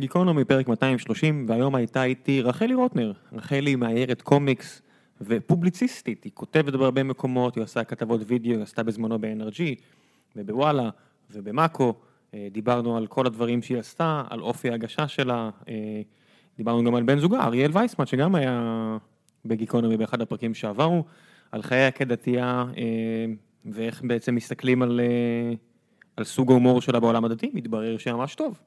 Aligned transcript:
גיקונומי 0.00 0.44
פרק 0.44 0.68
230, 0.68 1.46
והיום 1.48 1.74
הייתה 1.74 2.04
איתי 2.04 2.42
רחלי 2.42 2.74
רוטנר. 2.74 3.12
רחלי 3.32 3.76
מאיירת 3.76 4.22
קומיקס 4.22 4.82
ופובליציסטית, 5.20 6.24
היא 6.24 6.32
כותבת 6.34 6.72
בהרבה 6.72 7.02
מקומות, 7.02 7.54
היא 7.54 7.64
עושה 7.64 7.84
כתבות 7.84 8.20
וידאו, 8.26 8.52
היא 8.52 8.62
עשתה 8.62 8.82
בזמנו 8.82 9.18
ב-NRG 9.18 9.60
ובוואלה 10.36 10.90
ובמאקו. 11.30 11.94
אה, 12.34 12.48
דיברנו 12.52 12.96
על 12.96 13.06
כל 13.06 13.26
הדברים 13.26 13.62
שהיא 13.62 13.78
עשתה, 13.78 14.22
על 14.30 14.40
אופי 14.40 14.70
ההגשה 14.70 15.08
שלה, 15.08 15.50
אה, 15.68 16.02
דיברנו 16.56 16.84
גם 16.84 16.94
על 16.94 17.02
בן 17.02 17.18
זוגה, 17.18 17.44
אריאל 17.44 17.70
וייסמן, 17.74 18.06
שגם 18.06 18.34
היה 18.34 18.96
בגיקונומי 19.44 19.96
באחד 19.96 20.20
הפרקים 20.20 20.54
שעברו, 20.54 21.04
על 21.52 21.62
חיי 21.62 21.92
כדתייה 21.92 22.64
אה, 22.76 22.84
ואיך 23.64 24.02
בעצם 24.04 24.34
מסתכלים 24.34 24.82
על... 24.82 25.00
על 26.16 26.24
סוג 26.24 26.50
ההומור 26.50 26.80
שלה 26.80 27.00
בעולם 27.00 27.24
הדתי, 27.24 27.50
מתברר 27.54 27.98
שממש 27.98 28.34
טוב, 28.34 28.60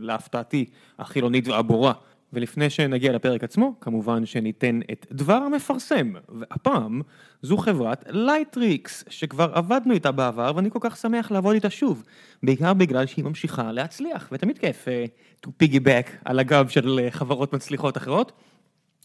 להפתעתי, 0.00 0.64
החילונית 0.98 1.48
והבורה. 1.48 1.92
ולפני 2.32 2.70
שנגיע 2.70 3.12
לפרק 3.12 3.44
עצמו, 3.44 3.74
כמובן 3.80 4.26
שניתן 4.26 4.80
את 4.92 5.06
דבר 5.12 5.34
המפרסם, 5.34 6.12
והפעם 6.28 7.02
זו 7.42 7.56
חברת 7.56 8.04
לייטריקס, 8.08 9.04
שכבר 9.08 9.50
עבדנו 9.54 9.94
איתה 9.94 10.12
בעבר 10.12 10.52
ואני 10.56 10.70
כל 10.70 10.78
כך 10.82 10.96
שמח 10.96 11.30
לעבוד 11.30 11.54
איתה 11.54 11.70
שוב, 11.70 12.04
בעיקר 12.42 12.74
בגלל 12.74 13.06
שהיא 13.06 13.24
ממשיכה 13.24 13.72
להצליח, 13.72 14.28
ותמיד 14.32 14.58
כיף 14.58 14.88
uh, 14.88 15.46
to 15.46 15.50
piggyback 15.62 16.10
על 16.24 16.38
הגב 16.38 16.68
של 16.68 17.00
uh, 17.08 17.10
חברות 17.10 17.52
מצליחות 17.52 17.96
אחרות. 17.96 18.32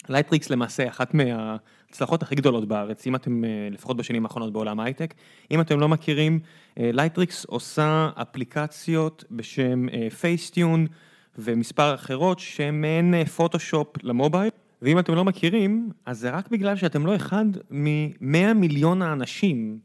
לייטריקס 0.10 0.50
למעשה 0.50 0.88
אחת 0.88 1.14
מההצלחות 1.92 2.24
הכי 2.24 2.36
גדולות 2.36 2.68
בארץ, 2.68 3.08
אם 3.08 3.16
אתם, 3.16 3.44
אה, 3.44 3.50
לפחות 3.72 3.98
בשנים 3.98 4.26
האחרונות 4.26 4.54
בעולם 4.54 4.80
ההייטק, 4.80 5.14
אם 5.52 5.62
אתם 5.62 5.80
לא 5.80 5.90
מכירים, 5.90 6.40
לייטריקס 6.78 7.46
אה, 7.46 7.50
עושה 7.50 8.10
אפליקציות 8.16 9.24
בשם 9.32 9.86
Facetune 10.20 10.82
אה, 10.82 10.86
ומספר 11.38 11.96
אחרות 11.96 12.40
שהן 12.40 12.82
מעין 12.82 13.26
פוטושופ 13.26 13.88
למובייל, 14.04 14.50
ואם 14.82 15.00
אתם 15.00 15.16
לא 15.16 15.26
מכירים, 15.26 15.90
אז 16.06 16.20
זה 16.20 16.30
רק 16.30 16.50
בגלל 16.50 16.76
שאתם 16.76 17.06
לא 17.06 17.16
אחד 17.16 17.46
מ-100 17.72 18.54
מיליון 18.56 19.02
האנשים, 19.02 19.80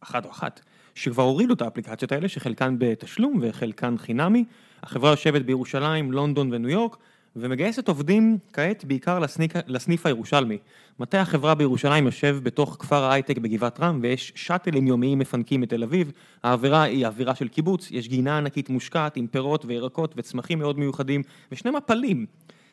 אחת 0.00 0.24
או 0.24 0.30
אחת, 0.30 0.60
שכבר 0.94 1.22
הורידו 1.22 1.54
את 1.54 1.62
האפליקציות 1.62 2.12
האלה, 2.12 2.28
שחלקן 2.28 2.76
בתשלום 2.78 3.38
וחלקן 3.42 3.98
חינמי. 3.98 4.44
החברה 4.82 5.10
יושבת 5.10 5.42
בירושלים, 5.42 6.12
לונדון 6.12 6.52
וניו 6.52 6.70
יורק. 6.70 6.96
ומגייסת 7.36 7.88
עובדים 7.88 8.38
כעת 8.52 8.84
בעיקר 8.84 9.18
לסני, 9.18 9.52
לסניף 9.66 10.06
הירושלמי. 10.06 10.58
מטה 11.00 11.20
החברה 11.20 11.54
בירושלים 11.54 12.06
יושב 12.06 12.38
בתוך 12.42 12.76
כפר 12.78 13.04
ההייטק 13.04 13.38
בגבעת 13.38 13.80
רם 13.80 13.98
ויש 14.02 14.32
שאטלים 14.34 14.86
יומיים 14.86 15.18
מפנקים 15.18 15.60
מתל 15.60 15.82
אביב. 15.82 16.12
האווירה 16.42 16.82
היא 16.82 17.06
אווירה 17.06 17.34
של 17.34 17.48
קיבוץ, 17.48 17.88
יש 17.90 18.08
גינה 18.08 18.38
ענקית 18.38 18.70
מושקעת 18.70 19.16
עם 19.16 19.26
פירות 19.26 19.64
וירקות 19.64 20.14
וצמחים 20.16 20.58
מאוד 20.58 20.78
מיוחדים 20.78 21.22
ושני 21.52 21.70
מפלים. 21.70 22.26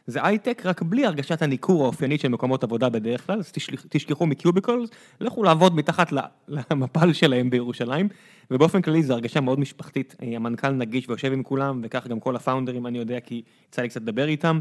זה 0.08 0.26
הייטק 0.26 0.62
רק 0.66 0.82
בלי 0.82 1.06
הרגשת 1.06 1.42
הניכור 1.42 1.84
האופיינית 1.84 2.22
של 2.22 2.28
מקומות 2.28 2.64
עבודה 2.64 2.90
בדרך 2.90 3.26
כלל, 3.28 3.40
אז 3.40 3.52
תשכחו 3.90 4.26
מקיוביקולס, 4.26 4.90
לכו 5.22 5.44
לעבוד 5.44 5.76
מתחת 5.76 6.14
למפל 6.48 7.14
שלהם 7.14 7.50
בירושלים, 7.50 8.08
ובאופן 8.52 8.82
כללי 8.82 9.04
זו 9.04 9.14
הרגשה 9.14 9.42
מאוד 9.42 9.60
משפחתית, 9.60 10.16
המנכ"ל 10.22 10.70
נגיש 10.70 11.10
ויושב 11.10 11.34
עם 11.34 11.44
כולם, 11.44 11.82
וכך 11.84 12.08
גם 12.08 12.20
כל 12.20 12.36
הפאונדרים 12.36 12.88
אני 12.88 12.98
יודע 12.98 13.20
כי 13.20 13.42
יצא 13.70 13.82
לי 13.82 13.90
קצת 13.90 14.02
לדבר 14.02 14.28
איתם. 14.28 14.60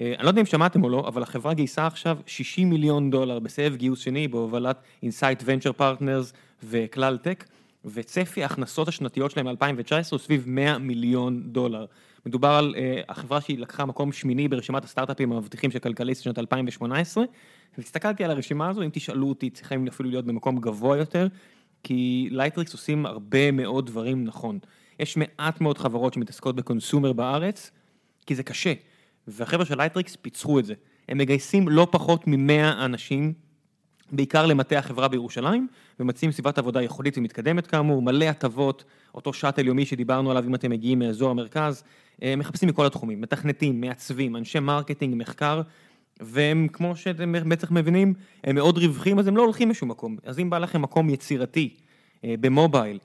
אה, 0.00 0.14
אני 0.16 0.24
לא 0.24 0.28
יודע 0.28 0.40
אם 0.40 0.46
שמעתם 0.46 0.84
או 0.84 0.88
לא, 0.88 1.04
אבל 1.08 1.22
החברה 1.22 1.54
גייסה 1.54 1.86
עכשיו 1.86 2.18
60 2.26 2.70
מיליון 2.70 3.10
דולר 3.10 3.38
בסבב 3.38 3.76
גיוס 3.76 3.98
שני 3.98 4.28
בהובלת 4.28 4.76
Insight 5.02 5.42
Venture 5.46 5.72
Partners 5.72 6.32
וכלל 6.62 7.16
טק, 7.16 7.44
וצפי 7.84 8.42
ההכנסות 8.42 8.88
השנתיות 8.88 9.30
שלהם 9.30 9.48
ל-2019 9.48 10.08
הוא 10.10 10.18
סביב 10.18 10.44
100 10.46 10.78
מיליון 10.78 11.42
דולר. 11.46 11.86
מדובר 12.26 12.48
על 12.48 12.74
uh, 12.74 12.78
החברה 13.08 13.40
שהיא 13.40 13.58
לקחה 13.58 13.84
מקום 13.84 14.12
שמיני 14.12 14.48
ברשימת 14.48 14.84
הסטארט-אפים 14.84 15.32
המבטיחים 15.32 15.70
של 15.70 15.78
כלכליסט 15.78 16.22
שנת 16.22 16.38
2018, 16.38 17.24
והסתכלתי 17.78 18.24
על 18.24 18.30
הרשימה 18.30 18.68
הזו, 18.68 18.82
אם 18.82 18.90
תשאלו 18.92 19.28
אותי, 19.28 19.50
צריכים 19.50 19.86
אפילו 19.86 20.10
להיות 20.10 20.24
במקום 20.24 20.60
גבוה 20.60 20.96
יותר, 20.96 21.28
כי 21.82 22.28
לייטריקס 22.30 22.72
עושים 22.72 23.06
הרבה 23.06 23.50
מאוד 23.50 23.86
דברים 23.86 24.24
נכון. 24.24 24.58
יש 25.00 25.16
מעט 25.16 25.60
מאוד 25.60 25.78
חברות 25.78 26.14
שמתעסקות 26.14 26.56
ב 26.56 26.62
consumer 26.62 27.12
בארץ, 27.12 27.70
כי 28.26 28.34
זה 28.34 28.42
קשה, 28.42 28.72
והחבר'ה 29.28 29.64
של 29.64 29.76
לייטריקס 29.76 30.16
פיצחו 30.16 30.58
את 30.58 30.64
זה. 30.64 30.74
הם 31.08 31.18
מגייסים 31.18 31.68
לא 31.68 31.86
פחות 31.90 32.26
מ-100 32.26 32.84
אנשים 32.84 33.32
בעיקר 34.12 34.46
למטה 34.46 34.78
החברה 34.78 35.08
בירושלים, 35.08 35.68
ומציעים 36.00 36.32
סביבת 36.32 36.58
עבודה 36.58 36.82
ייחודית 36.82 37.18
ומתקדמת 37.18 37.66
כאמור, 37.66 38.02
מלא 38.02 38.24
הטבות, 38.24 38.84
אותו 39.14 39.32
שאטל 39.32 39.66
יומי 39.66 39.86
שדיברנו 39.86 40.30
עליו 40.30 40.44
אם 40.44 40.54
אתם 40.54 40.70
מגיעים 40.70 40.98
מאזור 40.98 41.30
המרכז, 41.30 41.82
אה, 42.22 42.36
מחפשים 42.36 42.68
מכל 42.68 42.86
התחומים, 42.86 43.20
מתכנתים, 43.20 43.80
מעצבים, 43.80 44.36
אנשי 44.36 44.60
marketing, 44.60 45.14
מחקר, 45.16 45.62
והם, 46.20 46.68
כמו 46.72 46.96
שאתם 46.96 47.34
בטח 47.48 47.70
מבינים, 47.70 48.14
הם 48.44 48.54
מאוד 48.54 48.78
רווחיים, 48.78 49.18
אז 49.18 49.28
הם 49.28 49.36
לא 49.36 49.42
הולכים 49.42 49.70
לשום 49.70 49.88
מקום. 49.88 50.16
אז 50.24 50.38
אם 50.38 50.50
בא 50.50 50.58
לכם 50.58 50.82
מקום 50.82 51.10
יצירתי, 51.10 51.74
אה, 52.24 52.34
במובייל, 52.40 52.98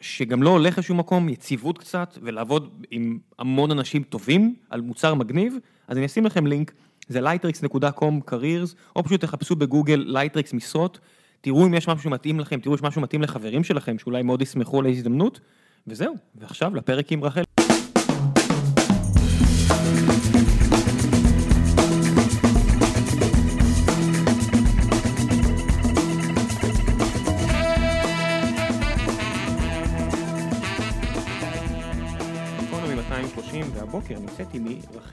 שגם 0.00 0.42
לא 0.42 0.50
הולך 0.50 0.78
לשום 0.78 0.98
מקום, 0.98 1.28
יציבות 1.28 1.78
קצת, 1.78 2.18
ולעבוד 2.22 2.84
עם 2.90 3.18
המון 3.38 3.70
אנשים 3.70 4.02
טובים 4.02 4.54
על 4.70 4.80
מוצר 4.80 5.14
מגניב, 5.14 5.56
אז 5.88 5.96
אני 5.96 6.06
אשים 6.06 6.26
לכם 6.26 6.46
לינק. 6.46 6.72
זה 7.08 7.20
lightrix.com 7.20 8.30
careers, 8.30 8.74
או 8.96 9.04
פשוט 9.04 9.20
תחפשו 9.20 9.56
בגוגל 9.56 10.16
lightrix 10.16 10.56
משרות, 10.56 10.98
תראו 11.40 11.66
אם 11.66 11.74
יש 11.74 11.88
משהו 11.88 12.02
שמתאים 12.02 12.40
לכם, 12.40 12.60
תראו 12.60 12.74
אם 12.74 12.78
יש 12.78 12.82
משהו 12.82 13.00
מתאים 13.00 13.22
לחברים 13.22 13.64
שלכם, 13.64 13.98
שאולי 13.98 14.22
מאוד 14.22 14.42
ישמחו 14.42 14.78
על 14.80 14.86
ההזדמנות, 14.86 15.40
וזהו, 15.86 16.14
ועכשיו 16.34 16.74
לפרק 16.74 17.12
עם 17.12 17.24
רחל. 17.24 17.63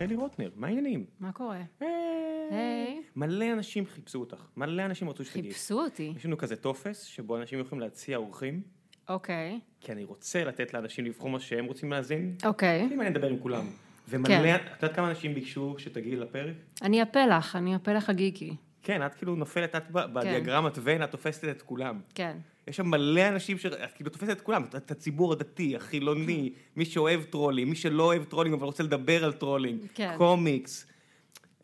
רחלי 0.01 0.15
רוטנר, 0.15 0.49
מה 0.55 0.67
העניינים? 0.67 1.05
מה 1.19 1.31
קורה? 1.31 1.61
היי. 1.79 3.01
מלא 3.15 3.45
אנשים 3.53 3.85
חיפשו 3.85 4.19
אותך, 4.19 4.45
מלא 4.57 4.85
אנשים 4.85 5.09
רצו 5.09 5.25
שתגיעי. 5.25 5.53
חיפשו 5.53 5.81
אותי? 5.81 6.13
יש 6.15 6.25
לנו 6.25 6.37
כזה 6.37 6.55
טופס 6.55 7.03
שבו 7.03 7.37
אנשים 7.37 7.59
יכולים 7.59 7.79
להציע 7.79 8.17
אורחים. 8.17 8.61
אוקיי. 9.09 9.59
כי 9.81 9.91
אני 9.91 10.03
רוצה 10.03 10.43
לתת 10.43 10.73
לאנשים 10.73 11.05
לבחור 11.05 11.29
מה 11.29 11.39
שהם 11.39 11.65
רוצים 11.65 11.91
להאזין. 11.91 12.35
אוקיי. 12.45 12.87
אם 12.91 13.01
אני 13.01 13.09
אדבר 13.09 13.27
עם 13.27 13.39
כולם. 13.39 13.65
ומלא, 14.09 14.27
כן. 14.27 14.55
את 14.55 14.83
יודעת 14.83 14.95
כמה 14.95 15.09
אנשים 15.09 15.33
ביקשו 15.33 15.75
שתגיעי 15.77 16.15
לפרק? 16.15 16.55
אני 16.81 17.01
הפלח, 17.01 17.55
אני 17.55 17.75
הפלח 17.75 18.09
הגיקי. 18.09 18.55
כן, 18.83 19.05
את 19.05 19.15
כאילו 19.15 19.35
נופלת, 19.35 19.75
את 19.75 19.91
בדיאגרמת 19.91 20.75
כן. 20.75 20.81
ון, 20.83 21.03
את 21.03 21.11
תופסת 21.11 21.43
את 21.43 21.61
כולם. 21.61 21.99
כן. 22.15 22.37
יש 22.67 22.77
שם 22.77 22.87
מלא 22.87 23.27
אנשים 23.27 23.57
שאת 23.57 23.93
כאילו 23.95 24.09
תופסת 24.09 24.29
את 24.29 24.41
כולם, 24.41 24.63
את 24.77 24.91
הציבור 24.91 25.33
הדתי, 25.33 25.75
החילוני, 25.75 26.53
מי 26.75 26.85
שאוהב 26.85 27.23
trolling, 27.23 27.69
מי 27.69 27.75
שלא 27.75 28.03
אוהב 28.03 28.23
trolling 28.23 28.55
אבל 28.55 28.65
רוצה 28.65 28.83
לדבר 28.83 29.25
על 29.25 29.33
trolling, 29.33 29.85
כן. 29.93 30.13
קומיקס, 30.17 30.87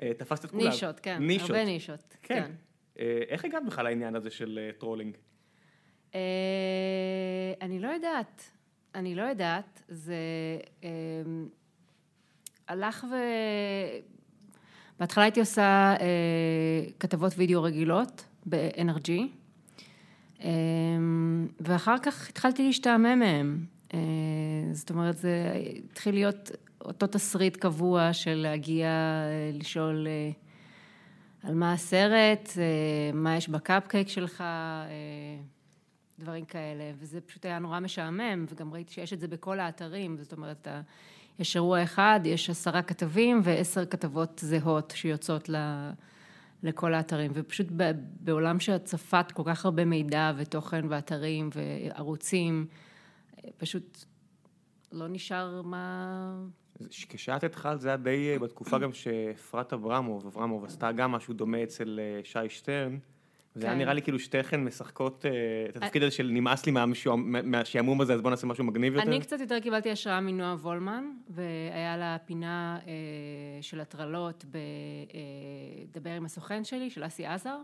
אה, 0.02 0.12
תפסת 0.18 0.46
את 0.46 0.52
כולם. 0.52 0.66
נישות, 0.66 1.00
כן, 1.00 1.18
נישות. 1.24 1.50
הרבה 1.50 1.66
נישות, 1.66 2.18
כן. 2.24 2.36
כן. 2.36 2.52
אה, 3.00 3.22
איך 3.28 3.46
הגעת 3.46 3.66
בכלל 3.66 3.86
לעניין 3.86 4.16
הזה 4.16 4.30
של 4.30 4.60
אה, 4.62 4.72
trolling? 4.80 5.18
אני 7.62 7.80
לא 7.80 7.88
יודעת, 7.88 8.52
אני 8.96 9.16
לא 9.16 9.22
יודעת, 9.22 9.84
זה 9.88 10.16
הלך 12.68 13.06
ו... 13.12 13.16
בהתחלה 15.00 15.24
הייתי 15.24 15.40
עושה 15.40 15.96
כתבות 17.00 17.34
וידאו 17.38 17.64
רגילות 17.64 18.26
ב-NRG. 18.46 19.12
אמ, 20.44 21.48
ואחר 21.60 21.96
כך 21.98 22.30
התחלתי 22.30 22.64
להשתעמם 22.64 23.20
מהם. 23.20 23.66
אה, 23.94 24.00
זאת 24.74 24.90
אומרת, 24.90 25.18
זה 25.18 25.54
התחיל 25.92 26.14
להיות 26.14 26.52
אותו 26.82 27.08
תסריט 27.08 27.58
קבוע 27.58 28.14
של 28.14 28.34
להגיע, 28.34 28.88
אה, 28.88 29.52
לשאול 29.54 30.08
אה, 30.08 30.32
על 31.50 31.56
מה 31.56 31.74
הסרט, 31.74 32.50
מה 33.14 33.38
יש 33.38 33.50
בקאפקייק 33.50 34.08
שלך, 34.08 34.44
דברים 36.20 36.46
כאלה, 36.46 36.84
וזה 37.00 37.22
פשוט 37.22 37.46
היה 37.46 37.60
נורא 37.60 37.80
משעמם, 37.80 38.46
וגם 38.50 38.74
ראיתי 38.74 38.94
שיש 38.94 39.14
את 39.14 39.20
זה 39.20 39.28
בכל 39.28 39.60
האתרים, 39.60 40.18
זאת 40.18 40.34
אומרת, 40.34 40.68
יש 41.40 41.56
אירוע 41.56 41.84
אחד, 41.84 42.20
יש 42.24 42.50
עשרה 42.50 42.82
כתבים 42.82 43.42
ועשר 43.44 43.86
כתבות 43.86 44.40
זהות 44.44 44.94
שיוצאות 44.96 45.50
ל... 45.50 45.56
לכל 46.64 46.94
האתרים, 46.94 47.32
ופשוט 47.34 47.68
בעולם 48.20 48.60
שהצפת 48.60 49.32
כל 49.32 49.44
כך 49.46 49.66
הרבה 49.66 49.86
מידע 49.86 50.32
ותוכן 50.38 50.86
ואתרים 50.90 51.50
וערוצים, 51.54 52.66
פשוט 53.58 54.06
לא 54.92 55.08
נשאר 55.08 55.62
מה... 55.62 56.44
כשאת 57.10 57.44
התחלת 57.44 57.82
זה 57.82 57.88
היה 57.88 57.98
די 57.98 58.40
בתקופה 58.42 58.80
גם 58.80 58.94
שאפרת 58.94 59.74
אברמוב, 59.74 60.26
אברמוב 60.26 60.66
עשתה 60.66 60.92
גם 60.92 61.12
משהו 61.12 61.34
דומה 61.34 61.64
אצל 61.64 62.00
אה, 62.00 62.20
שי 62.24 62.50
שטרן, 62.50 62.98
זה 63.60 63.66
היה 63.66 63.74
כן. 63.74 63.80
נראה 63.80 63.94
לי 63.94 64.02
כאילו 64.02 64.20
שתיכן 64.20 64.64
משחקות 64.64 65.26
אה, 65.26 65.32
את 65.70 65.76
התפקיד 65.76 66.04
הזה 66.04 66.12
של 66.12 66.30
נמאס 66.34 66.66
לי 66.66 66.72
מהשעמום 67.44 68.02
הזה, 68.02 68.14
אז 68.14 68.22
בוא 68.22 68.30
נעשה 68.30 68.48
משהו 68.48 68.64
מגניב 68.64 68.94
יותר. 68.94 69.08
אני 69.08 69.20
קצת 69.20 69.40
יותר 69.40 69.60
קיבלתי 69.60 69.92
השראה 69.92 70.20
מנועה 70.20 70.54
וולמן, 70.54 71.04
והיה 71.30 71.98
לה 71.98 72.18
פינה 72.26 72.80
אה, 72.88 72.92
של 73.62 73.80
הטרלות 73.80 74.46
ב"דבר 74.46 76.10
עם 76.10 76.26
הסוכן 76.26 76.64
שלי", 76.64 76.90
של 76.90 77.06
אסי 77.06 77.26
עזר, 77.26 77.58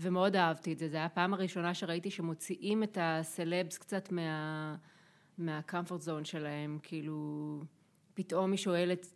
ומאוד 0.00 0.36
אהבתי 0.36 0.72
את 0.72 0.78
זה. 0.78 0.88
זו 0.88 0.96
הייתה 0.96 1.04
הפעם 1.04 1.34
הראשונה 1.34 1.74
שראיתי 1.74 2.10
שמוציאים 2.10 2.82
את 2.82 2.98
הסלבס 3.00 3.78
קצת 3.78 4.12
מה... 4.12 4.74
מהקמפורט 5.38 6.00
זון 6.00 6.24
שלהם, 6.24 6.78
כאילו, 6.82 7.60
פתאום 8.14 8.50
היא 8.50 8.58
שואלת 8.58 9.06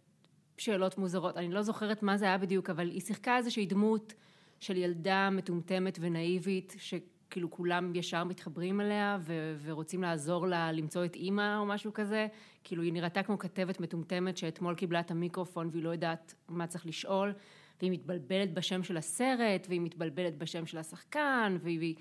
שאלות 0.59 0.99
מוזרות, 0.99 1.37
אני 1.37 1.53
לא 1.53 1.63
זוכרת 1.63 2.03
מה 2.03 2.17
זה 2.17 2.25
היה 2.25 2.39
בדיוק, 2.39 2.71
אבל 2.71 2.89
היא 2.89 3.01
שיחקה 3.01 3.37
איזושהי 3.37 3.67
דמות 3.67 4.15
של 4.63 4.77
ילדה 4.77 5.29
מטומטמת 5.31 5.99
ונאיבית, 6.01 6.77
שכאילו 6.79 7.51
כולם 7.51 7.93
ישר 7.95 8.25
מתחברים 8.25 8.81
אליה 8.81 9.19
ו- 9.21 9.57
ורוצים 9.63 10.03
לעזור 10.03 10.47
לה 10.47 10.73
למצוא 10.73 11.05
את 11.05 11.17
אימא 11.17 11.59
או 11.59 11.67
משהו 11.67 11.93
כזה, 11.93 12.27
כאילו 12.65 12.83
היא 12.83 12.93
נראתה 12.93 13.23
כמו 13.23 13.39
כתבת 13.39 13.81
מטומטמת 13.81 14.37
שאתמול 14.37 14.75
קיבלה 14.75 15.01
את 15.01 15.11
המיקרופון 15.11 15.69
והיא 15.73 15.83
לא 15.83 15.91
יודעת 15.91 16.35
מה 16.49 16.67
צריך 16.67 16.87
לשאול, 16.87 17.33
והיא 17.81 17.93
מתבלבלת 17.93 18.55
בשם 18.55 18.83
של 18.83 18.97
הסרט, 18.97 19.67
והיא 19.69 19.81
מתבלבלת 19.81 20.39
בשם 20.39 20.67
של 20.67 20.79
השחקן, 20.79 21.57
והיא... 21.63 21.95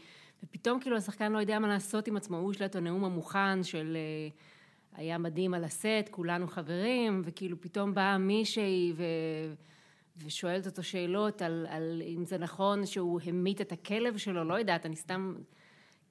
ופתאום 0.44 0.80
כאילו 0.80 0.98
השחקן 0.98 1.32
לא 1.32 1.38
יודע 1.38 1.60
מה 1.60 1.68
לעשות 1.68 2.08
עם 2.08 2.18
עצמו, 2.18 2.52
יש 2.52 2.62
לה 2.62 2.66
את 2.66 2.76
הנאום 2.76 3.06
המוכן 3.06 3.64
של 3.64 3.98
היה 4.94 5.18
מדהים 5.18 5.54
על 5.54 5.64
הסט, 5.64 6.10
כולנו 6.12 6.48
חברים, 6.48 7.22
וכאילו 7.26 7.62
פתאום 7.62 7.94
באה 7.94 8.18
מישהי 8.18 8.94
ו... 8.96 9.04
ושואלת 10.18 10.66
אותו 10.66 10.84
שאלות 10.84 11.42
על, 11.42 11.66
על 11.70 12.02
אם 12.06 12.26
זה 12.26 12.38
נכון 12.38 12.86
שהוא 12.86 13.20
המית 13.26 13.62
את 13.62 13.72
הכלב 13.72 14.18
שלו, 14.18 14.44
לא 14.44 14.54
יודעת, 14.54 14.86
אני 14.86 14.96
סתם, 14.96 15.36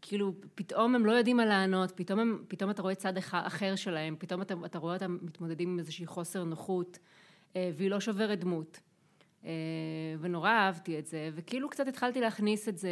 כאילו, 0.03 0.35
פתאום 0.55 0.95
הם 0.95 1.07
לא 1.07 1.13
יודעים 1.13 1.37
מה 1.37 1.45
לענות, 1.47 1.93
פתאום, 1.95 2.19
הם, 2.19 2.45
פתאום 2.49 2.71
אתה 2.71 2.83
רואה 2.83 2.95
צד 2.95 3.17
אח- 3.17 3.35
אחר 3.47 3.77
שלהם, 3.77 4.17
פתאום 4.19 4.43
אתה, 4.43 4.55
אתה 4.65 4.79
רואה 4.79 4.95
אותם 4.95 5.19
מתמודדים 5.23 5.69
עם 5.69 5.79
איזושהי 5.79 6.07
חוסר 6.07 6.45
נוחות, 6.45 6.99
אה, 7.57 7.71
והיא 7.75 7.91
לא 7.91 8.01
שוברת 8.01 8.41
דמות. 8.41 8.81
אה, 9.45 9.51
ונורא 10.21 10.51
אהבתי 10.51 10.99
את 10.99 11.07
זה, 11.07 11.31
וכאילו 11.35 11.69
קצת 11.71 11.89
התחלתי 11.89 12.21
להכניס 12.21 12.69
את 12.69 12.79
זה 12.79 12.91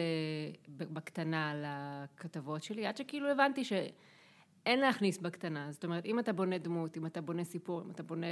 בקטנה 0.69 1.55
לכתבות 1.56 2.62
שלי, 2.62 2.87
עד 2.87 2.96
שכאילו 2.96 3.28
הבנתי 3.31 3.64
שאין 3.64 4.81
להכניס 4.81 5.19
בקטנה. 5.19 5.72
זאת 5.72 5.84
אומרת, 5.84 6.06
אם 6.06 6.19
אתה 6.19 6.32
בונה 6.32 6.58
דמות, 6.58 6.96
אם 6.96 7.06
אתה 7.06 7.20
בונה 7.20 7.44
סיפור, 7.44 7.82
אם 7.82 7.90
אתה 7.90 8.02
בונה 8.02 8.26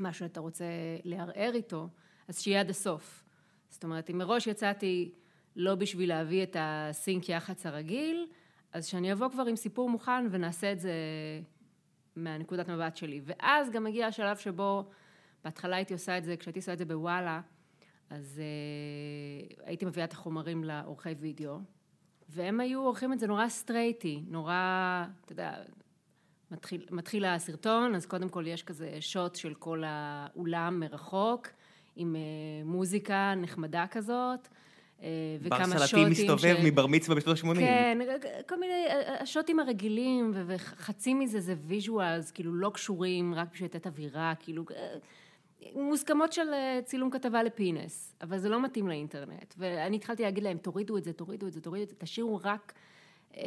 משהו 0.00 0.26
שאתה 0.26 0.40
רוצה 0.40 0.64
לערער 1.04 1.50
איתו, 1.54 1.88
אז 2.28 2.40
שיהיה 2.40 2.60
עד 2.60 2.70
הסוף. 2.70 3.24
זאת 3.68 3.84
אומרת, 3.84 4.10
אם 4.10 4.18
מראש 4.18 4.46
יצאתי 4.46 5.14
לא 5.56 5.74
בשביל 5.74 6.08
להביא 6.08 6.42
את 6.42 6.56
הסינק 6.60 7.28
יח"צ 7.28 7.66
הרגיל, 7.66 8.26
אז 8.72 8.86
שאני 8.86 9.12
אבוא 9.12 9.28
כבר 9.28 9.46
עם 9.46 9.56
סיפור 9.56 9.90
מוכן 9.90 10.26
ונעשה 10.30 10.72
את 10.72 10.80
זה 10.80 10.92
מהנקודת 12.16 12.68
מבט 12.68 12.96
שלי. 12.96 13.20
ואז 13.24 13.70
גם 13.70 13.86
הגיע 13.86 14.06
השלב 14.06 14.36
שבו, 14.36 14.90
בהתחלה 15.44 15.76
הייתי 15.76 15.94
עושה 15.94 16.18
את 16.18 16.24
זה, 16.24 16.36
כשהייתי 16.36 16.58
עושה 16.58 16.72
את 16.72 16.78
זה 16.78 16.84
בוואלה, 16.84 17.40
אז 18.10 18.40
uh, 18.40 19.62
הייתי 19.64 19.84
מביאה 19.84 20.04
את 20.04 20.12
החומרים 20.12 20.64
לעורכי 20.64 21.08
וידאו, 21.08 21.58
והם 22.28 22.60
היו 22.60 22.80
עורכים 22.80 23.12
את 23.12 23.18
זה 23.18 23.26
נורא 23.26 23.48
סטרייטי, 23.48 24.24
נורא, 24.28 25.04
אתה 25.24 25.32
יודע, 25.32 25.62
מתחיל, 26.50 26.86
מתחיל 26.90 27.24
הסרטון, 27.24 27.94
אז 27.94 28.06
קודם 28.06 28.28
כל 28.28 28.46
יש 28.46 28.62
כזה 28.62 28.96
שוט 29.00 29.34
של 29.34 29.54
כל 29.54 29.82
האולם 29.86 30.80
מרחוק, 30.80 31.48
עם 31.96 32.16
uh, 32.16 32.68
מוזיקה 32.68 33.34
נחמדה 33.36 33.86
כזאת, 33.90 34.48
בר 34.98 35.06
וכמה 35.40 35.86
שוטים 35.86 36.10
מסתובב 36.10 36.38
של- 36.38 36.64
מבר 36.64 36.86
מצווה 36.86 37.16
בשנות 37.16 37.36
ה-80. 37.36 37.54
כן, 37.60 37.98
כל 38.48 38.60
מיני, 38.60 38.86
השוטים 39.20 39.60
הרגילים, 39.60 40.32
וחצי 40.46 41.14
מזה 41.14 41.40
זה 41.40 41.54
visuals, 41.66 42.30
כאילו 42.30 42.54
לא 42.54 42.70
קשורים, 42.74 43.34
רק 43.34 43.48
בשביל 43.52 43.68
לתת 43.68 43.86
אווירה, 43.86 44.32
כאילו, 44.40 44.64
אה, 44.76 44.94
מוסכמות 45.74 46.32
של 46.32 46.48
אה, 46.52 46.80
צילום 46.84 47.10
כתבה 47.10 47.42
לפיינס, 47.42 48.14
אבל 48.22 48.38
זה 48.38 48.48
לא 48.48 48.62
מתאים 48.62 48.88
לאינטרנט. 48.88 49.54
ואני 49.58 49.96
התחלתי 49.96 50.22
להגיד 50.22 50.44
להם, 50.44 50.58
תורידו 50.58 50.96
את 50.96 51.04
זה, 51.04 51.12
תורידו 51.12 51.46
את 51.46 51.52
זה, 51.52 51.60
תורידו 51.60 51.82
את 51.84 51.88
זה, 51.88 51.94
תשאירו 51.98 52.40
רק 52.44 52.72
אה, 52.76 52.80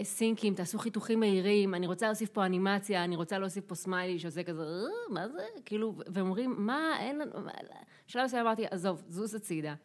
סינקים, 0.04 0.56
תעשו 0.56 0.80
חיתוכים 0.80 1.20
מהירים, 1.20 1.76
אני 1.76 1.88
רוצה 1.88 2.06
להוסיף 2.06 2.30
פה 2.30 2.46
אנימציה, 2.46 3.04
אני 3.04 3.16
רוצה 3.16 3.40
להוסיף 3.40 3.66
פה 3.66 3.76
סמיילי 3.76 4.20
שעושה 4.20 4.44
כזה, 4.44 4.62
"אה, 4.62 5.14
מה 5.14 5.28
זה? 5.28 5.44
כאילו, 5.66 5.96
והם 6.08 6.26
אומרים, 6.26 6.56
מה, 6.58 6.98
אין 7.00 7.20
לנו, 7.20 7.32
מה?" 7.42 7.52
בשלב 8.08 8.26
מסוים 8.26 8.46
אמרתי, 8.46 8.66
עזוב, 8.72 9.04
זוז 9.08 9.36
הצידה. 9.36 9.76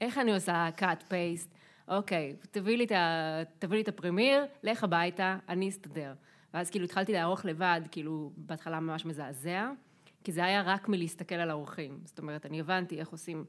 איך 0.00 0.18
אני 0.18 0.34
עושה 0.34 0.68
cut 0.78 1.02
paste? 1.10 1.56
אוקיי, 1.88 2.36
תביא 2.50 2.76
לי 2.76 2.84
את, 2.84 2.92
ה... 2.92 3.42
תביא 3.58 3.76
לי 3.76 3.82
את 3.82 3.88
הפרמיר, 3.88 4.44
לך 4.62 4.84
הביתה, 4.84 5.38
אני 5.48 5.68
אסתדר. 5.68 6.14
ואז 6.54 6.70
כאילו 6.70 6.84
התחלתי 6.84 7.12
לערוך 7.12 7.44
לבד, 7.44 7.80
כאילו 7.90 8.32
בהתחלה 8.36 8.80
ממש 8.80 9.06
מזעזע, 9.06 9.70
כי 10.24 10.32
זה 10.32 10.44
היה 10.44 10.62
רק 10.62 10.88
מלהסתכל 10.88 11.34
על 11.34 11.50
האורחים. 11.50 12.00
זאת 12.04 12.18
אומרת, 12.18 12.46
אני 12.46 12.60
הבנתי 12.60 13.00
איך 13.00 13.08
עושים, 13.08 13.44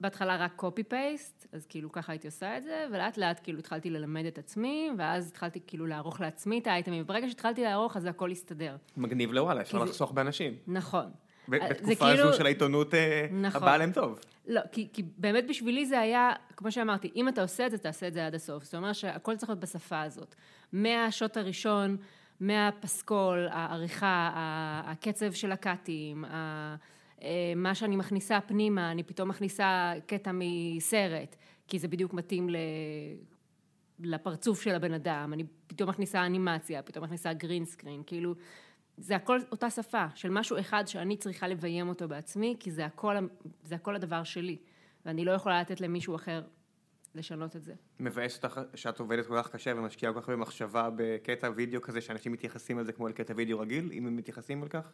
בהתחלה 0.00 0.36
רק 0.36 0.62
paste, 0.90 1.46
אז 1.52 1.66
כאילו 1.66 1.92
ככה 1.92 2.12
הייתי 2.12 2.26
עושה 2.28 2.56
את 2.56 2.62
זה, 2.62 2.86
ולאט 2.92 3.16
לאט 3.18 3.40
כאילו 3.42 3.58
התחלתי 3.58 3.90
ללמד 3.90 4.24
את 4.24 4.38
עצמי, 4.38 4.90
ואז 4.98 5.28
התחלתי 5.28 5.60
כאילו 5.66 5.86
לערוך 5.86 6.20
לעצמי 6.20 6.58
את 6.58 6.66
האייטמים, 6.66 7.02
וברגע 7.02 7.28
שהתחלתי 7.28 7.62
לערוך, 7.64 7.96
אז 7.96 8.04
הכל 8.06 8.30
הסתדר. 8.30 8.76
מגניב 8.96 9.32
לוואלה, 9.32 9.60
אפשר 9.60 9.78
לחסוך 9.84 10.12
באנשים. 10.12 10.56
נכון. 10.66 11.10
זה 11.50 11.58
בתקופה 11.70 11.94
כאילו- 11.94 12.28
הזו 12.28 12.38
של 12.38 12.46
העיתונות 12.46 12.94
אה, 12.94 13.26
נכון. 13.32 13.62
הבאה 13.62 13.78
להם 13.78 13.92
טוב. 13.92 14.18
לא, 14.46 14.60
כי, 14.72 14.88
כי 14.92 15.02
באמת 15.18 15.44
בשבילי 15.48 15.86
זה 15.86 16.00
היה, 16.00 16.32
כמו 16.56 16.72
שאמרתי, 16.72 17.10
אם 17.16 17.28
אתה 17.28 17.42
עושה 17.42 17.66
את 17.66 17.70
זה, 17.70 17.78
תעשה 17.78 18.08
את 18.08 18.12
זה 18.12 18.26
עד 18.26 18.34
הסוף. 18.34 18.64
זאת 18.64 18.74
אומרת 18.74 18.94
שהכל 18.94 19.36
צריך 19.36 19.50
להיות 19.50 19.60
בשפה 19.60 20.00
הזאת. 20.02 20.34
מהשוט 20.72 21.36
הראשון, 21.36 21.96
מהפסקול, 22.40 23.48
העריכה, 23.50 24.30
הקצב 24.86 25.32
של 25.32 25.52
הקאטים, 25.52 26.24
ה- 26.24 26.28
אה, 26.28 26.74
מה 27.56 27.74
שאני 27.74 27.96
מכניסה 27.96 28.40
פנימה, 28.40 28.90
אני 28.90 29.02
פתאום 29.02 29.28
מכניסה 29.28 29.92
קטע 30.06 30.30
מסרט, 30.34 31.36
כי 31.68 31.78
זה 31.78 31.88
בדיוק 31.88 32.14
מתאים 32.14 32.50
ל... 32.50 32.56
לפרצוף 34.00 34.62
של 34.62 34.74
הבן 34.74 34.92
אדם, 34.92 35.30
אני 35.32 35.44
פתאום 35.66 35.88
מכניסה 35.88 36.26
אנימציה, 36.26 36.82
פתאום 36.82 37.04
מכניסה 37.04 37.32
גרין 37.32 37.64
סקרין, 37.64 38.02
כאילו, 38.06 38.34
זה 38.96 39.16
הכל 39.16 39.38
אותה 39.52 39.70
שפה, 39.70 40.06
של 40.14 40.30
משהו 40.30 40.60
אחד 40.60 40.84
שאני 40.86 41.16
צריכה 41.16 41.48
לביים 41.48 41.88
אותו 41.88 42.08
בעצמי, 42.08 42.56
כי 42.60 42.70
זה 42.70 42.86
הכל, 42.86 43.16
זה 43.62 43.74
הכל 43.74 43.96
הדבר 43.96 44.24
שלי, 44.24 44.56
ואני 45.06 45.24
לא 45.24 45.30
יכולה 45.32 45.60
לתת 45.60 45.80
למישהו 45.80 46.14
אחר 46.14 46.42
לשנות 47.14 47.56
את 47.56 47.64
זה. 47.64 47.74
מבאס 48.00 48.36
אותך 48.36 48.60
שאת 48.74 49.00
עובדת 49.00 49.26
כל 49.26 49.42
כך 49.42 49.50
קשה 49.50 49.72
ומשקיעה 49.76 50.12
כל 50.12 50.20
כך 50.20 50.28
הרבה 50.28 50.40
מחשבה 50.40 50.88
בקטע 50.96 51.50
וידאו 51.56 51.82
כזה, 51.82 52.00
שאנשים 52.00 52.32
מתייחסים 52.32 52.78
על 52.78 52.84
זה 52.84 52.92
כמו 52.92 53.06
אל 53.06 53.12
קטע 53.12 53.34
וידאו 53.36 53.60
רגיל, 53.60 53.90
אם 53.92 54.06
הם 54.06 54.16
מתייחסים 54.16 54.62
על 54.62 54.68
כך? 54.68 54.92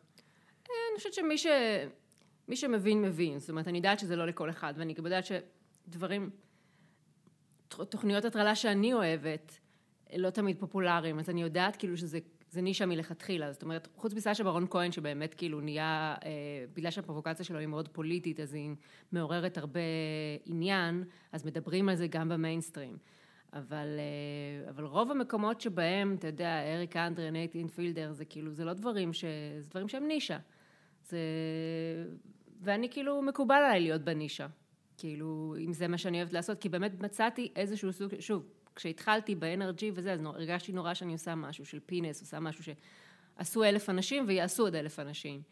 אני 0.64 0.96
חושבת 0.96 1.12
שמי 1.12 1.38
ש... 1.38 1.46
מי 2.52 2.56
שמבין, 2.56 3.02
מבין. 3.02 3.38
זאת 3.38 3.50
אומרת, 3.50 3.68
אני 3.68 3.78
יודעת 3.78 3.98
שזה 3.98 4.16
לא 4.16 4.26
לכל 4.26 4.50
אחד, 4.50 4.74
ואני 4.76 4.94
גם 4.94 5.04
יודעת 5.04 5.24
שדברים, 5.24 6.30
תוכניות 7.68 8.24
הטרלה 8.24 8.54
שאני 8.54 8.92
אוהבת, 8.94 9.58
לא 10.16 10.30
תמיד 10.30 10.58
פופולריים, 10.58 11.18
אז 11.18 11.30
אני 11.30 11.42
יודעת 11.42 11.76
כאילו 11.76 11.96
שזה 11.96 12.18
זה 12.50 12.60
נישה 12.60 12.86
מלכתחילה. 12.86 13.52
זאת 13.52 13.62
אומרת, 13.62 13.88
חוץ 13.96 14.14
מסשה 14.14 14.44
ברון 14.44 14.66
כהן, 14.70 14.92
שבאמת 14.92 15.34
כאילו 15.34 15.60
נהיה, 15.60 16.14
אה, 16.24 16.30
בגלל 16.72 16.90
שהפרובוקציה 16.90 17.44
שלו 17.44 17.58
היא 17.58 17.66
מאוד 17.66 17.88
פוליטית, 17.88 18.40
אז 18.40 18.54
היא 18.54 18.70
מעוררת 19.12 19.58
הרבה 19.58 19.80
עניין, 20.44 21.04
אז 21.32 21.44
מדברים 21.44 21.88
על 21.88 21.94
זה 21.94 22.06
גם 22.06 22.28
במיינסטרים. 22.28 22.96
אבל, 23.52 23.86
אה, 23.98 24.70
אבל 24.70 24.84
רוב 24.84 25.10
המקומות 25.10 25.60
שבהם, 25.60 26.14
אתה 26.18 26.26
יודע, 26.26 26.74
אריק 26.74 26.96
אנדרה, 26.96 27.30
ניית'ן 27.30 27.68
פילדר, 27.68 28.12
זה 28.12 28.24
כאילו, 28.24 28.52
זה 28.52 28.64
לא 28.64 28.72
דברים 28.72 29.12
ש... 29.12 29.24
זה 29.60 29.70
דברים 29.70 29.88
שהם 29.88 30.06
נישה. 30.06 30.38
זה... 31.08 31.18
ואני 32.62 32.90
כאילו, 32.90 33.22
מקובל 33.22 33.54
עליי 33.54 33.80
להיות 33.80 34.02
בנישה. 34.02 34.46
כאילו, 34.98 35.54
אם 35.64 35.72
זה 35.72 35.88
מה 35.88 35.98
שאני 35.98 36.18
אוהבת 36.18 36.32
לעשות, 36.32 36.58
כי 36.58 36.68
באמת 36.68 37.00
מצאתי 37.00 37.52
איזשהו 37.56 37.92
סוג, 37.92 38.12
שוב, 38.20 38.46
כשהתחלתי 38.76 39.34
ב-NRG 39.34 39.82
וזה, 39.94 40.12
אז 40.12 40.20
הרגשתי 40.24 40.72
נורא 40.72 40.94
שאני 40.94 41.12
עושה 41.12 41.34
משהו 41.34 41.66
של 41.66 41.80
פינס, 41.86 42.20
עושה 42.20 42.40
משהו 42.40 42.64
שעשו 42.64 43.64
אלף 43.64 43.90
אנשים 43.90 44.24
ויעשו 44.26 44.62
עוד 44.62 44.74
אלף 44.74 44.98
אנשים. 44.98 45.42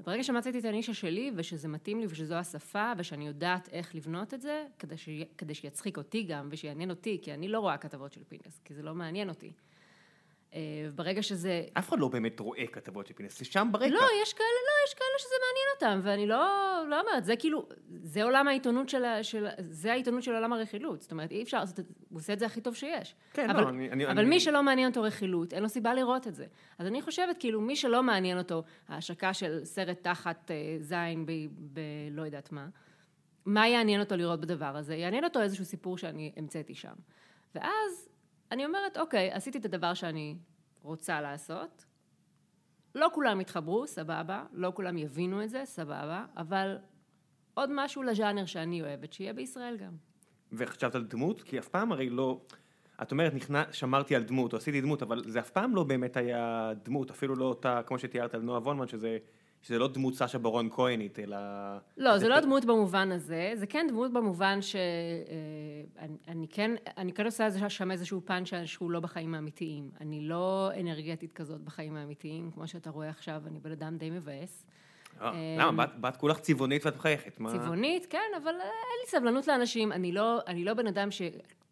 וברגע 0.00 0.22
שמצאתי 0.22 0.58
את 0.58 0.64
הנישה 0.64 0.94
שלי, 0.94 1.32
ושזה 1.36 1.68
מתאים 1.68 2.00
לי, 2.00 2.06
ושזו 2.06 2.34
השפה, 2.34 2.92
ושאני 2.98 3.26
יודעת 3.26 3.68
איך 3.72 3.94
לבנות 3.94 4.34
את 4.34 4.40
זה, 4.40 4.66
כדי, 4.78 4.96
ש... 4.96 5.08
כדי 5.38 5.54
שיצחיק 5.54 5.98
אותי 5.98 6.22
גם, 6.22 6.48
ושיעניין 6.50 6.90
אותי, 6.90 7.18
כי 7.22 7.34
אני 7.34 7.48
לא 7.48 7.60
רואה 7.60 7.78
כתבות 7.78 8.12
של 8.12 8.24
פינס, 8.24 8.60
כי 8.64 8.74
זה 8.74 8.82
לא 8.82 8.94
מעניין 8.94 9.28
אותי. 9.28 9.52
אה, 10.54 10.60
ברגע 10.94 11.22
שזה... 11.22 11.62
אף 11.78 11.88
אחד 11.88 11.98
לא 11.98 12.08
באמת 12.08 12.40
רואה 12.40 12.66
כתבות 12.72 13.06
של 13.06 13.14
פינס, 13.14 13.38
זה 13.38 13.44
שם 13.44 13.68
ברקע. 13.72 13.86
לא, 13.88 14.00
יש 14.22 14.32
כאלה, 14.32 14.48
לא, 14.48 14.88
יש 14.88 14.94
כאלה 14.94 15.18
שזה 15.18 15.34
מעניין 15.46 15.96
אותם, 15.98 16.08
ואני 16.08 16.26
לא, 16.26 16.46
לא 16.88 17.00
אומרת, 17.00 17.24
זה 17.24 17.36
כאילו, 17.36 17.68
זה 18.02 18.24
עולם 18.24 18.48
העיתונות 18.48 18.88
של, 18.88 19.02
של, 19.22 19.46
זה 19.58 19.92
העיתונות 19.92 20.22
של 20.22 20.34
עולם 20.34 20.52
הרכילות, 20.52 21.02
זאת 21.02 21.12
אומרת, 21.12 21.30
אי 21.30 21.42
אפשר, 21.42 21.66
זאת, 21.66 21.78
הוא 22.08 22.18
עושה 22.18 22.32
את 22.32 22.38
זה 22.38 22.46
הכי 22.46 22.60
טוב 22.60 22.74
שיש. 22.74 23.14
כן, 23.32 23.50
אבל, 23.50 23.62
לא, 23.62 23.68
אני- 23.68 23.90
אני- 23.90 24.06
אבל 24.06 24.18
אני- 24.18 24.28
מי 24.28 24.40
שלא 24.40 24.62
מעניין 24.62 24.88
אותו 24.88 25.02
רכילות, 25.02 25.52
אין 25.52 25.62
לו 25.62 25.68
סיבה 25.68 25.94
לראות 25.94 26.26
את 26.26 26.34
זה. 26.34 26.46
אז 26.78 26.86
אני 26.86 27.02
חושבת, 27.02 27.36
כאילו, 27.38 27.60
מי 27.60 27.76
שלא 27.76 28.02
מעניין 28.02 28.38
אותו 28.38 28.62
ההשקה 28.88 29.34
של 29.34 29.64
סרט 29.64 29.98
תחת 30.02 30.50
אה, 30.50 30.56
זין 30.80 31.26
ב, 31.26 31.30
ב... 31.72 31.80
לא 32.10 32.22
יודעת 32.22 32.52
מה, 32.52 32.68
מה 33.46 33.68
יעניין 33.68 34.00
אותו 34.00 34.16
לראות 34.16 34.40
בדבר 34.40 34.76
הזה? 34.76 34.94
יעניין 34.94 35.24
אותו 35.24 35.42
איזשהו 35.42 35.64
סיפור 35.64 35.98
שאני 35.98 36.32
המצאתי 36.36 36.74
שם. 36.74 36.92
ואז 37.54 38.08
אני 38.52 38.66
אומרת, 38.66 38.98
אוקיי, 38.98 39.32
עשיתי 39.32 39.58
את 39.58 39.64
הדבר 39.64 39.94
שאני 39.94 40.36
רוצה 40.82 41.20
לעשות, 41.20 41.84
לא 42.94 43.08
כולם 43.14 43.40
יתחברו, 43.40 43.86
סבבה, 43.86 44.44
לא 44.52 44.72
כולם 44.74 44.98
יבינו 44.98 45.42
את 45.42 45.50
זה, 45.50 45.62
סבבה, 45.64 46.24
אבל 46.36 46.78
עוד 47.54 47.70
משהו 47.72 48.02
לז'אנר 48.02 48.46
שאני 48.46 48.82
אוהבת, 48.82 49.12
שיהיה 49.12 49.32
בישראל 49.32 49.76
גם. 49.76 49.92
וחשבת 50.52 50.94
על 50.94 51.04
דמות? 51.04 51.42
כי 51.42 51.58
אף 51.58 51.68
פעם 51.68 51.92
הרי 51.92 52.10
לא... 52.10 52.40
את 53.02 53.12
אומרת, 53.12 53.34
נכנע, 53.34 53.62
שמרתי 53.72 54.16
על 54.16 54.22
דמות, 54.22 54.52
או 54.52 54.58
עשיתי 54.58 54.80
דמות, 54.80 55.02
אבל 55.02 55.22
זה 55.26 55.40
אף 55.40 55.50
פעם 55.50 55.74
לא 55.74 55.84
באמת 55.84 56.16
היה 56.16 56.72
דמות, 56.82 57.10
אפילו 57.10 57.34
לא 57.34 57.44
אותה, 57.44 57.80
כמו 57.86 57.98
שתיארת 57.98 58.34
על 58.34 58.40
נועה 58.40 58.60
וונמן, 58.60 58.88
שזה, 58.88 59.18
שזה 59.66 59.78
לא 59.78 59.88
דמות 59.88 60.14
סשה 60.14 60.38
ברון 60.38 60.68
כהנית, 60.70 61.18
אלא... 61.18 61.36
לא, 61.96 62.12
זה, 62.12 62.18
זה 62.18 62.28
לא 62.28 62.40
דמות 62.40 62.64
במובן 62.64 63.12
הזה, 63.12 63.52
זה 63.54 63.66
כן 63.66 63.86
דמות 63.90 64.12
במובן 64.12 64.62
שאני 64.62 64.80
אני 66.28 66.46
כן, 66.48 66.70
אני 66.98 67.12
כן 67.12 67.24
עושה 67.24 67.46
איזה- 67.46 67.68
שם 67.70 67.90
איזשהו 67.90 68.20
פאנץ' 68.24 68.48
שהוא 68.64 68.90
לא 68.90 69.00
בחיים 69.00 69.34
האמיתיים. 69.34 69.90
אני 70.00 70.20
לא 70.28 70.70
אנרגטית 70.80 71.32
כזאת 71.32 71.60
בחיים 71.60 71.96
האמיתיים, 71.96 72.50
כמו 72.50 72.68
שאתה 72.68 72.90
רואה 72.90 73.08
עכשיו, 73.08 73.42
אני 73.46 73.58
בן 73.58 73.70
אדם 73.72 73.96
די 73.96 74.10
מבאס. 74.10 74.66
אה, 75.20 75.30
למה? 75.58 75.86
בת- 75.86 75.94
בת 76.00 76.16
כולך 76.16 76.38
צבעונית 76.40 76.86
ואת 76.86 76.96
מחייכת. 76.96 77.40
מה- 77.40 77.50
צבעונית, 77.52 78.06
כן, 78.10 78.18
אבל 78.42 78.50
אין 78.54 78.60
לי 79.04 79.10
סבלנות 79.10 79.46
לאנשים. 79.46 79.92
אני 79.92 80.12
לא, 80.12 80.38
אני 80.46 80.64
לא 80.64 80.74
בן 80.74 80.86
אדם 80.86 81.10
ש... 81.10 81.22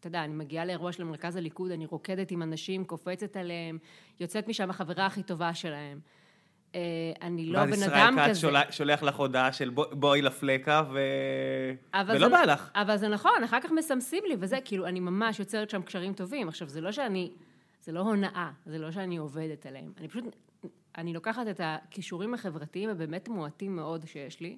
אתה 0.01 0.07
יודע, 0.09 0.25
אני 0.25 0.35
מגיעה 0.35 0.65
לאירוע 0.65 0.93
של 0.93 1.05
מרכז 1.05 1.37
הליכוד, 1.37 1.71
אני 1.71 1.87
רוקדת 1.87 2.31
עם 2.31 2.43
אנשים, 2.43 2.85
קופצת 2.85 3.37
עליהם, 3.37 3.79
יוצאת 4.21 4.49
משם 4.49 4.71
החברה 4.71 5.07
הכי 5.07 5.23
טובה 5.23 5.55
שלהם. 5.55 6.01
אה, 6.75 6.81
אני 7.23 7.47
לא 7.47 7.59
ואז 7.59 7.69
בן 7.69 7.75
ישראל 7.75 7.91
אדם 7.93 8.17
כץ 8.19 8.29
כזה. 8.31 8.41
שולח- 8.41 8.71
שולח 8.71 9.03
לך 9.03 9.15
הודעה 9.17 9.53
של 9.53 9.71
בוא- 9.71 9.95
בואי 9.95 10.23
לפלקה, 10.23 10.83
ו... 10.93 10.99
ולא 12.17 12.29
בא 12.29 12.53
לך. 12.53 12.71
אבל 12.75 12.97
זה 12.97 13.09
נכון, 13.09 13.45
אחר 13.45 13.61
כך 13.61 13.73
מסמסים 13.73 14.23
לי, 14.29 14.35
וזה, 14.41 14.59
כאילו, 14.65 14.87
אני 14.87 15.01
ממש 15.01 15.39
יוצרת 15.39 15.71
שם 15.71 15.83
קשרים 15.83 16.13
טובים. 16.13 16.49
עכשיו, 16.49 16.69
זה 16.69 16.81
לא 16.81 16.93
שאני, 16.93 17.31
זה 17.83 17.93
לא 17.93 18.01
הונאה, 18.01 18.51
זה 18.67 18.79
לא 18.79 18.91
שאני 18.93 19.17
עובדת 19.17 19.67
עליהם. 19.67 19.93
אני 19.99 20.09
פשוט, 20.09 20.25
אני 20.99 21.13
לוקחת 21.13 21.47
את 21.51 21.61
הכישורים 21.65 22.35
החברתיים 22.35 22.91
הבאמת 22.91 23.29
מועטים 23.29 23.77
מאוד 23.77 24.07
שיש 24.07 24.41
לי, 24.41 24.57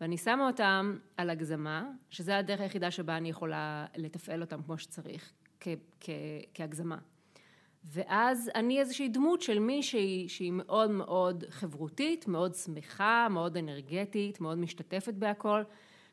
ואני 0.00 0.16
שמה 0.16 0.46
אותם 0.46 0.96
על 1.16 1.30
הגזמה, 1.30 1.84
שזה 2.10 2.38
הדרך 2.38 2.60
היחידה 2.60 2.90
שבה 2.90 3.16
אני 3.16 3.28
יכולה 3.30 3.86
לתפעל 3.96 4.40
אותם 4.40 4.62
כמו 4.62 4.78
שצריך, 4.78 5.32
כ- 5.60 5.68
כ- 6.00 6.10
כהגזמה. 6.54 6.96
ואז 7.84 8.50
אני 8.54 8.80
איזושהי 8.80 9.08
דמות 9.08 9.42
של 9.42 9.58
מישהי 9.58 10.28
שהיא 10.28 10.52
מאוד 10.52 10.90
מאוד 10.90 11.44
חברותית, 11.48 12.28
מאוד 12.28 12.54
שמחה, 12.54 13.26
מאוד 13.30 13.56
אנרגטית, 13.56 14.40
מאוד 14.40 14.58
משתתפת 14.58 15.14
בהכל, 15.14 15.62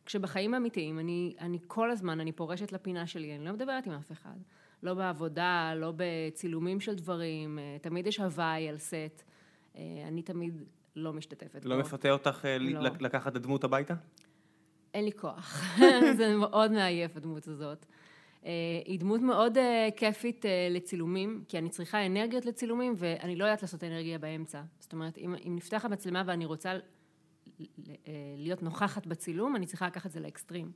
כשבחיים 0.06 0.54
האמיתיים 0.54 1.00
אני, 1.00 1.36
אני 1.40 1.60
כל 1.68 1.92
הזמן, 1.92 2.20
אני 2.20 2.32
פורשת 2.32 2.72
לפינה 2.72 3.08
שלי, 3.08 3.36
אני 3.36 3.46
לא 3.46 3.52
מדברת 3.52 3.88
עם 3.88 3.94
אף 3.94 4.12
אחד. 4.12 4.36
לא 4.84 4.94
בעבודה, 4.94 5.74
לא 5.76 5.94
בצילומים 5.96 6.80
של 6.80 6.96
דברים, 6.96 7.60
אה, 7.60 7.78
תמיד 7.82 8.08
יש 8.08 8.20
הוואי 8.20 8.70
על 8.70 8.78
סט, 8.78 9.24
אה, 9.76 9.82
אני 10.08 10.22
תמיד 10.22 10.64
לא 10.96 11.14
משתתפת 11.14 11.66
לא 11.66 11.76
בו. 11.76 11.82
מפתה 11.82 12.12
אותך 12.12 12.46
אה, 12.46 12.58
לא. 12.58 12.90
לקחת 13.00 13.32
את 13.32 13.36
הדמות 13.36 13.64
הביתה? 13.64 13.94
אין 14.94 15.06
לי 15.06 15.12
כוח, 15.12 15.78
זה 16.18 16.36
מאוד 16.36 16.72
מעייף 16.72 17.18
הדמות 17.18 17.48
הזאת. 17.48 17.86
אה, 18.46 18.52
היא 18.86 19.00
דמות 19.00 19.22
מאוד 19.22 19.58
אה, 19.58 19.90
כיפית 19.96 20.46
אה, 20.46 20.68
לצילומים, 20.72 21.44
כי 21.48 21.58
אני 21.58 21.70
צריכה 21.70 22.06
אנרגיות 22.06 22.46
לצילומים 22.46 22.94
ואני 22.98 23.36
לא 23.36 23.44
יודעת 23.44 23.62
לעשות 23.62 23.84
אנרגיה 23.84 24.18
באמצע. 24.18 24.62
זאת 24.80 24.94
אומרת, 24.94 25.18
אם, 25.18 25.36
אם 25.48 25.56
נפתח 25.56 25.86
המצלמה 25.86 26.24
ואני 26.26 26.46
רוצה 26.46 26.74
להיות 28.38 28.64
נוכחת 28.64 29.08
בצילום, 29.08 29.56
אני 29.56 29.66
צריכה 29.66 29.88
לקחת 29.88 30.06
את 30.06 30.12
זה 30.12 30.20
לאקסטרים. 30.20 30.72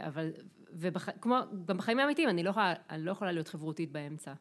אבל, 0.00 0.32
וכמו, 0.72 1.36
גם 1.64 1.76
בחיים 1.76 1.98
האמיתיים, 1.98 2.28
אני 2.28 2.42
לא, 2.42 2.50
יכולה, 2.50 2.74
אני 2.90 3.04
לא 3.04 3.10
יכולה 3.10 3.32
להיות 3.32 3.48
חברותית 3.48 3.92
באמצע. 3.92 4.32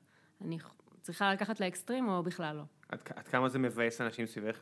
אני 0.42 0.58
צריכה 1.02 1.34
לקחת 1.34 1.60
לאקסטרים 1.60 2.10
או 2.10 2.24
בכלל 2.24 2.56
לא. 2.56 2.64
עד 2.90 3.00
עד 3.16 3.28
כמה 3.28 3.50
זה 3.50 3.60
מבאס 3.60 4.02
אנשים 4.02 4.26
סביבך? 4.26 4.60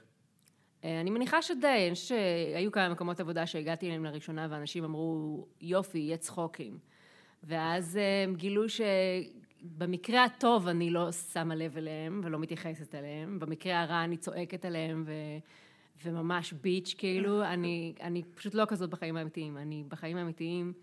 אני 0.84 1.10
מניחה 1.10 1.42
שדי, 1.42 1.86
אני 1.88 1.94
חושבת 1.94 2.20
שהיו 2.54 2.72
כמה 2.72 2.90
מקומות 2.90 3.20
עבודה 3.20 3.48
שהגעתי 3.48 3.86
אליהם 3.86 4.06
לראשונה 4.06 4.48
ואנשים 4.50 4.84
אמרו, 4.84 5.48
יופי, 5.62 6.00
יהיה 6.00 6.18
צחוקים. 6.18 6.80
ואז 7.44 7.98
אה, 7.98 8.24
הם 8.24 8.36
גילו 8.36 8.64
שבמקרה 8.70 10.24
הטוב 10.24 10.68
אני 10.68 10.90
לא 10.90 11.12
שמה 11.12 11.56
לב 11.56 11.78
אליהם 11.78 12.22
ולא 12.24 12.40
מתייחסת 12.40 12.96
אליהם, 12.96 13.40
במקרה 13.40 13.82
הרע 13.82 14.04
אני 14.04 14.18
צועקת 14.18 14.66
עליהם 14.66 15.04
ו... 15.06 15.12
וממש 16.06 16.54
ביץ', 16.54 16.96
כאילו, 16.98 17.44
אני, 17.44 17.96
אני 18.02 18.24
פשוט 18.24 18.54
לא 18.54 18.66
כזאת 18.68 18.90
בחיים 18.90 19.18
האמיתיים. 19.18 19.58
אני 19.58 19.84
בחיים 19.88 20.18
האמיתיים 20.18 20.74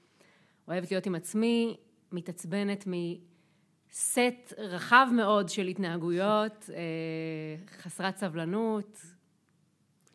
אוהבת 0.68 0.90
להיות 0.90 1.06
עם 1.06 1.14
עצמי, 1.14 1.76
מתעצבנת 2.12 2.84
מסט 2.86 4.52
רחב 4.58 5.06
מאוד 5.16 5.48
של 5.48 5.66
התנהגויות, 5.66 6.70
אה, 6.74 7.76
חסרת 7.76 8.16
סבלנות. 8.16 9.00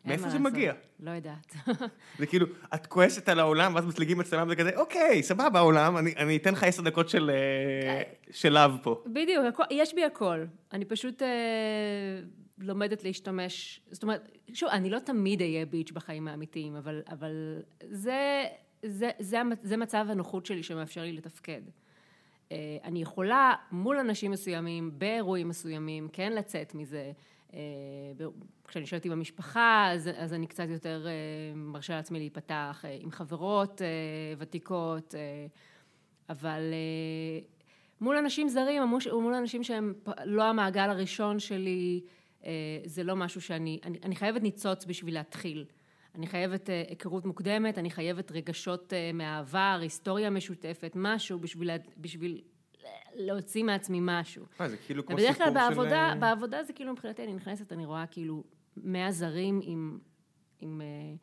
מאיפה 0.05 0.29
זה. 0.29 0.39
מגיע? 0.39 0.73
לא 0.99 1.11
יודעת. 1.11 1.55
זה 2.19 2.25
כאילו, 2.25 2.45
את 2.75 2.85
כועסת 2.87 3.29
על 3.29 3.39
העולם, 3.39 3.75
ואז 3.75 3.85
מסליגים 3.85 4.17
מצלמה 4.17 4.43
וזה 4.43 4.55
כזה, 4.55 4.71
אוקיי, 4.75 5.23
סבבה 5.23 5.59
העולם, 5.59 5.97
אני, 5.97 6.13
אני 6.17 6.37
אתן 6.37 6.53
לך 6.53 6.63
עשר 6.63 6.81
דקות 6.81 7.09
של, 7.09 7.29
אה, 7.29 8.01
של 8.31 8.49
לאו 8.53 8.69
פה. 8.83 9.03
בדיוק, 9.07 9.45
הכל- 9.45 9.63
יש 9.71 9.93
בי 9.95 10.03
הכל. 10.03 10.45
אני 10.73 10.85
פשוט 10.85 11.21
אה, 11.21 11.27
לומדת 12.59 13.03
להשתמש, 13.03 13.81
זאת 13.91 14.03
אומרת, 14.03 14.31
שוב, 14.53 14.69
אני 14.69 14.89
לא 14.89 14.99
תמיד 14.99 15.41
אהיה 15.41 15.65
ביץ' 15.65 15.91
בחיים 15.91 16.27
האמיתיים, 16.27 16.75
אבל, 16.75 17.01
אבל 17.11 17.61
זה, 17.89 18.43
זה, 18.83 19.09
זה, 19.19 19.37
זה 19.63 19.77
מצב 19.77 20.05
הנוחות 20.09 20.45
שלי 20.45 20.63
שמאפשר 20.63 21.01
לי 21.01 21.13
לתפקד. 21.13 21.61
אה, 22.51 22.57
אני 22.83 23.01
יכולה 23.01 23.53
מול 23.71 23.97
אנשים 23.97 24.31
מסוימים, 24.31 24.91
באירועים 24.97 25.47
מסוימים, 25.49 26.07
כן 26.13 26.33
לצאת 26.33 26.75
מזה. 26.75 27.11
אה, 27.53 27.59
כשאני 28.67 28.83
יושבת 28.83 29.05
עם 29.05 29.11
המשפחה, 29.11 29.89
אז, 29.93 30.09
אז 30.17 30.33
אני 30.33 30.47
קצת 30.47 30.65
יותר 30.69 31.07
אה, 31.07 31.11
מרשה 31.55 31.95
לעצמי 31.95 32.19
להיפתח 32.19 32.85
אה, 32.85 32.97
עם 33.01 33.11
חברות 33.11 33.81
ותיקות, 34.37 35.15
אבל 36.29 36.61
מול 38.01 38.17
אנשים 38.17 38.49
זרים, 38.49 38.81
או 38.81 39.21
מול- 39.21 39.33
אנשים 39.33 39.63
שהם 39.63 39.93
לא 40.25 40.43
המעגל 40.43 40.89
הראשון 40.89 41.39
שלי, 41.39 42.01
זה 42.85 43.03
לא 43.03 43.15
משהו 43.15 43.41
שאני, 43.41 43.79
אני, 43.83 43.99
אני 44.03 44.15
חייבת 44.15 44.41
ניצוץ 44.41 44.85
בשביל 44.85 45.13
להתחיל. 45.13 45.65
אני 46.15 46.27
חייבת 46.27 46.69
היכרות 46.89 47.25
מוקדמת, 47.25 47.77
אני 47.77 47.89
חייבת 47.89 48.31
רגשות 48.31 48.93
מהעבר, 49.13 49.77
היסטוריה 49.81 50.29
משותפת, 50.29 50.91
משהו 50.95 51.39
בשביל, 51.39 51.69
בשביל 51.97 52.41
להוציא 53.13 53.63
מעצמי 53.63 53.99
משהו. 54.01 54.45
מה, 54.59 54.69
זה 54.69 54.77
כאילו 54.77 55.05
כמו 55.05 55.17
כלל 55.17 55.33
סיפור 55.33 55.47
של... 55.47 55.53
בעבודה, 55.53 56.09
אה, 56.09 56.15
בעבודה 56.15 56.63
זה 56.63 56.73
כאילו 56.73 56.93
מבחינתי, 56.93 57.23
אני 57.23 57.33
נכנסת, 57.33 57.71
אני 57.71 57.85
רואה 57.85 58.07
כאילו 58.07 58.43
מאה 58.77 59.11
זרים 59.11 59.59
עם, 59.63 59.99
עם, 60.59 60.81
אה, 60.81 61.15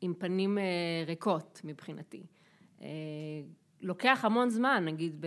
עם 0.00 0.14
פנים 0.14 0.58
אה, 0.58 0.62
ריקות 1.06 1.60
מבחינתי. 1.64 2.26
אה, 2.82 2.88
לוקח 3.80 4.20
המון 4.22 4.50
זמן, 4.50 4.84
נגיד 4.84 5.24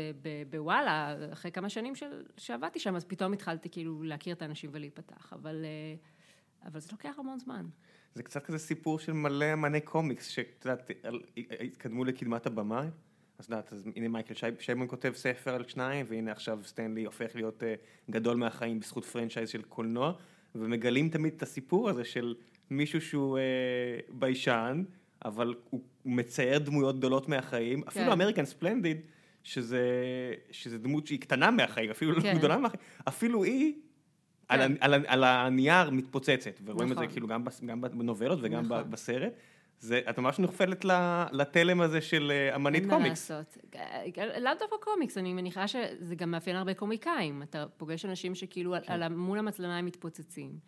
בוואלה, 0.50 1.16
אחרי 1.34 1.52
כמה 1.52 1.70
שנים 1.70 1.96
של, 1.96 2.24
שעבדתי 2.38 2.80
שם, 2.80 2.96
אז 2.96 3.06
פתאום 3.06 3.34
התחלתי 3.34 3.70
כאילו 3.70 4.04
להכיר 4.04 4.36
את 4.36 4.42
האנשים 4.42 4.70
ולהיפתח, 4.74 5.34
אבל, 5.34 5.66
אה, 5.66 5.96
אבל 6.70 6.80
זה 6.80 6.90
לוקח 6.92 7.16
המון 7.20 7.40
זמן. 7.40 7.66
זה 8.16 8.24
קצת 8.24 8.46
כזה 8.46 8.58
סיפור 8.58 9.00
של 9.00 9.14
מלא 9.14 9.54
אמני 9.54 9.82
קומיקס, 9.82 10.28
שאת 10.28 10.66
יודעת, 10.66 10.92
התקדמו 11.60 12.04
לקדמת 12.04 12.46
הבמה. 12.46 12.90
אז 13.40 13.46
את 13.46 13.50
יודעת, 13.50 13.74
אז 13.74 13.84
הנה 13.96 14.08
מייקל 14.08 14.34
שי- 14.34 14.46
שייבון 14.60 14.88
כותב 14.88 15.12
ספר 15.16 15.56
על 15.56 15.64
שניים, 15.68 16.06
והנה 16.10 16.32
עכשיו 16.32 16.60
סטן 16.64 16.88
לי 16.88 17.04
הופך 17.06 17.32
להיות 17.36 17.64
אה, 17.64 17.74
גדול 18.10 18.38
מהחיים 18.38 18.80
בזכות 18.80 19.06
franchise 19.06 19.50
של 19.50 19.62
קולנוע, 19.62 20.14
ומגלים 20.56 21.10
תמיד 21.10 21.34
את 21.38 21.44
הסיפור 21.44 21.90
הזה 21.90 22.04
של 22.06 22.36
מישהו 22.70 23.02
שהוא 23.02 23.38
אה, 23.38 23.44
ביישן, 24.10 24.84
אבל 25.26 25.56
הוא 25.70 25.82
מצייר 26.06 26.60
דמויות 26.60 26.98
גדולות 26.98 27.30
מהחיים, 27.30 27.84
אפילו 27.88 28.14
American 28.14 28.46
Splendor, 28.46 28.98
שזה, 29.44 29.82
שזה 30.52 30.78
דמות 30.78 31.08
שהיא 31.08 31.20
קטנה 31.20 31.52
מהחיים, 31.52 31.90
אפילו 31.90 32.12
לא 32.12 32.22
כן. 32.22 32.38
גדולה 32.38 32.58
מהחיים, 32.58 32.82
אפילו 33.08 33.44
היא, 33.44 33.74
על, 34.50 34.60
כן. 34.68 34.74
על, 34.80 34.94
ה- 34.94 34.98
על 35.08 35.24
הנייר 35.24 35.90
מתפוצצת, 35.90 36.60
ורואים 36.66 36.92
את 36.92 36.98
זה 36.98 37.02
נכון. 37.04 37.14
כאילו 37.14 37.28
גם, 37.28 37.44
גם 37.66 37.82
בנובלות 37.82 38.40
וגם 38.42 38.66
נכון. 38.66 38.92
בסרט. 38.92 39.34
זה, 39.80 40.02
את 40.10 40.20
ממש 40.20 40.40
נופלת 40.40 40.86
לתלם 41.32 41.82
הזה 41.82 42.02
של 42.02 42.32
אה, 42.32 42.56
אמנית 42.56 42.82
אין 42.82 42.90
מה 42.90 42.96
קומיקס. 42.96 43.32
לעשות. 43.32 43.58
אה, 43.76 44.40
לאו 44.40 44.52
דווקא 44.60 44.76
קומיקס, 44.80 45.18
אני 45.18 45.34
מניחה 45.34 45.68
שזה 45.68 46.16
גם 46.16 46.32
מאפיין 46.32 46.56
הרבה 46.56 46.74
קומיקאים. 46.74 47.44
אתה 47.44 47.66
פוגש 47.78 48.06
אנשים 48.06 48.36
שכאילו 48.36 48.76
כן. 48.84 48.94
על, 48.94 49.04
על, 49.04 49.14
מול 49.14 49.40
המצלמה 49.40 49.78
הם 49.78 49.86
מתפוצצים. 49.86 50.60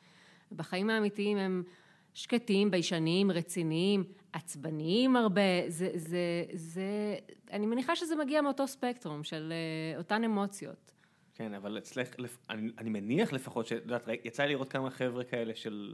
בחיים 0.51 0.89
האמיתיים 0.89 1.37
הם 1.37 1.63
שקטים, 2.13 2.71
ביישניים, 2.71 3.31
רציניים, 3.31 4.03
עצבניים 4.33 5.15
הרבה. 5.15 5.41
זה, 5.67 5.89
זה, 5.95 6.43
זה, 6.53 7.15
אני 7.51 7.65
מניחה 7.65 7.95
שזה 7.95 8.15
מגיע 8.15 8.41
מאותו 8.41 8.67
ספקטרום 8.67 9.23
של 9.23 9.53
אה, 9.53 9.97
אותן 9.97 10.23
אמוציות. 10.23 10.91
כן, 11.35 11.53
אבל 11.53 11.77
אצלך, 11.77 12.15
אני, 12.49 12.71
אני 12.77 12.89
מניח 12.89 13.33
לפחות, 13.33 13.67
שאת 13.67 13.81
יודעת, 13.81 14.07
יצא 14.23 14.43
לי 14.43 14.49
לראות 14.49 14.69
כמה 14.69 14.89
חבר'ה 14.89 15.23
כאלה 15.23 15.55
של, 15.55 15.93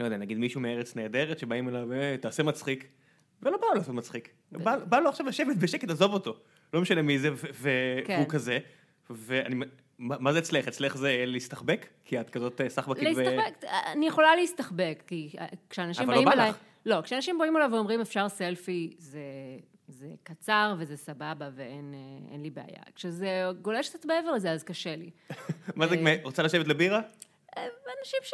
לא 0.00 0.04
יודע, 0.04 0.16
נגיד 0.16 0.38
מישהו 0.38 0.60
מארץ 0.60 0.96
נהדרת, 0.96 1.38
שבאים 1.38 1.68
אליו, 1.68 1.92
"אה, 1.92 2.16
תעשה 2.20 2.42
מצחיק. 2.42 2.88
ולא 3.42 3.56
בא 3.56 3.66
לו 3.66 3.74
לעשות 3.74 3.94
מצחיק. 3.94 4.28
בא 4.52 4.76
בא 4.78 4.98
לו 5.00 5.08
עכשיו 5.08 5.26
לשבת 5.26 5.56
בשקט, 5.56 5.90
עזוב 5.90 6.12
אותו. 6.12 6.36
לא 6.72 6.80
משנה 6.80 7.02
מי 7.02 7.18
זה, 7.18 7.28
כן. 8.04 8.14
והוא 8.16 8.28
כזה. 8.28 8.58
ואני, 9.10 9.54
מה 9.98 10.16
מה 10.18 10.32
זה 10.32 10.38
אצלך? 10.38 10.68
אצלך 10.68 10.96
זה 10.96 11.24
להסתחבק? 11.26 11.86
כי 12.04 12.20
את 12.20 12.30
כזאת 12.30 12.60
אה, 12.60 12.68
סחבקית 12.68 13.02
ו... 13.16 13.22
להסתחבק, 13.22 13.64
אני 13.92 14.06
יכולה 14.06 14.36
להסתחבק, 14.36 15.02
כי 15.06 15.32
כשאנשים 15.70 16.04
אבל 16.04 16.14
לא 16.14 16.18
באים 16.18 16.28
בא 16.28 16.32
אליי... 16.32 16.50
לך. 16.50 16.56
לא, 16.86 17.00
כשאנשים 17.02 17.38
באים 17.38 17.56
אליי 17.56 17.68
ואומרים 17.68 18.00
אפשר 18.00 18.28
סלפי, 18.28 18.94
זה, 18.98 19.20
זה 19.88 20.06
קצר 20.22 20.74
וזה 20.78 20.96
סבבה 20.96 21.48
ואין 21.54 21.94
אה, 21.94 22.32
אין 22.32 22.42
לי 22.42 22.50
בעיה. 22.50 22.82
כשזה 22.94 23.28
גולש 23.62 23.88
קצת 23.88 24.04
מעבר 24.04 24.32
לזה, 24.32 24.52
אז 24.52 24.62
קשה 24.64 24.96
לי. 24.96 25.10
מה 25.76 25.86
זה, 25.86 25.94
אה, 26.06 26.16
רוצה 26.22 26.42
לשבת 26.42 26.68
לבירה? 26.68 27.00
אנשים 27.58 28.20
ש... 28.22 28.32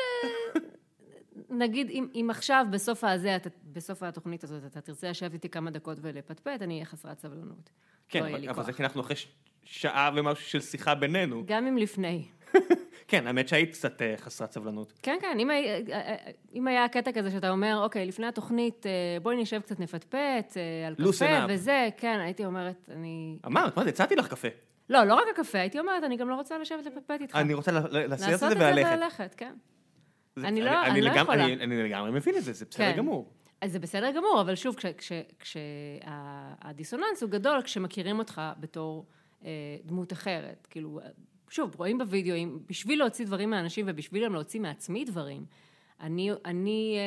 נגיד, 1.58 1.90
אם, 1.90 2.06
אם 2.14 2.26
עכשיו, 2.30 2.66
בסוף 2.70 3.04
הזה, 3.04 3.36
אתה, 3.36 3.50
בסוף 3.72 4.02
התוכנית 4.02 4.44
הזאת, 4.44 4.64
אתה 4.66 4.80
תרצה 4.80 5.10
לשבת 5.10 5.32
איתי 5.34 5.48
כמה 5.48 5.70
דקות 5.70 5.98
ולפטפט, 6.00 6.62
אני 6.62 6.74
אהיה 6.74 6.84
חסרת 6.84 7.18
סבלנות. 7.20 7.70
כן, 8.08 8.22
לא 8.22 8.28
אבל 8.28 8.48
אבל. 8.48 8.62
זה 8.62 8.72
כי 8.72 8.82
אנחנו 8.82 9.00
אחרי 9.00 9.16
שעה 9.64 10.10
ומשהו 10.16 10.44
של 10.48 10.60
שיחה 10.60 10.94
בינינו. 10.94 11.42
גם 11.46 11.66
אם 11.66 11.76
לפני. 11.76 12.24
כן, 13.08 13.26
האמת 13.26 13.48
שהיית 13.48 13.72
קצת 13.72 14.02
אה, 14.02 14.14
חסרת 14.16 14.52
סבלנות. 14.52 14.92
כן, 15.02 15.16
כן, 15.20 15.36
אם, 15.40 15.50
היה- 15.50 15.76
אם 16.54 16.68
היה 16.68 16.88
קטע 16.88 17.12
כזה 17.12 17.30
שאתה 17.30 17.50
אומר, 17.50 17.80
אוקיי, 17.82 18.06
לפני 18.06 18.26
התוכנית, 18.26 18.86
אה, 18.86 18.90
בואי 19.22 19.42
נשב 19.42 19.60
קצת 19.60 19.80
נפטפט 19.80 20.56
אה, 20.56 20.86
על 20.86 20.94
קפה. 20.94 21.24
וזה, 21.48 21.88
כן, 21.96 22.18
הייתי 22.20 22.44
אומרת, 22.44 22.88
אני... 22.92 23.38
אמרת, 23.46 23.76
מה 23.76 23.82
זה, 23.84 23.88
הצעתי 23.88 24.16
לך 24.16 24.28
קפה. 24.28 24.48
לא, 24.90 25.04
לא 25.04 25.14
רק 25.14 25.24
הקפה, 25.34 25.58
הייתי 25.58 25.78
אומרת, 25.78 26.04
אני 26.04 26.16
גם 26.16 26.28
לא 26.28 26.34
רוצה 26.34 26.58
לשבת 26.58 26.86
לפטפט 26.86 27.20
איתך. 27.20 27.36
אני 27.36 27.54
רוצה 27.54 27.70
לעשות 27.72 27.94
את 28.04 28.10
לעשות 28.10 28.38
זה 28.50 28.56
וללכת. 28.56 28.90
וללכת, 28.98 29.34
כן. 29.36 29.54
זה- 30.36 30.48
אני 30.48 30.60
לא- 30.60 30.86
אני 30.86 31.00
לא 31.00 31.06
לגמרי- 31.10 31.22
יכולה. 31.22 31.44
אני- 31.44 31.54
אני 31.64 31.82
לגמרי 31.82 32.10
מבין 32.10 32.36
את 32.36 32.44
זה, 32.44 32.52
זה 32.52 32.64
בסדר 32.70 32.92
כן. 32.92 32.98
גמור. 32.98 33.32
אז 33.60 33.72
זה 33.72 33.78
בסדר 33.78 34.10
גמור, 34.10 34.40
אבל 34.40 34.54
שוב, 34.54 34.76
כשהדיסוננס 35.38 37.22
הוא 37.22 37.30
גדול, 37.30 37.62
כשמכירים 37.62 38.18
אותך 38.18 38.40
בתור 38.60 39.06
אה, 39.44 39.50
דמות 39.84 40.12
אחרת. 40.12 40.66
כאילו, 40.70 41.00
שוב, 41.50 41.74
רואים 41.76 41.98
בווידאו, 41.98 42.34
אם 42.34 42.58
בשביל 42.68 42.98
להוציא 42.98 43.26
דברים 43.26 43.50
מאנשים 43.50 43.86
ובשביל 43.88 44.24
גם 44.24 44.32
להוציא 44.34 44.60
מעצמי 44.60 45.04
דברים, 45.04 45.44
אני, 46.00 46.30
אני 46.44 46.96
אה, 46.98 47.02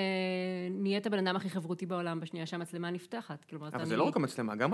נהיית 0.72 1.06
הבן 1.08 1.28
אדם 1.28 1.36
הכי 1.36 1.50
חברותי 1.50 1.86
בעולם 1.86 2.20
בשנייה 2.20 2.46
שהמצלמה 2.46 2.90
נפתחת. 2.92 3.46
כלומר, 3.46 3.68
אבל 3.68 3.78
אני... 3.80 3.86
זה 3.86 3.98
לא 3.98 4.04
רק 4.04 4.16
המצלמה, 4.16 4.56
גם 4.56 4.72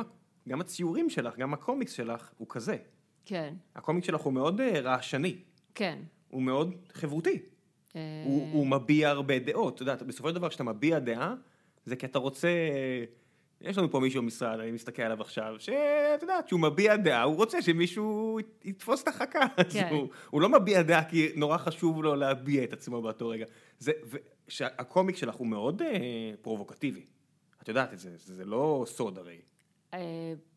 גם 0.49 0.61
הציורים 0.61 1.09
שלך, 1.09 1.37
גם 1.37 1.53
הקומיקס 1.53 1.91
שלך 1.91 2.31
הוא 2.37 2.47
כזה. 2.49 2.77
כן, 3.25 3.53
הקומיקס 3.75 4.07
שלך 4.07 4.21
הוא 4.21 4.33
מאוד 4.33 4.61
אה, 4.61 4.79
רעשני, 4.79 5.35
כן. 5.75 5.99
הוא 6.29 6.41
מאוד 6.41 6.73
חברותי. 6.93 7.39
אה, 7.95 8.23
הוא 8.25 8.47
הוא 8.53 8.67
מביע 8.67 9.09
הרבה 9.09 9.39
דעות, 9.39 9.73
אתה 9.75 9.81
יודע, 9.81 9.95
בסופו 9.95 10.29
של 10.29 10.35
דבר 10.35 10.49
כשאתה 10.49 10.63
מביע 10.63 10.99
דעה, 10.99 11.33
זה 11.85 11.95
כי 11.95 12.05
אתה 12.05 12.19
רוצה... 12.19 12.49
יש 13.61 13.77
לנו 13.77 13.91
פה 13.91 13.99
מישהו 13.99 14.21
במשרד, 14.21 14.59
אני 14.59 14.71
מסתכל 14.71 15.01
עליו 15.01 15.21
עכשיו, 15.21 15.55
שאת 15.59 16.21
יודעת, 16.21 16.47
שהוא 16.47 16.59
מביע 16.59 16.95
דעה, 16.95 17.23
הוא 17.23 17.35
רוצה 17.35 17.61
שמישהו 17.61 18.37
ית- 18.39 18.65
יתפוס 18.65 19.03
את 19.03 19.07
החכה. 19.07 19.39
אז 19.57 19.73
כן. 19.73 19.87
הוא, 19.91 20.07
הוא 20.29 20.41
לא 20.41 20.49
מביע 20.49 20.81
דעה 20.81 21.09
כי 21.09 21.27
נורא 21.35 21.57
חשוב 21.57 22.03
לו 22.03 22.15
להביע 22.15 22.63
את 22.63 22.73
עצמו 22.73 23.01
באותו 23.01 23.27
רגע. 23.29 23.45
זה, 23.79 23.91
ו- 24.05 24.17
שהקומיק 24.47 25.15
שלך 25.15 25.35
הוא 25.35 25.47
מאוד 25.47 25.81
אה, 25.81 25.97
פרובוקטיבי. 26.41 27.05
את 27.63 27.67
יודעת 27.67 27.93
את 27.93 27.99
זה, 27.99 28.17
זה, 28.17 28.35
זה 28.35 28.45
לא 28.45 28.83
סוד 28.87 29.17
הרי. 29.17 29.37
אה, 29.93 29.99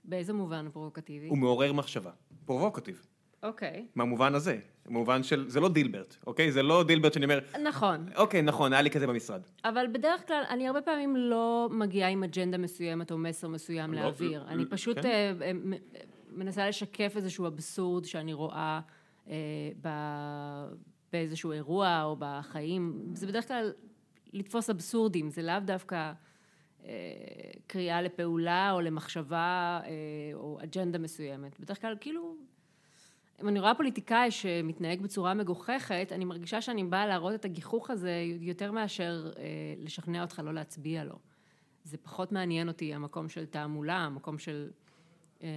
באיזה 0.04 0.32
מובן 0.32 0.68
פרובוקטיבי? 0.72 1.28
הוא 1.28 1.38
מעורר 1.38 1.72
מחשבה. 1.72 2.10
פרובוקטיב. 2.44 3.06
אוקיי. 3.44 3.86
במובן 3.96 4.34
הזה. 4.34 4.58
במובן 4.86 5.22
של, 5.22 5.48
זה 5.48 5.60
לא 5.60 5.68
דילברט, 5.68 6.16
אוקיי? 6.26 6.52
זה 6.52 6.62
לא 6.62 6.84
דילברט 6.84 7.12
שאני 7.12 7.24
אומר, 7.24 7.38
נכון. 7.62 8.06
אוקיי, 8.16 8.42
נכון, 8.42 8.72
היה 8.72 8.82
לי 8.82 8.90
כזה 8.90 9.06
במשרד. 9.06 9.40
אבל 9.64 9.86
בדרך 9.92 10.26
כלל, 10.26 10.42
אני 10.50 10.66
הרבה 10.66 10.82
פעמים 10.82 11.16
לא 11.16 11.68
מגיעה 11.72 12.10
עם 12.10 12.24
אג'נדה 12.24 12.58
מסוימת 12.58 13.10
או 13.10 13.18
מסר 13.18 13.48
מסוים 13.48 13.94
לא, 13.94 14.00
להעביר. 14.00 14.42
לא, 14.42 14.48
אני 14.48 14.66
פשוט 14.66 14.98
כן. 14.98 15.08
אה, 15.08 15.32
אה, 15.42 15.52
מנסה 16.30 16.68
לשקף 16.68 17.12
איזשהו 17.16 17.46
אבסורד 17.46 18.04
שאני 18.04 18.32
רואה 18.32 18.80
אה, 19.28 19.34
ב- 19.82 20.68
באיזשהו 21.12 21.52
אירוע 21.52 22.02
או 22.02 22.16
בחיים. 22.18 23.10
זה 23.14 23.26
בדרך 23.26 23.48
כלל 23.48 23.72
לתפוס 24.32 24.70
אבסורדים, 24.70 25.30
זה 25.30 25.42
לאו 25.42 25.60
דווקא 25.64 26.12
אה, 26.84 26.90
קריאה 27.66 28.02
לפעולה 28.02 28.72
או 28.72 28.80
למחשבה 28.80 29.80
אה, 29.84 29.90
או 30.34 30.58
אג'נדה 30.62 30.98
מסוימת. 30.98 31.60
בדרך 31.60 31.80
כלל, 31.80 31.96
כאילו... 32.00 32.36
אם 33.42 33.48
אני 33.48 33.60
רואה 33.60 33.74
פוליטיקאי 33.74 34.30
שמתנהג 34.30 35.00
בצורה 35.00 35.34
מגוחכת, 35.34 36.08
אני 36.12 36.24
מרגישה 36.24 36.60
שאני 36.60 36.84
באה 36.84 37.06
להראות 37.06 37.34
את 37.34 37.44
הגיחוך 37.44 37.90
הזה 37.90 38.24
יותר 38.40 38.72
מאשר 38.72 39.32
אה, 39.38 39.42
לשכנע 39.78 40.22
אותך 40.22 40.42
לא 40.44 40.54
להצביע 40.54 41.04
לו. 41.04 41.18
זה 41.84 41.96
פחות 41.96 42.32
מעניין 42.32 42.68
אותי, 42.68 42.94
המקום 42.94 43.28
של 43.28 43.46
תעמולה, 43.46 43.96
המקום 43.96 44.38
של 44.38 44.70
אה, 45.42 45.48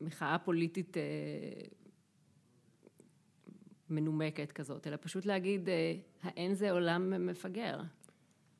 מחאה 0.00 0.38
פוליטית 0.38 0.96
אה, 0.96 1.02
מנומקת 3.90 4.52
כזאת, 4.52 4.86
אלא 4.86 4.96
פשוט 5.00 5.26
להגיד, 5.26 5.68
אה, 5.68 5.94
האין 6.22 6.54
זה 6.54 6.70
עולם 6.70 7.26
מפגר. 7.26 7.80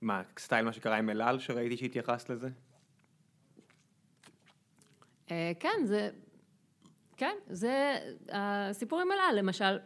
מה, 0.00 0.22
סטייל 0.38 0.64
מה 0.64 0.72
שקרה 0.72 0.98
עם 0.98 1.10
אלעל, 1.10 1.38
שראיתי 1.38 1.76
שהתייחסת 1.76 2.30
לזה? 2.30 2.48
אה, 5.30 5.52
כן, 5.60 5.84
זה... 5.84 6.10
כן, 7.22 7.36
זה... 7.46 7.98
הסיפור 8.28 9.00
עם 9.00 9.12
אלה, 9.12 9.32
למשל, 9.32 9.78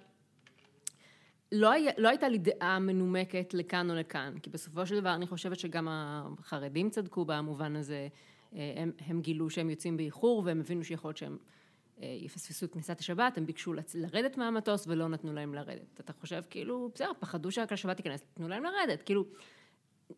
לא, 1.52 1.70
היה, 1.70 1.92
לא 1.98 2.08
הייתה 2.08 2.28
לי 2.28 2.38
דעה 2.38 2.78
מנומקת 2.78 3.54
לכאן 3.54 3.90
או 3.90 3.94
לכאן, 3.94 4.34
כי 4.42 4.50
בסופו 4.50 4.86
של 4.86 5.00
דבר 5.00 5.14
אני 5.14 5.26
חושבת 5.26 5.58
שגם 5.58 5.88
החרדים 5.90 6.90
צדקו 6.90 7.24
במובן 7.24 7.76
הזה, 7.76 8.08
אה, 8.54 8.74
הם, 8.76 8.92
הם 9.06 9.20
גילו 9.20 9.50
שהם 9.50 9.70
יוצאים 9.70 9.96
באיחור 9.96 10.42
והם 10.44 10.60
הבינו 10.60 10.84
שיכול 10.84 11.08
להיות 11.08 11.16
שהם 11.16 11.38
אה, 12.02 12.18
יפספסו 12.20 12.66
את 12.66 12.72
כניסת 12.72 13.00
השבת, 13.00 13.38
הם 13.38 13.46
ביקשו 13.46 13.74
לרדת 13.94 14.36
מהמטוס 14.36 14.86
ולא 14.86 15.08
נתנו 15.08 15.32
להם 15.32 15.54
לרדת. 15.54 16.00
אתה 16.00 16.12
חושב 16.12 16.42
כאילו, 16.50 16.90
בסדר, 16.94 17.12
פחדו 17.18 17.50
שרק 17.50 17.72
השבת 17.72 17.96
תיכנס, 17.96 18.24
תנו 18.34 18.48
להם 18.48 18.64
לרדת, 18.64 19.02
כאילו... 19.02 19.24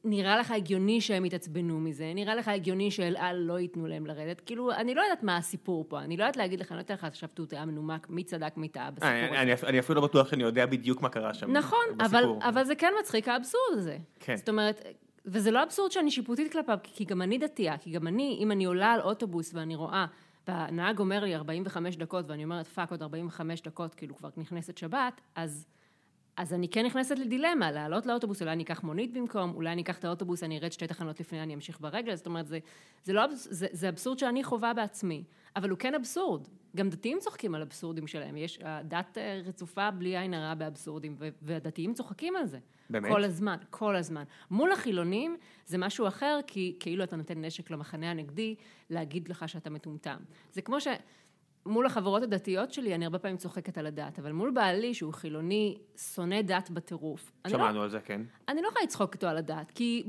נראה 0.04 0.36
לך 0.36 0.50
הגיוני 0.50 1.00
שהם 1.00 1.24
יתעצבנו 1.24 1.80
מזה, 1.80 2.12
נראה 2.14 2.34
לך 2.34 2.48
הגיוני 2.48 2.90
שאל 2.90 3.16
על 3.16 3.36
לא 3.36 3.58
ייתנו 3.58 3.86
להם 3.86 4.06
לרדת, 4.06 4.40
כאילו, 4.40 4.72
אני 4.72 4.94
לא 4.94 5.02
יודעת 5.02 5.22
מה 5.22 5.36
הסיפור 5.36 5.84
פה, 5.88 6.00
אני 6.00 6.16
לא 6.16 6.22
יודעת 6.22 6.36
להגיד 6.36 6.60
לך, 6.60 6.72
אני 6.72 6.76
לא 6.76 6.82
אתן 6.82 6.94
לך 6.94 7.04
עכשיו 7.04 7.28
דו"ח 7.34 7.64
מנומק, 7.64 8.10
מי 8.10 8.24
צדק, 8.24 8.56
מי 8.56 8.68
טעה 8.68 8.90
בסיפור 8.90 9.10
אה, 9.10 9.26
הזה. 9.28 9.42
אני, 9.42 9.52
אני 9.66 9.78
אפילו 9.78 10.00
לא 10.00 10.06
בטוח 10.06 10.30
שאני 10.30 10.42
יודע 10.42 10.66
בדיוק 10.66 11.02
מה 11.02 11.08
קרה 11.08 11.34
שם. 11.34 11.52
נכון, 11.52 11.84
אבל, 12.00 12.18
בסיפור. 12.18 12.38
אבל 12.48 12.64
זה 12.64 12.74
כן 12.74 12.92
מצחיק, 13.00 13.28
האבסורד 13.28 13.78
הזה. 13.78 13.98
כן. 14.20 14.36
זאת 14.36 14.48
אומרת, 14.48 14.84
וזה 15.26 15.50
לא 15.50 15.62
אבסורד 15.62 15.92
שאני 15.92 16.10
שיפוטית 16.10 16.52
כלפיו, 16.52 16.78
כי 16.82 17.04
גם 17.04 17.22
אני 17.22 17.38
דתייה, 17.38 17.78
כי 17.78 17.90
גם 17.90 18.06
אני, 18.06 18.38
אם 18.40 18.52
אני 18.52 18.64
עולה 18.64 18.92
על 18.92 19.00
אוטובוס 19.00 19.54
ואני 19.54 19.74
רואה, 19.74 20.06
והנהג 20.48 20.98
אומר 20.98 21.24
לי 21.24 21.34
45 21.34 21.96
דקות, 21.96 22.24
ואני 22.28 22.44
אומרת, 22.44 22.66
פאק, 22.66 22.90
עוד 22.90 23.02
45 23.02 23.62
דקות, 23.62 23.94
כאילו 23.94 24.16
כבר 24.16 24.28
נכנסת 24.36 24.78
שבת, 24.78 25.20
אז... 25.34 25.66
אז 26.38 26.54
אני 26.54 26.68
כן 26.68 26.86
נכנסת 26.86 27.18
לדילמה, 27.18 27.70
לעלות 27.70 28.06
לאוטובוס, 28.06 28.42
אולי 28.42 28.52
אני 28.52 28.62
אקח 28.62 28.82
מונית 28.82 29.12
במקום, 29.12 29.54
אולי 29.54 29.72
אני 29.72 29.82
אקח 29.82 29.98
את 29.98 30.04
האוטובוס, 30.04 30.42
אני 30.42 30.58
ארד 30.58 30.72
שתי 30.72 30.86
תחנות 30.86 31.20
לפני, 31.20 31.42
אני 31.42 31.54
אמשיך 31.54 31.80
ברגל, 31.80 32.14
זאת 32.14 32.26
אומרת, 32.26 32.46
זה, 32.46 32.58
זה, 33.04 33.12
לא, 33.12 33.22
זה, 33.34 33.66
זה 33.72 33.88
אבסורד 33.88 34.18
שאני 34.18 34.44
חווה 34.44 34.74
בעצמי, 34.74 35.24
אבל 35.56 35.70
הוא 35.70 35.78
כן 35.78 35.94
אבסורד. 35.94 36.48
גם 36.76 36.90
דתיים 36.90 37.18
צוחקים 37.20 37.54
על 37.54 37.62
אבסורדים 37.62 38.06
שלהם, 38.06 38.36
יש, 38.36 38.58
הדת 38.62 39.18
אה, 39.18 39.40
רצופה 39.44 39.90
בלי 39.90 40.18
עין 40.18 40.34
הרע 40.34 40.54
באבסורדים, 40.54 41.16
והדתיים 41.42 41.94
צוחקים 41.94 42.36
על 42.36 42.46
זה. 42.46 42.58
באמת? 42.90 43.12
כל 43.12 43.24
הזמן, 43.24 43.56
כל 43.70 43.96
הזמן. 43.96 44.24
מול 44.50 44.72
החילונים 44.72 45.36
זה 45.66 45.78
משהו 45.78 46.08
אחר, 46.08 46.40
כי 46.46 46.76
כאילו 46.80 47.04
אתה 47.04 47.16
נותן 47.16 47.44
נשק 47.44 47.70
למחנה 47.70 48.10
הנגדי, 48.10 48.54
להגיד 48.90 49.28
לך 49.28 49.48
שאתה 49.48 49.70
מטומטם. 49.70 50.18
זה 50.52 50.62
כמו 50.62 50.80
ש... 50.80 50.88
מול 51.68 51.86
החברות 51.86 52.22
הדתיות 52.22 52.72
שלי, 52.72 52.94
אני 52.94 53.04
הרבה 53.04 53.18
פעמים 53.18 53.36
צוחקת 53.36 53.78
על 53.78 53.86
הדת, 53.86 54.18
אבל 54.18 54.32
מול 54.32 54.50
בעלי, 54.50 54.94
שהוא 54.94 55.12
חילוני, 55.12 55.78
שונא 56.14 56.42
דת 56.42 56.70
בטירוף. 56.70 57.32
לא- 57.44 57.50
שמענו 57.50 57.82
על 57.82 57.90
זה, 57.90 58.00
כן. 58.00 58.20
אני 58.48 58.62
לא 58.62 58.68
יכולה 58.68 58.84
לצחוק 58.84 59.14
איתו 59.14 59.26
על 59.26 59.36
הדת, 59.38 59.70
כי 59.70 60.04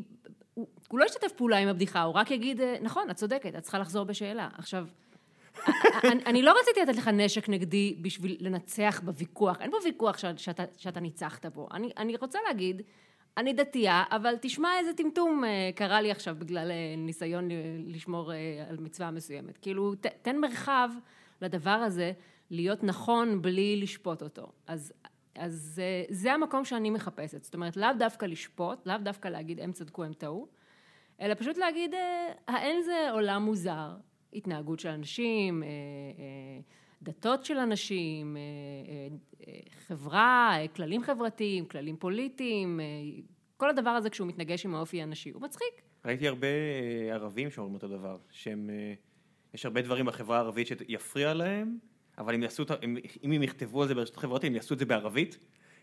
הוא, 0.53 0.67
הוא 0.89 0.99
לא 0.99 1.05
ישתף 1.05 1.31
פעולה 1.37 1.57
עם 1.57 1.67
הבדיחה, 1.67 2.01
הוא 2.01 2.13
רק 2.15 2.31
יגיד, 2.31 2.61
"אה, 2.61 2.75
נכון, 2.81 3.09
את 3.09 3.15
צודקת, 3.15 3.55
את 3.57 3.63
צריכה 3.63 3.79
לחזור 3.79 4.03
בשאלה. 4.03 4.49
עכשיו, 4.57 4.87
אני, 6.11 6.23
אני 6.25 6.41
לא 6.41 6.53
רציתי 6.61 6.81
לתת 6.81 6.97
לך 6.97 7.07
נשק 7.07 7.49
נגדי 7.49 7.95
בשביל 8.01 8.37
לנצח 8.39 9.01
בוויכוח, 9.05 9.61
אין 9.61 9.71
פה 9.71 9.77
ויכוח 9.85 10.17
ש, 10.17 10.25
שאתה, 10.37 10.63
שאתה 10.77 10.99
ניצחת 10.99 11.45
בו. 11.45 11.67
אני, 11.73 11.91
אני 11.97 12.15
רוצה 12.15 12.39
להגיד, 12.47 12.81
אני 13.37 13.53
דתייה, 13.53 14.03
אבל 14.11 14.33
תשמע 14.41 14.69
איזה 14.79 14.93
טמטום 14.93 15.43
אה, 15.43 15.69
קרה 15.75 16.01
לי 16.01 16.11
עכשיו 16.11 16.35
בגלל 16.39 16.71
אה, 16.71 16.75
ניסיון 16.97 17.49
לשמור 17.85 18.31
על 18.69 18.77
מצווה 18.79 19.11
מסוימת. 19.11 19.57
כאילו, 19.57 19.95
ת, 19.95 20.05
תן 20.21 20.37
מרחב 20.37 20.89
לדבר 21.41 21.69
הזה 21.69 22.11
להיות 22.49 22.83
נכון 22.83 23.41
בלי 23.41 23.79
לשפוט 23.81 24.21
אותו. 24.21 24.51
אז, 24.67 24.93
אז 25.35 25.53
זה, 25.53 26.03
זה 26.09 26.33
המקום 26.33 26.65
שאני 26.65 26.89
מחפשת. 26.89 27.43
זאת 27.43 27.53
אומרת, 27.53 27.77
לאו 27.77 27.89
דווקא 27.99 28.25
לשפוט, 28.25 28.87
לאו 28.87 28.97
דווקא 29.03 29.27
להגיד 29.27 29.59
הם 29.59 29.71
צדקו, 29.71 30.03
הם 30.03 30.13
טעו, 30.13 30.47
אלא 31.21 31.33
פשוט 31.33 31.57
להגיד, 31.57 31.93
אה, 31.93 32.31
האין 32.47 32.81
זה 32.81 33.11
עולם 33.11 33.43
מוזר, 33.43 33.95
התנהגות 34.33 34.79
של 34.79 34.89
אנשים, 34.89 35.63
אה, 35.63 35.67
אה, 35.67 36.61
דתות 37.01 37.45
של 37.45 37.57
אנשים, 37.57 38.37
אה, 38.37 38.41
אה, 38.41 39.07
אה, 39.47 39.59
חברה, 39.87 40.51
אה, 40.57 40.67
כללים 40.67 41.03
חברתיים, 41.03 41.65
כללים 41.65 41.97
פוליטיים, 41.97 42.79
אה, 42.79 42.85
כל 43.57 43.69
הדבר 43.69 43.89
הזה 43.89 44.09
כשהוא 44.09 44.27
מתנגש 44.27 44.65
עם 44.65 44.75
האופי 44.75 45.01
הנשי, 45.01 45.29
הוא 45.29 45.41
מצחיק. 45.41 45.81
ראיתי 46.05 46.27
הרבה 46.27 46.47
אה, 46.47 47.13
ערבים 47.13 47.49
שאומרים 47.49 47.75
אותו 47.75 47.87
דבר, 47.87 48.17
שהם, 48.31 48.69
אה, 48.69 48.93
יש 49.53 49.65
הרבה 49.65 49.81
דברים 49.81 50.05
בחברה 50.05 50.37
הערבית 50.37 50.67
שיפריע 50.67 51.33
להם, 51.33 51.77
אבל 52.17 52.33
אם 52.33 52.43
יעשו, 52.43 52.63
אם 52.83 52.97
אם 53.23 53.31
הם 53.31 53.43
יכתבו 53.43 53.81
על 53.81 53.87
זה 53.87 53.95
ברשתות 53.95 54.17
חברתיות, 54.17 54.43
הם 54.43 54.55
יעשו 54.55 54.73
את 54.73 54.79
זה 54.79 54.85
בערבית, 54.85 55.37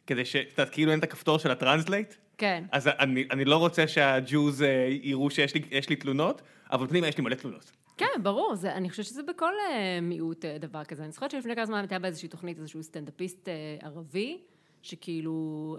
כדי 0.06 0.24
ש... 0.24 0.36
את 0.36 0.50
יודעת, 0.50 0.70
כאילו 0.70 0.90
אין 0.90 0.98
את 0.98 1.04
הכפתור 1.04 1.38
של 1.38 1.50
ה 1.50 1.56
translate, 1.56 2.14
כן. 2.38 2.64
אז 2.72 2.88
אני, 2.88 3.24
אני 3.30 3.44
לא 3.44 3.56
רוצה 3.56 3.88
שהג'וז 3.88 4.62
אה, 4.62 4.88
יראו 5.02 5.30
שיש 5.30 5.54
לי, 5.54 5.60
לי 5.90 5.96
תלונות, 5.96 6.42
אבל 6.72 6.86
פנימה 6.86 7.08
יש 7.08 7.16
לי 7.18 7.24
מלא 7.24 7.34
תלונות. 7.34 7.72
כן, 7.96 8.22
ברור, 8.22 8.54
זה, 8.54 8.72
אני 8.72 8.90
חושבת 8.90 9.06
שזה 9.06 9.22
בכל 9.22 9.52
אה, 9.70 10.00
מיעוט 10.02 10.44
אה, 10.44 10.58
דבר 10.58 10.84
כזה. 10.84 11.02
אני 11.02 11.12
זוכרת 11.12 11.30
שלפני 11.30 11.54
כמה 11.54 11.66
זמן 11.66 11.78
הייתה 11.78 11.98
באיזושהי 11.98 12.28
תוכנית 12.28 12.58
איזשהו 12.58 12.82
סטנדאפיסט 12.82 13.48
ערבי, 13.82 14.40
שכאילו 14.82 15.76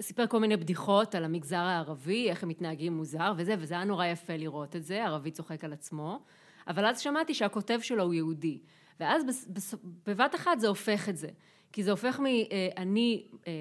סיפר 0.00 0.26
כל 0.26 0.40
מיני 0.40 0.56
בדיחות 0.56 1.14
על 1.14 1.24
המגזר 1.24 1.56
הערבי, 1.56 2.30
איך 2.30 2.42
הם 2.42 2.48
מתנהגים 2.48 2.92
מוזר 2.92 3.32
וזה, 3.36 3.54
וזה 3.58 3.74
היה 3.74 3.84
נורא 3.84 4.06
יפה 4.06 4.36
לראות 4.36 4.76
את 4.76 4.84
זה, 4.84 5.04
ערבי 5.04 5.30
צוחק 5.30 5.64
על 5.64 5.72
עצמו, 5.72 6.20
אבל 6.68 6.86
אז 6.86 7.00
שמעתי 7.00 7.34
שהכותב 7.34 7.78
שלו 7.82 8.02
הוא 8.04 8.14
יהודי. 8.14 8.58
ואז 9.00 9.22
בבת 10.06 10.34
אחת 10.34 10.60
זה 10.60 10.68
הופך 10.68 11.08
את 11.08 11.16
זה. 11.16 11.28
כי 11.72 11.82
זה 11.82 11.90
הופך 11.90 12.20
מ... 12.20 12.26
אה, 12.26 12.68
אני, 12.76 13.22
אה, 13.46 13.52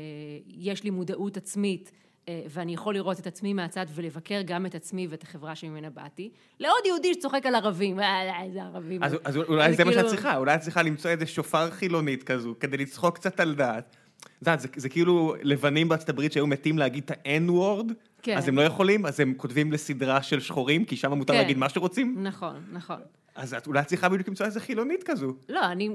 יש 0.47 0.83
לי 0.83 0.89
מודעות 0.89 1.37
עצמית, 1.37 1.91
אה, 2.29 2.41
ואני 2.49 2.73
יכול 2.73 2.93
לראות 2.93 3.19
את 3.19 3.27
עצמי 3.27 3.53
מהצד 3.53 3.85
ולבקר 3.95 4.41
גם 4.45 4.65
את 4.65 4.75
עצמי 4.75 5.07
ואת 5.07 5.23
החברה 5.23 5.55
שממנה 5.55 5.89
באתי, 5.89 6.29
לעוד 6.59 6.85
יהודי 6.85 7.13
שצוחק 7.13 7.45
על 7.45 7.55
ערבים, 7.55 7.99
איזה 8.43 8.63
ערבים. 8.63 9.03
אז, 9.03 9.15
אז 9.23 9.37
אולי 9.37 9.73
זה 9.73 9.83
מה 9.83 9.91
כאילו- 9.91 10.03
שאת 10.03 10.15
צריכה, 10.15 10.37
אולי 10.37 10.55
את 10.55 10.59
צריכה 10.59 10.81
למצוא 10.81 11.11
איזה 11.11 11.25
שופר 11.25 11.71
חילונית 11.71 12.23
כזו, 12.23 12.55
כדי 12.59 12.77
לצחוק 12.77 13.15
קצת 13.15 13.39
על 13.39 13.55
דעת. 13.55 13.95
את 14.35 14.41
יודעת, 14.41 14.59
זה, 14.59 14.67
זה 14.75 14.89
כאילו 14.89 15.35
לבנים 15.41 15.89
בארצות 15.89 16.09
הברית 16.09 16.31
שהיו 16.31 16.47
מתים 16.47 16.77
להגיד 16.77 17.03
את 17.03 17.11
ה-N-word, 17.11 17.93
כן. 18.21 18.37
אז 18.37 18.47
הם 18.47 18.55
לא 18.55 18.61
יכולים, 18.61 19.05
אז 19.05 19.19
הם 19.19 19.33
כותבים 19.37 19.71
לסדרה 19.71 20.23
של 20.23 20.39
שחורים, 20.39 20.85
כי 20.85 20.95
שם 20.95 21.13
מותר 21.13 21.33
כן. 21.33 21.39
להגיד 21.39 21.57
מה 21.57 21.69
שרוצים. 21.69 22.15
נכון, 22.23 22.55
נכון. 22.71 22.99
אז 23.35 23.53
את 23.53 23.67
אולי 23.67 23.83
צריכה 23.83 24.09
בדיוק 24.09 24.27
למצוא 24.27 24.45
איזה 24.45 24.59
חילונית 24.59 25.03
כזו. 25.03 25.33
לא, 25.49 25.65
אני... 25.65 25.89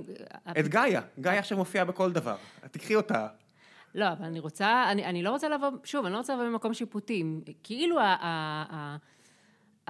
את 0.59 0.69
גאיה, 0.69 1.01
גאיה 1.21 1.39
עכשיו 1.39 1.59
מופיעה 1.59 1.85
בכל 1.85 2.13
דבר. 2.13 2.37
תקחי 2.71 2.95
אותה. 2.95 3.27
לא, 3.95 4.13
אבל 4.13 4.25
אני 4.25 4.41
רוצה, 4.41 4.91
אני, 4.91 5.05
אני 5.05 5.23
לא 5.23 5.31
רוצה 5.31 5.49
לבוא, 5.49 5.69
שוב, 5.85 6.05
אני 6.05 6.13
לא 6.13 6.19
רוצה 6.19 6.35
לבוא 6.35 6.45
ממקום 6.45 6.75
שיפוטי. 6.75 7.25
כאילו 7.63 8.01
ה, 8.01 8.05
ה, 8.05 8.65
ה, 8.71 8.97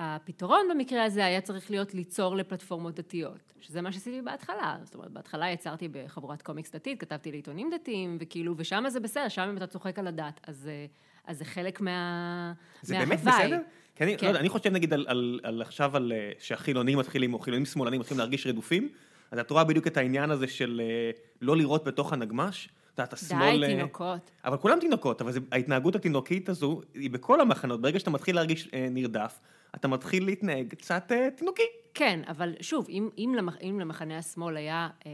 הפתרון 0.03 0.61
במקרה 0.71 1.05
הזה 1.05 1.25
היה 1.25 1.41
צריך 1.41 1.71
להיות 1.71 1.95
ליצור 1.95 2.37
לפלטפורמות 2.37 2.95
דתיות, 2.95 3.53
שזה 3.61 3.81
מה 3.81 3.93
שעשיתי 3.93 4.23
בהתחלה. 4.23 4.77
זאת 4.85 4.95
אומרת, 4.95 5.11
בהתחלה 5.11 5.51
יצרתי 5.51 5.89
בחבורת 5.89 6.43
קומיקס 6.43 6.75
דתית, 6.75 7.01
כתבתי 7.01 7.31
לעיתונים 7.31 7.71
דתיים, 7.75 8.19
וכאילו, 8.21 8.55
ושם 8.57 8.85
זה 8.89 9.01
בסדר, 9.01 9.29
שם 9.29 9.43
אם 9.43 9.57
אתה 9.57 9.67
צוחק 9.67 9.99
על 9.99 10.07
הדת, 10.07 10.41
אז, 10.47 10.69
אה, 10.69 10.87
אז 11.27 11.39
זה 11.39 11.45
חלק 11.45 11.81
מה... 11.81 12.53
זה 12.83 12.95
מההוואי. 12.95 13.17
באמת 13.17 13.35
בסדר? 13.35 13.59
כי 13.97 14.05
אני, 14.05 14.17
כן. 14.19 14.27
לא 14.27 14.31
יודע, 14.31 14.41
אני 14.41 14.49
חושב 14.49 14.71
נגיד 14.71 14.93
על, 14.93 15.07
על, 15.09 15.41
על 15.43 15.63
עכשיו 15.63 15.97
על 15.97 16.13
אה, 16.13 16.33
שהחילונים 16.39 16.99
מתחילים, 16.99 17.35
או 17.35 17.39
חילונים 17.39 17.67
שמאלנים 17.67 18.01
מתחילים 18.01 18.19
להרגיש 18.19 18.47
רדופים, 18.47 18.89
אז 19.31 19.39
את 19.39 19.51
רואה 19.51 19.65
בדיוק 19.65 19.87
את 19.87 19.97
העניין 19.97 20.31
הזה 20.31 20.47
של 20.47 20.81
אה, 20.85 21.11
לא 21.41 21.57
לראות 21.57 21.85
בתוך 21.85 22.13
הנגמש. 22.13 22.69
את 22.95 22.99
יודעת, 22.99 23.13
השמאל... 23.13 23.61
די, 23.61 23.67
תינוקות. 23.67 24.31
אבל 24.45 24.57
כולם 24.57 24.81
תינוקות, 24.81 25.21
אבל 25.21 25.33
זה, 25.33 25.41
ההתנהגות 25.53 25.97
התינוקית 25.97 26.49
הזו 26.49 26.81
היא 26.95 27.11
בכל 27.11 27.41
המחנות. 27.41 27.81
ברגע 27.81 27.99
שאתה 27.99 28.11
מתחיל 28.11 28.35
להרגיש 28.35 28.69
אה, 28.75 28.89
נרדף, 28.91 29.41
אתה 29.75 29.89
מתחיל 29.89 30.25
להתנהג 30.25 30.75
קצת 30.75 31.13
אה, 31.13 31.29
תינוקי. 31.37 31.63
כן, 31.95 32.21
אבל 32.29 32.55
שוב, 32.61 32.87
אם, 32.89 33.09
אם, 33.19 33.35
למח, 33.37 33.57
אם 33.63 33.81
למחנה 33.81 34.19
השמאל 34.19 34.57
היה 34.57 34.89
אה, 35.07 35.11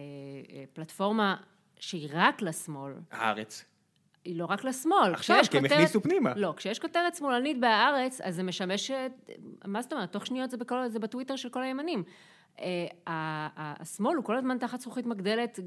אה, 0.53 0.65
פלטפורמה 0.73 1.37
שהיא 1.79 2.09
רק 2.13 2.43
לשמאל, 2.43 2.93
הארץ. 3.11 3.65
היא 4.25 4.37
לא 4.39 4.45
רק 4.45 4.65
לשמאל. 4.65 5.15
עכשיו, 5.15 5.37
כי 5.51 5.57
הם 5.57 5.63
כותרת- 5.63 5.79
הכניסו 5.79 6.01
פנימה. 6.03 6.33
לא, 6.37 6.55
כשיש 6.57 6.79
כותרת 6.79 7.15
שמאלנית 7.15 7.61
בהארץ, 7.61 8.21
אז 8.21 8.35
זה 8.37 8.43
משמש, 8.43 8.91
מה 9.65 9.83
זאת 9.83 9.93
אומרת, 9.93 10.13
תוך 10.13 10.27
שניות 10.27 10.51
זה, 10.51 10.57
בכל, 10.57 10.89
זה 10.89 10.99
בטוויטר 10.99 11.37
של 11.37 11.49
כל 11.49 11.63
הימנים. 11.63 12.03
אה, 12.61 12.87
השמאל 13.57 14.17
הוא 14.17 14.25
כל 14.25 14.37
הזמן 14.37 14.59
תחת 14.59 14.81
זכוכית 14.81 15.07
מגדלת 15.07 15.59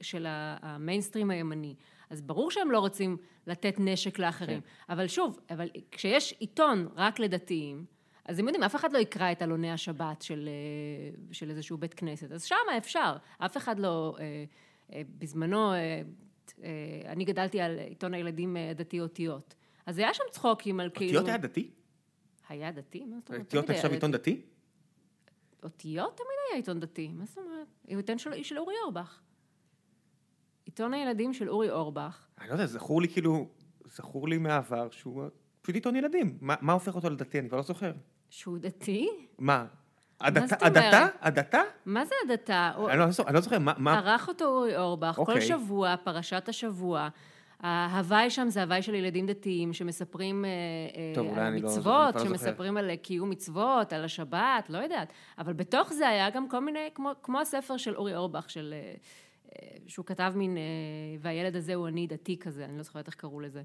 של 0.00 0.26
המיינסטרים 0.28 1.30
הימני. 1.30 1.74
אז 2.10 2.20
ברור 2.22 2.50
שהם 2.50 2.70
לא 2.70 2.78
רוצים 2.78 3.16
לתת 3.46 3.74
נשק 3.78 4.18
לאחרים. 4.18 4.60
כן. 4.60 4.66
אבל 4.94 5.06
שוב, 5.08 5.40
אבל 5.50 5.68
כשיש 5.90 6.34
עיתון 6.38 6.88
רק 6.96 7.18
לדתיים, 7.18 7.84
אז 8.24 8.38
הם 8.38 8.46
יודעים, 8.46 8.62
אף 8.62 8.76
אחד 8.76 8.92
לא 8.92 8.98
יקרא 8.98 9.32
את 9.32 9.42
עלוני 9.42 9.70
השבת 9.70 10.22
של, 10.22 10.48
אה, 10.48 11.32
של 11.32 11.50
איזשהו 11.50 11.78
בית 11.78 11.94
כנסת. 11.94 12.32
אז 12.32 12.44
שמה 12.44 12.78
אפשר. 12.78 13.16
אף 13.38 13.56
אחד 13.56 13.78
לא... 13.78 14.16
אה, 14.20 14.44
אה, 14.92 15.02
בזמנו, 15.18 15.72
אני 17.06 17.24
גדלתי 17.24 17.60
על 17.60 17.78
עיתון 17.78 18.14
הילדים 18.14 18.56
דתי 18.76 19.00
אותיות. 19.00 19.54
אז 19.86 19.98
היה 19.98 20.14
שם 20.14 20.24
צחוקים 20.30 20.80
על 20.80 20.90
כאילו... 20.94 21.10
אותיות 21.10 21.28
היה 21.28 21.38
דתי? 21.38 21.70
היה 22.48 22.72
דתי? 22.72 23.04
מה 23.04 23.20
זאת 23.20 23.28
אומרת? 23.28 23.44
אותיות 23.44 23.70
עכשיו 23.70 23.90
עיתון 23.90 24.10
דתי? 24.10 24.42
אותיות 25.62 26.16
תמיד 26.16 26.28
היה 26.48 26.56
עיתון 26.56 26.80
דתי, 26.80 27.08
מה 27.08 27.24
זאת 27.24 27.38
אומרת? 27.38 27.66
עיתון 27.86 28.18
של, 28.18 28.42
של 28.42 28.58
אורי 28.58 28.74
אורבך. 28.84 29.20
עיתון 30.64 30.94
הילדים 30.94 31.34
של 31.34 31.50
אורי 31.50 31.70
אורבך. 31.70 32.26
אני 32.40 32.48
לא 32.48 32.52
יודע, 32.52 32.66
זכור 32.66 33.02
לי 33.02 33.08
כאילו, 33.08 33.48
זכור 33.84 34.28
לי 34.28 34.38
מהעבר 34.38 34.90
שהוא 34.90 35.22
פשוט 35.62 35.74
עיתון 35.74 35.96
ילדים. 35.96 36.38
מה, 36.40 36.54
מה 36.60 36.72
הופך 36.72 36.94
אותו 36.94 37.10
לדתי? 37.10 37.38
אני 37.38 37.48
כבר 37.48 37.56
לא 37.56 37.62
זוכר. 37.62 37.92
שהוא 38.32 38.58
דתי? 38.58 39.08
מה? 39.38 39.64
הדתה? 40.20 41.06
הדתה? 41.20 41.62
מה 41.86 42.04
זה 42.04 42.14
הדתה? 42.24 42.72
אני 42.90 42.98
לא 42.98 43.10
זוכר, 43.10 43.28
אני 43.28 43.34
לא 43.34 43.40
זוכר, 43.40 43.58
מה-? 43.58 43.98
ערך 43.98 44.28
אותו 44.28 44.44
אורי 44.44 44.76
אורבך, 44.76 45.14
כל 45.14 45.20
אוקיי. 45.20 45.40
שבוע, 45.40 45.94
פרשת 46.04 46.48
השבוע. 46.48 47.08
ההוואי 47.60 48.30
שם 48.30 48.48
זה 48.48 48.62
הוואי 48.62 48.82
של 48.82 48.94
ילדים 48.94 49.26
דתיים 49.26 49.72
שמספרים 49.72 50.44
אה, 50.44 50.50
אה, 50.50 51.12
טוב, 51.14 51.38
על 51.38 51.52
לא- 51.52 51.60
מצוות, 51.60 52.14
לא. 52.14 52.24
שמספרים 52.24 52.76
על 52.76 52.96
קיום 52.96 53.30
מצוות, 53.30 53.92
על 53.92 54.04
השבת, 54.04 54.66
לא 54.68 54.78
יודעת. 54.78 55.12
אבל 55.38 55.52
בתוך 55.52 55.92
זה 55.92 56.08
היה 56.08 56.30
גם 56.30 56.48
כל 56.48 56.60
מיני, 56.60 56.88
כמו, 56.94 57.10
כמו 57.22 57.40
הספר 57.40 57.76
של 57.76 57.96
אורי 57.96 58.16
אורבך, 58.16 58.50
של, 58.50 58.74
אה, 58.76 58.94
אה, 59.62 59.76
שהוא 59.86 60.06
כתב 60.06 60.32
מין, 60.36 60.56
אה, 60.56 60.62
והילד 61.20 61.56
הזה 61.56 61.74
הוא 61.74 61.88
אני 61.88 62.06
דתי 62.06 62.38
כזה, 62.38 62.64
אני 62.64 62.76
לא 62.76 62.82
זוכרת 62.82 63.06
איך 63.06 63.14
קראו 63.14 63.40
לזה. 63.40 63.62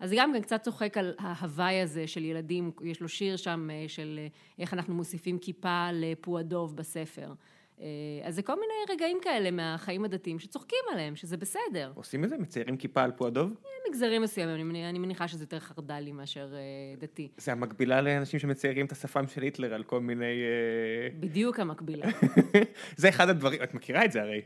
אז 0.00 0.10
זה 0.10 0.16
גם 0.18 0.32
כן 0.32 0.42
קצת 0.42 0.62
צוחק 0.62 0.98
על 0.98 1.14
ההוואי 1.18 1.80
הזה 1.80 2.06
של 2.06 2.24
ילדים, 2.24 2.70
יש 2.82 3.00
לו 3.00 3.08
שיר 3.08 3.36
שם 3.36 3.68
אה, 3.70 3.84
של 3.88 4.20
אה, 4.22 4.26
איך 4.58 4.74
אנחנו 4.74 4.94
מוסיפים 4.94 5.38
כיפה 5.38 5.88
לפועדוב 5.92 6.76
בספר. 6.76 7.32
אה, 7.80 7.86
אז 8.24 8.34
זה 8.34 8.42
כל 8.42 8.54
מיני 8.54 8.94
רגעים 8.94 9.18
כאלה 9.22 9.50
מהחיים 9.50 10.04
הדתיים 10.04 10.38
שצוחקים 10.38 10.78
עליהם, 10.92 11.16
שזה 11.16 11.36
בסדר. 11.36 11.92
עושים 11.94 12.24
את 12.24 12.28
זה? 12.28 12.38
מציירים 12.38 12.76
כיפה 12.76 13.02
על 13.02 13.10
פועדוב? 13.10 13.52
מגזרים 13.88 14.22
מסוימים, 14.22 14.70
אני 14.70 14.88
אני 14.88 14.98
מניחה 14.98 15.28
שזה 15.28 15.42
יותר 15.42 15.58
חרד"לי 15.60 16.12
מאשר 16.12 16.54
אה, 16.54 16.58
דתי. 16.98 17.28
זה 17.36 17.52
המקבילה 17.52 18.00
לאנשים 18.00 18.40
שמציירים 18.40 18.86
את 18.86 18.92
השפם 18.92 19.28
של 19.28 19.42
היטלר 19.42 19.74
על 19.74 19.82
כל 19.82 20.00
מיני... 20.00 20.24
אה, 20.24 21.08
בדיוק 21.20 21.60
המקבילה. 21.60 22.06
זה 22.96 23.08
אחד 23.08 23.28
הדברים, 23.28 23.62
את 23.62 23.74
מכירה 23.74 24.04
את 24.04 24.12
זה 24.12 24.22
הרי. 24.22 24.40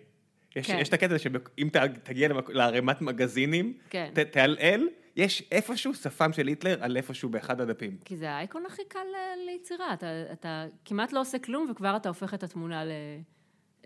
יש, 0.56 0.66
כן. 0.66 0.78
יש 0.80 0.88
את 0.88 0.94
הקטע 0.94 1.18
שאם 1.18 1.68
תגיע 2.02 2.28
לערימת 2.48 3.02
מגזינים, 3.02 3.74
כן. 3.90 4.10
ת- 4.14 4.18
תעלעל, 4.18 4.88
יש 5.16 5.42
איפשהו 5.52 5.94
שפם 5.94 6.32
של 6.32 6.46
היטלר 6.46 6.84
על 6.84 6.96
איפשהו 6.96 7.28
באחד 7.28 7.60
הדפים. 7.60 7.96
כי 8.04 8.16
זה 8.16 8.30
האייקון 8.30 8.66
הכי 8.66 8.82
קל 8.88 8.98
אה, 9.14 9.34
ליצירה, 9.46 9.92
אתה, 9.94 10.06
אתה 10.32 10.64
כמעט 10.84 11.12
לא 11.12 11.20
עושה 11.20 11.38
כלום 11.38 11.70
וכבר 11.70 11.96
אתה 11.96 12.08
הופך 12.08 12.34
את 12.34 12.42
התמונה 12.42 12.84
ל, 12.84 12.90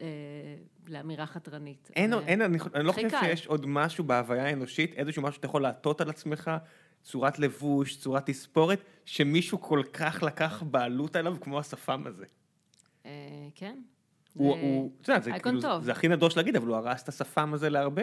אה, 0.01 0.07
לאמירה 0.89 1.27
חתרנית. 1.27 1.91
אין, 1.97 2.11
זה 2.11 2.19
אין, 2.27 2.43
אני, 2.43 2.59
אני 2.75 2.85
לא 2.87 2.93
חושב 2.93 3.09
קל. 3.09 3.21
שיש 3.21 3.47
עוד 3.47 3.67
משהו 3.67 4.05
בהוויה 4.05 4.47
האנושית, 4.47 4.95
איזשהו 4.95 5.23
משהו 5.23 5.35
שאתה 5.35 5.47
יכול 5.47 5.63
לעטות 5.63 6.01
על 6.01 6.11
עצמך, 6.11 6.51
צורת 7.03 7.39
לבוש, 7.39 7.97
צורת 7.97 8.27
תספורת, 8.27 8.81
שמישהו 9.05 9.61
כל 9.61 9.83
כך 9.93 10.23
לקח 10.23 10.63
בעלות 10.63 11.17
עליו 11.17 11.37
כמו 11.41 11.59
השפם 11.59 12.03
הזה. 12.07 12.25
אה, 13.07 13.11
כן. 13.55 13.79
הוא, 14.35 14.55
זה- 14.55 14.61
הוא, 14.61 14.91
יודע, 15.09 15.21
זה 15.21 15.33
אייקון 15.33 15.53
כאילו, 15.53 15.63
טוב. 15.75 15.83
זה 15.83 15.93
הכי 15.93 16.09
נדוש 16.09 16.37
להגיד, 16.37 16.57
אבל 16.57 16.67
הוא 16.69 16.77
הרס 16.77 17.03
את 17.03 17.09
השפם 17.09 17.55
הזה 17.55 17.71
להרבה... 17.71 18.03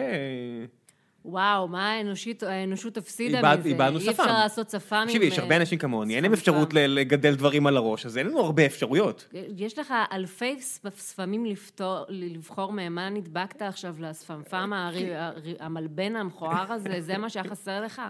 וואו, 1.28 1.68
מה 1.68 1.92
האנושית, 1.92 2.42
האנושות 2.42 2.96
הפסידה 2.96 3.38
איבד- 3.38 3.56
מזה? 3.60 3.68
איבדנו 3.68 3.98
אי 3.98 4.04
שפם. 4.04 4.10
אפשר 4.10 4.26
לעשות 4.32 4.70
שפם 4.70 4.96
עם... 4.96 5.04
תקשיבי, 5.06 5.26
יש 5.26 5.38
הרבה 5.38 5.54
אה, 5.54 5.60
אנשים 5.60 5.78
כמוני, 5.78 6.14
אין 6.16 6.22
להם 6.22 6.32
אפשרות 6.32 6.74
לגדל 6.74 7.34
דברים 7.34 7.66
על 7.66 7.76
הראש, 7.76 8.06
אז 8.06 8.18
אין 8.18 8.26
לנו 8.26 8.40
הרבה 8.40 8.66
אפשרויות. 8.66 9.28
יש 9.56 9.78
לך 9.78 9.94
אלפי 10.12 10.56
ספמים 10.96 11.46
לפתור, 11.46 12.04
לבחור 12.08 12.72
מהם, 12.72 12.94
מה 12.94 13.08
נדבקת 13.08 13.62
עכשיו 13.62 13.94
לשפמפם 14.00 14.72
הרי- 14.72 15.16
הרי- 15.16 15.54
המלבן 15.60 16.16
המכוער 16.16 16.72
הזה, 16.72 17.00
זה 17.00 17.18
מה 17.18 17.30
שהיה 17.30 17.44
חסר 17.44 17.80
לך? 17.84 18.02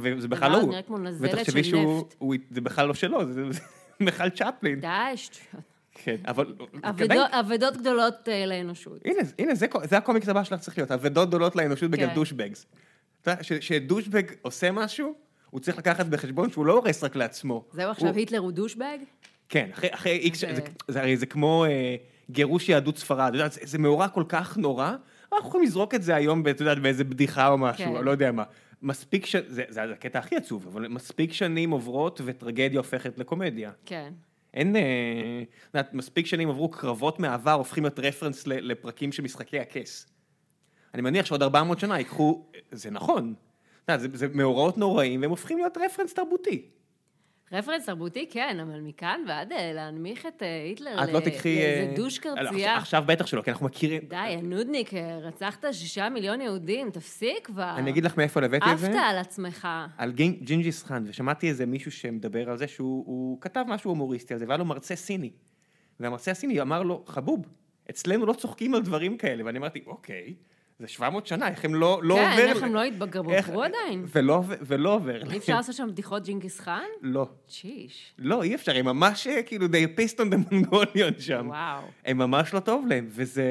וזה 0.00 0.28
בכלל 0.28 0.50
לא 0.52 0.56
הוא. 0.56 0.70
נראה 0.70 0.82
כמו 0.82 0.98
נזלת 0.98 1.34
ותחשבי 1.34 1.64
של 1.64 1.70
שהוא, 1.70 2.34
זה 2.50 2.60
בכלל 2.60 2.88
לא 2.88 2.94
שלו, 2.94 3.24
זה 3.32 3.52
זה 3.52 3.60
מיכל 4.00 4.28
צ'פלין. 4.30 4.80
די, 4.80 4.88
שטויות. 5.16 5.71
כן, 5.94 6.16
אבל... 6.26 6.54
אבדות- 7.30 7.76
גדולות 7.76 8.28
אה, 8.28 8.46
לאנושות. 8.46 8.98
הנה, 9.04 9.18
הנה, 9.38 9.54
זה, 9.54 9.66
זה 9.84 9.96
הקומיקס 9.96 10.28
הבא 10.28 10.44
שלך 10.44 10.60
צריך 10.60 10.78
להיות, 10.78 10.90
אבדות 10.90 11.28
גדולות 11.28 11.56
לאנושות 11.56 11.90
בגלל 11.90 12.08
כן. 12.08 12.14
דושבגס. 12.14 12.66
אתה 13.22 13.30
יודע, 13.30 13.42
ש- 13.42 13.52
שדושבג 13.52 14.22
עושה 14.42 14.70
משהו, 14.70 15.14
הוא 15.50 15.60
צריך 15.60 15.78
לקחת 15.78 16.06
בחשבון 16.06 16.50
שהוא 16.50 16.66
לא 16.66 16.72
הורס 16.72 17.04
רק 17.04 17.16
לעצמו. 17.16 17.64
זהו 17.72 17.90
עכשיו 17.90 18.14
היטלר 18.16 18.38
הוא 18.38 18.52
דושבג? 18.52 18.98
כן, 19.48 19.70
אחרי, 19.90 20.12
איקס, 20.12 20.40
זה- 20.40 20.54
זה, 20.88 21.00
הרי 21.00 21.16
זה 21.16 21.26
כמו 21.26 21.64
אה, 21.64 21.96
גירוש 22.30 22.68
יהדות 22.68 22.98
ספרד, 22.98 23.34
זה, 23.50 23.60
זה 23.62 23.78
מאורע 23.78 24.08
כל 24.08 24.24
כך 24.28 24.56
נורא, 24.56 24.92
אנחנו 25.32 25.48
יכולים 25.48 25.66
לזרוק 25.66 25.94
את 25.94 26.02
זה 26.02 26.14
היום, 26.14 26.48
את 26.50 26.60
יודעת, 26.60 26.78
באיזה 26.78 27.04
בדיחה 27.04 27.48
או 27.48 27.58
משהו, 27.58 27.94
כן. 27.94 28.04
לא 28.04 28.10
יודע 28.10 28.32
מה. 28.32 28.44
מספיק 28.82 29.26
ש... 29.26 29.36
זה, 29.48 29.64
זה 29.68 29.82
הקטע 29.82 30.18
הכי 30.18 30.36
עצוב, 30.36 30.66
אבל 30.72 30.88
מספיק 30.88 31.32
שנים 31.32 31.70
עוברות 31.70 32.20
וטרגדיה 32.24 32.80
הופכת 32.80 33.18
לקומדיה. 33.18 33.70
כן. 33.86 34.12
אין, 34.54 34.76
אה, 34.76 35.42
את 35.42 35.74
יודעת, 35.74 35.94
מספיק 35.94 36.26
שנים 36.26 36.50
עברו 36.50 36.70
קרבות 36.70 37.20
מהעבר 37.20 37.52
הופכים 37.52 37.84
להיות 37.84 37.98
רפרנס 37.98 38.46
לפרקים 38.46 39.12
של 39.12 39.22
משחקי 39.22 39.60
הכס. 39.60 40.06
אני 40.94 41.02
מניח 41.02 41.26
שעוד 41.26 41.42
400 41.42 41.80
שנה 41.80 41.98
ייקחו, 41.98 42.44
זה 42.72 42.90
נכון, 42.90 43.34
זה 44.12 44.28
מאורעות 44.34 44.78
נוראים 44.78 45.20
והם 45.20 45.30
הופכים 45.30 45.58
להיות 45.58 45.76
רפרנס 45.76 46.14
תרבותי. 46.14 46.68
רפרנס 47.52 47.86
תרבותי, 47.86 48.26
כן, 48.30 48.60
אבל 48.62 48.80
מכאן 48.80 49.20
ועד 49.28 49.52
אה, 49.52 49.72
להנמיך 49.72 50.26
את 50.26 50.42
אה, 50.42 50.62
היטלר 50.64 51.04
את 51.04 51.08
לא 51.12 51.20
תקחי... 51.20 51.56
לאיזה 51.56 51.92
דוש 51.96 52.18
לא, 52.26 52.34
קרצייה. 52.34 52.76
עכשיו 52.76 53.04
בטח 53.06 53.26
שלא, 53.26 53.42
כי 53.42 53.50
אנחנו 53.50 53.66
מכירים. 53.66 54.02
די, 54.08 54.16
הנודניק, 54.16 54.94
אה, 54.94 55.18
רצחת 55.18 55.64
שישה 55.72 56.08
מיליון 56.08 56.40
יהודים, 56.40 56.90
תפסיק 56.90 57.46
כבר. 57.46 57.74
אני 57.76 57.90
אגיד 57.90 58.04
לך 58.04 58.16
מאיפה 58.16 58.40
הבאתי 58.44 58.72
את 58.72 58.78
זה. 58.78 58.86
עפת 58.86 58.96
על 59.10 59.18
עצמך. 59.18 59.68
על 59.98 60.10
ג'ינ- 60.12 60.44
ג'ינג'יס 60.44 60.82
חאן, 60.84 61.04
ושמעתי 61.06 61.48
איזה 61.48 61.66
מישהו 61.66 61.90
שמדבר 61.92 62.50
על 62.50 62.56
זה 62.56 62.68
שהוא 62.68 63.04
הוא 63.06 63.40
כתב 63.40 63.64
משהו 63.68 63.90
הומוריסטי 63.90 64.34
על 64.34 64.40
זה, 64.40 64.46
והיה 64.48 64.58
לו 64.58 64.64
מרצה 64.64 64.96
סיני. 64.96 65.30
והמרצה 66.00 66.30
הסיני 66.30 66.60
אמר 66.60 66.82
לו, 66.82 67.04
חבוב, 67.06 67.46
אצלנו 67.90 68.26
לא 68.26 68.32
צוחקים 68.32 68.74
על 68.74 68.82
דברים 68.82 69.16
כאלה. 69.16 69.44
ואני 69.46 69.58
אמרתי, 69.58 69.82
אוקיי, 69.86 70.34
זה 70.78 70.88
700 70.88 71.26
שנה, 71.26 71.48
איך 71.48 71.64
הם 71.64 71.74
לא, 71.74 72.00
לא 72.02 72.14
כן, 72.14 72.30
עובר... 72.30 72.42
איך 72.42 72.62
הם 72.62 72.74
לא 72.74 72.82
התבגרו 72.82 73.30
איך- 73.30 73.48
עדיין? 73.48 74.04
ולא, 74.08 74.42
ולא 74.46 74.94
עובר. 74.94 75.30
אי 75.30 75.38
אפשר 75.38 75.56
לעשות 75.56 75.74
שם 75.74 75.88
בדיחות 75.90 76.24
ג'ינגיס 76.24 76.60
חאן? 76.60 76.82
לא. 77.02 77.26
צ'יש. 77.48 78.14
לא, 78.18 78.42
אי 78.42 78.54
אפשר, 78.54 78.76
הם 78.76 78.84
ממש 78.84 79.26
אה, 79.26 79.42
כאילו, 79.42 79.66
they 79.66 79.98
pissed 80.00 80.16
on 80.16 80.22
the 80.34 80.52
mongolian 80.52 81.20
שם. 81.20 81.46
וואו. 81.48 81.82
הם 82.04 82.18
ממש 82.18 82.54
לא 82.54 82.60
טוב 82.60 82.86
להם, 82.88 83.06
וזה... 83.10 83.44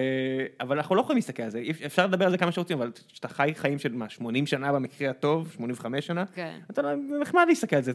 אבל 0.60 0.78
אנחנו 0.78 0.96
לא 0.96 1.02
יכולים 1.02 1.18
להסתכל 1.18 1.44
על 1.44 1.50
זה, 1.50 1.64
אפשר 1.86 2.08
לדבר 2.08 2.26
על 2.26 2.32
זה 2.32 2.38
כמה 2.38 2.52
שרוצים, 2.52 2.78
אבל 2.78 2.92
כשאתה 3.14 3.28
חי 3.28 3.52
חיים 3.56 3.80
של 3.80 3.94
מה, 3.94 4.10
80 4.10 4.48
שנה 4.48 4.74
במקרה 4.74 5.10
הטוב, 5.10 5.52
85 5.52 6.08
שנה, 6.08 6.26
כן. 6.26 6.60
אתה 6.70 6.82
לא, 6.82 6.90
זה 7.10 7.20
נחמד 7.22 7.46
להסתכל 7.48 7.76
על 7.76 7.82
זה 7.84 7.92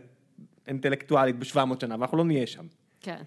אינטלקטואלית 0.66 1.36
ב-700 1.38 1.80
שנה, 1.80 1.94
ואנחנו 1.98 2.18
לא 2.18 2.24
נהיה 2.24 2.46
שם. 2.46 2.64
כן. 3.00 3.22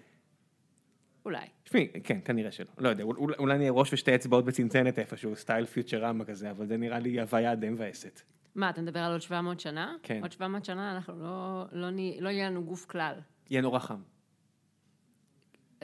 אולי. 1.24 1.46
תשמעי, 1.70 1.88
כן, 2.04 2.18
כנראה 2.24 2.50
שלא, 2.52 2.66
לא 2.78 2.88
יודע, 2.88 3.04
אולי, 3.04 3.58
נהיה 3.58 3.72
ראש 3.72 3.92
ושתי 3.92 4.14
אצבעות 4.14 4.44
בצנצנת 4.44 4.98
איפשהו, 4.98 5.36
סטייל 5.36 5.66
פיוטרמה 5.66 6.24
כזה, 6.24 6.50
אבל 6.50 6.66
זה 6.66 6.76
נראה 6.76 6.98
לי 6.98 7.20
הוויה 7.20 7.54
די 7.54 7.70
מבאסת. 7.70 8.20
מה, 8.54 8.70
אתה 8.70 8.80
מדבר 8.82 9.00
על 9.00 9.12
עוד 9.12 9.20
700 9.20 9.60
שנה? 9.60 9.94
כן. 10.02 10.18
עוד 10.22 10.32
700 10.32 10.64
שנה 10.64 10.92
אנחנו 10.96 11.14
לא, 11.22 11.64
לא, 11.72 11.90
נה- 11.90 12.20
לא 12.20 12.28
יהיה 12.28 12.50
לנו 12.50 12.64
גוף 12.64 12.84
כלל. 12.86 13.14
יהיה 13.50 13.62
נורא 13.62 13.78
חם. 13.78 14.00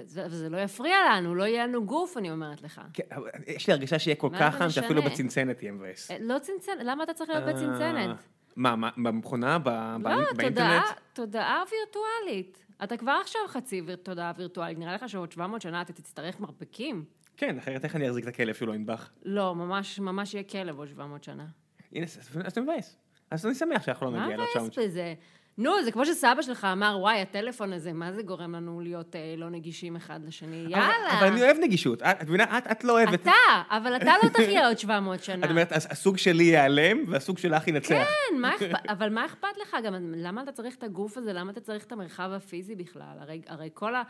זה, 0.04 0.26
וזה 0.26 0.48
לא 0.48 0.58
יפריע 0.58 0.96
לנו, 1.10 1.34
לא 1.34 1.44
יהיה 1.44 1.66
לנו 1.66 1.86
גוף, 1.86 2.16
אני 2.16 2.30
אומרת 2.30 2.62
לך. 2.62 2.80
כן, 2.92 3.04
יש 3.46 3.66
לי 3.66 3.72
הרגשה 3.72 3.98
שיהיה 3.98 4.16
כל 4.16 4.28
כך 4.40 4.52
זה 4.52 4.58
חם, 4.58 4.70
שאפילו? 4.70 5.02
בצנצנת 5.02 5.62
יהיה 5.62 5.72
מבאס. 5.72 6.10
אה, 6.10 6.16
לא 6.20 6.38
צנצנת, 6.38 6.76
למה 6.84 7.04
אתה 7.04 7.14
צריך 7.14 7.30
להיות 7.30 7.44
בצנצנת? 7.44 8.08
אה, 8.08 8.14
מה, 8.56 8.76
מה, 8.76 8.90
במכונה, 8.96 9.58
ב- 9.58 9.68
לא, 9.68 9.98
באינטרנט? 10.36 10.54
תודעה, 10.56 10.82
תודעה 11.12 11.62
וירטואלית. 11.72 12.65
אתה 12.84 12.96
כבר 12.96 13.18
עכשיו 13.22 13.40
חצי 13.48 13.82
תודעה 14.02 14.32
וירטואלית, 14.36 14.78
נראה 14.78 14.94
לך 14.94 15.08
שעוד 15.08 15.32
700 15.32 15.62
שנה 15.62 15.82
אתה 15.82 15.92
תצטרך 15.92 16.40
מרפקים? 16.40 17.04
כן, 17.36 17.58
אחרת 17.58 17.84
איך 17.84 17.96
אני 17.96 18.08
אחזיק 18.08 18.24
את 18.24 18.28
הכלב 18.28 18.54
שלו 18.54 18.74
ינבח? 18.74 19.10
לא, 19.22 19.54
ממש, 19.54 19.98
ממש 19.98 20.34
יהיה 20.34 20.44
כלב 20.44 20.78
עוד 20.78 20.88
700 20.88 21.24
שנה. 21.24 21.46
הנה, 21.92 22.06
אז 22.44 22.54
זה 22.54 22.60
מבאס. 22.60 22.96
אז 23.30 23.46
אני 23.46 23.54
שמח 23.54 23.82
שאנחנו 23.82 24.06
לא 24.06 24.12
מה 24.12 24.24
נגיע 24.24 24.36
לעוד 24.36 24.48
מבאס 24.56 24.70
900. 24.70 24.88
בזה? 24.88 25.14
נו, 25.58 25.70
זה 25.84 25.92
כמו 25.92 26.06
שסבא 26.06 26.42
שלך 26.42 26.66
אמר, 26.72 26.96
וואי, 27.00 27.20
הטלפון 27.20 27.72
הזה, 27.72 27.92
מה 27.92 28.12
זה 28.12 28.22
גורם 28.22 28.54
לנו 28.54 28.80
להיות 28.80 29.16
אה, 29.16 29.34
לא 29.36 29.50
נגישים 29.50 29.96
אחד 29.96 30.20
לשני? 30.26 30.62
אבל- 30.64 30.70
יאללה. 30.72 31.18
אבל 31.18 31.26
אני 31.26 31.42
אוהב 31.42 31.56
נגישות. 31.60 32.02
את 32.02 32.16
את 32.22 32.28
מבינה, 32.28 32.58
את- 32.58 32.66
את 32.66 32.84
לא 32.84 32.92
אוהבת. 32.92 33.22
אתה, 33.22 33.32
אבל 33.70 33.96
אתה 33.96 34.12
לא 34.22 34.28
תחיה 34.28 34.66
עוד 34.68 34.78
700 34.78 35.24
שנה. 35.24 35.46
את 35.46 35.50
אומרת, 35.50 35.72
"הס- 35.72 35.86
הסוג 35.90 36.16
שלי 36.18 36.44
ייעלם 36.44 36.98
והסוג 37.08 37.38
שלך 37.38 37.68
ינצח. 37.68 37.88
כן, 37.88 38.40
מה 38.40 38.54
אכפת, 38.54 38.86
אבל 38.88 39.08
מה 39.08 39.26
אכפת 39.26 39.48
לך 39.62 39.76
גם? 39.84 39.94
למה 40.16 40.42
אתה 40.42 40.52
צריך 40.52 40.74
את 40.76 40.82
הגוף 40.82 41.16
הזה? 41.18 41.32
למה 41.32 41.50
אתה 41.52 41.60
צריך 41.60 41.84
את 41.84 41.92
המרחב 41.92 42.30
הפיזי 42.32 42.74
בכלל? 42.74 43.16
הרי, 43.20 43.40
הרי 43.46 43.70
כל, 43.74 43.94
ה, 43.94 44.02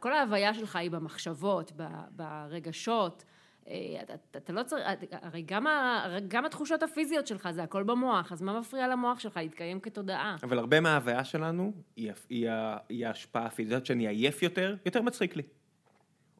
כל 0.00 0.12
ההוויה 0.12 0.54
שלך 0.54 0.76
היא 0.76 0.90
במחשבות, 0.90 1.72
ב, 1.76 1.82
ברגשות. 2.10 3.24
אה, 3.68 3.74
אתה, 4.02 4.14
אתה- 4.14 4.38
אתה 4.38 4.52
לא 4.52 4.62
צריך, 4.62 4.82
הרי 5.22 5.42
גם, 5.42 5.66
ה, 5.66 6.06
גם 6.28 6.44
התחושות 6.44 6.82
הפיזיות 6.82 7.26
שלך 7.26 7.48
זה 7.50 7.62
הכל 7.62 7.82
במוח, 7.82 8.32
אז 8.32 8.42
מה 8.42 8.60
מפריע 8.60 8.88
למוח 8.88 9.18
שלך 9.20 9.36
להתקיים 9.36 9.80
כתודעה? 9.80 10.36
אבל 10.42 10.58
הרבה 10.58 10.80
מההוויה 10.80 11.24
שלנו 11.24 11.72
היא 11.96 12.12
היא 12.28 12.48
היא 12.88 13.06
ההשפעה 13.06 13.46
הפיזית, 13.46 13.86
שאני 13.86 14.08
עייף 14.08 14.42
יותר, 14.42 14.74
יותר 14.86 15.02
מצחיק 15.02 15.36
לי. 15.36 15.42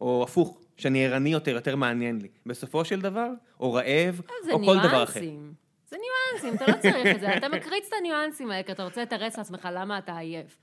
או 0.01 0.23
הפוך, 0.29 0.61
שאני 0.77 1.07
ערני 1.07 1.29
יותר, 1.33 1.51
יותר 1.51 1.77
מעניין 1.77 2.19
לי. 2.23 2.29
בסופו 2.47 2.85
של 2.85 3.01
דבר, 3.01 3.29
או 3.61 3.73
רעב, 3.73 4.21
זה 4.45 4.53
או 4.53 4.59
כל 4.65 4.77
דבר 4.79 5.03
אחר. 5.05 5.21
ניואנסים. 5.21 5.55
זה 5.87 5.97
ניואנסים, 5.97 6.55
אתה 6.65 6.73
לא 6.73 6.81
צריך 6.81 7.07
את 7.17 7.21
זה. 7.21 7.37
אתה 7.37 7.49
מקריץ 7.49 7.87
את 7.89 7.93
הניואנסים 7.99 8.51
האלה, 8.51 8.63
כי 8.63 8.73
אתה 8.73 8.85
רוצה 8.85 9.03
לתרץ 9.03 9.39
לעצמך 9.39 9.69
למה 9.73 9.99
אתה 9.99 10.17
עייף. 10.19 10.59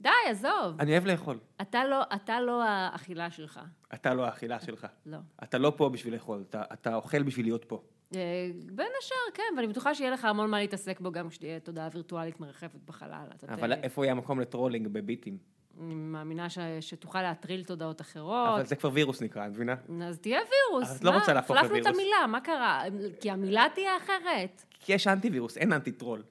די, 0.00 0.08
עזוב. 0.30 0.80
אני 0.80 0.92
אוהב 0.92 1.06
לאכול. 1.06 1.38
אתה 1.60 1.84
לא, 1.84 2.02
אתה 2.14 2.40
לא 2.40 2.62
האכילה 2.64 3.30
שלך. 3.30 3.60
אתה 3.94 4.14
לא 4.14 4.24
האכילה 4.26 4.60
שלך. 4.60 4.86
לא. 5.06 5.18
אתה 5.42 5.58
לא 5.58 5.72
פה 5.76 5.88
בשביל 5.88 6.14
לאכול, 6.14 6.44
אתה, 6.48 6.62
אתה 6.72 6.94
אוכל 6.94 7.22
בשביל 7.22 7.46
להיות 7.46 7.64
פה. 7.64 7.82
אה, 8.16 8.20
בין 8.72 8.86
השאר, 9.02 9.16
כן, 9.34 9.42
ואני 9.56 9.66
בטוחה 9.66 9.94
שיהיה 9.94 10.10
לך 10.10 10.24
המון 10.24 10.50
מה 10.50 10.58
להתעסק 10.58 11.00
בו 11.00 11.12
גם 11.12 11.28
כשתהיה 11.28 11.60
תודעה 11.60 11.88
וירטואלית 11.92 12.40
מרחפת 12.40 12.78
בחלל. 12.86 13.26
אבל 13.48 13.74
ת- 13.76 13.78
איפה 13.84 14.04
יהיה 14.04 14.14
מקום 14.14 14.40
ל 14.40 14.45
trolling 14.45 14.88
בביטים? 14.88 15.38
אני 15.80 15.94
מאמינה 15.94 16.50
ש... 16.50 16.58
שתוכל 16.80 17.22
להטריל 17.22 17.64
תודעות 17.64 18.00
אחרות. 18.00 18.48
אבל 18.54 18.64
זה 18.66 18.76
כבר 18.76 18.90
וירוס 18.92 19.22
נקרא, 19.22 19.46
את 19.46 19.50
מבינה? 19.52 19.74
אז 20.04 20.18
תהיה 20.18 20.38
וירוס. 20.40 20.96
את 20.96 21.04
לא? 21.04 21.10
רוצה 21.10 21.32
להפוך 21.32 21.56
החלפנו 21.56 21.76
את 21.76 21.80
לווירוס. 21.80 22.00
המילה, 22.00 22.26
מה 22.26 22.40
קרה? 22.40 22.82
כי 23.20 23.30
המילה 23.30 23.66
תהיה 23.74 23.96
אחרת. 23.96 24.64
כי 24.80 24.92
יש 24.92 25.06
אנטי 25.06 25.28
וירוס, 25.30 25.56
אין 25.58 25.72
אנטי 25.72 25.92
טרול. 25.92 26.22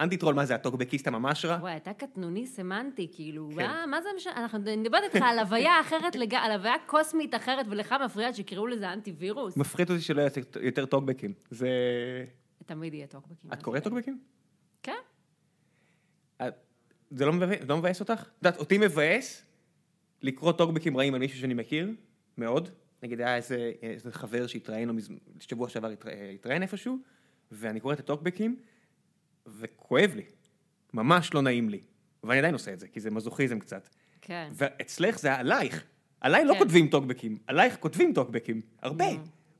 אנטי 0.00 0.16
טרול 0.16 0.34
מה 0.34 0.46
זה, 0.46 0.54
הטוקבקיסט 0.54 1.06
הממש 1.06 1.44
רע? 1.44 1.58
וואי, 1.60 1.76
אתה 1.76 1.92
קטנוני 1.92 2.46
סמנטי, 2.46 3.08
כאילו, 3.12 3.48
כן. 3.56 3.66
מה, 3.66 3.84
מה 3.86 4.02
זה 4.02 4.08
משנה? 4.16 4.32
אנחנו 4.36 4.58
אני 4.58 4.76
מדברת 4.76 5.02
איתך 5.14 5.24
על 5.28 5.38
הוויה 5.38 5.80
אחרת, 5.80 6.16
לג... 6.16 6.34
על 6.34 6.52
הוויה 6.52 6.74
קוסמית 6.86 7.34
אחרת, 7.34 7.66
ולך 7.68 7.94
מפריע 8.04 8.32
שיקראו 8.32 8.66
לזה 8.66 8.92
אנטי 8.92 9.12
וירוס. 9.12 9.56
מפחיד 9.56 9.90
אותי 9.90 10.02
שלא 10.02 10.20
יהיה 10.20 10.30
יותר 10.60 10.86
טוקבקים. 10.86 11.32
זה... 11.50 11.68
תמיד 12.66 12.94
יהיה 12.94 13.06
טוקבקים. 13.06 13.52
את 13.52 13.62
קוראת 13.62 13.84
טוקבקים? 13.84 14.20
כן. 14.82 14.96
את- 16.42 16.54
זה 17.10 17.26
לא 17.26 17.32
מבאס, 17.32 17.58
לא 17.68 17.76
מבאס 17.76 18.00
אותך? 18.00 18.20
את 18.22 18.44
יודעת, 18.44 18.56
אותי 18.60 18.78
מבאס 18.78 19.42
לקרוא 20.22 20.52
טוקבקים 20.52 20.96
רעים 20.96 21.14
על 21.14 21.20
מישהו 21.20 21.38
שאני 21.40 21.54
מכיר, 21.54 21.90
מאוד. 22.38 22.68
נגיד 23.02 23.20
היה 23.20 23.36
איזה, 23.36 23.72
איזה 23.82 24.12
חבר 24.12 24.46
שהתראיין 24.46 24.98
שבוע 25.40 25.68
שעבר 25.68 25.88
התרא- 25.90 26.10
התראיין 26.34 26.62
איפשהו, 26.62 26.98
ואני 27.52 27.80
קורא 27.80 27.94
את 27.94 28.00
הטוקבקים, 28.00 28.56
וכואב 29.46 30.12
לי. 30.16 30.24
ממש 30.94 31.34
לא 31.34 31.42
נעים 31.42 31.68
לי. 31.68 31.80
ואני 32.24 32.38
עדיין 32.38 32.54
עושה 32.54 32.72
את 32.72 32.80
זה, 32.80 32.88
כי 32.88 33.00
זה 33.00 33.10
מזוכיזם 33.10 33.58
קצת. 33.58 33.88
כן. 34.20 34.50
ואצלך 34.54 35.18
זה 35.18 35.34
עלייך. 35.34 35.84
עליי 36.20 36.44
לא 36.44 36.52
כן. 36.52 36.58
כותבים 36.58 36.88
טוקבקים, 36.88 37.38
עלייך 37.46 37.76
כותבים 37.80 38.12
טוקבקים. 38.12 38.60
הרבה. 38.82 39.04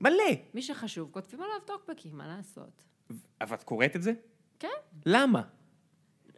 מלא. 0.00 0.32
מי 0.54 0.62
שחשוב, 0.62 1.08
כותבים 1.10 1.42
עליו 1.42 1.60
טוקבקים, 1.64 2.16
מה 2.16 2.28
לעשות? 2.36 2.82
אבל 3.40 3.56
את 3.56 3.62
קוראת 3.62 3.96
את 3.96 4.02
זה? 4.02 4.12
כן. 4.58 4.68
למה? 5.06 5.42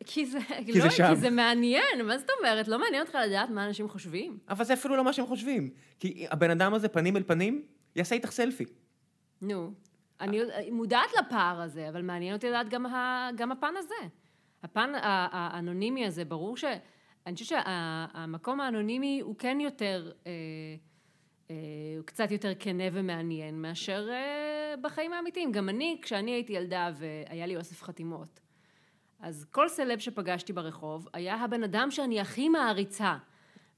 כי 0.05 0.26
זה, 0.26 0.38
זה 0.72 0.78
לא, 0.85 0.90
שם. 0.90 1.14
כי 1.14 1.20
זה 1.20 1.31
מעניין, 1.31 2.07
מה 2.07 2.18
זאת 2.18 2.28
אומרת? 2.38 2.68
לא 2.68 2.78
מעניין 2.78 3.02
אותך 3.02 3.18
לדעת 3.26 3.50
מה 3.50 3.66
אנשים 3.66 3.88
חושבים? 3.88 4.38
אבל 4.48 4.64
זה 4.64 4.72
אפילו 4.74 4.96
לא 4.96 5.05
מה 5.05 5.12
שהם 5.12 5.26
חושבים. 5.26 5.70
כי 6.00 6.26
הבן 6.31 6.50
אדם 6.50 6.74
הזה, 6.74 6.88
פנים 6.88 7.16
אל 7.16 7.22
פנים, 7.22 7.62
יעשה 7.96 8.14
איתך 8.14 8.31
סלפי. 8.31 8.64
נו, 9.42 9.72
אני 10.22 10.40
מודעת 10.70 11.11
לפער 11.20 11.61
הזה, 11.61 11.88
אבל 11.88 12.02
מעניין 12.02 12.35
אותי 12.35 12.48
לדעת 12.48 12.68
גם, 12.68 12.87
ה, 12.87 13.28
גם 13.37 13.52
הפן 13.52 13.74
הזה. 13.78 14.08
הפן 14.62 14.92
האנונימי 15.02 16.06
הזה, 16.06 16.24
ברור 16.24 16.56
ש... 16.56 16.64
אני 17.26 17.35
חושבת 17.35 17.48
שהמקום 17.48 18.61
האנונימי 18.61 19.20
הוא 19.20 19.35
כן 19.38 19.61
יותר, 19.61 20.12
אה, 20.26 20.32
אה, 21.50 21.56
הוא 21.96 22.04
קצת 22.04 22.30
יותר 22.30 22.52
כנה 22.58 22.85
ומעניין 22.92 23.62
מאשר 23.62 24.08
אה, 24.11 24.74
בחיים 24.80 25.12
האמיתיים. 25.12 25.52
גם 25.52 25.68
אני, 25.68 25.98
כשאני 26.02 26.30
הייתי 26.30 26.52
ילדה 26.52 26.90
והיה 26.94 27.46
לי 27.46 27.56
אוסף 27.56 27.82
חתימות, 27.82 28.40
אז 29.20 29.46
כל 29.50 29.68
סלב 29.68 29.98
שפגשתי 29.98 30.52
ברחוב 30.52 31.08
היה 31.12 31.35
הבן 31.35 31.62
אדם 31.62 31.90
שאני 31.90 32.20
הכי 32.20 32.48
מעריצה. 32.48 33.16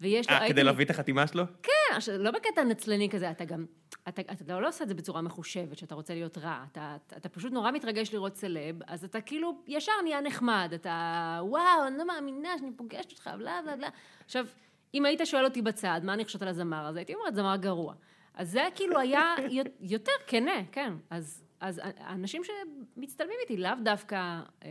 ויש 0.00 0.30
לו, 0.30 0.36
אה, 0.36 0.48
כדי 0.48 0.64
להביא 0.64 0.84
את 0.84 0.90
החתימה 0.90 1.26
שלו? 1.26 1.44
כן, 1.62 1.96
עכשיו, 1.96 2.18
לא 2.18 2.30
בקטע 2.30 2.64
נצלני 2.64 3.08
כזה, 3.10 3.30
אתה 3.30 3.44
גם, 3.44 3.66
אתה, 4.08 4.22
אתה 4.32 4.60
לא 4.60 4.68
עושה 4.68 4.84
את 4.84 4.88
זה 4.88 4.94
בצורה 4.94 5.22
מחושבת, 5.22 5.78
שאתה 5.78 5.94
רוצה 5.94 6.14
להיות 6.14 6.38
רע, 6.38 6.64
אתה, 6.72 6.96
אתה, 7.06 7.16
אתה 7.16 7.28
פשוט 7.28 7.52
נורא 7.52 7.70
מתרגש 7.70 8.14
לראות 8.14 8.36
סלב, 8.36 8.76
אז 8.86 9.04
אתה 9.04 9.20
כאילו 9.20 9.62
ישר 9.66 9.92
נהיה 10.02 10.20
נחמד, 10.20 10.70
אתה, 10.74 11.40
וואו, 11.42 11.86
אני 11.86 11.98
לא 11.98 12.06
מאמינה 12.06 12.48
שאני 12.58 12.70
פוגשת 12.76 13.12
אותך, 13.12 13.30
בלה 13.38 13.60
בלה 13.64 13.76
בלה. 13.76 13.88
עכשיו, 14.24 14.46
אם 14.94 15.04
היית 15.04 15.20
שואל 15.24 15.44
אותי 15.44 15.62
בצד, 15.62 16.00
מה 16.04 16.14
אני 16.14 16.24
חושבת 16.24 16.42
על 16.42 16.48
הזמר 16.48 16.86
הזה, 16.86 16.98
הייתי 16.98 17.14
אומרת, 17.14 17.34
זמר 17.34 17.56
גרוע. 17.56 17.94
אז 18.34 18.50
זה 18.50 18.62
כאילו 18.74 18.98
היה 18.98 19.34
יותר 19.80 20.12
כנה, 20.26 20.64
כן. 20.72 20.92
אז, 21.10 21.44
אז 21.60 21.80
האנשים 21.84 22.42
שמצטלמים 22.44 23.36
איתי, 23.42 23.56
לאו 23.56 23.70
דווקא, 23.84 24.40
אה, 24.64 24.70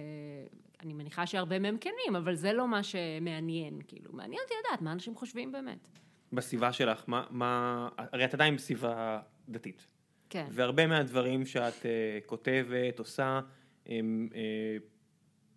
אני 0.83 0.93
מניחה 0.93 1.25
שהרבה 1.25 1.59
מהם 1.59 1.77
כנים, 1.77 2.15
אבל 2.17 2.35
זה 2.35 2.53
לא 2.53 2.67
מה 2.67 2.83
שמעניין, 2.83 3.79
כאילו. 3.87 4.13
מעניין 4.13 4.41
אותי 4.43 4.53
לדעת 4.67 4.81
מה 4.81 4.91
אנשים 4.91 5.15
חושבים 5.15 5.51
באמת. 5.51 5.89
בסביבה 6.33 6.73
שלך, 6.73 7.03
מה, 7.07 7.23
מה, 7.29 7.89
הרי 7.97 8.25
את 8.25 8.33
עדיין 8.33 8.55
בסביבה 8.55 9.19
דתית. 9.49 9.87
כן. 10.29 10.47
והרבה 10.51 10.87
מהדברים 10.87 11.45
שאת 11.45 11.73
uh, 11.73 11.85
כותבת, 12.25 12.99
עושה, 12.99 13.39
הם, 13.85 14.29
אה, 14.35 14.77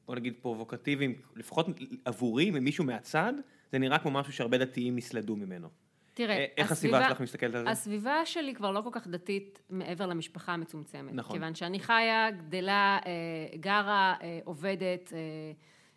בוא 0.06 0.14
נגיד 0.14 0.34
פרובוקטיביים, 0.40 1.14
לפחות 1.36 1.66
עבורי, 2.04 2.50
ממישהו 2.50 2.84
מהצד, 2.84 3.32
זה 3.72 3.78
נראה 3.78 3.98
כמו 3.98 4.10
משהו 4.10 4.32
שהרבה 4.32 4.58
דתיים 4.58 4.98
יסלדו 4.98 5.36
ממנו. 5.36 5.68
תראה, 6.16 6.36
אה, 6.36 6.46
איך 6.56 6.72
הסביבה 6.72 7.08
שלך 7.08 7.20
מסתכלת 7.20 7.54
על 7.54 7.64
זה? 7.64 7.70
הסביבה 7.70 8.26
שלי 8.26 8.54
כבר 8.54 8.70
לא 8.70 8.80
כל 8.80 8.90
כך 8.92 9.06
דתית 9.06 9.60
מעבר 9.70 10.06
למשפחה 10.06 10.52
המצומצמת. 10.52 11.14
נכון. 11.14 11.36
כיוון 11.36 11.54
שאני 11.54 11.80
חיה, 11.80 12.30
גדלה, 12.30 12.98
אה, 13.06 13.56
גרה, 13.56 14.14
אה, 14.22 14.40
עובדת 14.44 15.12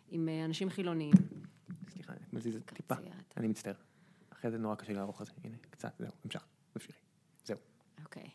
עם 0.08 0.28
אנשים 0.44 0.70
חילוניים. 0.70 1.12
סליחה, 1.88 2.12
אני 2.12 2.20
מזיז 2.32 2.56
את 2.56 2.70
טיפה. 2.74 2.94
אני 3.36 3.48
מצטער. 3.48 3.74
אחרי 4.32 4.50
זה 4.50 4.58
נורא 4.58 4.74
קשה 4.74 4.92
לערוך 4.92 5.20
את 5.22 5.26
זה, 5.26 5.32
הנה, 5.44 5.56
קצת, 5.70 5.92
זהו, 5.98 6.10
המשך, 6.24 6.44
תמשיכי, 6.72 7.00
זהו. 7.44 7.58
אוקיי. 8.04 8.30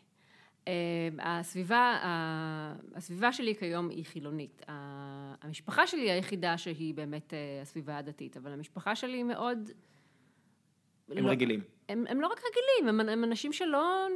הסביבה, 1.18 1.98
הסביבה 2.94 3.32
שלי 3.32 3.54
כיום 3.54 3.88
היא 3.88 4.04
חילונית. 4.04 4.62
המשפחה 5.42 5.86
שלי 5.86 6.00
היא 6.00 6.10
היחידה 6.10 6.58
שהיא 6.58 6.94
באמת 6.94 7.32
הסביבה 7.62 7.98
הדתית, 7.98 8.36
אבל 8.36 8.52
המשפחה 8.52 8.96
שלי 8.96 9.22
מאוד... 9.22 9.70
הם 11.10 11.24
לא- 11.24 11.30
רגילים. 11.30 11.60
הם, 11.88 12.04
הם 12.08 12.20
לא 12.20 12.26
רק 12.26 12.40
רגילים, 12.40 13.00
הם, 13.00 13.08
הם 13.08 13.24
אנשים 13.24 13.52
שלא... 13.52 14.06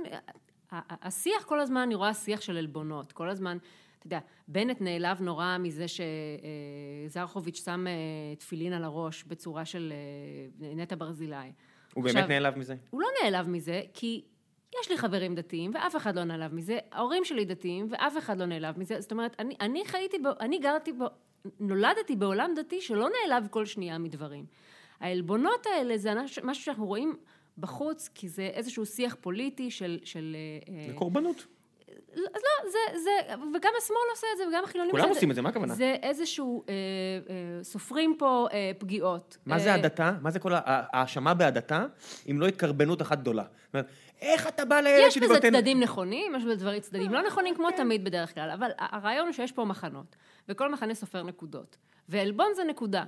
השיח 0.73 1.45
כל 1.45 1.61
הזמן, 1.61 1.81
אני 1.81 1.95
רואה 1.95 2.15
שיח 2.15 2.41
של 2.41 2.57
עלבונות. 2.57 3.13
כל 3.13 3.29
הזמן, 3.29 3.59
אתה 3.99 4.07
יודע, 4.07 4.19
בנט 4.49 4.81
נעלב 4.81 5.23
נורא 5.23 5.57
מזה 5.61 5.87
שזרחוביץ' 7.09 7.65
שם 7.65 7.87
אה, 7.87 7.93
תפילין 8.39 8.73
על 8.73 8.85
הראש 8.85 9.25
בצורה 9.25 9.65
של 9.65 9.93
אה, 10.63 10.75
נטע 10.75 10.97
ברזילי. 10.99 11.37
הוא 11.95 12.05
עכשיו- 12.07 12.15
באמת 12.23 12.31
נעלב 12.31 12.59
מזה? 12.59 12.75
הוא 12.91 13.01
לא 13.03 13.09
נעלב 13.23 13.49
מזה, 13.49 13.83
כי 13.95 14.25
יש 14.81 14.91
לי 14.91 14.99
חברים 14.99 15.35
דתיים, 15.35 15.71
ואף 15.75 15.97
אחד 15.97 16.17
לא 16.17 16.25
נעלב 16.25 16.55
מזה, 16.55 16.79
ההורים 16.93 17.25
שלי 17.25 17.45
דתיים, 17.45 17.87
ואף 17.91 18.19
אחד 18.19 18.39
לא 18.39 18.47
נעלב 18.47 18.79
מזה, 18.79 19.01
זאת 19.01 19.13
אומרת, 19.13 19.37
אני, 19.39 19.55
אני 19.61 19.85
חייתי, 19.85 20.19
בו, 20.19 20.29
אני 20.41 20.59
גרתי, 20.59 20.93
בו, 20.93 21.07
נולדתי 21.61 22.17
בעולם 22.17 22.51
דתי 22.57 22.81
שלא 22.81 23.09
נעלב 23.09 23.47
כל 23.51 23.67
שנייה 23.67 23.99
מדברים. 23.99 24.45
העלבונות 25.01 25.67
האלה 25.67 25.99
זה 25.99 26.13
משהו 26.43 26.65
שאנחנו 26.65 26.87
רואים 26.87 27.17
בחוץ, 27.59 28.11
כי 28.15 28.29
זה 28.29 28.43
איזשהו 28.43 28.87
שיח 28.87 29.17
פוליטי 29.21 29.71
של... 29.71 29.99
של 30.05 30.37
אה, 30.69 30.87
זה 30.87 30.93
קורבנות. 30.95 31.47
לא, 32.15 32.27
אז 32.35 32.43
לא, 32.43 32.71
זה, 32.71 32.99
זה, 32.99 33.35
וגם 33.55 33.73
השמאל 33.79 33.99
עושה 34.11 34.27
את 34.33 34.39
זה, 34.39 34.49
וגם 34.49 34.65
החילונים 34.65 34.91
כולם 34.91 35.09
עושים 35.09 35.31
את 35.31 35.37
זה, 35.37 35.43
מה 35.43 35.49
הכוונה? 35.49 35.75
זה 35.75 35.97
איזשהו, 36.03 36.65
אה, 36.69 36.75
אה, 36.75 37.65
סופרים 37.65 38.15
פה 38.19 38.47
אה, 38.53 38.71
פגיעות. 38.79 39.39
מה 39.47 39.59
זה 39.59 39.71
אה, 39.71 39.75
הדתה? 39.75 40.13
מה 40.23 40.31
זה 40.31 40.39
כל 40.39 40.53
ההאשמה 40.55 41.35
בהדתה, 41.35 41.87
אם 42.31 42.41
לא 42.41 42.47
התקרבנות 42.47 43.03
אחת 43.03 43.19
גדולה? 43.19 43.43
זאת 43.43 43.75
אומרת, 43.75 43.87
איך 44.21 44.47
אתה 44.47 44.65
בא 44.65 44.81
לילד 44.81 45.07
יש 45.07 45.15
שלי 45.15 45.29
בזה. 45.29 45.41
צדדים 45.41 45.81
נכונים, 45.81 46.35
יש 46.37 46.45
בזה 46.45 46.57
דברים 46.57 46.81
צדדים 46.81 47.13
לא 47.13 47.23
נכונים, 47.23 47.55
כמו 47.55 47.71
תמיד 47.71 48.05
בדרך 48.05 48.35
כלל, 48.35 48.51
אבל 48.51 48.71
הרעיון 48.79 49.27
הוא 49.27 49.33
שיש 49.33 49.53
פה 49.53 49.65
מחנות, 49.65 50.17
וכל 50.49 50.73
מחנה 50.73 50.95
סופר 50.95 51.23
נקודות, 51.23 51.77
ועלבון 52.09 52.47
זה 52.57 52.65
נקודה. 52.65 53.05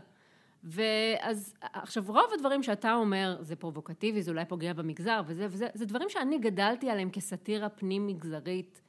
ואז 0.64 1.54
עכשיו 1.62 2.04
רוב 2.06 2.30
הדברים 2.34 2.62
שאתה 2.62 2.94
אומר 2.94 3.36
זה 3.40 3.56
פרובוקטיבי, 3.56 4.22
זה 4.22 4.30
אולי 4.30 4.44
פוגע 4.44 4.72
במגזר 4.72 5.22
וזה 5.26 5.46
וזה, 5.50 5.66
זה 5.74 5.86
דברים 5.86 6.08
שאני 6.08 6.38
גדלתי 6.38 6.90
עליהם 6.90 7.10
כסאטירה 7.10 7.68
פנים 7.68 8.06
מגזרית, 8.06 8.80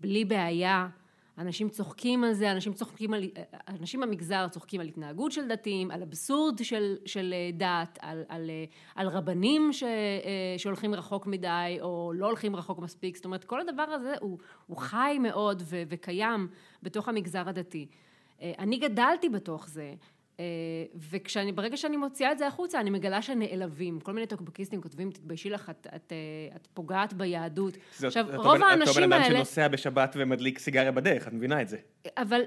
בלי 0.00 0.24
בעיה. 0.24 0.88
אנשים 1.38 1.68
צוחקים 1.68 2.24
על 2.24 2.32
זה, 2.32 2.52
אנשים 2.52 2.72
צוחקים 2.72 3.14
על, 3.14 3.24
אנשים 3.68 4.00
במגזר 4.00 4.48
צוחקים 4.48 4.80
על 4.80 4.86
התנהגות 4.86 5.32
של 5.32 5.48
דתיים, 5.48 5.90
על 5.90 6.02
אבסורד 6.02 6.64
של, 6.64 6.96
של 7.06 7.34
אה, 7.36 7.50
דת, 7.52 7.98
על, 8.00 8.24
על, 8.28 8.50
אה, 8.50 8.64
על 8.94 9.08
רבנים 9.08 9.72
ש, 9.72 9.82
אה, 9.82 9.88
שהולכים 10.58 10.94
רחוק 10.94 11.26
מדי 11.26 11.78
או 11.80 12.12
לא 12.14 12.26
הולכים 12.26 12.56
רחוק 12.56 12.78
מספיק, 12.78 13.16
זאת 13.16 13.24
אומרת 13.24 13.44
כל 13.44 13.60
הדבר 13.60 13.82
הזה 13.82 14.14
הוא, 14.20 14.38
הוא 14.66 14.76
חי 14.76 15.18
מאוד 15.20 15.62
ו, 15.64 15.82
וקיים 15.88 16.48
בתוך 16.82 17.08
המגזר 17.08 17.48
הדתי. 17.48 17.86
אני 18.58 18.78
גדלתי 18.78 19.28
בתוך 19.28 19.68
זה. 19.68 19.94
אה, 20.40 20.44
וכשאני, 21.10 21.52
ברגע 21.52 21.76
שאני 21.76 21.96
מוציאה 21.96 22.32
את 22.32 22.38
זה 22.38 22.46
החוצה, 22.46 22.80
אני 22.80 22.90
מגלה 22.90 23.22
שנעלבים. 23.22 24.00
כל 24.00 24.12
מיני 24.12 24.26
טוקבקיסטים 24.26 24.82
כותבים, 24.82 25.10
תתביישי 25.10 25.50
לך, 25.50 25.70
את, 25.70 25.86
את, 25.96 26.12
אה, 26.12 26.56
את 26.56 26.68
פוגעת 26.74 27.12
ביהדות. 27.12 27.76
זאת- 27.92 28.04
עכשיו, 28.04 28.36
אותו 28.36 28.48
רוב 28.48 28.62
האנשים 28.62 28.88
אותו 28.88 29.00
בן 29.00 29.12
אדם 29.12 29.22
האלה... 29.22 29.34
שנוסע 29.36 29.68
בשבת 29.68 30.14
ומדליק 30.18 30.58
סיגריה 30.58 30.92
בדרך, 30.92 31.28
את 31.28 31.32
מבינה 31.32 31.62
את 31.62 31.68
זה. 31.68 31.76
אבל 32.16 32.40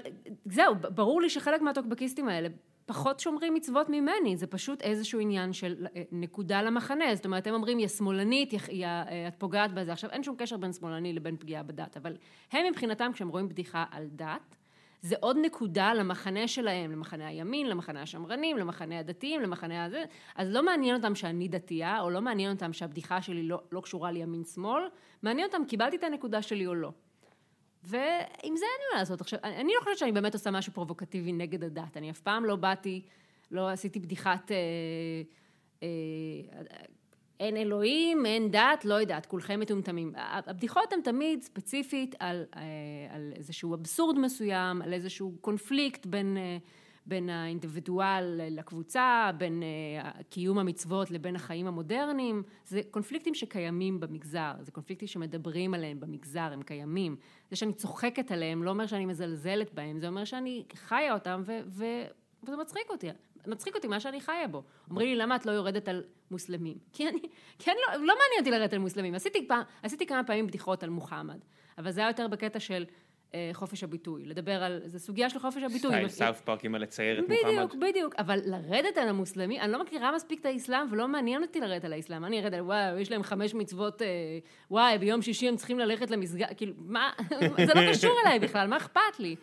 זהו, 0.44 0.74
ברור 0.74 1.22
לי 1.22 1.30
שחלק 1.30 1.60
מהטוקבקיסטים 1.62 2.28
האלה 2.28 2.48
פחות 2.86 3.20
שומרים 3.20 3.54
מצוות 3.54 3.88
ממני, 3.88 4.36
זה 4.36 4.46
פשוט 4.46 4.82
איזשהו 4.82 5.20
עניין 5.20 5.52
של 5.52 5.86
אה, 5.96 6.02
נקודה 6.12 6.62
למחנה, 6.62 7.14
זאת 7.14 7.24
אומרת, 7.24 7.46
הם 7.46 7.54
אומרים, 7.54 7.78
יא 7.78 7.88
שמאלנית, 7.88 8.52
יא, 8.70 8.88
את 9.28 9.34
פוגעת 9.38 9.72
בזה. 9.74 9.92
עכשיו, 9.92 10.10
אין 10.10 10.22
שום 10.22 10.36
קשר 10.38 10.56
בין 10.56 10.72
שמאלני 10.72 11.12
לבין 11.12 11.36
פגיעה 11.36 11.62
בדת, 11.62 11.96
אבל 11.96 12.16
הם 12.52 12.66
מבחינתם, 12.70 13.10
כשהם 13.14 13.28
רואים 13.28 13.48
בדיחה 13.48 13.84
על 13.90 14.06
דת, 14.12 14.56
זה 15.02 15.16
עוד 15.20 15.36
נקודה 15.42 15.94
למחנה 15.94 16.48
שלהם, 16.48 16.92
למחנה 16.92 17.26
הימין, 17.26 17.66
למחנה 17.68 18.02
השמרנים, 18.02 18.58
למחנה 18.58 18.98
הדתיים, 18.98 19.40
למחנה 19.40 19.84
הזה, 19.84 20.04
אז 20.34 20.50
לא 20.50 20.62
מעניין 20.62 20.96
אותם 20.96 21.14
שאני 21.14 21.48
דתייה, 21.48 22.00
או 22.00 22.10
לא 22.10 22.20
מעניין 22.20 22.52
אותם 22.52 22.72
שהבדיחה 22.72 23.22
שלי 23.22 23.42
לא, 23.42 23.62
לא 23.72 23.80
קשורה 23.80 24.10
לימין-שמאל, 24.10 24.82
מעניין 25.22 25.46
אותם, 25.46 25.64
קיבלתי 25.68 25.96
את 25.96 26.04
הנקודה 26.04 26.42
שלי 26.42 26.66
או 26.66 26.74
לא. 26.74 26.92
ועם 27.84 28.26
זה 28.42 28.44
אין 28.44 28.80
לי 28.80 28.86
מה 28.92 28.98
לעשות. 28.98 29.20
עכשיו, 29.20 29.38
אני 29.42 29.72
לא 29.74 29.80
חושבת 29.80 29.98
שאני 29.98 30.12
באמת 30.12 30.34
עושה 30.34 30.50
משהו 30.50 30.72
פרובוקטיבי 30.72 31.32
נגד 31.32 31.64
הדת. 31.64 31.96
אני 31.96 32.10
אף 32.10 32.20
פעם 32.20 32.44
לא 32.44 32.56
באתי, 32.56 33.02
לא 33.50 33.68
עשיתי 33.68 34.00
בדיחת 34.00 34.52
אה, 34.52 34.56
אה, 35.82 35.88
אין 37.40 37.56
אלוהים, 37.56 38.26
אין 38.26 38.50
דת, 38.50 38.84
לא 38.84 38.94
יודעת, 38.94 39.26
כולכם 39.26 39.60
מטומטמים. 39.60 40.12
הבדיחות 40.16 40.92
הן 40.92 41.00
תמיד 41.00 41.42
ספציפית 41.42 42.14
על, 42.18 42.44
אה, 42.56 42.62
על 43.10 43.32
איזשהו 43.36 43.74
אבסורד 43.74 44.18
מסוים, 44.18 44.82
על 44.82 44.92
איזשהו 44.92 45.32
קונפליקט 45.40 46.06
בין... 46.06 46.36
אה, 46.36 46.58
בין 47.08 47.30
האינדיבידואל 47.30 48.40
לקבוצה, 48.50 49.30
בין 49.38 49.62
אה, 49.62 50.10
קיום 50.30 50.58
המצוות 50.58 51.10
לבין 51.10 51.36
החיים 51.36 51.66
המודרניים, 51.66 52.42
זה 52.66 52.80
קונפליקטים 52.90 53.34
שקיימים 53.34 54.00
במגזר, 54.00 54.52
זה 54.60 54.72
קונפליקטים 54.72 55.08
שמדברים 55.08 55.74
עליהם 55.74 56.00
במגזר, 56.00 56.48
הם 56.52 56.62
קיימים. 56.62 57.16
זה 57.50 57.56
שאני 57.56 57.72
צוחקת 57.72 58.30
עליהם 58.30 58.62
לא 58.62 58.70
אומר 58.70 58.86
שאני 58.86 59.06
מזלזלת 59.06 59.74
בהם, 59.74 59.98
זה 59.98 60.08
אומר 60.08 60.24
שאני 60.24 60.64
חיה 60.74 61.14
אותם 61.14 61.42
ו- 61.46 61.60
ו- 61.66 62.06
וזה 62.42 62.56
מצחיק 62.56 62.90
אותי. 62.90 63.08
מצחיק 63.46 63.74
אותי 63.74 63.88
מה 63.88 64.00
שאני 64.00 64.20
חיה 64.20 64.48
בו. 64.50 64.62
אומרים 64.90 65.08
לי, 65.08 65.16
למה 65.16 65.36
את 65.36 65.46
לא 65.46 65.52
יורדת 65.52 65.88
על 65.88 66.04
מוסלמים? 66.30 66.76
כי 66.92 67.08
אני, 67.08 67.20
כי 67.58 67.70
אני 67.70 67.78
לא, 67.88 67.92
לא 67.92 68.00
מעניין 68.00 68.38
אותי 68.38 68.50
לרדת 68.50 68.72
על 68.72 68.78
מוסלמים. 68.78 69.14
עשיתי, 69.14 69.48
פעם, 69.48 69.62
עשיתי 69.82 70.06
כמה 70.06 70.24
פעמים 70.24 70.46
בדיחות 70.46 70.82
על 70.82 70.90
מוחמד, 70.90 71.38
אבל 71.78 71.90
זה 71.90 72.00
היה 72.00 72.10
יותר 72.10 72.28
בקטע 72.28 72.60
של 72.60 72.84
אה, 73.34 73.50
חופש 73.52 73.84
הביטוי, 73.84 74.24
לדבר 74.24 74.62
על, 74.62 74.80
זו 74.86 74.98
סוגיה 74.98 75.30
של 75.30 75.38
חופש 75.38 75.62
הביטוי. 75.62 75.90
סטייל 75.90 76.08
סאוף 76.08 76.40
פארק 76.40 76.64
עם 76.64 76.74
לצייר 76.74 77.18
את 77.18 77.24
בדיוק, 77.24 77.72
מוחמד. 77.72 77.84
בדיוק, 77.88 78.14
אבל 78.18 78.38
לרדת 78.44 78.96
על 78.96 79.08
המוסלמי, 79.08 79.60
אני 79.60 79.72
לא 79.72 79.82
מכירה 79.82 80.12
מספיק 80.14 80.40
את 80.40 80.46
האסלאם 80.46 80.92
ולא 80.92 81.08
מעניין 81.08 81.42
אותי 81.42 81.60
לרדת 81.60 81.84
על 81.84 81.92
האסלאם, 81.92 82.24
אני 82.24 82.40
ארד 82.40 82.54
על 82.54 82.60
וואו, 82.60 82.98
יש 82.98 83.10
להם 83.10 83.22
חמש 83.22 83.54
מצוות, 83.54 84.02
אה, 84.02 84.08
וואי, 84.70 84.98
ביום 84.98 85.22
שישי 85.22 85.48
הם 85.48 85.56
צריכים 85.56 85.78
ללכת 85.78 86.10
למסגד, 86.10 86.46
כאילו, 86.56 86.72
מה, 86.78 87.10
זה 87.66 87.74
לא 87.74 87.92
קשור 87.92 88.12
אליי 88.24 88.38
בכלל, 88.38 88.68
מה 88.68 88.76
אכפת 88.76 89.18
לי? 89.18 89.36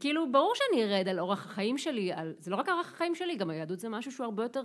כאילו, 0.00 0.32
ברור 0.32 0.52
שאני 0.54 0.84
ארד 0.84 1.08
על 1.08 1.20
אורח 1.20 1.46
החיים 1.46 1.78
שלי, 1.78 2.12
על, 2.12 2.34
זה 2.38 2.50
לא 2.50 2.56
רק 2.56 2.68
אורח 2.68 2.92
החיים 2.94 3.14
שלי, 3.14 3.36
גם 3.36 3.50
היהדות 3.50 3.80
זה 3.80 3.88
משהו 3.88 4.12
שהוא 4.12 4.24
הרבה 4.24 4.42
יותר 4.42 4.62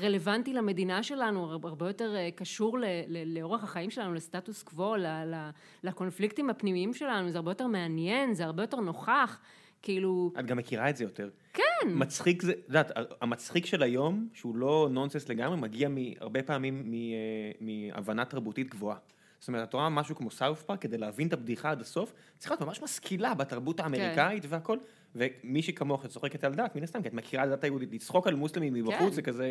רלוונטי 0.00 0.52
למדינה 0.52 1.02
שלנו, 1.02 1.52
הרבה 1.52 1.86
יותר 1.86 2.16
אה, 2.16 2.28
קשור 2.36 2.78
ל, 2.78 2.84
ל, 3.08 3.38
לאורח 3.38 3.64
החיים 3.64 3.90
שלנו, 3.90 4.14
לסטטוס 4.14 4.62
קוו, 4.62 4.96
ל, 4.96 5.06
ל, 5.06 5.50
לקונפליקטים 5.82 6.50
הפנימיים 6.50 6.94
שלנו, 6.94 7.30
זה 7.30 7.38
הרבה 7.38 7.50
יותר 7.50 7.66
מעניין, 7.66 8.34
זה 8.34 8.44
הרבה 8.44 8.62
יותר 8.62 8.80
נוכח, 8.80 9.40
כאילו... 9.82 10.32
את 10.38 10.46
גם 10.46 10.56
מכירה 10.56 10.90
את 10.90 10.96
זה 10.96 11.04
יותר. 11.04 11.30
כן. 11.52 11.62
מצחיק 11.86 12.42
זה, 12.42 12.52
את 12.52 12.68
יודעת, 12.68 12.90
המצחיק 13.20 13.66
של 13.66 13.82
היום, 13.82 14.28
שהוא 14.32 14.56
לא 14.56 14.88
נונסנס 14.90 15.28
לגמרי, 15.28 15.56
מגיע 15.56 15.88
הרבה 16.20 16.42
פעמים 16.42 16.82
מ- 16.84 16.92
אה, 16.94 17.50
מהבנה 17.60 18.24
תרבותית 18.24 18.70
גבוהה. 18.70 18.96
זאת 19.38 19.48
אומרת, 19.48 19.68
את 19.68 19.74
רואה 19.74 19.88
משהו 19.88 20.16
כמו 20.16 20.30
סאות' 20.30 20.62
פארק, 20.62 20.82
כדי 20.82 20.98
להבין 20.98 21.28
את 21.28 21.32
הבדיחה 21.32 21.70
עד 21.70 21.80
הסוף, 21.80 22.12
צריכה 22.38 22.54
להיות 22.54 22.66
ממש 22.66 22.82
משכילה 22.82 23.34
בתרבות 23.34 23.80
האמריקאית 23.80 24.42
כן. 24.42 24.48
והכל. 24.50 24.78
ומישהי 25.14 25.72
כמוך 25.72 26.02
שצוחקת 26.02 26.44
על 26.44 26.54
דת, 26.54 26.76
מן 26.76 26.82
הסתם, 26.82 27.02
כי 27.02 27.08
את 27.08 27.14
מכירה 27.14 27.44
את 27.44 27.48
הדת 27.48 27.64
היהודית, 27.64 27.92
לצחוק 27.92 28.26
על 28.26 28.34
מוסלמים 28.34 28.74
מבחוץ 28.74 28.98
כן. 29.00 29.10
זה 29.10 29.22
כזה, 29.22 29.50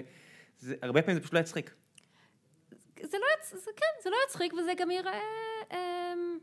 זה, 0.59 0.75
הרבה 0.81 1.01
פעמים 1.01 1.15
זה 1.15 1.21
פשוט 1.21 1.33
לא 1.33 1.39
יצחיק. 1.39 1.73
זה 3.03 3.17
לא, 3.17 3.25
יצ... 3.39 3.63
זה, 3.65 3.71
כן, 3.75 4.03
זה 4.03 4.09
לא 4.09 4.15
יצחיק 4.27 4.53
וזה 4.53 4.73
גם 4.77 4.91
ייראה... 4.91 5.19
אמ, 5.71 5.77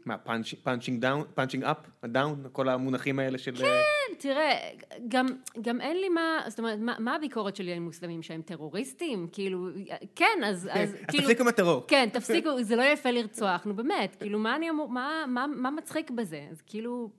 מה, 0.04 0.16
punching 0.62 1.00
down, 1.00 1.22
punching 1.34 1.64
up, 1.64 1.76
down, 2.04 2.44
כל 2.52 2.68
המונחים 2.68 3.18
האלה 3.18 3.38
של... 3.38 3.56
כן, 3.56 4.14
תראה, 4.18 4.70
גם, 5.08 5.26
גם 5.62 5.80
אין 5.80 5.96
לי 5.96 6.08
מה, 6.08 6.42
זאת 6.48 6.58
אומרת, 6.58 6.78
מה, 6.78 6.94
מה 6.98 7.14
הביקורת 7.14 7.56
שלי 7.56 7.72
על 7.72 7.78
מוסלמים, 7.78 8.22
שהם 8.22 8.42
טרוריסטים? 8.42 9.28
כאילו, 9.32 9.68
כן, 10.14 10.38
אז, 10.44 10.68
אז 10.72 10.90
אז 10.90 10.96
כאילו... 11.08 11.22
תפסיקו 11.22 11.42
עם 11.42 11.48
הטרור. 11.48 11.84
כן, 11.88 12.08
תפסיקו, 12.14 12.62
זה 12.62 12.76
לא 12.76 12.82
יפה 12.82 13.10
לרצוח, 13.10 13.64
נו 13.64 13.76
באמת, 13.76 14.16
כאילו, 14.20 14.38
מה 14.38 14.56
אני 14.56 14.70
אמור, 14.70 14.88
מה, 14.88 15.24
מה, 15.28 15.46
מה 15.46 15.70
מצחיק 15.70 16.10
בזה? 16.10 16.46
אז 16.50 16.62
כאילו, 16.66 17.10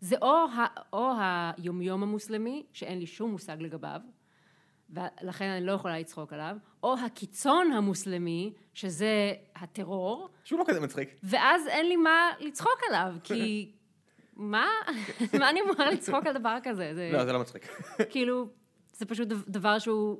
זה 0.00 0.16
או, 0.22 0.36
ה, 0.36 0.66
או 0.92 1.10
היומיום 1.18 2.02
המוסלמי, 2.02 2.62
שאין 2.72 2.98
לי 2.98 3.06
שום 3.06 3.30
מושג 3.30 3.56
לגביו, 3.60 4.00
ולכן 4.92 5.44
אני 5.44 5.66
לא 5.66 5.72
יכולה 5.72 5.98
לצחוק 5.98 6.32
עליו, 6.32 6.56
או 6.82 6.94
הקיצון 6.98 7.72
המוסלמי, 7.72 8.52
שזה 8.74 9.32
הטרור, 9.56 10.28
שהוא 10.44 10.58
לא 10.58 10.64
כזה 10.68 10.80
מצחיק. 10.80 11.14
ואז 11.22 11.66
אין 11.66 11.88
לי 11.88 11.96
מה 11.96 12.30
לצחוק 12.40 12.80
עליו, 12.88 13.14
כי 13.24 13.72
מה? 14.36 14.66
מה 15.40 15.50
אני 15.50 15.60
אמורה 15.60 15.90
לצחוק 15.90 16.26
על 16.26 16.38
דבר 16.38 16.58
כזה? 16.62 16.92
זה 16.94 17.10
לא, 17.12 17.24
זה 17.24 17.32
לא 17.32 17.40
מצחיק. 17.40 17.68
כאילו, 18.12 18.46
זה 18.92 19.06
פשוט 19.06 19.28
דב- 19.28 19.48
דבר 19.48 19.78
שהוא 19.78 20.18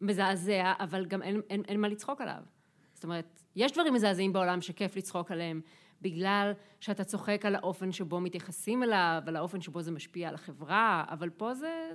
מזעזע, 0.00 0.72
אבל 0.80 1.04
גם 1.06 1.22
אין, 1.22 1.40
אין, 1.50 1.62
אין 1.68 1.80
מה 1.80 1.88
לצחוק 1.88 2.20
עליו. 2.20 2.42
זאת 2.94 3.04
אומרת, 3.04 3.42
יש 3.56 3.72
דברים 3.72 3.94
מזעזעים 3.94 4.32
בעולם 4.32 4.60
שכיף 4.60 4.96
לצחוק 4.96 5.30
עליהם, 5.30 5.60
בגלל 6.02 6.52
שאתה 6.80 7.04
צוחק 7.04 7.44
על 7.46 7.54
האופן 7.54 7.92
שבו 7.92 8.20
מתייחסים 8.20 8.82
אליו, 8.82 9.22
על 9.26 9.36
האופן 9.36 9.60
שבו 9.60 9.82
זה 9.82 9.90
משפיע 9.90 10.28
על 10.28 10.34
החברה, 10.34 11.04
אבל 11.08 11.30
פה 11.30 11.54
זה... 11.54 11.90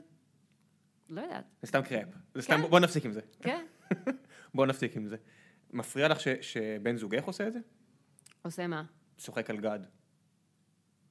לא 1.09 1.21
יודעת, 1.21 1.45
זה 1.61 1.67
סתם 1.67 1.81
קראפ. 1.81 2.07
זה 2.33 2.41
סתם, 2.41 2.61
כן. 2.61 2.69
בוא 2.69 2.79
נפסיק 2.79 3.05
עם 3.05 3.11
זה. 3.11 3.21
כן? 3.41 3.65
בוא 4.55 4.65
נפסיק 4.65 4.95
עם 4.97 5.07
זה. 5.07 5.17
מפריע 5.73 6.07
לך 6.07 6.19
ש- 6.19 6.27
שבן 6.41 6.97
זוגך 6.97 7.23
עושה 7.23 7.47
את 7.47 7.53
זה? 7.53 7.59
עושה 8.41 8.67
מה? 8.67 8.83
צוחק 9.17 9.49
על 9.49 9.57
גד. 9.57 9.79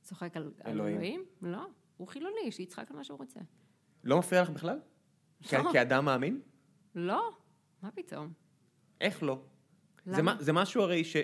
צוחק 0.03 0.37
על 0.37 0.51
אלוהים. 0.67 0.97
אלוהים? 0.97 1.25
לא. 1.43 1.67
הוא 1.97 2.09
חילוני, 2.09 2.53
שיצחק 2.53 2.91
על 2.91 2.97
מה 2.97 3.05
שהוא 3.05 3.19
רוצה. 3.19 3.41
לא 4.05 4.19
מפריע 4.19 4.43
לך 4.43 4.51
בכלל? 4.51 4.79
לא. 5.53 5.73
כאדם 5.73 6.05
מאמין? 6.05 6.41
לא, 6.95 7.31
מה 7.83 7.91
פתאום? 7.91 8.33
איך 9.01 9.23
לא? 9.23 9.43
זה, 10.07 10.13
למה? 10.13 10.35
מה- 10.35 10.43
זה 10.43 10.53
משהו 10.53 10.83
הרי 10.83 11.05
ש... 11.05 11.17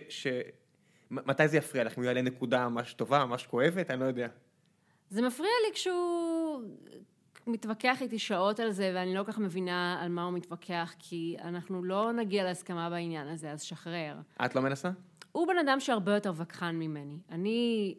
מתי 1.11 1.49
זה 1.49 1.57
יפריע 1.57 1.85
לך? 1.85 1.93
אם 1.99 2.03
הוא 2.03 2.09
יעלה 2.09 2.23
נקודה 2.23 2.69
ממש 2.69 2.95
טובה, 2.95 3.25
ממש 3.27 3.47
כואבת? 3.47 3.91
אני 3.91 4.01
לא 4.01 4.05
יודע. 4.05 4.29
זה 5.11 5.23
מפריע 5.23 5.51
לי 5.69 5.75
כשהוא 5.75 6.63
מתווכח 7.47 8.03
איתי 8.03 8.19
שעות 8.19 8.61
על 8.61 8.71
זה, 8.71 8.93
ואני 8.95 9.15
לא 9.15 9.23
כל 9.23 9.33
כך 9.33 9.39
מבינה 9.39 9.99
על 10.03 10.09
מה 10.09 10.25
הוא 10.25 10.33
מתווכח, 10.33 10.95
כי 10.99 11.37
אנחנו 11.45 11.83
לא 11.85 12.13
נגיע 12.13 12.45
להסכמה 12.45 12.91
בעניין 12.91 13.29
הזה, 13.29 13.53
אז 13.53 13.63
שחרר. 13.63 14.17
את 14.45 14.55
לא 14.55 14.63
מנסה? 14.63 14.91
הוא 15.33 15.47
בן 15.47 15.59
אדם 15.59 15.81
שהרבה 15.81 16.15
יותר 16.15 16.33
וכחן 16.37 16.77
ממני. 16.77 17.19
אני 17.31 17.95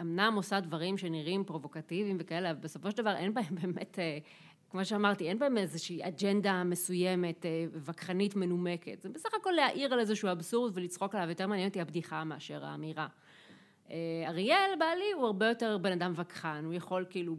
אמנם 0.00 0.32
עושה 0.36 0.60
דברים 0.60 0.98
שנראים 0.98 1.44
פרובוקטיביים 1.44 2.16
וכאלה, 2.20 2.50
אבל 2.50 2.58
בסופו 2.58 2.90
של 2.90 2.96
דבר 2.96 3.16
אין 3.16 3.34
בהם 3.34 3.54
באמת, 3.62 3.98
אה, 3.98 4.18
כמו 4.70 4.84
שאמרתי, 4.84 5.28
אין 5.28 5.38
בהם 5.38 5.58
איזושהי 5.58 6.08
אג'נדה 6.08 6.64
מסוימת, 6.64 7.46
אה, 7.46 7.66
וכחנית 7.72 8.36
מנומקת. 8.36 9.02
זה 9.02 9.08
בסך 9.08 9.28
הכל 9.40 9.50
להעיר 9.50 9.92
על 9.92 10.00
איזשהו 10.00 10.32
אבסורד 10.32 10.72
ולצחוק 10.74 11.14
עליו, 11.14 11.28
יותר 11.28 11.46
מעניין 11.46 11.68
אותי 11.68 11.80
הבדיחה 11.80 12.24
מאשר 12.24 12.64
האמירה. 12.64 13.06
אה, 13.90 13.96
אריאל, 14.26 14.70
בעלי, 14.78 15.12
הוא 15.16 15.26
הרבה 15.26 15.48
יותר 15.48 15.78
בן 15.78 15.92
אדם 15.92 16.12
וכחן, 16.16 16.64
הוא 16.64 16.74
יכול 16.74 17.06
כאילו 17.10 17.36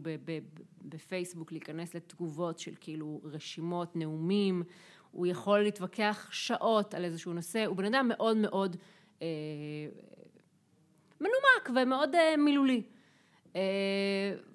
בפייסבוק 0.82 1.52
להיכנס 1.52 1.94
לתגובות 1.94 2.58
של 2.58 2.72
כאילו 2.80 3.20
רשימות, 3.24 3.96
נאומים, 3.96 4.62
הוא 5.10 5.26
יכול 5.26 5.58
להתווכח 5.60 6.28
שעות 6.32 6.94
על 6.94 7.04
איזשהו 7.04 7.32
נושא, 7.32 7.66
הוא 7.66 7.76
בן 7.76 7.84
אדם 7.84 8.08
מאוד 8.08 8.36
מאוד 8.36 8.76
אה, 9.22 9.26
מנומק 11.20 11.82
ומאוד 11.82 12.14
אה, 12.14 12.36
מילולי. 12.36 12.82
אה, 13.56 13.60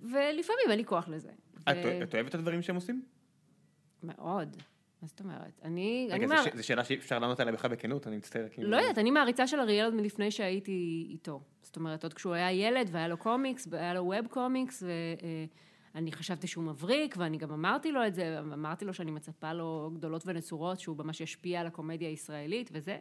ולפעמים 0.01 0.65
אין 0.69 0.77
לי 0.77 0.85
כוח 0.85 1.07
לזה. 1.07 1.31
את 1.55 1.75
ו- 1.83 2.03
את 2.03 2.15
אוהבת 2.15 2.29
את 2.29 2.35
הדברים 2.35 2.61
שהם 2.61 2.75
עושים? 2.75 3.03
מאוד. 4.03 4.57
מה 5.03 5.07
זאת 5.07 5.19
אומרת? 5.19 5.59
אני... 5.63 6.07
אני 6.11 6.25
רגע, 6.25 6.27
מה- 6.27 6.43
זו 6.55 6.63
שאלה 6.63 6.83
שאפשר 6.83 7.19
לענות 7.19 7.39
עליה 7.39 7.53
בכלל 7.53 7.71
בכנות, 7.71 8.07
אני 8.07 8.17
מצטער. 8.17 8.47
כאילו. 8.51 8.69
לא 8.69 8.75
יודעת, 8.75 8.97
אני 8.97 9.11
מעריצה 9.11 9.47
של 9.47 9.59
אריאל 9.59 9.85
עוד 9.85 9.93
מלפני 9.93 10.31
שהייתי 10.31 11.07
איתו. 11.09 11.41
זאת 11.61 11.75
אומרת, 11.75 12.03
עוד 12.03 12.13
כשהוא 12.13 12.33
היה 12.33 12.51
ילד 12.51 12.89
והיה 12.91 13.07
לו 13.07 13.17
קומיקס, 13.17 13.67
והיה 13.69 13.93
לו 13.93 14.05
ווב 14.05 14.27
קומיקס, 14.27 14.83
ואני 15.95 16.11
חשבתי 16.11 16.47
שהוא 16.47 16.63
מבריק, 16.63 17.15
ואני 17.17 17.37
גם 17.37 17.51
אמרתי 17.51 17.91
לו 17.91 18.07
את 18.07 18.15
זה, 18.15 18.39
אמרתי 18.39 18.85
לו 18.85 18.93
שאני 18.93 19.11
מצפה 19.11 19.53
לו 19.53 19.91
גדולות 19.93 20.23
ונצורות, 20.25 20.79
שהוא 20.79 20.97
ממש 20.97 21.21
ישפיע 21.21 21.59
על 21.61 21.67
הקומדיה 21.67 22.09
הישראלית 22.09 22.69
וזה. 22.73 22.97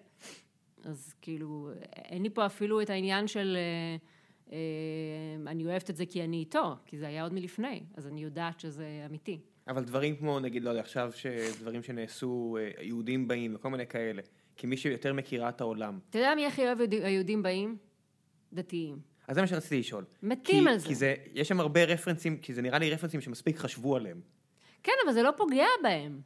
אז 0.84 1.14
כאילו, 1.20 1.70
אין 1.94 2.22
לי 2.22 2.30
פה 2.30 2.46
אפילו 2.46 2.80
את 2.80 2.90
העניין 2.90 3.26
של... 3.26 3.56
אה, 3.56 3.96
אה, 4.52 5.50
אני 5.50 5.66
אוהבת 5.66 5.90
את 5.90 5.96
זה 5.96 6.06
כי 6.06 6.24
אני 6.24 6.36
איתו, 6.36 6.76
כי 6.86 6.98
זה 6.98 7.06
היה 7.06 7.22
עוד 7.22 7.32
מלפני, 7.32 7.82
אז 7.96 8.06
אני 8.06 8.22
יודעת 8.22 8.60
שזה 8.60 9.06
אמיתי. 9.10 9.40
אבל 9.68 9.84
דברים 9.84 10.16
כמו, 10.16 10.40
נגיד, 10.40 10.64
לא 10.64 10.70
יודע, 10.70 10.80
עכשיו 10.80 11.10
שדברים 11.14 11.82
שנעשו, 11.82 12.56
אה, 12.60 12.84
יהודים 12.84 13.28
באים 13.28 13.54
וכל 13.54 13.70
מיני 13.70 13.86
כאלה. 13.86 14.22
כמי 14.56 14.76
שיותר 14.76 15.12
מכירה 15.12 15.48
את 15.48 15.60
העולם. 15.60 15.98
אתה 16.10 16.18
יודע 16.18 16.34
מי 16.34 16.46
הכי 16.46 16.62
אוהב 16.66 16.78
יהודים- 16.80 17.02
היהודים 17.04 17.42
באים? 17.42 17.76
דתיים. 18.52 18.98
אז 19.28 19.34
זה 19.34 19.40
מה 19.40 19.46
שרציתי 19.46 19.78
לשאול. 19.78 20.04
מתים 20.22 20.64
כי- 20.64 20.70
על 20.70 20.78
זה. 20.78 20.88
כי 20.88 20.94
זה, 20.94 21.14
יש 21.34 21.48
שם 21.48 21.60
הרבה 21.60 21.84
רפרנסים, 21.84 22.36
כי 22.38 22.54
זה 22.54 22.62
נראה 22.62 22.78
לי 22.78 22.90
רפרנסים 22.90 23.20
שמספיק 23.20 23.56
חשבו 23.58 23.96
עליהם. 23.96 24.20
כן, 24.82 24.92
אבל 25.04 25.12
זה 25.12 25.22
לא 25.22 25.30
פוגע 25.36 25.66
בהם. 25.82 26.20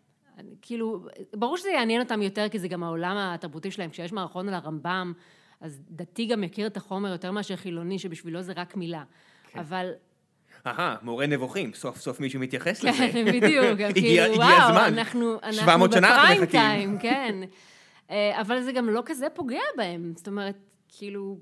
כאילו, 0.63 1.07
ברור 1.33 1.57
שזה 1.57 1.69
יעניין 1.71 2.01
אותם 2.03 2.23
יותר, 2.23 2.49
כי 2.49 2.59
זה 2.59 2.69
גם 2.69 2.83
העולם 2.83 3.17
התרבותי 3.17 3.71
שלהם. 3.71 3.91
כשיש 3.91 4.13
מערכון 4.13 4.49
על 4.49 4.55
הרמב"ם, 4.55 5.13
אז 5.61 5.81
דתי 5.91 6.27
גם 6.27 6.45
יכיר 6.45 6.67
את 6.67 6.77
החומר 6.77 7.09
יותר 7.13 7.31
מאשר 7.31 7.57
חילוני, 7.57 7.99
שבשבילו 7.99 8.43
זה 8.43 8.53
רק 8.57 8.77
מילה. 8.77 9.05
כן. 9.53 9.59
אבל, 9.59 9.93
אהה, 10.67 10.97
מורה 11.03 11.27
נבוכים, 11.27 11.75
סוף 11.75 11.97
סוף 11.99 12.21
מישהו 12.21 12.41
מתייחס 12.41 12.83
לזה. 12.85 13.09
כן, 13.13 13.25
בדיוק, 13.25 13.81
כאילו, 13.95 14.35
וואו, 14.35 14.63
הזמן. 14.63 14.93
אנחנו 14.99 15.35
אנחנו 15.43 15.53
700 15.61 15.93
שנה 15.93 16.09
אנחנו 16.09 16.27
בפריים. 16.47 16.47
טיים, 16.47 16.99
כן. 16.99 17.35
אה, 18.11 18.41
אבל 18.41 18.61
זה 18.63 18.73
גם 18.73 18.89
לא 18.89 19.03
כזה 19.07 19.27
פוגע 19.35 19.59
בהם. 19.77 20.13
זאת 20.17 20.27
אומרת, 20.29 20.57
כאילו, 20.89 21.39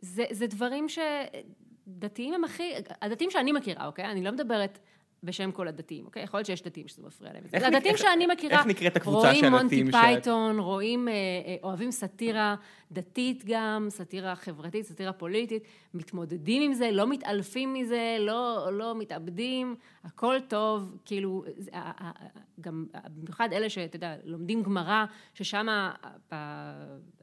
זה 0.00 0.24
זה 0.30 0.46
דברים 0.46 0.86
שדתיים 0.88 2.34
הם 2.34 2.44
הכי, 2.44 2.72
הדתיים 3.02 3.30
שאני 3.30 3.52
מכירה, 3.52 3.86
אוקיי? 3.86 4.04
אני 4.04 4.24
לא 4.24 4.32
מדברת 4.32 4.78
בשם 5.22 5.52
כל 5.52 5.68
הדתיים, 5.68 6.04
אוקיי? 6.06 6.22
יכול 6.22 6.38
להיות 6.38 6.46
שיש 6.46 6.62
דתיים 6.62 6.88
שזה 6.88 7.02
מפריע 7.06 7.30
להם. 7.32 7.42
הדתיים 7.74 7.96
שאני 7.96 8.26
מכירה, 8.26 8.58
איך 8.58 8.66
נקראת 8.66 8.96
הקבוצה 8.96 9.34
של 9.34 9.46
רואים 9.46 9.54
הדתיים 9.54 9.82
מונטי 9.84 9.98
שאת- 9.98 10.02
פייתון, 10.04 10.58
רואים, 10.58 11.08
אה, 11.08 11.12
אה, 11.12 11.56
אוהבים 11.62 11.90
סאטירה 11.90 12.54
דתית 12.92 13.44
גם, 13.46 13.86
סאטירה 13.90 14.36
חברתית, 14.36 14.86
סאטירה 14.86 15.12
פוליטית, 15.12 15.62
מתמודדים 15.94 16.62
עם 16.62 16.72
זה, 16.72 16.90
לא 16.92 17.06
מתעלפים 17.06 17.74
מזה, 17.74 18.16
לא, 18.20 18.68
לא 18.72 18.94
מתאבדים, 18.98 19.76
הכל 20.04 20.36
טוב, 20.48 20.96
כאילו, 21.04 21.44
גם, 22.60 22.86
במיוחד 23.16 23.48
אלה 23.52 23.70
שאתה 23.70 23.96
יודע, 23.96 24.14
לומדים 24.24 24.62
גמרא, 24.62 25.04
ששם, 25.34 25.66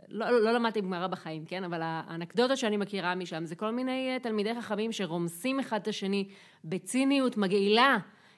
לא, 0.07 0.43
לא 0.43 0.51
למדתי 0.51 0.82
גמרא 0.82 1.07
בחיים, 1.07 1.45
כן? 1.45 1.63
אבל 1.63 1.80
האנקדוטות 1.84 2.57
שאני 2.57 2.78
מכירה 2.78 3.16
משם 3.16 3.45
זה 3.45 3.55
כל 3.55 3.72
מיני 3.72 4.09
אה, 4.13 4.20
תלמידי 4.20 4.53
חכמים 4.61 4.91
שרומסים 4.91 5.59
אחד 5.59 5.80
את 5.82 5.88
השני 5.88 6.28
בציניות 6.63 7.38
מגעילה, 7.38 7.97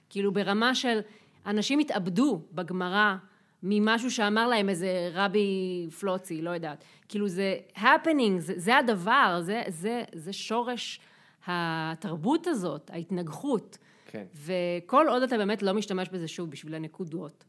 כאילו 0.10 0.32
ברמה 0.32 0.76
של 0.76 1.00
אנשים 1.46 1.80
התאבדו 1.80 2.42
בגמרא 2.52 3.16
ממשהו 3.64 4.12
שאמר 4.12 4.48
להם 4.48 4.70
איזה 4.70 5.10
רבי 5.14 5.88
פלוצי, 6.00 6.42
לא 6.42 6.50
יודעת. 6.50 6.84
כאילו 7.10 7.28
זה 7.28 7.58
happening, 7.76 8.40
זה, 8.40 8.54
זה 8.58 8.78
הדבר, 8.78 9.40
זה, 9.42 9.64
זה, 9.68 10.04
זה 10.14 10.34
שורש 10.34 11.00
התרבות 11.48 12.48
הזאת, 12.48 12.90
ההתנגחות. 12.94 13.78
כן. 14.12 14.24
וכל 14.36 15.08
עוד 15.10 15.24
אתה 15.24 15.38
באמת 15.38 15.64
לא 15.64 15.74
משתמש 15.74 16.10
בזה 16.10 16.28
שוב 16.28 16.52
בשביל 16.52 16.76
הנקודות, 16.76 17.44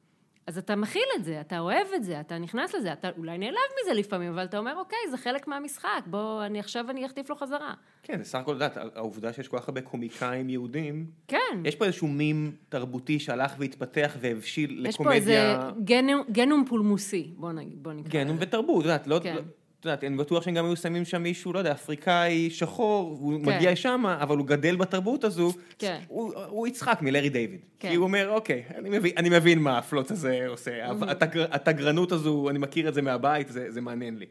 אז 0.49 0.59
אתה 0.59 0.77
מכיל 0.77 1.03
את 1.17 1.25
זה, 1.25 1.41
אתה 1.41 1.59
אוהב 1.59 1.87
את 1.97 2.05
זה, 2.05 2.21
אתה 2.21 2.39
נכנס 2.39 2.75
לזה, 2.75 2.93
אתה 2.93 3.09
אולי 3.19 3.39
נעלב 3.39 3.57
מזה 3.83 3.95
לפעמים, 3.95 4.33
אבל 4.33 4.45
אתה 4.45 4.59
אומר, 4.59 4.77
אוקיי, 4.77 4.99
זה 5.11 5.17
חלק 5.17 5.49
מהמשחק, 5.49 6.03
בוא, 6.07 6.45
אני 6.45 6.61
עכשיו 6.61 6.91
אני 6.91 7.07
אחטיף 7.07 7.31
לו 7.31 7.37
חזרה. 7.37 7.75
כן, 8.03 8.19
זה 8.19 8.25
סך 8.25 8.39
הכל, 8.39 8.63
את 8.63 8.77
העובדה 8.97 9.33
שיש 9.33 9.49
כל 9.49 9.59
כך 9.59 9.69
הרבה 9.69 9.81
קומיקאים 9.81 10.49
יהודים, 10.49 11.07
כן. 11.29 11.39
יש 11.65 11.75
פה 11.77 11.85
איזשהו 11.85 12.09
מים 12.09 12.53
תרבותי 12.69 13.19
שהלך 13.19 13.55
והתפתח 13.59 14.17
והבשיל 14.21 14.87
יש 14.89 14.97
פה 14.97 15.13
איזה 15.13 15.55
לקומדיה... 15.55 15.85
גנום, 15.85 16.23
גנום 16.31 16.65
פולמוסי, 16.69 17.31
בוא, 17.37 17.53
בוא 17.75 17.93
נקרא 17.93 18.23
לזה. 18.23 18.33
ותרבות, 18.39 18.81
את 18.81 18.85
יודעת, 18.85 19.07
לא... 19.07 19.21
כן. 19.23 19.35
לא- 19.35 19.43
את 19.81 19.85
יודעת, 19.85 20.05
אני 20.05 20.16
בטוח 20.16 20.45
שהם 20.45 20.55
גם 20.55 20.64
היו 20.64 20.76
שמים 20.76 21.05
שם 21.05 21.22
מישהו, 21.22 21.53
לא 21.53 21.59
יודע, 21.59 21.72
אפריקאי 21.72 22.51
שחור, 22.51 23.16
הוא 23.20 23.45
כן. 23.45 23.57
מגיע 23.57 23.76
שמה, 23.76 24.22
אבל 24.22 24.37
הוא 24.37 24.47
גדל 24.47 24.76
בתרבות 24.76 25.24
הזו, 25.24 25.53
כן. 25.79 26.01
הוא, 26.09 26.35
הוא 26.35 26.66
יצחק 26.66 26.99
מלארי 27.03 27.29
דיוויד. 27.29 27.61
כן. 27.79 27.89
כי 27.89 27.95
הוא 27.95 28.05
אומר, 28.05 28.29
אוקיי, 28.31 28.64
אני 28.74 28.89
מבין, 28.99 29.12
אני 29.16 29.29
מבין 29.29 29.59
מה 29.59 29.79
הפלוט 29.79 30.11
הזה 30.11 30.45
עושה, 30.49 30.91
התגר, 30.91 31.47
התגרנות 31.51 32.12
הזו, 32.12 32.51
אני 32.51 32.59
מכיר 32.59 32.89
את 32.89 32.95
זה 32.95 33.03
מהבית, 33.03 33.49
זה, 33.49 33.70
זה 33.70 33.81
מעניין 33.81 34.18
לי. 34.18 34.26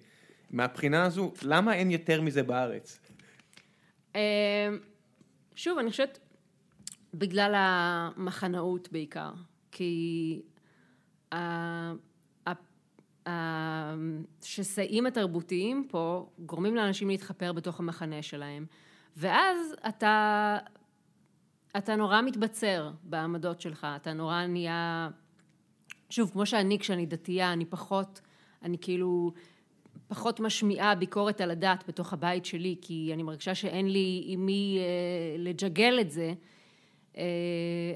מהבחינה 0.51 1.03
הזו, 1.05 1.33
למה 1.41 1.73
אין 1.73 1.91
יותר 1.91 2.21
מזה 2.21 2.43
בארץ? 2.43 2.99
אה, 4.15 4.69
שוב, 5.55 5.77
אני 5.77 5.91
חושבת, 5.91 6.19
בגלל 7.13 7.53
המחנאות 7.55 8.91
בעיקר, 8.91 9.31
כי 9.71 10.41
ה- 11.31 11.37
ה- 11.37 11.93
השסעים 13.29 15.05
התרבותיים 15.05 15.87
פה 15.89 16.29
גורמים 16.39 16.75
לאנשים 16.75 17.07
להתחפר 17.07 17.53
בתוך 17.53 17.79
המחנה 17.79 18.21
שלהם, 18.21 18.65
ואז 19.17 19.75
אתה, 19.87 20.57
אתה 21.77 21.95
נורא 21.95 22.21
מתבצר 22.21 22.91
בעמדות 23.03 23.61
שלך, 23.61 23.87
אתה 23.95 24.13
נורא 24.13 24.45
נהיה... 24.45 25.09
שוב, 26.09 26.29
כמו 26.31 26.45
שאני, 26.45 26.79
כשאני 26.79 27.05
דתייה, 27.05 27.53
אני 27.53 27.65
פחות, 27.65 28.21
אני 28.63 28.77
כאילו 28.77 29.31
פחות 30.07 30.39
משמיעה 30.39 30.95
ביקורת 30.95 31.41
על 31.41 31.51
הדת 31.51 31.83
בתוך 31.87 32.13
הבית 32.13 32.45
שלי, 32.45 32.75
כי 32.81 33.11
אני 33.13 33.23
מרגישה 33.23 33.55
שאין 33.55 33.87
לי 33.87 34.23
עם 34.25 34.45
מי 34.45 34.77
אה, 34.79 35.43
לג'גל 35.43 35.97
את 36.01 36.11
זה. 36.11 36.33
אה, 37.17 37.23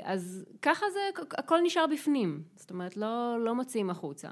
אז 0.03 0.45
ככה 0.61 0.85
זה, 0.93 1.21
הכל 1.31 1.59
נשאר 1.63 1.85
בפנים. 1.91 2.43
זאת 2.55 2.71
אומרת, 2.71 2.97
לא, 2.97 3.37
לא 3.39 3.55
מוציאים 3.55 3.89
החוצה. 3.89 4.29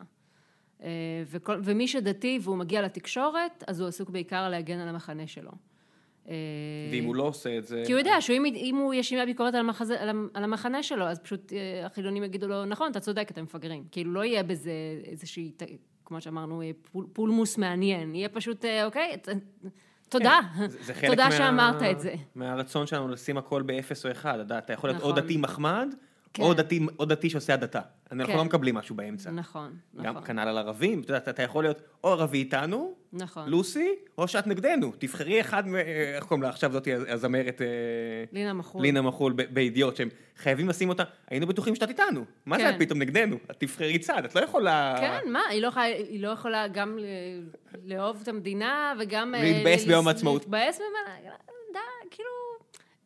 אה, 0.83 0.89
וכל, 1.25 1.59
ומי 1.63 1.87
שדתי 1.87 2.39
והוא 2.41 2.57
מגיע 2.57 2.81
לתקשורת, 2.81 3.63
אז 3.67 3.79
הוא 3.79 3.87
עסוק 3.87 4.09
בעיקר 4.09 4.49
להגן 4.49 4.79
על 4.79 4.87
המחנה 4.87 5.27
שלו. 5.27 5.51
אה, 6.29 6.33
ואם 6.91 7.05
הוא 7.05 7.15
לא 7.15 7.23
עושה 7.23 7.57
את 7.57 7.65
זה... 7.65 7.83
כי 7.85 7.91
הוא 7.91 7.99
יודע 7.99 8.21
שאם 8.21 8.45
אם 8.45 8.75
הוא 8.75 8.93
ישמיע 8.93 9.25
ביקורת 9.25 9.53
על, 9.53 9.59
המחזה, 9.59 10.01
על, 10.01 10.09
המ- 10.09 10.27
על 10.33 10.43
המחנה 10.43 10.83
שלו, 10.83 11.05
אז 11.05 11.19
פשוט 11.19 11.53
אה, 11.53 11.85
החילונים 11.85 12.23
יגידו 12.23 12.47
לו, 12.47 12.65
נכון, 12.65 12.91
אתה 12.91 12.99
צודק, 12.99 13.27
אתם 13.31 13.43
מפגרים. 13.43 13.83
כאילו, 13.91 14.13
לא 14.13 14.23
יהיה 14.23 14.43
בזה 14.43 14.71
איזושהי, 15.05 15.51
כמו 16.05 16.21
שאמרנו, 16.21 16.61
פול, 16.91 17.05
פולמוס 17.13 17.57
מעניין. 17.57 18.15
יהיה 18.15 18.29
פשוט, 18.29 18.65
אוקיי, 18.85 19.17
ת- 19.21 19.29
תודה. 20.09 20.39
כן, 20.57 20.67
זה- 20.67 20.93
חלק 20.93 21.09
תודה 21.09 21.25
מה- 21.25 21.31
שאמרת 21.37 21.81
את 21.83 21.99
זה. 21.99 22.13
מהרצון 22.35 22.87
שלנו 22.87 23.07
לשים 23.07 23.37
הכל 23.37 23.61
באפס 23.61 24.05
או 24.05 24.11
אחד, 24.11 24.51
אתה 24.51 24.73
יכול 24.73 24.89
להיות 24.89 25.03
או 25.03 25.09
נכון. 25.11 25.23
דתי 25.23 25.37
מחמד, 25.37 25.95
כן. 26.33 26.43
או 26.43 26.53
דתי- 26.53 26.85
או 26.99 27.05
דתי 27.05 27.29
שעושה 27.29 27.53
הדתה. 27.53 27.81
אנחנו 28.11 28.33
כן. 28.33 28.37
לא 28.39 28.45
מקבלים 28.45 28.75
משהו 28.75 28.95
באמצע. 28.95 29.31
נכון, 29.31 29.73
גם 29.97 30.05
נכון, 30.13 30.23
כנ"ל 30.27 30.39
על 30.39 30.57
ערבים, 30.57 31.01
אתה 31.01 31.13
יודע, 31.13 31.31
אתה- 31.31 31.43
יכול 31.43 31.63
להיות 31.63 31.81
או 32.03 32.09
ערבי 32.11 32.37
איתנו, 32.37 32.93
נכון. 33.13 33.49
לוסי, 33.49 33.89
או 34.17 34.27
שאת 34.27 34.47
נגדנו. 34.47 34.91
תבחרי 34.99 35.41
אחד, 35.41 35.63
איך 36.15 36.23
קוראים 36.23 36.41
לה 36.43 36.49
עכשיו 36.49 36.71
זאתי 36.71 36.93
הזמרת, 36.93 37.61
אה, 37.61 37.67
לינה 38.31 38.53
מחול. 38.53 38.81
לינה 38.81 39.01
מחול 39.01 39.33
בידיעות, 39.33 39.95
שהם 39.95 40.09
חייבים 40.37 40.69
לשים 40.69 40.89
אותה, 40.89 41.03
היינו 41.29 41.47
בטוחים 41.47 41.75
שאת 41.75 41.89
איתנו. 41.89 42.25
מה 42.45 42.57
זה 42.57 42.63
כן. 42.63 42.69
את 42.69 42.79
פתאום 42.79 42.99
נגדנו? 42.99 43.35
את 43.51 43.55
תבחרי 43.59 43.99
צד, 43.99 44.25
את 44.25 44.35
לא 44.35 44.41
יכולה... 44.41 44.95
כן, 44.99 45.31
מה, 45.31 45.41
היא 45.49 45.61
לא, 45.61 45.67
יכולה, 45.67 45.85
היא 45.85 46.23
לא 46.23 46.29
יכולה 46.29 46.67
גם 46.67 46.97
ל- 46.99 47.49
לאהוב 47.93 48.19
את 48.23 48.27
המדינה 48.27 48.93
וגם... 48.99 49.35
אה, 49.35 49.43
להתבאס 49.43 49.85
ביום 49.85 50.07
העצמאות. 50.07 50.41
להתבאס 50.41 50.79
ממנה, 50.79 51.29
די, 51.73 51.79
כאילו... 52.11 52.29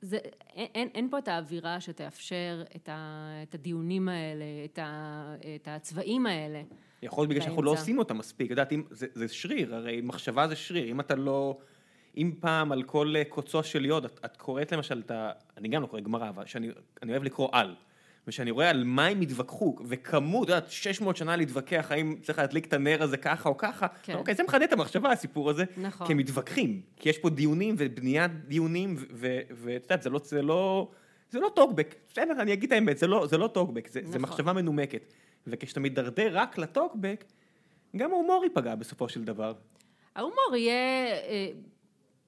זה, 0.03 0.17
אין, 0.53 0.67
אין, 0.75 0.89
אין 0.93 1.09
פה 1.09 1.17
את 1.17 1.27
האווירה 1.27 1.81
שתאפשר 1.81 2.63
את, 2.75 2.89
ה, 2.89 3.29
את 3.43 3.55
הדיונים 3.55 4.09
האלה, 4.09 4.45
את, 4.65 4.79
ה, 4.79 5.35
את 5.55 5.67
הצבעים 5.71 6.25
האלה. 6.25 6.61
יכול 7.03 7.21
להיות 7.21 7.29
בגלל 7.29 7.41
שאנחנו 7.41 7.63
לא. 7.63 7.71
עושים 7.71 7.97
אותה 7.97 8.13
מספיק, 8.13 8.45
את 8.45 8.49
יודעת, 8.51 8.71
אם- 8.73 8.83
זה, 8.89 9.07
זה 9.13 9.27
שריר, 9.27 9.75
הרי 9.75 10.01
מחשבה 10.03 10.47
זה 10.47 10.55
שריר, 10.55 10.91
אם 10.91 10.99
אתה 10.99 11.15
לא... 11.15 11.57
אם 12.17 12.31
פעם 12.39 12.71
על 12.71 12.83
כל 12.83 13.13
אה, 13.15 13.23
קוצו 13.25 13.63
של 13.63 13.85
יוד, 13.85 14.05
את, 14.05 14.19
את 14.25 14.37
קוראת 14.37 14.71
למשל 14.71 15.01
את 15.05 15.11
ה... 15.11 15.31
אני 15.57 15.67
גם 15.67 15.81
לא 15.81 15.87
קורא 15.87 16.01
גמרא, 16.01 16.29
אבל 16.29 16.45
שאני 16.45 16.69
אני 17.03 17.11
אוהב 17.11 17.23
לקרוא 17.23 17.49
על. 17.51 17.75
ושאני 18.27 18.51
רואה 18.51 18.69
על 18.69 18.83
מה 18.83 19.05
הם 19.05 19.21
התווכחו, 19.21 19.75
וכמות, 19.85 20.43
את 20.43 20.49
יודעת, 20.49 20.71
600 20.71 21.17
שנה 21.17 21.35
להתווכח, 21.35 21.87
האם 21.89 22.15
צריך 22.21 22.39
להדליק 22.39 22.65
את 22.65 22.73
הנר 22.73 23.03
הזה 23.03 23.17
ככה 23.17 23.49
או 23.49 23.57
ככה, 23.57 23.87
כן. 24.03 24.15
אוקיי, 24.15 24.35
זה 24.35 24.43
מחדד 24.43 24.61
את 24.61 24.73
המחשבה, 24.73 25.11
הסיפור 25.11 25.49
הזה. 25.49 25.63
נכון. 25.77 26.07
כי 26.07 26.13
הם 26.13 26.17
מתווכחים, 26.17 26.81
כי 26.97 27.09
יש 27.09 27.17
פה 27.17 27.29
דיונים 27.29 27.75
ובניית 27.77 28.31
דיונים, 28.47 28.95
ואת 29.51 29.83
יודעת, 29.83 30.01
זה 30.01 30.09
לא, 30.09 30.19
זה 30.23 30.41
לא, 30.41 30.91
זה 31.31 31.39
לא 31.39 31.51
טוקבק, 31.55 31.95
בסדר, 32.11 32.41
אני 32.41 32.53
אגיד 32.53 32.73
את 32.73 32.75
האמת, 32.75 32.97
זה 32.97 33.07
לא, 33.07 33.27
זה 33.27 33.37
לא 33.37 33.47
טוקבק, 33.47 33.87
זה, 33.87 33.99
זה 34.03 34.07
נכון. 34.07 34.21
מחשבה 34.21 34.53
מנומקת. 34.53 35.13
וכשאתה 35.47 35.79
מתדרדר 35.79 36.29
רק 36.31 36.57
לטוקבק, 36.57 37.23
גם 37.95 38.11
ההומור 38.11 38.43
ייפגע 38.43 38.75
בסופו 38.75 39.09
של 39.09 39.23
דבר. 39.23 39.53
ההומור 40.15 40.55
יהיה, 40.55 41.07
אה, 41.07 41.47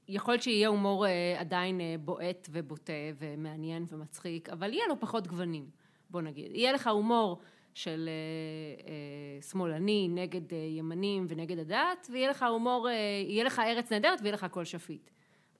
יכול 0.08 0.34
להיות 0.34 0.44
שיהיה 0.44 0.68
הומור 0.68 1.08
אה, 1.08 1.36
עדיין 1.40 1.82
אה, 1.82 1.96
בועט 2.00 2.48
ובוטה 2.52 2.94
ומעניין 3.20 3.86
ומצחיק, 3.92 4.50
אבל 4.50 4.74
יהיה 4.74 4.88
לו 4.90 5.00
פחות 5.00 5.28
גוונים, 5.28 5.70
בוא 6.16 6.22
נגיד. 6.22 6.56
יהיה 6.56 6.72
לך 6.72 6.88
הומור 6.88 7.42
של 7.74 8.10
אה, 8.10 8.88
אה, 8.88 9.42
שמאלני 9.42 10.08
נגד 10.12 10.54
אה, 10.54 10.58
ימנים 10.58 11.26
ונגד 11.30 11.60
הדת, 11.60 12.08
ויהיה 12.12 12.30
לך 12.30 12.44
הומור, 12.44 12.90
אה, 12.90 12.94
יהיה 13.28 13.44
לך 13.44 13.60
ארץ 13.60 13.92
נהדרת 13.92 14.20
ויהיה 14.22 14.34
לך 14.34 14.44
הכל 14.44 14.64
שפיט, 14.64 15.10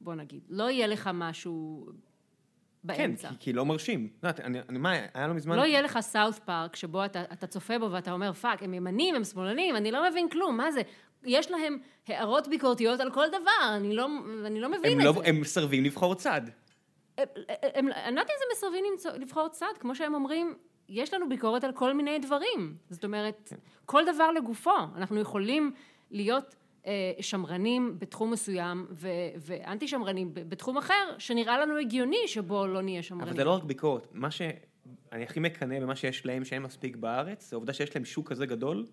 בוא 0.02 0.16
נגיד. 0.16 0.44
לא 0.50 0.70
יהיה 0.70 0.88
לך 0.88 1.10
משהו 1.14 1.86
באמצע. 2.84 3.30
כן, 3.30 3.36
כי, 3.36 3.40
כי 3.40 3.54
לא 3.54 3.66
מרשים. 3.66 4.10
את 4.20 4.24
יודעת, 4.24 4.40
אני, 4.40 4.60
אני, 4.70 4.78
מה, 4.78 4.92
היה 5.14 5.28
לא 5.28 5.34
מזמן... 5.34 5.56
לא 5.58 5.62
יהיה 5.62 5.82
לך 5.82 6.00
South 6.00 6.40
Park 6.40 6.76
שבו 6.76 7.06
אתה, 7.06 7.24
אתה 7.34 7.48
צופה 7.48 7.80
בו 7.80 7.92
ואתה 7.92 8.12
אומר, 8.12 8.34
fuck, 8.34 8.64
הם 8.64 8.74
ימנים, 8.74 9.16
הם 9.16 9.24
שמאלנים, 9.24 9.76
אני 9.76 9.92
לא 9.92 10.10
מבין 10.10 10.30
כלום, 10.30 10.58
מה 10.58 10.72
זה? 10.72 10.82
יש 11.24 11.52
להם 11.52 11.78
הערות 12.08 12.48
ביקורתיות 12.48 13.00
על 13.00 13.12
כל 13.12 13.28
דבר, 13.28 13.76
אני 13.76 13.96
לא, 13.96 14.08
אני 14.46 14.60
לא 14.60 14.70
מבין 14.70 14.92
הם, 14.92 15.00
את 15.00 15.06
לא, 15.06 15.14
זה. 15.14 15.30
הם 15.30 15.42
מסרבים 15.42 15.84
לבחור 15.84 16.16
צד. 16.16 16.42
הם, 17.18 17.28
הם, 17.62 17.88
אני 17.92 18.16
לא 18.16 18.20
יודעת 18.20 18.30
אם 18.30 18.36
זה 18.40 18.46
מסרבים 18.52 18.86
לבחור 19.20 19.48
צד, 19.48 19.74
כמו 19.80 19.96
שהם 19.96 20.14
אומרים, 20.14 20.56
יש 20.90 21.14
לנו 21.14 21.30
ביקורת 21.30 21.64
על 21.64 21.72
כל 21.72 21.94
מיני 21.94 22.20
דברים. 22.20 22.78
זאת 22.90 23.04
אומרת, 23.06 23.50
כן. 23.50 23.56
כל 23.86 24.04
דבר 24.14 24.32
לגופו. 24.32 24.78
אנחנו 24.96 25.20
יכולים 25.20 25.74
להיות 26.12 26.56
אה, 26.86 26.92
שמרנים 27.22 27.96
בתחום 28.00 28.32
מסוים 28.32 28.86
ו- 28.92 29.08
ואנטי 29.38 29.88
שמרנים 29.88 30.30
בתחום 30.34 30.78
אחר, 30.78 31.16
שנראה 31.18 31.60
לנו 31.60 31.78
הגיוני 31.78 32.28
שבו 32.28 32.68
לא 32.68 32.82
נהיה 32.82 33.04
שמרנים. 33.04 33.28
אבל 33.28 33.38
זה 33.38 33.44
לא 33.44 33.52
רק 33.52 33.64
ביקורת. 33.64 34.08
מה 34.12 34.32
שאני 34.32 34.54
הכי 35.12 35.40
מקנא 35.40 35.80
במה 35.80 35.96
שיש 35.96 36.26
להם, 36.26 36.46
שאין 36.46 36.62
מספיק 36.62 36.96
בארץ, 36.96 37.50
זה 37.50 37.56
העובדה 37.56 37.74
שיש 37.74 37.96
להם 37.96 38.06
שוק 38.06 38.30
כזה 38.30 38.46
גדול, 38.46 38.86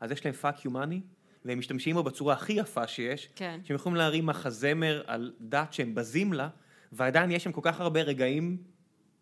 אז 0.00 0.10
יש 0.10 0.24
להם 0.24 0.34
fuck 0.34 0.64
you 0.64 0.76
money, 0.76 1.00
והם 1.44 1.58
משתמשים 1.58 1.96
בו 1.96 2.02
בצורה 2.02 2.34
הכי 2.34 2.52
יפה 2.52 2.86
שיש, 2.86 3.28
כן. 3.36 3.60
שהם 3.64 3.76
יכולים 3.76 3.96
להרים 3.96 4.26
מחזמר 4.26 5.02
על 5.06 5.32
דת 5.40 5.72
שהם 5.72 5.94
בזים 5.94 6.32
לה, 6.32 6.48
ועדיין 6.92 7.30
יש 7.30 7.44
שם 7.44 7.52
כל 7.52 7.60
כך 7.64 7.80
הרבה 7.80 8.02
רגעים 8.02 8.56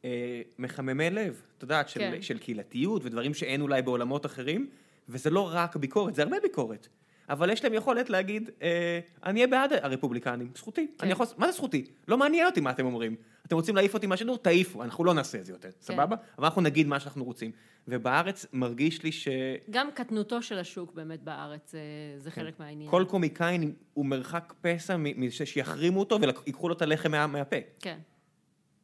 אה, 0.05 0.43
מחממי 0.59 1.11
לב, 1.11 1.43
את 1.57 1.63
יודעת, 1.63 1.89
של, 1.89 2.01
כן. 2.01 2.23
של 2.23 2.39
קהילתיות 2.39 3.05
ודברים 3.05 3.35
שאין 3.35 3.61
אולי 3.61 3.83
בעולמות 3.83 4.27
אחרים, 4.27 4.71
וזה 5.09 5.31
לא 5.31 5.51
רק 5.53 5.77
ביקורת, 5.77 6.15
זה 6.15 6.23
הרבה 6.23 6.37
ביקורת. 6.43 6.89
אבל 7.29 7.51
יש 7.51 7.65
להם 7.65 7.75
יכולת 7.75 8.11
להגיד, 8.11 8.51
אה, 8.63 9.01
אני 9.25 9.41
אהיה 9.41 9.47
בעד 9.47 9.73
הרפובליקנים, 9.73 10.51
זכותי. 10.57 10.87
כן. 10.87 11.05
אני 11.05 11.13
יכול, 11.13 11.27
מה 11.37 11.47
זה 11.47 11.53
זכותי? 11.53 11.85
לא 12.09 12.19
מעניין 12.19 12.47
אותי 12.47 12.61
מה 12.61 12.71
אתם 12.71 12.87
אומרים. 12.87 13.17
אתם 13.47 13.57
רוצים 13.57 13.77
להעיף 13.77 13.95
אותי 13.95 14.07
מהשידור? 14.07 14.39
תעיפו, 14.39 14.83
אנחנו 14.83 15.05
לא 15.05 15.15
נעשה 15.15 15.39
את 15.39 15.47
זה 15.47 15.53
יותר, 15.53 15.69
סבבה? 15.81 16.17
אבל 16.39 16.45
אנחנו 16.45 16.63
נגיד 16.63 16.87
מה 16.87 17.01
שאנחנו 17.01 17.25
רוצים. 17.25 17.51
ובארץ 17.89 18.47
מרגיש 18.53 19.03
לי 19.03 19.13
ש... 19.13 19.29
גם 19.71 19.89
קטנותו 19.95 20.43
של 20.43 20.59
השוק 20.59 20.95
באמת 20.95 21.23
בארץ, 21.23 21.75
אה, 21.75 21.81
זה 22.19 22.31
חלק 22.31 22.61
מהעניין. 22.61 22.91
כל 22.91 23.05
קומיקאי 23.09 23.59
הוא 23.95 24.07
מרחק 24.07 24.55
פסע 24.61 24.97
מזה 24.97 25.47
שיחרימו 25.47 26.01
אותו 26.01 26.19
ויקחו 26.21 26.69
לו 26.69 26.75
את 26.75 26.83
הלחם 26.83 27.11
מה, 27.11 27.27
מהפה. 27.27 27.57
כן. 27.81 27.99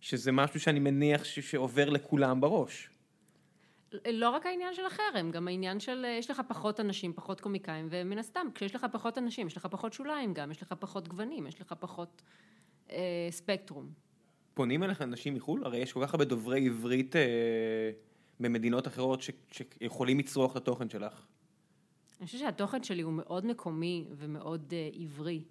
שזה 0.00 0.32
משהו 0.32 0.60
שאני 0.60 0.80
מניח 0.80 1.24
שעובר 1.24 1.90
לכולם 1.90 2.40
בראש. 2.40 2.88
לא 4.12 4.30
רק 4.30 4.46
העניין 4.46 4.74
של 4.74 4.86
החרם, 4.86 5.30
גם 5.30 5.48
העניין 5.48 5.80
של, 5.80 6.04
אה, 6.04 6.10
יש 6.10 6.30
לך 6.30 6.42
פחות 6.48 6.80
אנשים, 6.80 7.12
פחות 7.12 7.40
קומיקאים, 7.40 7.88
ומן 7.90 8.18
הסתם, 8.18 8.46
כשיש 8.54 8.74
לך 8.74 8.86
פחות 8.92 9.18
אנשים, 9.18 9.46
יש 9.46 9.56
לך 9.56 9.66
פחות 9.66 9.92
שוליים 9.92 10.34
גם, 10.34 10.50
יש 10.50 10.62
לך 10.62 10.74
פחות 10.78 11.08
גוונים, 11.08 11.46
יש 11.46 11.60
לך 11.60 11.74
פחות 11.80 12.22
אה, 12.90 13.28
ספקטרום. 13.30 13.88
פונים 14.54 14.82
אליך 14.82 15.02
אנשים 15.02 15.34
מחו"ל? 15.34 15.64
הרי 15.64 15.78
יש 15.78 15.92
כל 15.92 16.00
כך 16.06 16.14
הרבה 16.14 16.24
דוברי 16.24 16.66
עברית 16.66 17.16
אה, 17.16 17.22
במדינות 18.40 18.86
אחרות 18.86 19.22
ש, 19.22 19.30
שיכולים 19.50 20.18
לצרוך 20.18 20.52
את 20.52 20.56
התוכן 20.56 20.88
שלך. 20.88 21.26
אני 22.20 22.26
חושבת 22.26 22.40
שהתוכן 22.40 22.82
שלי 22.82 23.02
הוא 23.02 23.12
מאוד 23.12 23.46
מקומי 23.46 24.04
ומאוד 24.10 24.72
אה, 24.76 24.88
עברי. 25.02 25.44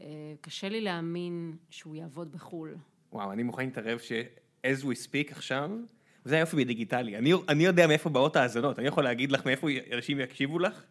אה, 0.00 0.06
קשה 0.40 0.68
לי 0.68 0.80
להאמין 0.80 1.56
שהוא 1.70 1.94
יעבוד 1.96 2.32
בחו"ל. 2.32 2.74
וואו, 3.12 3.32
אני 3.32 3.42
מוכן 3.42 3.64
להתערב 3.64 3.98
ש- 3.98 4.12
as 4.66 4.82
we 4.82 5.06
speak 5.06 5.30
עכשיו, 5.30 5.70
וזה 6.26 6.36
היופי 6.36 6.56
בדיגיטלי. 6.56 7.16
אני, 7.16 7.32
אני 7.48 7.64
יודע 7.64 7.86
מאיפה 7.86 8.10
באות 8.10 8.36
האזנות, 8.36 8.78
אני 8.78 8.88
יכול 8.88 9.04
להגיד 9.04 9.32
לך 9.32 9.46
מאיפה 9.46 9.68
אנשים 9.94 10.20
יקשיבו 10.20 10.58
לך, 10.58 10.82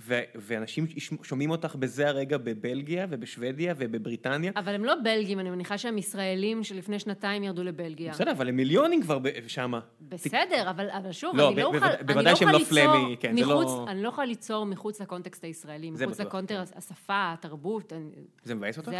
ו, 0.00 0.20
ואנשים 0.34 0.86
שומעים 1.22 1.50
אותך 1.50 1.76
בזה 1.76 2.08
הרגע 2.08 2.38
בבלגיה 2.38 3.06
ובשוודיה 3.10 3.74
ובבריטניה. 3.78 4.52
אבל 4.56 4.74
הם 4.74 4.84
לא 4.84 4.94
בלגים, 5.04 5.40
אני 5.40 5.50
מניחה 5.50 5.78
שהם 5.78 5.98
ישראלים 5.98 6.64
שלפני 6.64 6.98
שנתיים 6.98 7.44
ירדו 7.44 7.64
לבלגיה. 7.64 8.12
בסדר, 8.12 8.30
אבל 8.32 8.48
הם 8.48 8.56
מיליונים 8.56 9.02
כבר 9.02 9.18
שמה. 9.46 9.80
בסדר, 10.00 10.70
אבל, 10.70 10.90
אבל 10.90 11.12
שוב, 11.12 11.36
לא, 11.36 11.48
אני 11.48 11.56
לא 11.56 11.62
אוכל, 11.66 11.78
בוודאי- 11.78 11.96
אני 11.98 12.04
בוודאי 12.06 12.32
לא 12.32 12.38
שהם 12.38 12.48
אוכל 12.48 12.58
לא 12.58 12.64
ליצור 12.64 12.92
פלמי, 13.00 13.16
כן, 13.20 13.36
זה 13.36 13.42
מחוץ, 13.42 13.66
לא- 13.66 13.86
אני 13.88 14.02
לא 14.02 14.08
יכולה 14.08 14.26
ליצור 14.26 14.66
מחוץ 14.66 15.00
לקונטקסט 15.00 15.44
הישראלי, 15.44 15.90
זה 15.94 16.06
מחוץ 16.06 16.20
לקונטר, 16.20 16.64
כן. 16.66 16.78
השפה, 16.78 17.32
התרבות. 17.32 17.92
אני, 17.92 18.08
זה 18.44 18.54
מבאס 18.54 18.78
אותך? 18.78 18.90
זה. 18.90 18.96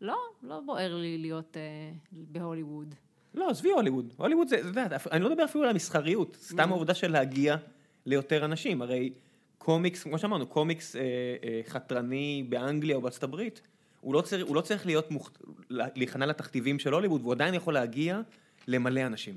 לא, 0.00 0.16
לא 0.42 0.60
בוער 0.66 0.94
לי 0.96 1.18
להיות 1.18 1.56
אה, 1.56 1.62
בהוליווד. 2.12 2.94
לא, 3.36 3.50
עזבי 3.50 3.70
הוליווד. 3.70 4.14
הוליווד 4.16 4.48
זה, 4.48 4.56
יודע, 4.56 4.96
אני 5.12 5.24
לא 5.24 5.30
מדבר 5.30 5.44
אפילו 5.44 5.64
על 5.64 5.70
המסחריות, 5.70 6.36
סתם 6.40 6.70
העובדה 6.70 6.94
של 6.94 7.10
להגיע 7.12 7.56
ליותר 8.06 8.44
אנשים. 8.44 8.82
הרי 8.82 9.12
קומיקס, 9.58 10.02
כמו 10.02 10.18
שאמרנו, 10.18 10.46
קומיקס 10.46 10.96
אה, 10.96 11.02
אה, 11.44 11.60
חתרני 11.66 12.46
באנגליה 12.48 12.96
או 12.96 13.00
בארצות 13.00 13.22
הברית, 13.22 13.60
הוא 14.00 14.14
לא 14.14 14.20
צריך, 14.20 14.46
הוא 14.46 14.56
לא 14.56 14.60
צריך 14.60 14.86
להיות 14.86 15.10
מוכ... 15.10 15.30
להיכנע 15.70 16.26
לתכתיבים 16.26 16.78
של 16.78 16.92
הוליווד, 16.92 17.20
והוא 17.20 17.32
עדיין 17.32 17.54
יכול 17.54 17.74
להגיע 17.74 18.20
למלא 18.68 19.00
אנשים. 19.00 19.36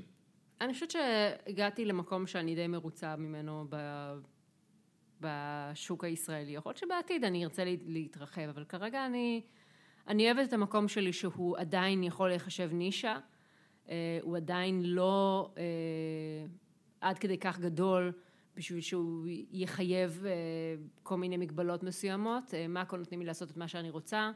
אני 0.60 0.72
חושבת 0.72 0.90
שהגעתי 0.90 1.84
למקום 1.84 2.26
שאני 2.26 2.54
די 2.54 2.66
מרוצה 2.66 3.16
ממנו 3.16 3.66
ב... 3.70 3.76
בשוק 5.20 6.04
הישראלי. 6.04 6.52
יכול 6.52 6.70
להיות 6.70 6.76
שבעתיד 6.78 7.24
אני 7.24 7.44
ארצה 7.44 7.64
לה- 7.64 7.70
להתרחב, 7.86 8.48
אבל 8.54 8.64
כרגע 8.64 9.06
אני, 9.06 9.40
אני 10.08 10.32
אוהבת 10.32 10.48
את 10.48 10.52
המקום 10.52 10.88
שלי 10.88 11.12
שהוא 11.12 11.58
עדיין 11.58 12.02
יכול 12.02 12.28
להיחשב 12.28 12.70
נישה, 12.72 13.16
הוא 14.22 14.36
עדיין 14.36 14.82
לא 14.84 15.50
אה, 15.58 15.62
עד 17.00 17.18
כדי 17.18 17.38
כך 17.38 17.58
גדול 17.58 18.12
בשביל 18.56 18.80
שהוא 18.80 19.26
יחייב 19.50 20.24
אה, 20.26 20.32
כל 21.02 21.16
מיני 21.16 21.36
מגבלות 21.36 21.82
מסוימות. 21.82 22.54
אה, 22.54 22.68
מאקו 22.68 22.96
נותנים 22.96 23.20
לי 23.20 23.26
לעשות 23.26 23.50
את 23.50 23.56
מה 23.56 23.68
שאני 23.68 23.90
רוצה. 23.90 24.30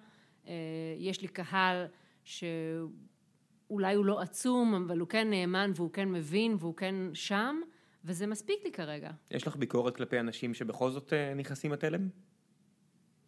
אה, 0.47 0.53
יש 0.99 1.23
לי 1.23 1.29
קהל 1.29 1.87
שאולי 2.25 3.95
הוא 3.95 4.05
לא 4.05 4.21
עצום, 4.21 4.75
אבל 4.75 4.99
הוא 4.99 5.09
כן 5.09 5.31
נאמן 5.31 5.71
והוא 5.75 5.91
כן 5.93 6.13
מבין 6.13 6.57
והוא 6.59 6.77
כן 6.77 6.95
שם, 7.15 7.61
וזה 8.05 8.27
מספיק 8.27 8.65
לי 8.65 8.73
כרגע. 8.73 9.11
יש 9.31 9.47
לך 9.47 9.57
ביקורת 9.57 9.97
כלפי 9.97 10.21
אנשים 10.21 10.55
שבכל 10.55 10.91
זאת 10.91 11.13
אה, 11.13 11.35
נכנסים 11.35 11.73
לתלם? 11.73 12.09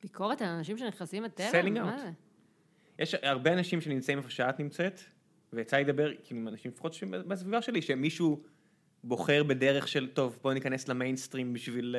ביקורת 0.03 0.43
על 0.43 0.49
אנשים 0.49 0.79
שנכנסים 0.79 1.23
לתלם? 1.23 1.75
מה 1.75 1.97
out. 1.97 2.01
זה? 2.01 2.11
יש 2.99 3.15
הרבה 3.15 3.53
אנשים 3.53 3.81
שנמצאים 3.81 4.19
איפה 4.19 4.31
שאת 4.31 4.61
נמצאת, 4.61 5.01
ויצא 5.53 5.77
לי 5.77 5.85
לדבר, 5.85 6.11
כאילו, 6.25 6.41
עם 6.41 6.49
אנשים 6.49 6.71
לפחות 6.71 6.97
בסביבה 7.27 7.63
שלי, 7.63 7.83
שמישהו 7.83 8.43
בוחר 9.05 9.43
בדרך 9.43 9.89
של, 9.89 10.09
טוב, 10.09 10.39
בוא 10.43 10.53
ניכנס 10.53 10.89
למיינסטרים 10.89 11.53
בשביל... 11.53 11.97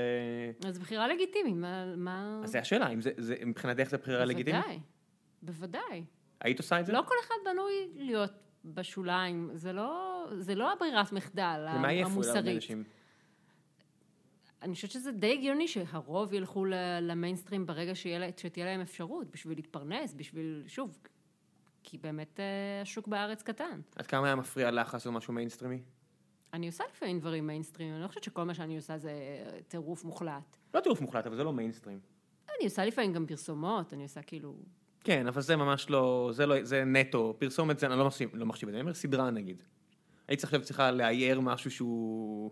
אה, 0.63 0.69
אז 0.69 0.79
בחירה 0.79 1.07
לגיטימית, 1.07 1.55
מה... 1.55 1.95
מה... 1.95 2.41
אז 2.43 2.51
זה 2.51 2.59
השאלה, 2.59 2.89
אם 2.89 3.01
זה, 3.01 3.11
זה, 3.17 3.35
מבחינתך 3.45 3.89
זה 3.89 3.97
בחירה 3.97 4.25
לגיטימית? 4.25 4.61
בוודאי, 4.61 4.79
בוודאי. 5.41 6.03
היית 6.41 6.59
עושה 6.59 6.79
את 6.79 6.85
זה? 6.85 6.91
לא 6.91 7.03
כל 7.07 7.15
אחד 7.25 7.35
בנוי 7.45 7.73
להיות 7.95 8.31
בשוליים, 8.65 9.49
זה 9.53 9.73
לא, 9.73 10.23
זה 10.37 10.55
לא 10.55 10.73
הברירת 10.73 11.11
מחדל 11.11 11.65
המוסרית. 11.67 12.63
אני 14.61 14.73
חושבת 14.73 14.91
שזה 14.91 15.11
די 15.11 15.33
הגיוני 15.33 15.67
שהרוב 15.67 16.33
ילכו 16.33 16.65
למיינסטרים 17.01 17.65
ברגע 17.65 17.91
שתהיה 18.37 18.65
להם 18.65 18.81
אפשרות, 18.81 19.31
בשביל 19.31 19.57
להתפרנס, 19.57 20.13
בשביל, 20.13 20.63
שוב, 20.67 20.99
כי 21.89 21.97
באמת 21.97 22.39
אה, 22.39 22.81
השוק 22.81 23.07
בארץ 23.07 23.43
קטן. 23.43 23.81
עד 23.95 24.07
כמה 24.07 24.25
היה 24.25 24.35
מפריע 24.35 24.71
לך 24.71 24.93
לעשות 24.93 25.13
משהו 25.13 25.33
מיינסטרימי? 25.33 25.81
אני 26.53 26.67
עושה 26.67 26.83
לפעמים 26.91 27.19
דברים 27.19 27.47
מיינסטרים, 27.47 27.93
אני 27.93 28.01
לא 28.01 28.07
חושבת 28.07 28.23
שכל 28.23 28.43
מה 28.43 28.53
שאני 28.53 28.75
עושה 28.75 28.97
זה 28.97 29.11
טירוף 29.67 30.03
מוחלט. 30.03 30.57
לא 30.73 30.79
טירוף 30.79 31.01
מוחלט, 31.01 31.27
אבל 31.27 31.35
זה 31.35 31.43
לא 31.43 31.53
מיינסטרים. 31.53 31.99
אני 32.57 32.65
עושה 32.65 32.85
לפעמים 32.85 33.13
גם 33.13 33.25
פרסומות, 33.25 33.93
אני 33.93 34.03
עושה 34.03 34.21
כאילו... 34.21 34.55
כן, 35.03 35.27
אבל 35.27 35.41
זה 35.41 35.55
ממש 35.55 35.89
לא, 35.89 36.29
זה 36.33 36.45
לא, 36.45 36.63
זה 36.63 36.83
נטו, 36.83 37.35
פרסומת 37.39 37.79
זה, 37.79 37.87
אני 37.87 37.97
לא 37.99 38.05
מחשיב, 38.05 38.35
לא 38.35 38.45
מחשיב 38.45 38.69
את 38.69 38.73
זה, 38.73 38.77
אני 38.77 38.81
אומר 38.81 38.93
סדרה 38.93 39.31
נגיד. 39.31 39.63
היית 40.27 40.43
עכשיו 40.43 40.61
צריכה 40.61 40.91
לאייר 40.91 41.39
משהו 41.39 41.71
שהוא 41.71 42.51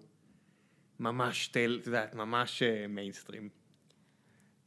ממש 0.99 1.49
את 1.51 1.88
יודעת, 1.88 2.15
ממש 2.15 2.63
אה, 2.63 2.88
מיינסטרים. 2.88 3.49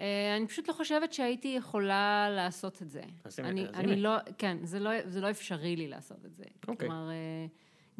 אה, 0.00 0.36
אני 0.36 0.46
פשוט 0.46 0.68
לא 0.68 0.72
חושבת 0.72 1.12
שהייתי 1.12 1.48
יכולה 1.48 2.30
לעשות 2.30 2.82
את 2.82 2.90
זה. 2.90 3.02
אז 3.24 3.40
אני, 3.40 3.66
אז 3.66 3.74
אני. 3.74 3.96
לא, 3.96 4.16
כן, 4.38 4.58
זה 4.62 4.78
לא, 4.78 4.90
זה 5.04 5.20
לא 5.20 5.30
אפשרי 5.30 5.76
לי 5.76 5.88
לעשות 5.88 6.24
את 6.24 6.36
זה. 6.36 6.44
אוקיי. 6.68 6.88
כלומר, 6.88 7.10
אה, 7.10 7.46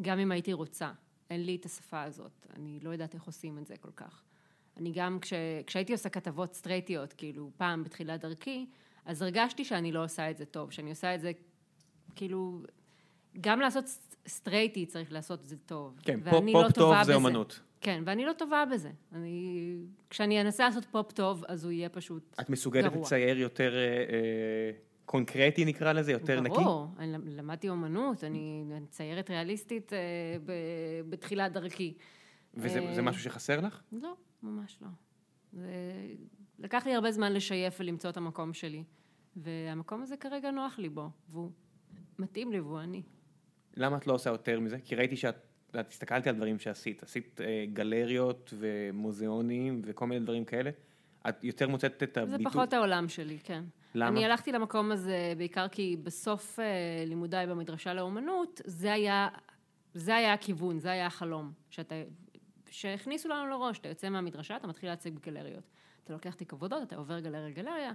גם 0.01 0.19
אם 0.19 0.31
הייתי 0.31 0.53
רוצה, 0.53 0.91
אין 1.29 1.45
לי 1.45 1.55
את 1.55 1.65
השפה 1.65 2.03
הזאת, 2.03 2.47
אני 2.55 2.79
לא 2.81 2.89
יודעת 2.89 3.13
איך 3.13 3.23
עושים 3.23 3.57
את 3.57 3.67
זה 3.67 3.77
כל 3.77 3.91
כך. 3.95 4.23
אני 4.77 4.91
גם, 4.91 5.19
כש, 5.21 5.33
כשהייתי 5.67 5.93
עושה 5.93 6.09
כתבות 6.09 6.53
סטרייטיות, 6.53 7.13
כאילו, 7.13 7.51
פעם 7.57 7.83
בתחילת 7.83 8.21
דרכי, 8.21 8.65
אז 9.05 9.21
הרגשתי 9.21 9.65
שאני 9.65 9.91
לא 9.91 10.03
עושה 10.03 10.31
את 10.31 10.37
זה 10.37 10.45
טוב, 10.45 10.71
שאני 10.71 10.89
עושה 10.89 11.15
את 11.15 11.21
זה, 11.21 11.31
כאילו, 12.15 12.61
גם 13.41 13.59
לעשות 13.59 13.85
סטרייטי 14.27 14.85
צריך 14.85 15.11
לעשות 15.11 15.39
את 15.41 15.47
זה 15.47 15.57
טוב. 15.57 15.99
כן, 16.03 16.19
ואני 16.23 16.53
פופ 16.53 16.63
לא 16.63 16.71
טוב 16.71 16.95
זה 16.95 17.01
בזה. 17.01 17.15
אומנות. 17.15 17.59
כן, 17.81 18.03
ואני 18.05 18.25
לא 18.25 18.33
טובה 18.33 18.63
בזה. 18.73 18.91
אני... 19.13 19.75
כשאני 20.09 20.41
אנסה 20.41 20.65
לעשות 20.65 20.85
פופ 20.85 21.11
טוב, 21.11 21.43
אז 21.47 21.63
הוא 21.63 21.71
יהיה 21.71 21.89
פשוט 21.89 22.35
את 22.41 22.49
מסוגלת 22.49 22.91
גרוע. 22.91 23.05
לצייר 23.05 23.37
יותר 23.37 23.75
אה, 23.75 23.79
אה, 23.79 24.71
קונקרטי 25.05 25.65
נקרא 25.65 25.93
לזה, 25.93 26.11
יותר 26.11 26.41
נקי? 26.41 26.55
ברור, 26.55 26.87
אני 26.97 27.17
למדתי 27.25 27.69
אומנות, 27.69 28.23
אני 28.23 28.65
אני 28.77 28.85
ציירת 28.87 29.29
ריאליסטית 29.29 29.93
אה, 29.93 29.97
ב- 30.45 31.09
בתחילת 31.09 31.51
דרכי. 31.51 31.93
וזה 32.53 32.79
אה, 32.79 33.01
משהו 33.01 33.21
שחסר 33.21 33.61
לך? 33.61 33.81
לא, 33.91 34.13
ממש 34.43 34.77
לא. 34.81 34.87
זה... 35.53 35.71
לקח 36.59 36.85
לי 36.85 36.95
הרבה 36.95 37.11
זמן 37.11 37.33
לשייף 37.33 37.77
ולמצוא 37.79 38.09
את 38.09 38.17
המקום 38.17 38.53
שלי, 38.53 38.83
והמקום 39.35 40.01
הזה 40.01 40.17
כרגע 40.17 40.51
נוח 40.51 40.79
לי 40.79 40.89
בו, 40.89 41.09
והוא 41.29 41.51
מתאים 42.19 42.51
לי 42.51 42.59
והוא 42.59 42.79
אני. 42.79 43.01
למה 43.77 43.97
את 43.97 44.07
לא 44.07 44.13
עושה 44.13 44.29
יותר 44.29 44.59
מזה? 44.59 44.77
כי 44.83 44.95
ראיתי 44.95 45.15
שאת, 45.15 45.35
את 45.69 45.73
יודעת, 45.75 45.91
הסתכלתי 45.91 46.29
על 46.29 46.35
דברים 46.35 46.59
שעשית, 46.59 47.03
עשית 47.03 47.41
אה, 47.41 47.65
גלריות 47.73 48.53
ומוזיאונים 48.59 49.81
וכל 49.85 50.07
מיני 50.07 50.25
דברים 50.25 50.45
כאלה. 50.45 50.69
את 51.29 51.43
יותר 51.43 51.67
מוצאת 51.67 52.03
את 52.03 52.13
זה 52.15 52.21
הביטוי... 52.21 52.45
פחות 52.45 52.73
העולם 52.73 53.09
שלי, 53.09 53.37
כן. 53.43 53.63
למה? 53.95 54.09
אני 54.09 54.25
הלכתי 54.25 54.51
למקום 54.51 54.91
הזה 54.91 55.33
בעיקר 55.37 55.67
כי 55.67 55.97
בסוף 56.03 56.59
אה, 56.59 56.65
לימודיי 57.05 57.47
במדרשה 57.47 57.93
לאומנות, 57.93 58.61
זה 58.65 58.93
היה, 58.93 59.27
זה 59.93 60.15
היה 60.15 60.33
הכיוון, 60.33 60.79
זה 60.79 60.91
היה 60.91 61.05
החלום. 61.05 61.51
שאתה, 61.69 61.95
שהכניסו 62.69 63.29
לנו 63.29 63.49
לראש, 63.49 63.79
אתה 63.79 63.89
יוצא 63.89 64.09
מהמדרשה, 64.09 64.55
אתה 64.55 64.67
מתחיל 64.67 64.89
להציג 64.89 65.15
בגלריות. 65.15 65.69
אתה 66.03 66.13
לוקח 66.13 66.33
תיק 66.33 66.53
עבודות, 66.53 66.83
אתה 66.83 66.95
עובר 66.95 67.19
גלריה 67.19 67.49
גלריה, 67.49 67.91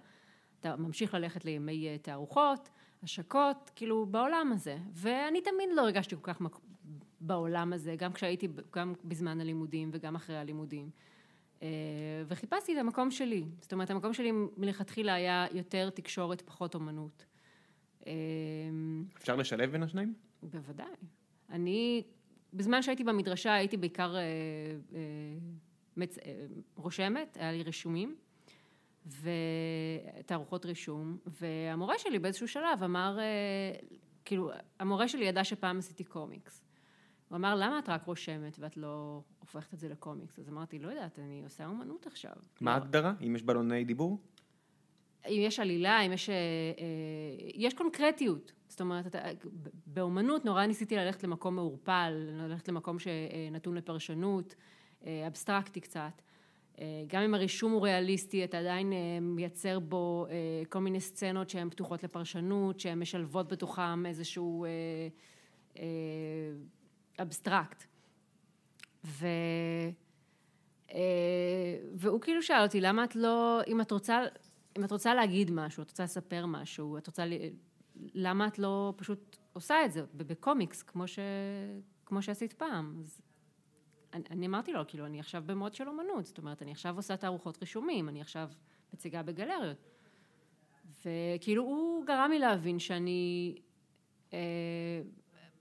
אתה 0.61 0.77
ממשיך 0.77 1.15
ללכת 1.15 1.45
לימי 1.45 1.89
אה, 1.89 1.99
תערוכות, 1.99 2.69
השקות, 3.03 3.71
כאילו 3.77 4.07
בעולם 4.07 4.53
הזה. 4.53 4.77
ואני 4.93 5.41
תמיד 5.41 5.69
לא 5.75 5.83
הרגשתי 5.83 6.17
כל 6.17 6.33
כך. 6.33 6.41
בעולם 7.27 7.73
הזה, 7.73 7.97
גם 7.99 8.13
כשהייתי, 8.13 8.49
גם 8.77 8.93
בזמן 9.05 9.41
הלימודים 9.41 9.91
וגם 9.93 10.15
אחרי 10.15 10.37
הלימודים. 10.37 10.91
אה, 11.63 11.69
וחיפשתי 12.27 12.73
את 12.75 12.79
המקום 12.79 13.11
שלי. 13.11 13.45
זאת 13.61 13.73
אומרת, 13.73 13.91
המקום 13.91 14.13
שלי 14.13 14.33
מלכתחילה 14.57 15.15
היה 15.15 15.47
יותר 15.53 15.91
תקשורת, 15.91 16.43
פחות 16.43 16.75
אומנות. 16.75 17.25
אה, 18.07 18.13
אפשר 19.17 19.37
לשלב 19.37 19.71
בין 19.71 19.83
השניים? 19.83 20.15
בוודאי. 20.43 20.87
אני, 21.51 22.03
בזמן 22.53 22.83
שהייתי 22.83 23.05
במדרשה 23.05 23.55
הייתי 23.55 23.77
בעיקר 23.77 24.17
אה, 24.17 24.21
אה, 24.21 24.99
מצ... 25.97 26.19
אה, 26.19 26.47
רושמת, 26.77 27.37
היה 27.41 27.53
לי 27.53 27.63
רישומים, 27.63 28.17
ותערוכות 29.07 30.67
רישום, 30.67 31.19
והמורה 31.27 31.99
שלי 31.99 32.19
באיזשהו 32.19 32.49
שלב 32.49 32.83
אמר, 32.85 33.19
אה, 33.19 33.25
כאילו, 34.25 34.51
המורה 34.81 35.09
שלי 35.09 35.25
ידע 35.25 35.45
שפעם 35.45 35.79
עשיתי 35.79 36.05
קומיקס. 36.05 36.64
הוא 37.35 37.39
אמר, 37.39 37.55
למה 37.55 37.79
את 37.79 37.89
רק 37.89 38.05
רושמת 38.05 38.57
ואת 38.59 38.77
לא 38.77 39.23
הופכת 39.39 39.75
את 39.75 39.79
זה 39.79 39.89
לקומיקס? 39.89 40.39
אז 40.39 40.49
אמרתי, 40.49 40.79
לא 40.79 40.89
יודעת, 40.89 41.19
אני 41.19 41.43
עושה 41.45 41.67
אומנות 41.67 42.07
עכשיו. 42.07 42.33
מה 42.61 42.71
לא. 42.71 42.75
ההגדרה? 42.77 43.13
אם 43.27 43.37
יש 43.37 43.43
בלוני 43.43 43.85
דיבור? 43.85 44.19
אם 45.27 45.41
יש 45.41 45.61
עלילה, 45.61 46.01
אם 46.01 46.13
יש... 46.13 46.31
אה, 46.31 46.35
אה, 46.35 47.51
יש 47.55 47.75
קונקרטיות. 47.75 48.53
זאת 48.69 48.81
אומרת, 48.81 49.17
באומנות 49.87 50.45
נורא 50.45 50.67
ניסיתי 50.67 50.97
ללכת 50.97 51.25
למקום 51.25 51.55
מעורפל, 51.55 52.13
ללכת 52.17 52.69
למקום 52.69 52.99
שנתון 52.99 53.75
לפרשנות, 53.75 54.55
אה, 55.07 55.27
אבסטרקטי 55.27 55.81
קצת. 55.81 56.23
גם 57.07 57.23
אם 57.23 57.35
הרישום 57.35 57.73
הוא 57.73 57.83
ריאליסטי, 57.83 58.45
אתה 58.45 58.59
עדיין 58.59 58.93
מייצר 59.21 59.79
בו 59.79 60.27
כל 60.69 60.79
מיני 60.79 61.01
סצנות 61.01 61.51
שהן 61.51 61.71
פתוחות 61.71 62.05
לפרשנות, 62.05 62.81
שהן 62.81 62.99
משלבות 62.99 63.49
בתוכם 63.49 64.07
איזשהו 64.07 64.67
אבסטרקט. 67.19 67.85
ו... 69.05 69.27
אה, 70.93 70.99
והוא 71.95 72.21
כאילו 72.21 72.43
שאל 72.43 72.63
אותי, 72.63 72.81
למה 72.81 73.05
את 73.05 73.17
לא, 73.17 73.61
אם 73.67 73.81
את 73.81 73.91
רוצה, 73.91 74.23
אם 74.79 74.85
את 74.85 74.93
רוצה 74.93 75.15
להגיד 75.15 75.51
משהו, 75.51 75.83
את 75.83 75.91
רוצה 75.91 76.05
לספר 76.05 76.47
משהו, 76.47 76.99
את 76.99 77.07
רוצה, 77.07 77.25
למה 78.15 78.47
את 78.47 78.59
לא 78.59 78.95
פשוט 78.97 79.37
עושה 79.53 79.85
את 79.85 79.93
זה 79.93 80.03
בקומיקס, 80.15 80.83
כמו, 80.83 81.09
ש, 81.09 81.19
כמו 82.07 82.23
שעשית 82.23 82.53
פעם? 82.53 82.97
אז 83.01 83.21
אני, 84.13 84.25
אני 84.31 84.47
אמרתי 84.47 84.73
לו, 84.73 84.87
כאילו, 84.87 85.07
אני 85.07 85.21
עכשיו 85.21 85.43
במוד 85.47 85.75
של 85.75 85.89
אומנות, 85.89 86.27
זאת 86.27 86.39
אומרת, 86.39 86.63
אני 86.63 86.73
עכשיו 86.73 86.97
עושה 86.97 87.17
תערוכות 87.17 87.59
רישומים, 87.61 88.09
אני 88.09 88.21
עכשיו 88.21 88.51
מציגה 88.93 89.23
בגלריות. 89.23 89.77
וכאילו, 91.05 91.63
הוא 91.63 92.07
גרם 92.07 92.31
לי 92.31 92.39
להבין 92.39 92.79
שאני 92.79 93.55
אה, 94.33 94.39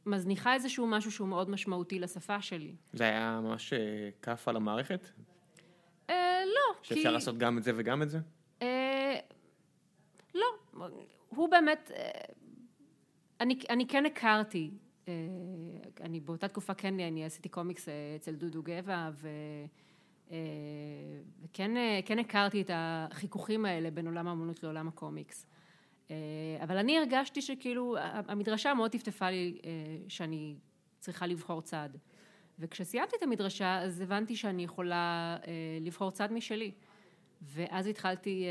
מזניחה 0.05 0.53
איזשהו 0.53 0.87
משהו 0.87 1.11
שהוא 1.11 1.27
מאוד 1.27 1.49
משמעותי 1.49 1.99
לשפה 1.99 2.41
שלי. 2.41 2.75
זה 2.93 3.03
היה 3.03 3.39
ממש 3.43 3.73
אה, 3.73 4.09
כף 4.21 4.47
על 4.47 4.55
המערכת? 4.55 5.07
אה, 6.09 6.41
לא, 6.45 6.79
כי... 6.83 6.95
שאפשר 6.95 7.11
לעשות 7.11 7.37
גם 7.37 7.57
את 7.57 7.63
זה 7.63 7.71
וגם 7.75 8.01
את 8.01 8.09
זה? 8.09 8.19
אה, 8.61 9.15
לא, 10.35 10.45
הוא 11.29 11.49
באמת, 11.49 11.91
אה, 11.95 12.09
אני, 13.41 13.59
אני 13.69 13.87
כן 13.87 14.05
הכרתי, 14.05 14.71
אה, 15.07 15.13
אני 16.01 16.19
באותה 16.19 16.47
תקופה 16.47 16.73
כן, 16.73 16.99
אני 16.99 17.25
עשיתי 17.25 17.49
קומיקס 17.49 17.89
אה, 17.89 17.93
אצל 18.15 18.35
דודו 18.35 18.63
גבע, 18.63 19.09
ו, 19.13 19.29
אה, 20.31 20.37
וכן 21.43 21.71
כן 22.05 22.19
הכרתי 22.19 22.61
את 22.61 22.69
החיכוכים 22.73 23.65
האלה 23.65 23.91
בין 23.91 24.07
עולם 24.07 24.27
האמנות 24.27 24.63
לעולם 24.63 24.87
הקומיקס. 24.87 25.45
אה, 26.11 26.15
אבל 26.63 26.77
אני 26.77 26.97
הרגשתי 26.97 27.41
שכאילו, 27.41 27.95
המדרשה 27.99 28.73
מאוד 28.73 28.91
טפטפה 28.91 29.29
לי 29.29 29.59
אה, 29.65 29.69
שאני 30.07 30.55
צריכה 30.99 31.27
לבחור 31.27 31.61
צד. 31.61 31.89
וכשסיימתי 32.59 33.15
את 33.15 33.23
המדרשה, 33.23 33.81
אז 33.81 34.01
הבנתי 34.01 34.35
שאני 34.35 34.63
יכולה 34.63 35.37
אה, 35.47 35.51
לבחור 35.81 36.11
צד 36.11 36.31
משלי. 36.31 36.71
ואז 37.41 37.87
התחלתי 37.87 38.45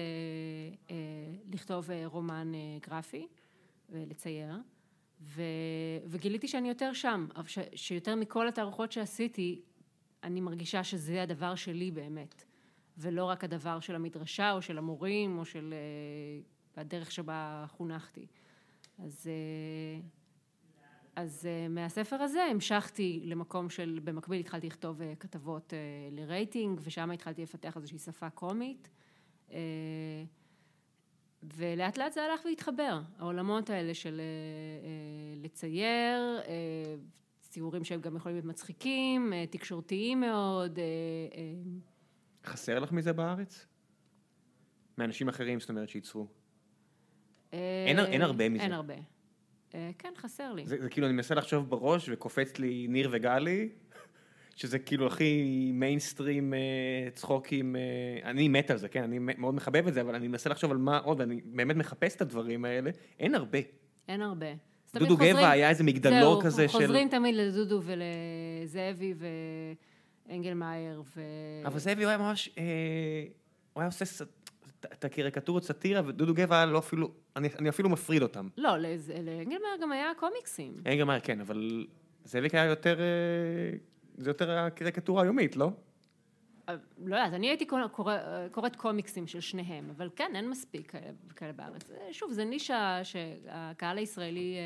לכתוב 1.52 1.90
רומן 2.04 2.52
גרפי 2.86 3.26
ולצייר, 3.90 4.54
ו, 5.20 5.42
וגיליתי 6.06 6.48
שאני 6.48 6.68
יותר 6.68 6.92
שם, 6.92 7.26
שיותר 7.74 8.14
מכל 8.14 8.48
התערוכות 8.48 8.92
שעשיתי, 8.92 9.60
אני 10.24 10.40
מרגישה 10.40 10.84
שזה 10.84 11.22
הדבר 11.22 11.54
שלי 11.54 11.90
באמת, 11.90 12.44
ולא 12.98 13.24
רק 13.24 13.44
הדבר 13.44 13.80
של 13.80 13.94
המדרשה 13.94 14.52
או 14.52 14.62
של 14.62 14.78
המורים 14.78 15.38
או 15.38 15.44
של 15.44 15.74
אה, 16.78 16.82
הדרך 16.82 17.12
שבה 17.12 17.64
חונכתי. 17.68 18.26
אז, 18.98 19.26
אה, 19.26 20.00
אז 21.16 21.46
אה, 21.46 21.68
מהספר 21.68 22.16
הזה 22.16 22.42
המשכתי 22.44 23.20
למקום 23.24 23.70
של, 23.70 24.00
במקביל 24.04 24.40
התחלתי 24.40 24.66
לכתוב 24.66 25.02
אה, 25.02 25.14
כתבות 25.20 25.72
לרייטינג, 26.10 26.80
ושם 26.82 27.10
התחלתי 27.10 27.42
לפתח 27.42 27.76
איזושהי 27.76 27.98
שפה 27.98 28.30
קומית. 28.30 28.88
ולאט 31.42 31.98
לאט 31.98 32.12
זה 32.12 32.22
הלך 32.22 32.44
והתחבר, 32.44 33.00
העולמות 33.18 33.70
האלה 33.70 33.94
של 33.94 34.20
לצייר, 35.36 36.40
ציורים 37.40 37.84
שהם 37.84 38.00
גם 38.00 38.16
יכולים 38.16 38.36
להיות 38.36 38.46
מצחיקים, 38.46 39.32
תקשורתיים 39.50 40.20
מאוד. 40.20 40.78
חסר 42.44 42.78
לך 42.78 42.92
מזה 42.92 43.12
בארץ? 43.12 43.66
מאנשים 44.98 45.28
אחרים, 45.28 45.60
זאת 45.60 45.70
אומרת, 45.70 45.88
שייצרו. 45.88 46.41
אה, 47.54 47.58
אין- 47.86 47.98
אין 47.98 48.22
הרבה 48.22 48.48
מזה. 48.48 48.62
אין 48.62 48.72
הרבה. 48.72 48.94
אה, 49.74 49.90
כן, 49.98 50.12
חסר 50.16 50.52
לי. 50.52 50.66
זה, 50.66 50.76
זה 50.82 50.88
כאילו, 50.90 51.06
אני 51.06 51.14
מנסה 51.16 51.34
לחשוב 51.34 51.70
בראש, 51.70 52.08
וקופץ 52.12 52.58
לי 52.58 52.86
ניר 52.88 53.08
וגלי, 53.12 53.68
שזה 54.56 54.78
כאילו 54.78 55.06
הכי 55.06 55.42
מיינסטרים 55.74 56.54
אה, 56.54 56.58
צחוקים, 57.14 57.76
אה, 57.76 57.80
אני 58.30 58.48
מת 58.48 58.70
על 58.70 58.76
זה, 58.76 58.88
כן, 58.88 59.02
אני 59.02 59.18
מאוד 59.20 59.54
מחבב 59.54 59.86
את 59.86 59.94
זה, 59.94 60.00
אבל 60.00 60.14
אני 60.14 60.28
מנסה 60.28 60.50
לחשוב 60.50 60.70
על 60.70 60.76
מה 60.76 60.98
עוד, 60.98 61.20
אני 61.20 61.40
באמת 61.44 61.76
מחפש 61.76 62.16
את 62.16 62.20
הדברים 62.22 62.64
האלה, 62.64 62.90
אין 63.18 63.34
הרבה. 63.34 63.58
אין 64.08 64.22
הרבה. 64.22 64.46
דודו 64.94 65.14
חוזרים- 65.14 65.36
גבע 65.36 65.50
היה 65.50 65.68
איזה 65.68 65.84
מגדלור 65.84 66.34
זהו, 66.34 66.40
כזה 66.42 66.68
של... 66.68 66.78
חוזרים 66.78 67.08
תמיד 67.08 67.34
לדודו 67.34 67.80
ולזאבי 67.84 69.14
ואנגלמאייר 70.28 71.02
ו... 71.16 71.20
אבל 71.64 71.78
זאבי 71.78 72.02
הוא 72.02 72.08
היה 72.08 72.18
ממש, 72.18 72.50
אה, 72.58 72.62
הוא 73.72 73.80
היה 73.80 73.86
עושה 73.88 74.04
ס- 74.04 74.22
את- 74.92 75.04
הקריקטורות 75.04 75.64
סאטירה, 75.64 76.02
ודודו 76.06 76.34
גבע 76.34 76.56
היה 76.56 76.66
לא 76.66 76.78
אפילו, 76.78 77.10
אני, 77.36 77.48
אני 77.58 77.68
אפילו 77.68 77.88
מפריד 77.88 78.22
אותם. 78.22 78.48
לא, 78.58 78.76
לאנגלמאייר 78.78 79.76
גם 79.82 79.92
היה 79.92 80.12
קומיקסים. 80.16 80.72
מה, 81.06 81.20
כן, 81.20 81.40
אבל 81.40 81.86
זאביק 82.24 82.54
היה 82.54 82.64
יותר, 82.64 83.00
אה, 83.00 83.76
זה 84.16 84.30
יותר 84.30 84.50
הקריקטורה 84.50 85.22
היומית, 85.22 85.56
לא? 85.56 85.70
אה, 86.68 86.74
לא 87.04 87.16
יודעת, 87.16 87.32
אני 87.32 87.48
הייתי 87.48 87.66
קורא- 87.66 87.86
קורא- 87.88 88.18
קוראת 88.50 88.76
קומיקסים 88.76 89.26
של 89.26 89.40
שניהם, 89.40 89.90
אבל 89.96 90.08
כן, 90.16 90.32
אין 90.34 90.50
מספיק 90.50 90.90
כאלה- 90.90 91.02
כאלה 91.36 91.52
בארץ. 91.52 91.90
אה, 91.90 92.12
שוב, 92.12 92.32
זה 92.32 92.44
נישה 92.44 93.00
שהקהל 93.04 93.98
הישראלי... 93.98 94.56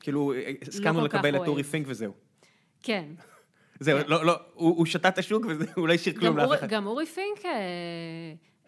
כאילו, 0.00 0.32
הסכמנו 0.68 1.00
כל 1.00 1.08
כך 1.08 1.14
לקבל 1.14 1.36
את. 1.42 1.48
אורי 1.48 1.62
פינק 1.62 1.86
וזהו. 1.88 2.12
כן. 2.82 3.04
זהו, 3.80 3.98
כן. 4.00 4.08
לא, 4.10 4.26
לא, 4.26 4.32
הוא 4.54 4.76
הוא 4.76 4.86
שתה 4.86 5.08
את 5.08 5.18
השוק 5.18 5.46
וזה, 5.48 5.64
הוא 5.76 5.88
לא 5.88 5.92
השאיר 5.92 6.18
כלום 6.20 6.36
לאף 6.36 6.58
אחד. 6.58 6.68
גם 6.68 6.86
אורי 6.86 7.06
פינק, 7.06 7.38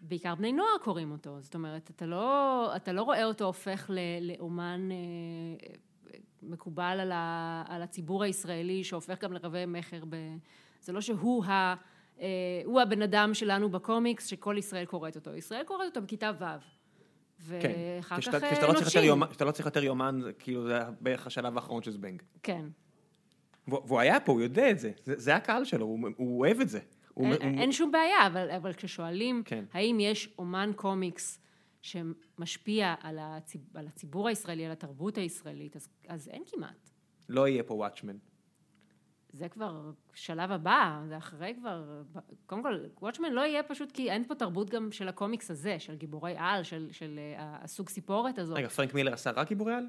בעיקר 0.00 0.34
בני 0.34 0.52
נוער 0.52 0.78
קוראים 0.84 1.10
אותו. 1.12 1.40
זאת 1.40 1.54
אומרת, 1.54 1.90
אתה 1.90 2.06
לא, 2.06 2.72
אתה 2.76 2.92
לא 2.92 3.02
רואה 3.02 3.24
אותו 3.24 3.44
הופך 3.44 3.90
ל- 3.94 3.98
לאומן 4.32 4.88
אה, 4.90 6.16
מקובל 6.42 6.98
על, 7.00 7.12
ה, 7.12 7.64
על 7.68 7.82
הציבור 7.82 8.24
הישראלי, 8.24 8.84
שהופך 8.84 9.22
גם 9.22 9.32
לרבי 9.32 9.66
מכר. 9.66 10.04
ב... 10.08 10.16
זה 10.80 10.92
לא 10.92 11.00
שהוא 11.00 11.44
ה... 11.44 11.74
אה, 12.20 12.26
הוא 12.64 12.80
הבן 12.80 13.02
אדם 13.02 13.34
שלנו 13.34 13.70
בקומיקס, 13.70 14.26
שכל 14.26 14.56
ישראל 14.58 14.84
קוראת 14.84 15.16
אותו. 15.16 15.34
ישראל 15.34 15.62
קוראת 15.64 15.86
אותו 15.86 16.02
בכיתה 16.02 16.30
ו'. 16.38 16.44
כן, 17.60 17.72
ואחר 18.00 18.08
כך 18.08 18.12
אה, 18.12 18.18
כשאתה 18.20 18.36
לא 18.36 18.40
צריך 18.40 18.52
יותר 18.62 18.72
נוטשים. 18.84 19.02
יומן- 19.04 19.26
כשאתה 19.30 19.44
לא 19.44 19.50
צריך 19.50 19.66
יותר 19.66 19.84
יומן, 19.84 20.18
זה 20.22 20.32
כאילו 20.32 20.66
זה 20.66 20.78
בערך 21.00 21.26
השלב 21.26 21.56
האחרון 21.56 21.82
של 21.82 21.90
זבנג. 21.90 22.22
כן. 22.42 22.64
והוא 23.68 24.00
היה 24.00 24.20
פה, 24.20 24.32
הוא 24.32 24.40
יודע 24.40 24.70
את 24.70 24.78
זה, 24.78 24.90
זה 25.04 25.14
זה 25.16 25.36
הקהל 25.36 25.64
שלו, 25.64 25.86
הוא 25.86 26.08
הוא 26.16 26.38
אוהב 26.40 26.60
את 26.60 26.68
זה. 26.68 26.80
אין, 27.24 27.32
הוא- 27.32 27.60
אין 27.60 27.72
שום 27.72 27.90
בעיה, 27.92 28.26
אבל, 28.26 28.50
אבל 28.50 28.72
כששואלים 28.72 29.42
כן. 29.44 29.64
האם 29.72 30.00
יש 30.00 30.34
אומן 30.38 30.70
קומיקס 30.76 31.40
שמשפיע 31.82 32.94
על, 33.00 33.18
הציב, 33.20 33.60
על 33.74 33.86
הציבור 33.86 34.28
הישראלי, 34.28 34.66
על 34.66 34.72
התרבות 34.72 35.18
הישראלית, 35.18 35.76
אז, 35.76 35.88
אז 36.08 36.28
אין 36.28 36.42
כמעט. 36.52 36.90
לא 37.28 37.48
יהיה 37.48 37.62
פה 37.62 37.74
וואטשמן. 37.74 38.16
זה 39.32 39.48
כבר 39.48 39.90
שלב 40.14 40.50
הבא, 40.52 41.02
זה 41.08 41.16
אחרי 41.18 41.54
כבר, 41.58 42.02
קודם 42.46 42.62
כל, 42.62 42.78
וואטשמן 43.00 43.32
לא 43.32 43.40
יהיה 43.40 43.62
פשוט 43.62 43.92
כי 43.92 44.10
אין 44.10 44.24
פה 44.24 44.34
תרבות 44.34 44.70
גם 44.70 44.92
של 44.92 45.08
הקומיקס 45.08 45.50
הזה, 45.50 45.78
של 45.78 45.96
גיבורי 45.96 46.34
על, 46.38 46.62
של, 46.62 46.88
של 46.92 47.18
אה, 47.18 47.56
הסוג 47.62 47.88
סיפורת 47.88 48.38
הזאת. 48.38 48.56
רגע, 48.56 48.68
פרנק 48.68 48.94
מילר 48.94 49.12
עשה 49.12 49.30
רק 49.30 49.48
גיבורי 49.48 49.74
על? 49.74 49.86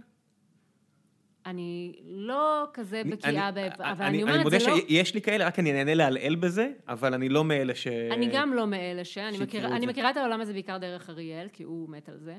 אני 1.46 2.00
לא 2.04 2.66
כזה 2.74 3.02
בקיאה. 3.12 3.50
אבל 3.50 4.06
אני 4.06 4.08
אני 4.08 4.24
אומרת, 4.24 4.44
מודה 4.44 4.60
זה 4.60 4.68
לא... 4.68 4.76
שיש 4.76 5.14
לי 5.14 5.22
כאלה, 5.22 5.48
רק 5.48 5.60
אני 5.60 5.72
נהנה 5.72 5.94
לעלעל 5.94 6.36
בזה, 6.36 6.72
אבל 6.88 7.14
אני 7.14 7.30
לא 7.30 7.44
מאלה 7.44 7.76
ש... 7.76 7.88
אני 7.88 8.30
גם 8.34 8.54
לא 8.54 8.68
מאלה 8.68 9.06
ש... 9.06 9.18
אני, 9.18 9.38
מכיר, 9.40 9.68
אני. 9.68 9.86
מכירה 9.86 10.10
את 10.10 10.18
העולם 10.18 10.42
הזה 10.42 10.54
בעיקר 10.54 10.78
דרך 10.78 11.10
אריאל, 11.10 11.48
כי 11.54 11.64
הוא 11.64 11.90
מת 11.90 12.10
על 12.10 12.18
זה, 12.18 12.38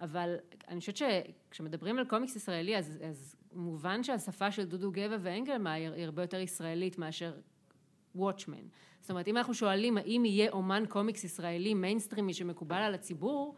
אבל 0.00 0.36
אני 0.68 0.80
חושבת 0.80 0.96
שכשמדברים 0.96 1.98
על 1.98 2.04
קומיקס 2.04 2.36
ישראלי, 2.36 2.76
אז, 2.76 2.98
אז 3.08 3.36
מובן 3.52 4.02
שהשפה 4.02 4.50
של 4.50 4.64
דודו 4.64 4.92
גבע 4.92 5.16
ואנגלמאייר 5.20 5.92
היא 5.92 6.04
הרבה 6.04 6.22
יותר 6.22 6.40
ישראלית 6.40 6.98
מאשר 6.98 7.32
Watchmen. 8.14 8.66
זאת 9.00 9.10
אומרת, 9.10 9.28
אם 9.28 9.36
אנחנו 9.36 9.54
שואלים 9.54 9.96
האם 9.96 10.24
יהיה 10.24 10.50
אומן 10.50 10.84
קומיקס 10.88 11.24
ישראלי 11.24 11.74
מיינסטרימי 11.74 12.34
שמקובל 12.34 12.76
על 12.76 12.94
הציבור, 12.94 13.54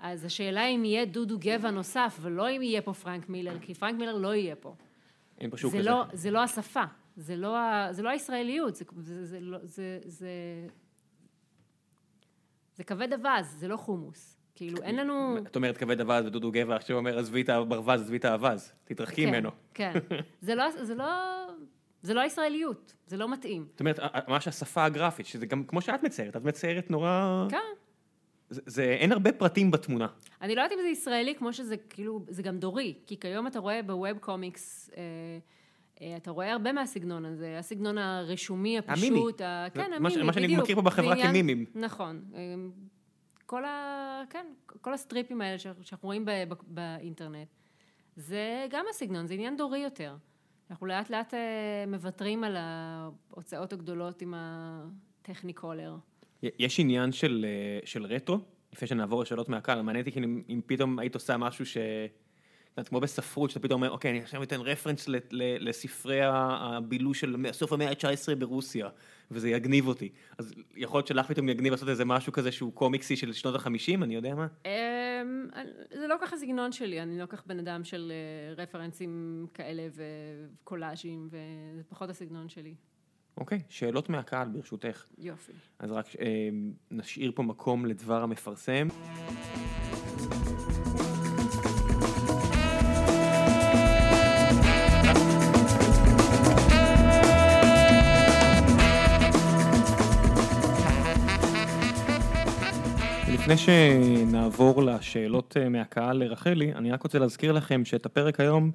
אז 0.00 0.24
השאלה 0.24 0.66
אם 0.66 0.84
יהיה 0.84 1.04
דודו 1.04 1.38
גבע 1.38 1.70
נוסף, 1.70 2.18
ולא 2.20 2.50
אם 2.50 2.62
יהיה 2.62 2.82
פה 2.82 2.92
פרנק 2.92 3.28
מילר, 3.28 3.58
כי 3.60 3.74
פרנק 3.74 3.98
מילר 3.98 4.16
לא 4.16 4.34
יהיה 4.34 4.56
פה. 4.56 4.74
אין 5.38 5.50
פה 5.50 5.56
שוק 5.56 5.72
זה 5.72 5.78
כזה. 5.78 5.90
לא, 5.90 6.04
זה 6.12 6.30
לא 6.30 6.42
השפה, 6.42 6.84
זה 7.16 7.36
לא, 7.36 7.58
זה 7.90 8.02
לא 8.02 8.08
הישראליות, 8.08 8.74
זה, 8.74 8.84
זה, 8.98 9.26
זה, 9.26 9.40
לא- 9.40 9.58
זה, 9.62 9.98
זה, 10.04 10.28
זה 12.74 12.84
כבד 12.84 13.12
אווז, 13.12 13.46
זה 13.46 13.68
לא 13.68 13.76
חומוס. 13.76 14.36
כאילו, 14.54 14.82
אין 14.82 14.96
לנו... 14.96 15.38
את 15.38 15.56
אומרת 15.56 15.76
כבד 15.76 16.00
אווז 16.00 16.26
ודודו 16.26 16.50
גבע 16.52 16.76
עכשיו 16.76 16.96
אומר 16.96 17.18
עזבי 17.18 17.42
את 17.42 17.48
הברווז, 17.48 18.00
עזבי 18.00 18.16
את 18.16 18.24
האווז, 18.24 18.72
תתרחקי 18.84 19.24
כן, 19.24 19.28
ממנו. 19.28 19.50
כן. 19.74 19.92
זה 20.40 20.54
לא, 20.54 20.70
זה 20.70 20.94
לא, 20.94 21.06
זה 22.02 22.14
לא 22.14 22.20
הישראליות, 22.20 22.94
זה 23.06 23.16
לא 23.16 23.32
מתאים. 23.32 23.66
זאת 23.70 23.80
אומרת, 23.80 23.98
ממש 24.28 24.48
השפה 24.48 24.84
הגרפית, 24.84 25.26
שזה 25.26 25.46
גם 25.46 25.64
כמו 25.64 25.80
שאת 25.80 26.02
מציירת, 26.02 26.36
את 26.36 26.44
מציירת 26.44 26.90
נורא... 26.90 27.46
כן. 27.50 27.58
זה, 28.50 28.60
זה, 28.66 28.82
אין 28.84 29.12
הרבה 29.12 29.32
פרטים 29.32 29.70
בתמונה. 29.70 30.06
אני 30.42 30.54
לא 30.54 30.62
יודעת 30.62 30.78
אם 30.78 30.82
זה 30.82 30.88
ישראלי 30.88 31.34
כמו 31.34 31.52
שזה, 31.52 31.76
כאילו, 31.76 32.24
זה 32.28 32.42
גם 32.42 32.58
דורי, 32.58 32.94
כי 33.06 33.20
כיום 33.20 33.46
אתה 33.46 33.58
רואה 33.58 33.82
בווב 33.82 34.18
קומיקס, 34.18 34.90
אה, 34.96 35.02
אה, 36.02 36.16
אתה 36.16 36.30
רואה 36.30 36.52
הרבה 36.52 36.72
מהסגנון 36.72 37.24
הזה, 37.24 37.58
הסגנון 37.58 37.98
הרשומי, 37.98 38.78
הפשוט, 38.78 39.40
ה... 39.40 39.64
זה 39.74 39.80
כן, 39.82 39.90
מה 39.90 39.96
המימי, 39.96 40.10
ש- 40.10 40.14
בדיוק. 40.14 40.26
מה 40.26 40.32
שאני 40.32 40.56
מכיר 40.56 40.76
פה 40.76 40.82
בחברה 40.82 41.06
זה 41.08 41.12
עניין- 41.12 41.28
כמימים. 41.30 41.64
נכון. 41.74 42.22
אה, 42.34 42.40
כל 43.46 43.64
ה... 43.64 44.22
כן, 44.30 44.46
כל 44.80 44.94
הסטריפים 44.94 45.40
האלה 45.40 45.58
שאנחנו 45.58 46.06
רואים 46.06 46.24
ב- 46.24 46.30
ב- 46.48 46.54
באינטרנט, 46.66 47.48
זה 48.16 48.66
גם 48.70 48.84
הסגנון, 48.90 49.26
זה 49.26 49.34
עניין 49.34 49.56
דורי 49.56 49.78
יותר. 49.78 50.16
אנחנו 50.70 50.86
לאט 50.86 51.10
לאט 51.10 51.34
אה, 51.34 51.38
מוותרים 51.86 52.44
על 52.44 52.56
ההוצאות 52.58 53.72
הגדולות 53.72 54.22
עם 54.22 54.34
הטכניקולר. 54.36 55.96
יש 56.42 56.80
עניין 56.80 57.12
של, 57.12 57.46
אה, 57.48 57.86
של 57.86 58.04
רטרו, 58.04 58.38
לפני 58.72 58.88
שנעבור 58.88 59.22
לשאלות 59.22 59.48
מהקהל, 59.48 59.82
מעניין 59.82 60.02
אותי 60.02 60.12
כאילו 60.12 60.26
אם, 60.26 60.42
אם 60.48 60.60
פתאום 60.66 60.98
היית 60.98 61.14
עושה 61.14 61.36
משהו 61.36 61.66
ש... 61.66 61.76
את 62.72 62.78
יודעת, 62.78 62.88
כמו 62.88 63.00
בספרות, 63.00 63.50
שאתה 63.50 63.60
פתאום 63.60 63.82
אומר, 63.82 63.92
אוקיי, 63.92 64.10
אני 64.10 64.20
עכשיו 64.20 64.42
אתן 64.42 64.60
רפרנס 64.60 65.08
ל- 65.08 65.16
ל- 65.30 65.68
לספרי 65.68 66.20
הבילוש 66.24 67.20
של 67.20 67.36
סוף 67.52 67.72
המאה 67.72 67.88
ה-19 67.88 68.34
ברוסיה, 68.38 68.88
וזה 69.30 69.50
יגניב 69.50 69.86
אותי. 69.86 70.08
אז 70.38 70.54
יכול 70.76 70.98
להיות 70.98 71.06
שלך 71.06 71.26
פתאום 71.26 71.48
יגניב 71.48 71.72
לעשות 71.72 71.88
איזה 71.88 72.04
משהו 72.04 72.32
כזה 72.32 72.52
שהוא 72.52 72.72
קומיקסי 72.72 73.16
של 73.16 73.32
שנות 73.32 73.54
ה-50, 73.54 74.02
אני 74.04 74.14
יודע 74.14 74.34
מה? 74.34 74.46
אמ, 74.64 74.70
זה 75.98 76.06
לא 76.06 76.16
ככה 76.20 76.36
סגנון 76.36 76.72
שלי, 76.72 77.02
אני 77.02 77.18
לא 77.18 77.26
כך 77.26 77.46
בן 77.46 77.58
אדם 77.58 77.84
של 77.84 78.12
אה, 78.12 78.62
רפרנסים 78.62 79.46
כאלה 79.54 79.82
וקולאז'ים, 79.94 81.28
וזה 81.30 81.82
פחות 81.88 82.10
הסגנון 82.10 82.48
שלי. 82.48 82.74
אוקיי, 83.36 83.60
שאלות 83.68 84.08
מהקהל 84.08 84.48
ברשותך. 84.48 85.04
יופי. 85.18 85.52
אז 85.78 85.90
רק 85.90 86.06
אה, 86.20 86.48
נשאיר 86.90 87.32
פה 87.34 87.42
מקום 87.42 87.86
לדבר 87.86 88.22
המפרסם. 88.22 88.88
לפני 103.28 103.56
שנעבור 103.56 104.82
לשאלות 104.82 105.56
אה, 105.60 105.68
מהקהל 105.68 106.16
לרחלי, 106.16 106.74
אני 106.74 106.92
רק 106.92 107.02
רוצה 107.02 107.18
להזכיר 107.18 107.52
לכם 107.52 107.84
שאת 107.84 108.06
הפרק 108.06 108.40
היום 108.40 108.70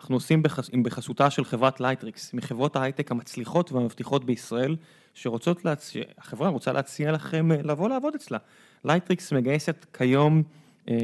אנחנו 0.00 0.16
עושים 0.16 0.42
בחס... 0.42 0.70
בחסותה 0.82 1.30
של 1.30 1.44
חברת 1.44 1.80
לייטריקס, 1.80 2.34
מחברות 2.34 2.76
ההייטק 2.76 3.10
המצליחות 3.10 3.72
והמבטיחות 3.72 4.24
בישראל, 4.24 4.76
שרוצות 5.14 5.64
להציע, 5.64 6.04
החברה 6.18 6.48
רוצה 6.48 6.72
להציע 6.72 7.12
לכם 7.12 7.52
אה, 7.52 7.56
לבוא 7.62 7.88
לעבוד 7.88 8.14
אצלה. 8.14 8.38
לייטריקס 8.84 9.32
מגייסת 9.32 9.86
כיום 9.92 10.42
אה, 10.88 10.94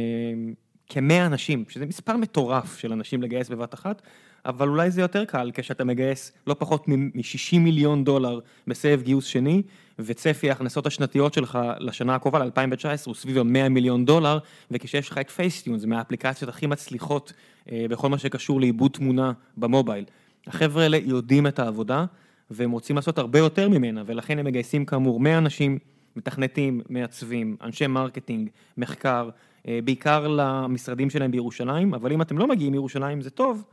כמאה 0.88 1.26
אנשים, 1.26 1.64
שזה 1.68 1.86
מספר 1.86 2.16
מטורף 2.16 2.78
של 2.78 2.92
אנשים 2.92 3.22
לגייס 3.22 3.49
בבת 3.49 3.74
אחת, 3.74 4.03
אבל 4.47 4.68
אולי 4.68 4.90
זה 4.90 5.01
יותר 5.01 5.24
קל 5.24 5.51
כשאתה 5.55 5.84
מגייס 5.84 6.32
לא 6.47 6.55
פחות 6.59 6.88
מ-60 6.88 7.59
מיליון 7.59 8.05
דולר 8.05 8.40
בסבב 8.66 9.03
גיוס 9.03 9.24
שני, 9.24 9.62
וצפי 9.99 10.49
ההכנסות 10.49 10.86
השנתיות 10.86 11.34
שלך 11.34 11.59
לשנה 11.78 12.14
הקרובה, 12.14 12.38
ל-2019, 12.38 13.07
הוא 13.07 13.14
סביב 13.14 13.38
ה-100 13.38 13.68
מיליון 13.68 14.05
דולר, 14.05 14.38
וכשיש 14.70 15.11
לך 15.11 15.18
את 15.18 15.30
Facetune, 15.30 15.78
זה 15.78 15.86
מהאפליקציות 15.86 16.49
הכי 16.49 16.66
מצליחות 16.66 17.32
בכל 17.72 18.08
מה 18.08 18.18
שקשור 18.18 18.60
לעיבוד 18.60 18.90
תמונה 18.90 19.32
במובייל. 19.56 20.04
החבר'ה 20.46 20.82
האלה 20.82 20.96
יודעים 20.96 21.46
את 21.46 21.58
העבודה, 21.58 22.04
והם 22.50 22.70
רוצים 22.70 22.96
לעשות 22.96 23.18
הרבה 23.18 23.38
יותר 23.38 23.68
ממנה, 23.68 24.02
ולכן 24.06 24.38
הם 24.38 24.46
מגייסים 24.46 24.84
כאמור 24.84 25.20
100 25.20 25.38
אנשים 25.38 25.78
מתכנתים, 26.16 26.80
מעצבים, 26.88 27.56
אנשי 27.62 27.86
marketing, 27.86 28.48
מחקר, 28.76 29.30
אה, 29.68 29.78
בעיקר 29.84 30.28
למשרדים 30.28 31.10
שלהם 31.10 31.30
בירושלים, 31.30 31.94
אבל 31.94 32.12
אם 32.12 32.22
אתם 32.22 32.38
לא 32.38 32.46
מגיעים 32.46 32.72
מירושלים 32.72 33.22
זה 33.22 33.30
טוב, 33.30 33.64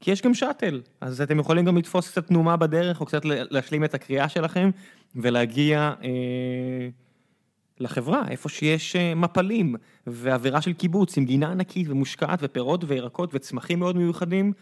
כי 0.00 0.10
יש 0.10 0.22
גם 0.22 0.34
shuttle, 0.34 0.80
אז 1.00 1.20
אתם 1.20 1.38
יכולים 1.38 1.64
גם 1.64 1.76
לתפוס 1.76 2.10
קצת 2.10 2.26
תנומה 2.26 2.56
בדרך, 2.56 3.00
או 3.00 3.06
קצת 3.06 3.22
להשלים 3.24 3.84
את 3.84 3.94
הקריאה 3.94 4.28
שלכם, 4.28 4.70
ולהגיע 5.16 5.92
אה, 6.02 6.88
לחברה, 7.80 8.22
איפה 8.28 8.48
שיש 8.48 8.96
אה, 8.96 9.14
מפלים, 9.14 9.74
ואווירה 10.06 10.60
של 10.60 10.72
קיבוץ, 10.72 11.16
עם 11.16 11.24
גינה 11.24 11.50
ענקית 11.50 11.88
ומושקעת, 11.88 12.38
ופירות 12.42 12.84
וירקות 12.86 13.30
וצמחים 13.32 13.78
מאוד 13.78 13.96
מיוחדים. 13.96 14.52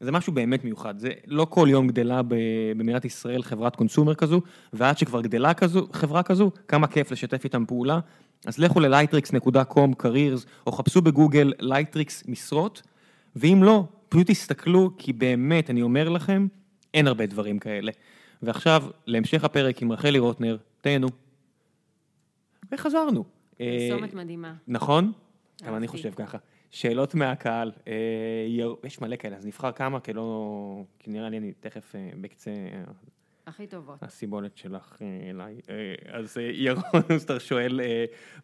זה 0.00 0.12
משהו 0.12 0.32
באמת 0.32 0.64
מיוחד, 0.64 0.98
זה 0.98 1.10
לא 1.26 1.46
כל 1.50 1.68
יום 1.70 1.88
גדלה 1.88 2.20
במדינת 2.28 3.04
ישראל 3.04 3.42
חברת 3.42 3.76
קונסומר 3.76 4.14
כזו, 4.14 4.40
ועד 4.72 4.98
שכבר 4.98 5.20
גדלה 5.20 5.54
כזו, 5.54 5.86
חברה 5.92 6.22
כזו, 6.22 6.50
כמה 6.68 6.86
כיף 6.86 7.10
לשתף 7.10 7.44
איתם 7.44 7.64
פעולה. 7.66 8.00
אז 8.46 8.58
לכו 8.58 8.80
ל-lightrix.com 8.80 10.02
careers, 10.02 10.46
או 10.66 10.72
חפשו 10.72 11.02
בגוגל 11.02 11.52
lightrix 11.60 12.30
משרות, 12.30 12.82
ואם 13.36 13.62
לא, 13.62 13.84
פשוט 14.08 14.30
תסתכלו, 14.30 14.90
כי 14.98 15.12
באמת, 15.12 15.70
אני 15.70 15.82
אומר 15.82 16.08
לכם, 16.08 16.46
אין 16.94 17.06
הרבה 17.06 17.26
דברים 17.26 17.58
כאלה. 17.58 17.92
ועכשיו, 18.42 18.84
להמשך 19.06 19.44
הפרק 19.44 19.82
עם 19.82 19.92
רחלי 19.92 20.18
רוטנר, 20.18 20.56
תהנו. 20.80 21.08
וחזרנו. 22.72 23.24
פרסומת 23.56 24.14
מדהימה. 24.14 24.54
נכון? 24.68 25.12
גם 25.66 25.76
אני 25.76 25.88
חושב 25.88 26.10
ככה. 26.14 26.38
שאלות 26.70 27.14
מהקהל, 27.14 27.72
אה, 27.86 27.94
יש 28.84 29.00
מלא 29.00 29.16
כאלה, 29.16 29.36
אז 29.36 29.46
נבחר 29.46 29.72
כמה, 29.72 30.00
כי 30.00 30.12
לא, 30.12 30.82
כי 30.98 31.10
נראה 31.10 31.28
לי 31.28 31.38
אני 31.38 31.52
תכף 31.60 31.94
אה, 31.94 32.10
בקצה 32.20 32.50
הכי 33.48 33.66
טובות. 33.66 34.02
הסיבולת 34.02 34.56
שלך 34.56 34.96
אה, 35.02 35.30
אליי. 35.30 35.60
אז 36.12 36.36
ירון 36.52 37.02
אוסטר 37.14 37.38
שואל, 37.38 37.80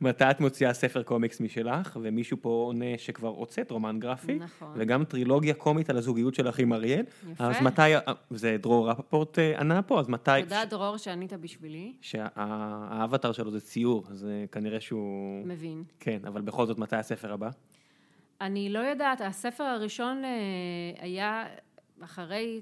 מתי 0.00 0.30
את 0.30 0.40
מוציאה 0.40 0.72
ספר 0.74 1.02
קומיקס 1.02 1.40
משלך, 1.40 1.98
ומישהו 2.02 2.36
פה 2.40 2.48
עונה 2.48 2.98
שכבר 2.98 3.28
הוצאת 3.28 3.70
רומן 3.70 4.00
גרפי, 4.00 4.34
נכון. 4.34 4.72
וגם 4.76 5.04
טרילוגיה 5.04 5.54
קומית 5.54 5.90
על 5.90 5.96
הזוגיות 5.96 6.34
שלך 6.34 6.58
עם 6.58 6.72
אריאל. 6.72 7.04
יפה. 7.32 7.44
אז 7.44 7.56
מתי, 7.62 7.82
זה 8.30 8.56
דרור 8.60 8.90
רפפורט 8.90 9.38
ענה 9.38 9.82
פה, 9.82 10.00
אז 10.00 10.08
מתי... 10.08 10.30
תודה 10.42 10.64
דרור 10.64 10.96
שענית 10.96 11.32
בשבילי. 11.32 11.92
שהאבטר 12.00 13.32
שלו 13.32 13.50
זה 13.50 13.60
ציור, 13.60 14.04
אז 14.10 14.26
כנראה 14.52 14.80
שהוא... 14.80 15.46
מבין. 15.46 15.84
כן, 16.00 16.18
אבל 16.26 16.40
בכל 16.40 16.66
זאת, 16.66 16.78
מתי 16.78 16.96
הספר 16.96 17.32
הבא? 17.32 17.50
אני 18.40 18.68
לא 18.68 18.78
יודעת, 18.78 19.20
הספר 19.20 19.64
הראשון 19.64 20.24
אה, 20.24 20.30
היה 21.02 21.44
אחרי 22.00 22.60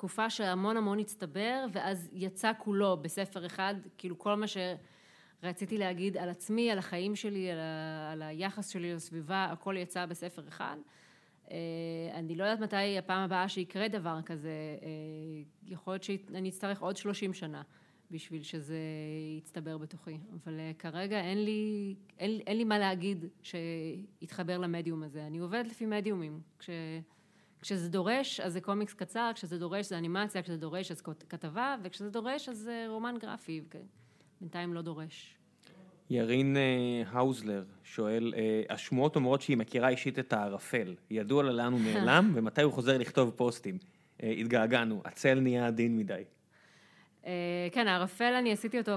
תקופה 0.00 0.30
שהמון 0.30 0.76
המון 0.76 0.98
הצטבר, 0.98 1.66
ואז 1.72 2.08
יצא 2.12 2.52
כולו 2.58 2.96
בספר 2.96 3.46
אחד, 3.46 3.74
כאילו 3.98 4.18
כל 4.18 4.34
מה 4.34 4.46
שרציתי 5.42 5.78
להגיד 5.78 6.16
על 6.16 6.28
עצמי, 6.28 6.70
על 6.70 6.78
החיים 6.78 7.16
שלי, 7.16 7.50
על, 7.50 7.58
ה... 7.58 8.12
על 8.12 8.22
היחס 8.22 8.68
שלי 8.68 8.94
לסביבה, 8.94 9.44
הכל 9.44 9.76
יצא 9.78 10.06
בספר 10.06 10.48
אחד. 10.48 10.76
אה, 11.50 11.56
אני 12.14 12.36
לא 12.36 12.44
יודעת 12.44 12.60
מתי 12.60 12.98
הפעם 12.98 13.22
הבאה 13.22 13.48
שיקרה 13.48 13.88
דבר 13.88 14.22
כזה, 14.22 14.50
אה, 14.82 14.88
יכול 15.66 15.92
להיות 15.92 16.02
שאני 16.02 16.48
אצטרך 16.48 16.82
עוד 16.82 16.96
30 16.96 17.34
שנה. 17.34 17.62
בשביל 18.10 18.42
שזה 18.42 18.78
יצטבר 19.38 19.78
בתוכי. 19.78 20.18
אבל 20.34 20.54
uh, 20.58 20.78
כרגע 20.78 21.20
אין 21.20 21.44
לי, 21.44 21.94
אין, 22.18 22.40
אין 22.46 22.56
לי 22.56 22.64
מה 22.64 22.78
להגיד 22.78 23.24
שיתחבר 23.42 24.58
למדיום 24.58 25.02
הזה. 25.02 25.26
אני 25.26 25.38
עובדת 25.38 25.66
לפי 25.66 25.86
מדיומים. 25.86 26.40
כש, 26.58 26.70
כשזה 27.62 27.88
דורש, 27.88 28.40
אז 28.40 28.52
זה 28.52 28.60
קומיקס 28.60 28.94
קצר, 28.94 29.30
כשזה 29.34 29.58
דורש 29.58 29.86
זה 29.86 29.98
אנימציה, 29.98 30.42
כשזה 30.42 30.56
דורש 30.56 30.90
אז 30.90 31.02
כתבה, 31.28 31.76
וכשזה 31.82 32.10
דורש 32.10 32.48
אז 32.48 32.58
זה 32.58 32.86
רומן 32.88 33.14
גרפי. 33.20 33.60
בינתיים 34.40 34.74
לא 34.74 34.82
דורש. 34.82 35.34
ירין 36.10 36.56
אה, 36.56 37.02
האוזלר 37.10 37.64
שואל, 37.84 38.34
אה, 38.36 38.62
השמועות 38.74 39.16
אומרות 39.16 39.42
שהיא 39.42 39.56
מכירה 39.56 39.88
אישית 39.88 40.18
את 40.18 40.32
הערפל. 40.32 40.94
ידוע 41.10 41.42
לה 41.42 41.52
לאן 41.52 41.72
הוא 41.72 41.80
נעלם 41.86 42.32
ומתי 42.34 42.62
הוא 42.62 42.72
חוזר 42.72 42.98
לכתוב 42.98 43.30
פוסטים. 43.30 43.78
התגעגענו, 44.22 45.02
הצל 45.04 45.40
נהיה 45.40 45.66
עדין 45.66 45.96
מדי. 45.96 46.22
אה, 47.26 47.68
כן, 47.72 47.88
הערפל 47.88 48.34
אני 48.38 48.52
עשיתי 48.52 48.78
אותו 48.78 48.92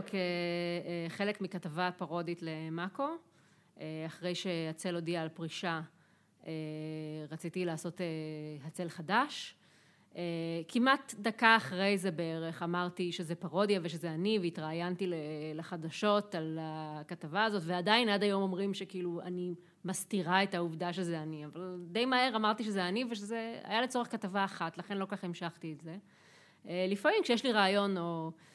כחלק 1.09 1.41
מכתבה 1.41 1.89
פרודית 1.97 2.39
למאקו. 2.41 3.07
אה, 3.79 4.03
אחרי 4.05 4.35
שהצל 4.35 4.95
הודיע 4.95 5.21
על 5.21 5.29
פרישה, 5.29 5.69
אה, 5.75 5.81
רציתי 7.31 7.65
לעשות 7.65 8.01
הצל 8.63 8.89
חדש. 8.89 9.55
כמעט 10.67 11.13
דקה 11.19 11.55
אחרי 11.55 11.97
זה 11.97 12.11
בערך 12.11 12.63
אמרתי 12.63 13.11
שזה 13.11 13.35
פרודיה 13.35 13.79
ושזה 13.83 14.11
אני 14.11 14.39
והתראיינתי 14.41 15.11
לחדשות 15.55 16.35
על 16.35 16.59
הכתבה 16.61 17.43
הזאת 17.43 17.63
ועדיין 17.65 18.09
עד 18.09 18.23
היום 18.23 18.43
אומרים 18.43 18.73
שכאילו 18.73 19.21
אני 19.21 19.55
מסתירה 19.85 20.43
את 20.43 20.53
העובדה 20.53 20.93
שזה 20.93 21.21
אני 21.21 21.45
אבל 21.45 21.77
די 21.91 22.05
מהר 22.05 22.35
אמרתי 22.35 22.63
שזה 22.63 22.87
אני 22.87 23.05
ושזה 23.09 23.59
היה 23.63 23.81
לצורך 23.81 24.11
כתבה 24.11 24.45
אחת 24.45 24.77
לכן 24.77 24.97
לא 24.97 25.05
כך 25.05 25.23
המשכתי 25.23 25.73
את 25.73 25.81
זה. 25.81 25.97
אה, 26.67 26.85
לפעמים 26.89 27.23
כשיש 27.23 27.45
לי 27.45 27.51
רעיון 27.51 27.97
או 27.97 28.31
אה, 28.31 28.52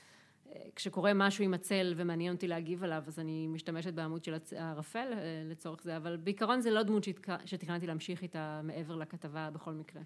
כשקורה 0.76 1.14
משהו 1.14 1.44
עם 1.44 1.54
הצל 1.54 1.94
ומעניין 1.96 2.34
אותי 2.34 2.48
להגיב 2.48 2.84
עליו, 2.84 3.02
אז 3.06 3.18
אני 3.18 3.46
משתמשת 3.46 3.94
בעמוד 3.94 4.24
של 4.24 4.34
הערפל 4.56 5.08
אה, 5.12 5.42
לצורך 5.50 5.82
זה, 5.82 5.96
אבל 5.96 6.16
בעיקרון 6.16 6.60
זה 6.60 6.70
לא 6.70 6.82
דמות 6.82 7.06
שתכננתי 7.44 7.86
להמשיך 7.86 8.22
איתה 8.22 8.60
מעבר 8.64 8.96
לכתבה 8.96 9.50
בכל 9.52 9.72
מקרה. 9.72 10.02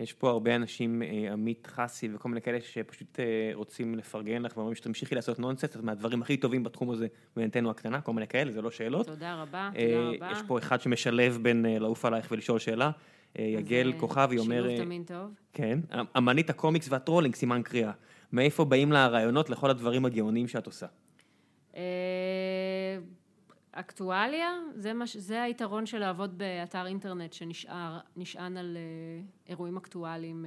יש 0.00 0.12
פה 0.12 0.30
הרבה 0.30 0.56
אנשים, 0.56 1.02
עמית 1.32 1.66
חסי 1.66 2.08
וכל 2.14 2.28
מיני 2.28 2.40
כאלה 2.40 2.60
שפשוט 2.60 3.18
רוצים 3.54 3.94
לפרגן 3.94 4.42
לך 4.42 4.56
ואומרים 4.56 4.74
שתמשיכי 4.74 5.14
לעשות 5.14 5.38
נונסנס, 5.38 5.76
אז 5.76 5.82
מהדברים 5.82 6.22
הכי 6.22 6.36
טובים 6.36 6.64
בתחום 6.64 6.90
הזה 6.90 7.06
במדינתנו 7.36 7.70
הקטנה, 7.70 8.00
כל 8.00 8.12
מיני 8.12 8.26
כאלה, 8.26 8.52
זה 8.52 8.62
לא 8.62 8.70
שאלות. 8.70 9.06
תודה 9.06 9.42
רבה, 9.42 9.70
תודה 9.74 10.26
רבה. 10.26 10.32
יש 10.32 10.38
פה 10.46 10.58
אחד 10.58 10.80
שמשלב 10.80 11.38
בין 11.42 11.66
לעוף 11.68 12.04
עלייך 12.04 12.28
ולשאול 12.30 12.58
שאלה. 12.58 12.90
אה, 13.38 13.44
יגל 13.44 13.92
כוכבי 13.98 14.38
אומר... 14.38 14.68
שילוב 14.68 14.84
תמיד 14.84 15.06
טוב. 15.06 15.30
כן, 15.52 15.78
אמנית 16.18 16.50
הקומיקס 16.50 16.88
והטרולינג, 16.88 17.34
סימן 17.34 17.62
קריאה. 17.62 17.92
מאיפה 18.32 18.64
באים 18.64 18.92
לה 18.92 19.04
הרעיונות 19.04 19.50
לכל 19.50 19.70
הדברים 19.70 20.04
הגאוניים 20.04 20.48
שאת 20.48 20.66
עושה? 20.66 20.86
אה, 21.76 21.82
אקטואליה, 23.72 24.50
זה, 24.74 24.94
מש, 24.94 25.16
זה 25.16 25.42
היתרון 25.42 25.86
של 25.86 25.98
לעבוד 25.98 26.38
באתר 26.38 26.86
אינטרנט 26.86 27.32
שנשען 27.32 28.56
על 28.56 28.76
אה, 28.76 29.22
אירועים 29.48 29.76
אקטואליים. 29.76 30.44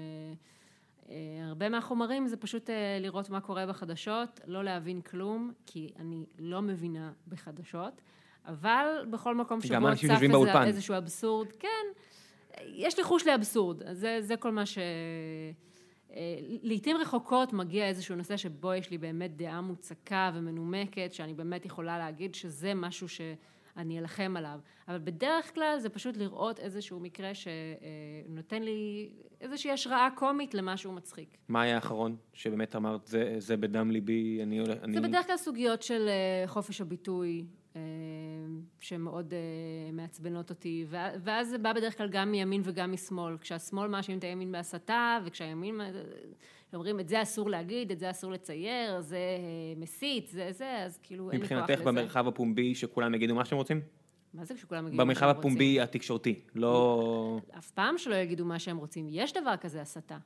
הרבה 1.42 1.70
מהחומרים 1.70 2.28
זה 2.28 2.38
פשוט 2.38 2.70
לראות 3.00 3.30
מה 3.30 3.42
קורה 3.42 3.66
בחדשות, 3.66 4.40
לא 4.48 4.64
להבין 4.64 5.02
כלום, 5.02 5.52
כי 5.66 5.92
אני 6.00 6.26
לא 6.40 6.62
מבינה 6.62 7.12
בחדשות, 7.28 8.02
אבל 8.46 9.06
בכל 9.10 9.36
מקום 9.36 9.62
שבו 9.62 9.88
צף 9.96 10.22
איזה, 10.24 10.64
איזשהו 10.64 10.98
אבסורד, 10.98 11.48
כן, 11.52 11.86
יש 12.66 12.98
לי 12.98 13.04
חוש 13.04 13.28
לאבסורד, 13.28 13.94
זה, 13.94 14.18
זה 14.22 14.38
כל 14.38 14.52
מה 14.52 14.66
ש... 14.66 14.78
אה, 16.16 16.38
לעתים 16.41 16.97
רחוקות 16.97 17.53
מגיע 17.53 17.88
איזשהו 17.88 18.16
נושא 18.16 18.38
שבו 18.38 18.74
יש 18.74 18.91
לי 18.91 18.97
באמת 18.97 19.36
דעה 19.36 19.62
מוצקה 19.62 20.32
ומנומקת, 20.36 21.14
שאני 21.14 21.34
באמת 21.34 21.66
יכולה 21.66 21.97
להגיד 21.97 22.36
שזה 22.36 22.74
משהו 22.74 23.07
שאני 23.10 23.99
אלחם 23.99 24.34
עליו. 24.38 24.60
אבל 24.88 24.99
בדרך 25.03 25.53
כלל 25.53 25.80
זה 25.80 25.89
פשוט 25.89 26.18
לראות 26.18 26.60
איזשהו 26.60 26.99
מקרה 26.99 27.32
שנותן 27.34 28.64
לי 28.64 29.10
איזושהי 29.41 29.72
השראה 29.72 30.07
קומית 30.16 30.53
למשהו 30.53 30.91
מצחיק. 30.91 31.38
מה 31.47 31.62
היה 31.62 31.76
האחרון 31.76 32.16
שבאמת 32.34 32.76
אמרת, 32.76 33.07
זה, 33.07 33.36
זה 33.38 33.57
בדם 33.57 33.91
ליבי, 33.91 34.39
אני... 34.43 34.60
אני... 34.84 34.93
זה 34.93 35.01
בדרך 35.01 35.26
כלל 35.26 35.38
סוגיות 35.38 35.82
של 35.84 36.07
אה, 36.07 36.47
חופש 36.47 36.82
הביטוי, 36.82 37.45
שמאוד 38.80 39.34
אה, 39.34 39.92
מעצבנות 39.94 40.50
אותי, 40.50 40.86
ואז 40.90 41.50
זה 41.50 41.58
בא 41.58 41.74
בדרך 41.74 41.98
כלל 41.98 42.10
גם 42.10 42.32
מימין 42.32 42.62
וגם 42.66 42.92
משמאל. 42.92 43.38
כשהשמאל 43.38 43.88
מאשים 43.88 44.18
את 44.18 44.24
הימין 44.24 44.52
בהסתה, 44.52 45.20
וכשהימין 45.26 45.82
אומרים 46.74 47.00
את 47.00 47.10
זה 47.10 47.22
אסור 47.22 47.50
להגיד, 47.50 47.92
את 47.92 48.00
זה 48.00 48.10
אסור 48.10 48.32
לצייר, 48.32 49.02
זה 49.02 49.20
מסית, 49.78 50.28
זה 50.28 50.52
זה, 50.52 50.78
אז 50.78 51.00
כאילו 51.04 51.32
אין 51.32 51.42
לי 51.42 51.48
כוח 51.48 51.58
לזה. 51.58 51.62
מבחינתך 51.62 51.88
במרחב 51.88 52.28
הפומבי 52.28 52.76
שכולם 52.76 53.16
יגידו 53.16 53.36
מה 53.36 53.46
שהם 53.46 53.58
רוצים? 53.58 53.82
מה 54.34 54.46
זה 54.46 54.56
כשכולם 54.56 54.88
יגידו 54.88 55.06
מה 55.06 55.16
שהם 55.16 55.28
רוצים? 55.28 55.28
במרחב 55.28 55.40
הפומבי 55.40 55.82
התקשורתי, 55.82 56.40
לא... 56.56 57.40
אף 57.58 57.72
פעם 57.72 57.98
שלא 57.98 58.16
יגידו 58.16 58.46
מה 58.46 58.60
שהם 58.60 58.78
רוצים. 58.78 59.08
יש 59.10 59.34
דבר 59.34 59.58
כזה 59.58 59.82
הסתה, 59.82 60.18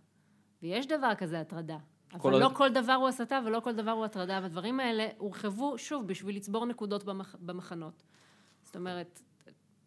ויש 0.63 0.87
דבר 0.87 1.11
כזה 1.17 1.39
הטרדה. 1.39 1.77
אבל 2.13 2.39
לא 2.39 2.49
כל 2.53 2.69
דבר 2.69 2.93
הוא 2.93 3.07
הסתה 3.07 3.39
ולא 3.45 3.59
כל 3.59 3.71
דבר 3.71 3.91
הוא 3.91 4.05
הטרדה, 4.05 4.39
והדברים 4.43 4.79
האלה 4.79 5.07
הורחבו, 5.17 5.77
שוב, 5.77 6.07
בשביל 6.07 6.35
לצבור 6.35 6.65
נקודות 6.65 7.03
במח... 7.03 7.35
במחנות. 7.39 8.03
זאת 8.63 8.75
אומרת, 8.75 9.21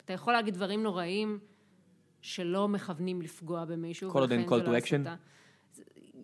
אתה 0.04 0.12
יכול 0.12 0.32
להגיד 0.32 0.54
דברים 0.54 0.82
נוראים 0.82 1.38
שלא 2.20 2.68
מכוונים 2.68 3.22
לפגוע 3.22 3.64
במישהו, 3.64 4.10
כל 4.10 4.20
עוד 4.20 4.32
אין 4.32 4.48
call 4.48 4.66
to 4.66 4.84
action? 4.84 5.08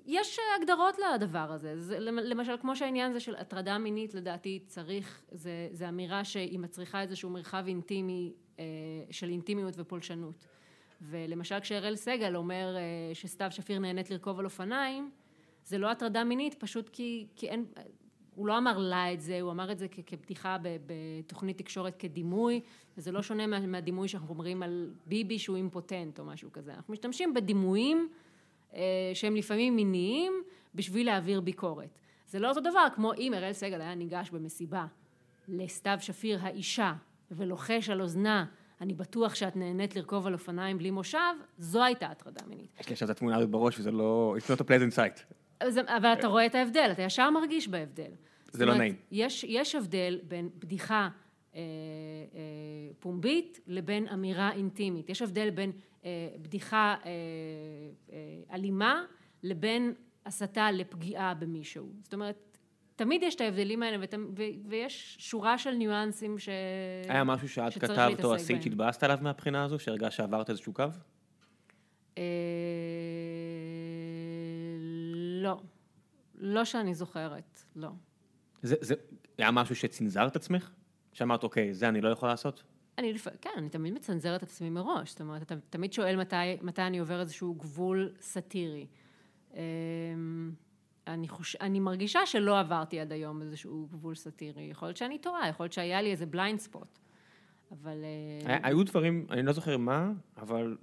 יש 0.07 0.39
הגדרות 0.61 0.97
לדבר 0.99 1.53
הזה. 1.53 1.81
זה, 1.81 1.99
למשל, 2.01 2.57
כמו 2.61 2.77
שהעניין 2.77 3.11
הזה 3.11 3.21
של 3.21 3.37
הטרדה 3.37 3.79
מינית, 3.79 4.15
לדעתי 4.15 4.61
צריך, 4.67 5.23
זה, 5.31 5.69
זה 5.73 5.89
אמירה 5.89 6.25
שהיא 6.25 6.59
מצריכה 6.59 7.03
איזשהו 7.03 7.31
מרחב 7.31 7.65
אינטימי, 7.67 8.33
אה, 8.59 8.65
של 9.11 9.29
אינטימיות 9.29 9.75
ופולשנות. 9.77 10.47
ולמשל, 11.01 11.61
כשאראל 11.61 11.97
סגל 11.97 12.37
אומר 12.37 12.77
אה, 12.77 13.15
שסתיו 13.15 13.51
שפיר 13.51 13.79
נהנית 13.79 14.11
לרכוב 14.11 14.39
על 14.39 14.45
אופניים, 14.45 15.11
זה 15.65 15.79
לא 15.79 15.91
הטרדה 15.91 16.25
מינית, 16.25 16.55
פשוט 16.55 16.89
כי, 16.89 17.27
כי 17.37 17.49
אין, 17.49 17.65
הוא 18.35 18.47
לא 18.47 18.59
אמר 18.59 18.79
לה 18.79 19.13
את 19.13 19.21
זה, 19.21 19.41
הוא 19.41 19.51
אמר 19.51 19.73
את 19.73 19.79
זה 19.79 19.87
כ- 19.91 20.01
כבדיחה 20.07 20.57
בתוכנית 20.87 21.59
תקשורת 21.59 21.97
כדימוי, 21.97 22.61
וזה 22.97 23.13
לא 23.13 23.23
שונה 23.23 23.47
מה- 23.47 23.67
מהדימוי 23.67 24.09
שאנחנו 24.09 24.29
אומרים 24.29 24.63
על 24.63 24.91
ביבי 25.07 25.39
שהוא 25.39 25.57
אימפוטנט 25.57 26.19
או 26.19 26.25
משהו 26.25 26.53
כזה. 26.53 26.75
אנחנו 26.75 26.93
משתמשים 26.93 27.35
בדימויים 27.35 28.09
אה, 28.75 28.81
שהם 29.15 29.37
לפעמים 29.37 29.77
מיניים 29.77 30.33
בשביל 30.75 31.07
להעביר 31.07 31.41
ביקורת. 31.41 31.99
זה 32.27 32.39
לא 32.39 32.49
אותו 32.49 32.61
דבר 32.61 32.87
כמו 32.95 33.15
אם 33.15 33.35
אראל 33.35 33.53
סגל 33.53 33.81
היה 33.81 33.95
ניגש 33.95 34.31
במסיבה 34.31 34.87
לסתיו 35.49 35.97
שפיר 36.01 36.39
האישה 36.43 36.95
ולוחש 37.31 37.91
על 37.91 38.01
אוזנה, 38.03 38.45
אני 38.81 38.95
בטוח 38.95 39.35
שאת 39.35 39.57
נהנית 39.57 39.97
לרכוב 39.97 40.27
על 40.27 40.33
אופניים 40.33 40.79
בלי 40.79 40.91
מושב, 40.91 41.19
זו 41.59 41.85
הייתה 41.85 42.07
הטרדה 42.07 42.41
מינית. 42.47 42.77
יש 42.81 42.87
לי 42.89 42.93
עכשיו 42.93 43.11
את 43.11 43.17
התמונה 43.17 43.37
הזאת 43.37 43.51
בראש 43.51 43.79
וזה 43.79 43.91
לא... 43.91 44.35
It's 44.39 44.57
not 44.57 44.61
a 44.61 44.65
pleasant 44.65 44.97
sight. 44.97 45.35
אז- 45.63 45.79
אבל 45.87 46.13
אתה 46.13 46.27
רואה 46.27 46.47
את 46.47 46.55
ההבדל, 46.55 46.89
אתה 46.93 47.03
ישר 47.03 47.31
מרגיש 47.31 47.69
בהבדל. 47.69 48.11
זאת 48.51 48.61
לא 48.61 48.67
אומרת, 48.67 48.79
נעים. 48.79 48.95
יש, 49.11 49.45
יש 49.49 49.75
הבדל 49.75 50.21
בין 50.29 50.49
בדיחה 50.59 51.09
אה, 51.55 51.61
אה, 52.35 52.41
פומבית 52.99 53.61
לבין 53.67 54.09
אמירה 54.09 54.53
אינטימית. 54.53 55.09
יש 55.11 55.23
הבדל 55.23 55.51
בין 55.51 55.73
אה, 56.05 56.11
בדיחה 56.43 56.95
אה, 57.05 57.11
אה, 58.13 58.55
אלימה 58.55 59.03
לבין 59.43 59.95
הסתה 60.27 60.71
לפגיעה 60.71 61.35
במישהו. 61.35 61.89
זאת 62.03 62.15
אומרת, 62.15 62.59
תמיד 62.97 63.23
יש 63.23 63.35
את 63.35 63.41
ההבדלים 63.41 63.83
האלה, 63.83 63.97
ות, 64.01 64.15
ו, 64.15 64.43
ויש 64.69 65.17
שורה 65.21 65.59
של 65.59 65.71
ניואנסים 65.71 66.39
ש... 66.39 66.49
היה 67.09 67.25
משהו 67.25 67.49
שאת 67.49 67.79
כתבת 67.79 68.25
או 68.25 68.35
עשית. 68.35 68.63
שהתבאסת 68.63 69.03
עליו 69.03 69.19
מהבחינה 69.21 69.65
הזו, 69.65 69.79
שהרגשת 69.79 70.17
שעברת 70.17 70.51
איזשהו 70.51 70.73
קו? 70.73 70.85
אה, 72.19 72.23
לא. 75.43 75.61
לא 76.35 76.65
שאני 76.65 76.95
זוכרת, 76.95 77.63
לא. 77.77 77.89
זה, 78.63 78.75
זה 78.81 78.95
היה 79.39 79.51
משהו 79.51 79.77
שצנזרת 79.77 80.37
עצמך? 80.37 80.71
שאמרת, 81.13 81.43
אוקיי, 81.43 81.75
זה 81.75 81.89
אני 81.89 82.01
לא 82.01 82.09
יכול 82.09 82.29
לעשות? 82.29 82.63
אני 82.99 83.13
לפ... 83.13 83.27
כן, 83.41 83.51
אני 83.57 83.69
תמיד 83.69 83.95
מצנזרת 83.95 84.43
את 84.43 84.49
עצמי 84.49 84.71
מראש, 84.71 85.11
זאת 85.11 85.21
אומרת, 85.21 85.43
אתה 85.43 85.55
תמיד 85.71 85.93
שואל 85.93 86.17
מתי, 86.17 86.37
מתי 86.63 86.83
אני 86.83 86.99
עובר 86.99 87.21
איזשהו 87.21 87.55
גבול 87.55 88.13
סאטירי. 88.21 88.87
אמ, 89.55 90.53
אני, 91.07 91.29
חוש... 91.29 91.57
אני 91.57 91.81
מרגישה 91.81 92.27
שלא 92.27 92.61
עברתי 92.61 93.01
עד 93.01 93.13
היום 93.13 93.43
איזשהו 93.43 93.89
גבול 93.93 94.15
סאטירי. 94.15 94.63
יכול 94.63 94.89
להיות 94.89 94.97
שאני 94.97 95.19
טועה, 95.19 95.49
יכול 95.49 95.65
להיות 95.65 95.73
שהיה 95.73 96.03
לי 96.03 96.11
איזה 96.11 96.27
בליינד 96.27 96.59
ספוט. 96.61 96.99
אבל... 97.73 97.97
היה- 98.47 98.59
היו 98.63 98.85
דברים, 98.85 99.27
אני 99.31 99.43
לא 99.43 99.53
זוכר 99.53 99.77
מה, 99.77 100.13
אבל 100.37 100.77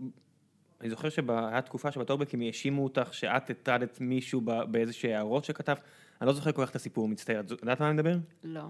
אני 0.81 0.89
זוכר 0.89 1.09
שהיה 1.09 1.61
תקופה 1.61 1.91
שבטורבקים 1.91 2.41
האשימו 2.41 2.83
אותך 2.83 3.13
שאת 3.13 3.49
הטרדת 3.49 3.97
מישהו 4.01 4.41
ב- 4.45 4.63
באיזשהן 4.71 5.11
הערות 5.11 5.45
שכתבת. 5.45 5.81
אני 6.21 6.27
לא 6.27 6.33
זוכר 6.33 6.51
כל 6.51 6.65
כך 6.65 6.69
את 6.69 6.75
הסיפור, 6.75 7.07
מצטער. 7.07 7.39
את 7.39 7.51
יודעת 7.51 7.79
מה 7.79 7.87
אני 7.87 7.93
מדבר? 7.93 8.17
לא. 8.43 8.61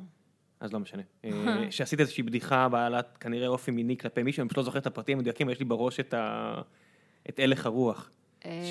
אז 0.59 0.73
לא 0.73 0.79
משנה. 0.79 1.01
אה, 1.25 1.31
שעשית 1.71 1.99
איזושהי 1.99 2.23
בדיחה 2.23 2.69
בעלת 2.69 3.17
כנראה 3.19 3.47
אופי 3.47 3.71
מיני 3.71 3.97
כלפי 3.97 4.23
מישהו, 4.23 4.41
אני 4.41 4.49
פשוט 4.49 4.57
לא 4.57 4.63
זוכר 4.63 4.79
את 4.79 4.87
הפרטים 4.87 5.17
המדויקים, 5.17 5.49
יש 5.49 5.59
לי 5.59 5.65
בראש 5.65 5.99
את 5.99 6.13
ה... 6.13 6.61
את 7.29 7.39
הלך 7.39 7.65
הרוח. 7.65 8.09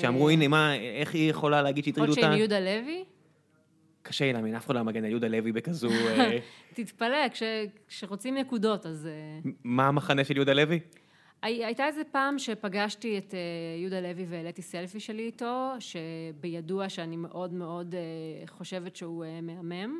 שאמרו, 0.01 0.29
הנה, 0.29 0.47
מה, 0.47 0.75
איך 0.75 1.13
היא 1.13 1.29
יכולה 1.29 1.61
להגיד 1.61 1.87
יכול 1.87 1.93
שהטרידו 1.93 2.05
להיות 2.05 2.17
אותה? 2.17 2.27
שעם 2.27 2.39
יהודה 2.39 2.59
לוי? 2.59 3.03
קשה 4.01 4.25
לי 4.25 4.33
להאמין, 4.33 4.55
אף 4.55 4.65
אחד 4.65 4.75
לא 4.75 4.83
מגן 4.83 5.03
על 5.03 5.09
יהודה 5.09 5.27
לוי 5.27 5.51
בכזו... 5.51 5.89
אה, 6.07 6.37
תתפלא, 6.73 7.29
כש... 7.31 7.43
כשרוצים 7.87 8.37
נקודות, 8.37 8.85
אז... 8.85 9.07
אה, 9.07 9.51
מה 9.63 9.87
המחנה 9.87 10.23
של 10.23 10.35
יהודה 10.35 10.53
לוי? 10.53 10.79
הי- 11.41 11.65
הייתה 11.65 11.87
איזה 11.87 12.01
פעם 12.11 12.39
שפגשתי 12.39 13.17
את 13.17 13.33
אה, 13.33 13.39
יהודה 13.81 14.01
לוי 14.01 14.25
והעליתי 14.29 14.61
סלפי 14.61 14.99
שלי 14.99 15.23
איתו, 15.23 15.73
שבידוע 15.79 16.89
שאני 16.89 17.17
מאוד 17.17 17.53
מאוד 17.53 17.95
אה, 17.95 17.99
חושבת 18.47 18.95
שהוא 18.95 19.25
אה, 19.25 19.41
מהמם. 19.41 19.99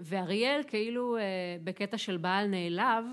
ואריאל 0.00 0.60
כאילו 0.66 1.16
בקטע 1.64 1.98
של 1.98 2.16
בעל 2.16 2.46
נעלב, 2.46 3.04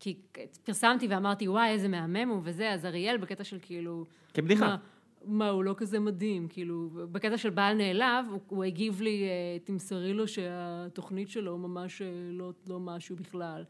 כי 0.00 0.16
פרסמתי 0.64 1.06
ואמרתי 1.06 1.48
וואי 1.48 1.70
איזה 1.70 1.88
מהמם 1.88 2.28
הוא 2.28 2.40
וזה, 2.44 2.72
אז 2.72 2.86
אריאל 2.86 3.16
בקטע 3.16 3.44
של 3.44 3.58
כאילו... 3.62 4.04
כבדיחה. 4.34 4.66
מה, 4.66 4.76
מה, 5.24 5.48
הוא 5.48 5.64
לא 5.64 5.74
כזה 5.76 6.00
מדהים, 6.00 6.48
כאילו, 6.48 6.88
בקטע 7.12 7.38
של 7.38 7.50
בעל 7.50 7.76
נעלב, 7.76 8.26
הוא, 8.30 8.40
הוא 8.48 8.64
הגיב 8.64 9.02
לי, 9.02 9.24
תמסרי 9.64 10.12
לו 10.12 10.28
שהתוכנית 10.28 11.28
שלו 11.30 11.58
ממש 11.58 12.02
לא, 12.32 12.52
לא 12.68 12.80
משהו 12.80 13.16
בכלל. 13.16 13.64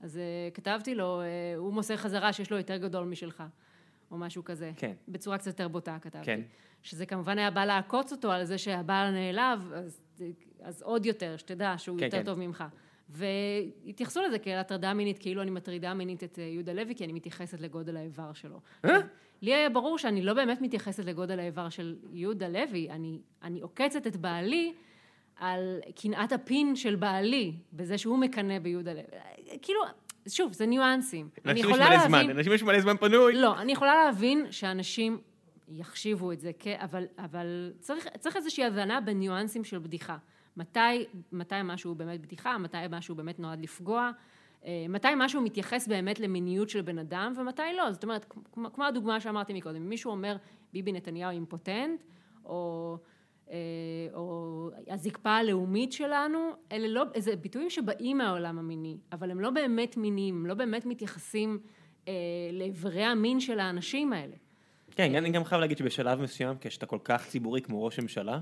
אז 0.00 0.18
אה, 0.18 0.22
כתבתי 0.54 0.94
לו, 0.94 1.20
אה, 1.20 1.26
הוא 1.56 1.72
מוסר 1.72 1.96
חזרה 1.96 2.32
שיש 2.32 2.50
לו 2.50 2.56
יותר 2.56 2.76
גדול 2.76 3.04
משלך, 3.04 3.42
או 4.10 4.18
משהו 4.18 4.44
כזה. 4.44 4.72
כן. 4.76 4.92
בצורה 5.08 5.38
קצת 5.38 5.46
יותר 5.46 5.68
בוטה 5.68 5.98
כתבתי. 6.00 6.24
כן. 6.26 6.40
שזה 6.82 7.06
כמובן 7.06 7.38
היה 7.38 7.50
בא 7.50 7.64
לעקוץ 7.64 8.12
אותו 8.12 8.32
על 8.32 8.44
זה 8.44 8.58
שהבעל 8.58 9.10
נעלב, 9.10 9.72
אז, 9.74 10.00
אז 10.60 10.82
עוד 10.82 11.06
יותר, 11.06 11.36
שתדע 11.36 11.74
שהוא 11.78 11.98
כן, 11.98 12.04
יותר 12.04 12.18
כן. 12.18 12.24
טוב 12.24 12.38
ממך. 12.38 12.64
והתייחסו 13.08 14.22
לזה 14.22 14.38
כאל 14.38 14.58
הטרדה 14.58 14.94
מינית, 14.94 15.18
כאילו 15.18 15.42
אני 15.42 15.50
מטרידה 15.50 15.94
מינית 15.94 16.24
את 16.24 16.38
אה, 16.38 16.44
יהודה 16.44 16.72
לוי, 16.72 16.94
כי 16.94 17.04
אני 17.04 17.12
מתייחסת 17.12 17.60
לגודל 17.60 17.96
האיבר 17.96 18.32
שלו. 18.32 18.60
לי 19.42 19.54
היה 19.54 19.70
ברור 19.70 19.98
שאני 19.98 20.22
לא 20.22 20.34
באמת 20.34 20.60
מתייחסת 20.60 21.04
לגודל 21.04 21.38
האיבר 21.38 21.68
של 21.68 21.96
יהודה 22.12 22.48
לוי, 22.48 22.90
אני, 22.90 23.20
אני 23.42 23.60
עוקצת 23.60 24.06
את 24.06 24.16
בעלי 24.16 24.74
על 25.36 25.80
קנאת 25.96 26.32
הפין 26.32 26.76
של 26.76 26.96
בעלי, 26.96 27.52
בזה 27.72 27.98
שהוא 27.98 28.18
מקנא 28.18 28.58
ביהודה 28.58 28.92
לוי. 28.92 29.02
כאילו, 29.62 29.80
שוב, 30.28 30.52
זה 30.52 30.66
ניואנסים. 30.66 31.28
אני 31.44 31.60
יכולה 31.60 31.90
להבין... 31.90 32.08
זמן, 32.08 32.26
לאנשים 32.26 32.52
יש 32.52 32.62
מלא 32.62 32.80
זמן 32.80 32.96
פנוי. 32.96 33.32
לא, 33.32 33.58
אני 33.60 33.72
יכולה 33.72 33.94
להבין 34.04 34.46
שאנשים 34.50 35.20
יחשיבו 35.68 36.32
את 36.32 36.40
זה, 36.40 36.50
כ... 36.58 36.66
אבל, 36.66 37.04
אבל 37.18 37.72
צריך, 37.80 38.08
צריך 38.18 38.36
איזושהי 38.36 38.64
הבנה 38.64 39.00
בניואנסים 39.00 39.64
של 39.64 39.78
בדיחה. 39.78 40.16
מתי, 40.56 41.06
מתי 41.32 41.54
משהו 41.64 41.90
הוא 41.90 41.96
באמת 41.96 42.20
בדיחה, 42.20 42.58
מתי 42.58 42.78
משהו 42.90 43.14
באמת 43.14 43.38
נועד 43.38 43.60
לפגוע, 43.60 44.10
אה, 44.64 44.86
מתי 44.88 45.08
משהו 45.16 45.42
מתייחס 45.42 45.88
באמת 45.88 46.20
למיניות 46.20 46.68
של 46.68 46.80
בן 46.80 46.98
אדם 46.98 47.32
ומתי 47.36 47.62
לא. 47.76 47.92
זאת 47.92 48.02
אומרת, 48.02 48.26
כמו, 48.52 48.72
כמו 48.72 48.84
הדוגמה 48.84 49.20
שאמרתי 49.20 49.52
מקודם, 49.52 49.76
אם 49.76 49.88
מישהו 49.88 50.10
אומר 50.10 50.36
ביבי 50.72 50.92
נתניהו 50.92 51.30
אימפוטנט, 51.30 52.02
או, 52.44 52.98
או 54.14 54.70
הזקפה 54.88 55.30
הלאומית 55.30 55.92
שלנו, 55.92 56.38
אלה 56.72 56.88
לא, 56.88 57.02
זה 57.16 57.36
ביטויים 57.36 57.70
שבאים 57.70 58.18
מהעולם 58.18 58.58
המיני, 58.58 58.96
אבל 59.12 59.30
הם 59.30 59.40
לא 59.40 59.50
באמת 59.50 59.96
מיניים, 59.96 60.46
לא 60.46 60.54
באמת 60.54 60.86
מתייחסים 60.86 61.58
אה, 62.08 62.12
לאיברי 62.52 63.04
המין 63.04 63.40
של 63.40 63.58
האנשים 63.60 64.12
האלה. 64.12 64.34
כן, 64.90 65.14
אני 65.14 65.30
גם 65.30 65.44
חייב 65.44 65.60
להגיד 65.60 65.78
שבשלב 65.78 66.20
מסוים, 66.20 66.56
כשאתה 66.60 66.86
כל 66.86 66.98
כך 67.04 67.26
ציבורי 67.26 67.60
כמו 67.60 67.84
ראש 67.84 68.00
ממשלה, 68.00 68.40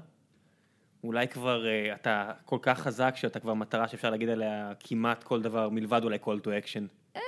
אולי 1.05 1.29
כבר 1.29 1.67
אה, 1.67 1.95
אתה 1.95 2.31
כל 2.45 2.59
כך 2.63 2.79
חזק 2.81 3.15
שאתה 3.17 3.41
כבר 3.41 3.55
מטרה 3.55 3.89
שאפשר 3.89 4.11
להגיד 4.11 4.29
עליה 4.29 4.73
כמעט 4.81 5.25
כל 5.25 5.43
דבר 5.43 5.69
מלבד 5.69 6.01
אולי 6.05 6.19
call 6.25 6.39
to 6.45 6.49
action. 6.65 6.83
אני 7.15 7.23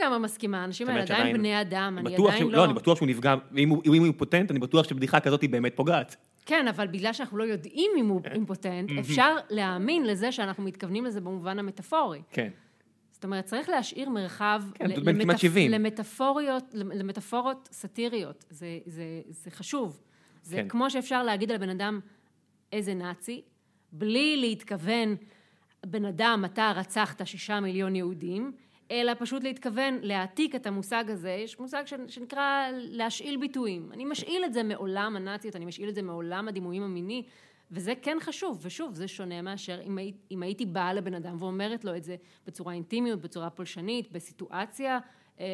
לא 0.00 0.06
לגמרי 0.06 0.18
מסכימה, 0.18 0.62
האנשים 0.62 0.88
האלה 0.88 1.02
עדיין 1.02 1.36
בני 1.36 1.60
אדם, 1.60 1.96
אני 1.98 2.14
עדיין 2.16 2.38
שהוא- 2.38 2.52
לא... 2.52 2.64
אני 2.64 2.74
בטוח 2.74 2.96
שהוא 2.96 3.08
נפגע, 3.08 3.34
ואם 3.52 3.68
הוא 3.68 3.82
אם 3.86 3.92
הוא 3.98 4.04
אימפוטנט, 4.06 4.50
אני 4.50 4.58
בטוח 4.58 4.88
שבדיחה 4.88 5.20
כזאת 5.20 5.42
היא 5.42 5.50
באמת 5.50 5.76
פוגעת. 5.76 6.16
כן, 6.46 6.68
אבל 6.68 6.86
בגלל 6.86 7.12
שאנחנו 7.12 7.38
לא 7.38 7.44
יודעים 7.44 7.90
אם 7.98 8.08
הוא 8.08 8.20
אימפוטנט, 8.34 8.90
אפשר 9.00 9.36
להאמין 9.50 10.06
לזה 10.06 10.32
שאנחנו 10.32 10.62
מתכוונים 10.62 11.04
לזה 11.04 11.20
במובן 11.20 11.58
המטאפורי. 11.58 12.22
כן. 12.30 12.48
זאת 13.10 13.24
אומרת, 13.24 13.44
צריך 13.44 13.68
להשאיר 13.68 14.08
מרחב 14.08 14.62
כן, 14.74 14.88
70. 15.36 15.70
למטאפוריות, 15.70 16.64
למטאפורות 16.74 17.68
סאטיריות. 17.72 18.44
זה, 18.50 18.78
זה, 18.86 19.04
זה 19.28 19.50
חשוב. 19.50 20.00
זה 20.42 20.56
כן. 20.56 20.68
כמו 20.68 20.90
שאפשר 20.90 21.22
להגיד 21.22 21.50
על 21.50 21.58
בן 21.58 21.68
אדם 21.68 22.00
איזה 22.72 22.94
נאצי, 22.94 23.42
בלי 23.92 24.36
להתכוון, 24.36 25.16
בן 25.86 26.04
אדם, 26.04 26.44
אתה 26.44 26.72
רצחת 26.76 27.26
שישה 27.26 27.60
מיליון 27.60 27.96
יהודים, 27.96 28.52
אלא 28.90 29.12
פשוט 29.18 29.44
להתכוון 29.44 29.98
להעתיק 30.02 30.54
את 30.54 30.66
המושג 30.66 31.04
הזה, 31.08 31.30
יש 31.30 31.60
מושג 31.60 31.84
שנקרא 32.08 32.68
להשאיל 32.72 33.36
ביטויים. 33.36 33.92
אני 33.92 34.04
משאיל 34.04 34.44
את 34.44 34.52
זה 34.52 34.62
מעולם 34.62 35.16
הנאציות, 35.16 35.56
אני 35.56 35.64
משאיל 35.64 35.88
את 35.88 35.94
זה 35.94 36.02
מעולם 36.02 36.48
הדימויים 36.48 36.82
המיני, 36.82 37.22
וזה 37.70 37.92
כן 38.02 38.16
חשוב, 38.20 38.60
ושוב, 38.62 38.94
זה 38.94 39.08
שונה 39.08 39.42
מאשר 39.42 39.80
אם, 39.86 39.98
הי, 39.98 40.12
אם 40.30 40.42
הייתי 40.42 40.66
באה 40.66 40.92
לבן 40.94 41.14
אדם 41.14 41.36
ואומרת 41.38 41.84
לו 41.84 41.96
את 41.96 42.04
זה 42.04 42.16
בצורה 42.46 42.72
אינטימיות, 42.72 43.20
בצורה 43.20 43.50
פולשנית, 43.50 44.12
בסיטואציה 44.12 44.98
אה, 45.40 45.46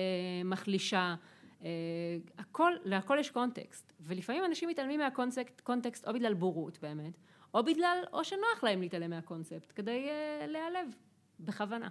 מחלישה. 0.44 1.14
אה, 1.64 1.68
הכל, 2.38 2.72
להכל 2.84 3.16
יש 3.20 3.30
קונטקסט, 3.30 3.92
ולפעמים 4.00 4.44
אנשים 4.44 4.68
מתעלמים 4.68 5.00
מהקונטקסט 5.00 5.60
קונטקסט 5.60 6.08
או 6.08 6.12
בגלל 6.12 6.34
בורות 6.34 6.78
באמת, 6.82 7.18
או 7.54 7.64
בגלל, 7.64 7.98
או 8.12 8.24
שנוח 8.24 8.62
להם 8.62 8.80
להתעלם 8.80 9.10
מהקונספט, 9.10 9.72
כדי 9.76 10.08
אה, 10.08 10.46
להיעלב, 10.46 10.88
בכוונה. 11.40 11.88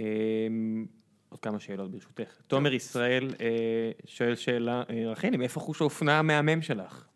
אמ, 0.00 0.86
עוד 1.28 1.40
כמה 1.40 1.60
שאלות 1.60 1.90
ברשותך. 1.90 2.40
תומר 2.46 2.72
ישראל 2.72 3.34
אה, 3.40 3.90
שואל 4.04 4.34
שאלה, 4.34 4.82
אה, 4.90 5.10
רחלי, 5.10 5.36
מאיפה 5.36 5.60
חוש 5.60 5.80
האופנה 5.80 6.18
המהמם 6.18 6.62
שלך? 6.62 7.06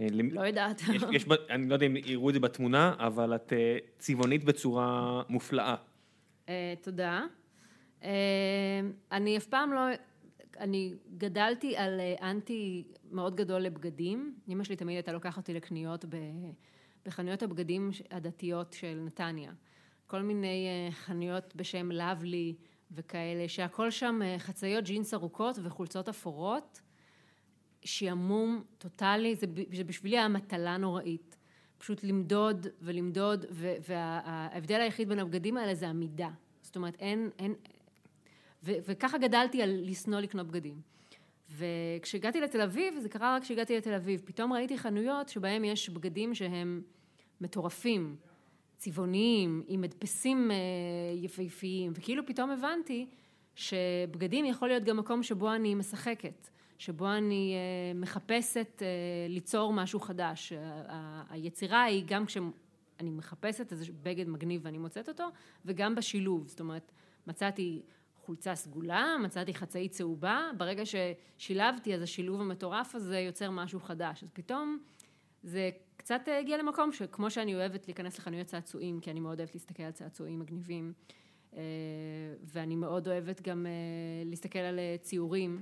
אה, 0.00 0.06
לא 0.12 0.40
יודעת. 0.40 0.82
יש, 1.12 1.24
אני 1.50 1.68
לא 1.68 1.74
יודע 1.74 1.86
אם 1.86 1.96
יראו 1.96 2.28
את 2.28 2.34
זה 2.34 2.40
בתמונה, 2.40 2.94
אבל 2.98 3.34
את 3.34 3.52
צבעונית 3.98 4.44
בצורה 4.44 5.22
מופלאה. 5.28 5.74
אה, 6.48 6.74
תודה. 6.82 7.22
אני 9.12 9.36
אף 9.36 9.46
פעם 9.46 9.72
לא... 9.72 9.80
אני 10.58 10.94
גדלתי 11.18 11.76
על 11.76 12.00
אנטי 12.22 12.84
מאוד 13.10 13.36
גדול 13.36 13.60
לבגדים. 13.60 14.34
אמא 14.48 14.64
שלי 14.64 14.76
תמיד 14.76 14.96
הייתה 14.96 15.12
לוקחת 15.12 15.36
אותי 15.36 15.54
לקניות 15.54 16.04
בחנויות 17.06 17.42
הבגדים 17.42 17.90
הדתיות 18.10 18.72
של 18.72 19.02
נתניה. 19.06 19.52
כל 20.10 20.22
מיני 20.22 20.66
אה, 20.68 20.92
חנויות 20.92 21.56
בשם 21.56 21.92
לאבלי 21.92 22.54
וכאלה, 22.90 23.48
שהכל 23.48 23.90
שם 23.90 24.20
אה, 24.24 24.38
חצאיות 24.38 24.84
ג'ינס 24.84 25.14
ארוכות 25.14 25.58
וחולצות 25.62 26.08
אפורות, 26.08 26.80
שעמום 27.84 28.62
טוטאלי, 28.78 29.34
זה, 29.34 29.46
זה 29.72 29.84
בשבילי 29.84 30.18
היה 30.18 30.28
מטלה 30.28 30.76
נוראית. 30.76 31.36
פשוט 31.78 32.04
למדוד 32.04 32.66
ולמדוד, 32.80 33.46
וההבדל 33.86 34.80
היחיד 34.80 35.08
בין 35.08 35.18
הבגדים 35.18 35.56
האלה 35.56 35.74
זה 35.74 35.88
המידה. 35.88 36.30
זאת 36.62 36.76
אומרת, 36.76 36.96
אין, 36.96 37.30
אין, 37.38 37.54
ו, 38.62 38.72
וככה 38.86 39.18
גדלתי 39.18 39.62
על 39.62 39.80
לשנוא 39.82 40.20
לקנות 40.20 40.46
בגדים. 40.46 40.80
וכשהגעתי 41.50 42.40
לתל 42.40 42.60
אביב, 42.60 42.94
זה 43.00 43.08
קרה 43.08 43.36
רק 43.36 43.42
כשהגעתי 43.42 43.76
לתל 43.76 43.94
אביב, 43.94 44.22
פתאום 44.24 44.52
ראיתי 44.52 44.78
חנויות 44.78 45.28
שבהם 45.28 45.64
יש 45.64 45.90
בגדים 45.90 46.34
שהם 46.34 46.82
מטורפים, 47.40 48.16
צבעוניים, 48.80 49.62
עם 49.66 49.84
הדפסים 49.84 50.50
אה, 50.50 50.56
יפהפיים, 51.14 51.92
וכאילו 51.94 52.26
פתאום 52.26 52.50
הבנתי 52.50 53.06
שבגדים 53.54 54.44
יכול 54.44 54.68
להיות 54.68 54.84
גם 54.84 54.96
מקום 54.96 55.22
שבו 55.22 55.54
אני 55.54 55.74
משחקת, 55.74 56.48
שבו 56.78 57.08
אני 57.12 57.54
אה, 57.54 58.00
מחפשת 58.00 58.82
אה, 58.82 58.86
ליצור 59.28 59.72
משהו 59.72 60.00
חדש. 60.00 60.52
היצירה 61.30 61.82
היא 61.82 62.04
גם 62.06 62.26
כשאני 62.26 63.10
מחפשת 63.10 63.72
איזה 63.72 63.84
בגד 64.02 64.28
מגניב 64.28 64.60
ואני 64.64 64.78
מוצאת 64.78 65.08
אותו, 65.08 65.28
וגם 65.64 65.94
בשילוב, 65.94 66.48
זאת 66.48 66.60
אומרת, 66.60 66.92
מצאתי 67.26 67.82
חולצה 68.16 68.54
סגולה, 68.54 69.16
מצאתי 69.22 69.54
חצאית 69.54 69.92
צהובה, 69.92 70.50
ברגע 70.56 70.82
ששילבתי 70.84 71.94
אז 71.94 72.02
השילוב 72.02 72.40
המטורף 72.40 72.94
הזה 72.94 73.18
יוצר 73.18 73.50
משהו 73.50 73.80
חדש, 73.80 74.22
אז 74.22 74.30
פתאום 74.30 74.78
זה 75.42 75.70
קצת 75.96 76.28
הגיע 76.40 76.58
למקום 76.58 76.92
שכמו 76.92 77.30
שאני 77.30 77.54
אוהבת 77.54 77.86
להיכנס 77.88 78.18
לחנויות 78.18 78.46
צעצועים, 78.46 79.00
כי 79.00 79.10
אני 79.10 79.20
מאוד 79.20 79.38
אוהבת 79.38 79.54
להסתכל 79.54 79.82
על 79.82 79.92
צעצועים 79.92 80.38
מגניבים, 80.38 80.92
אה, 81.56 81.60
ואני 82.42 82.76
מאוד 82.76 83.08
אוהבת 83.08 83.42
גם 83.42 83.66
אה, 83.66 83.72
להסתכל 84.24 84.58
על 84.58 84.78
אה, 84.78 84.96
ציורים, 85.00 85.60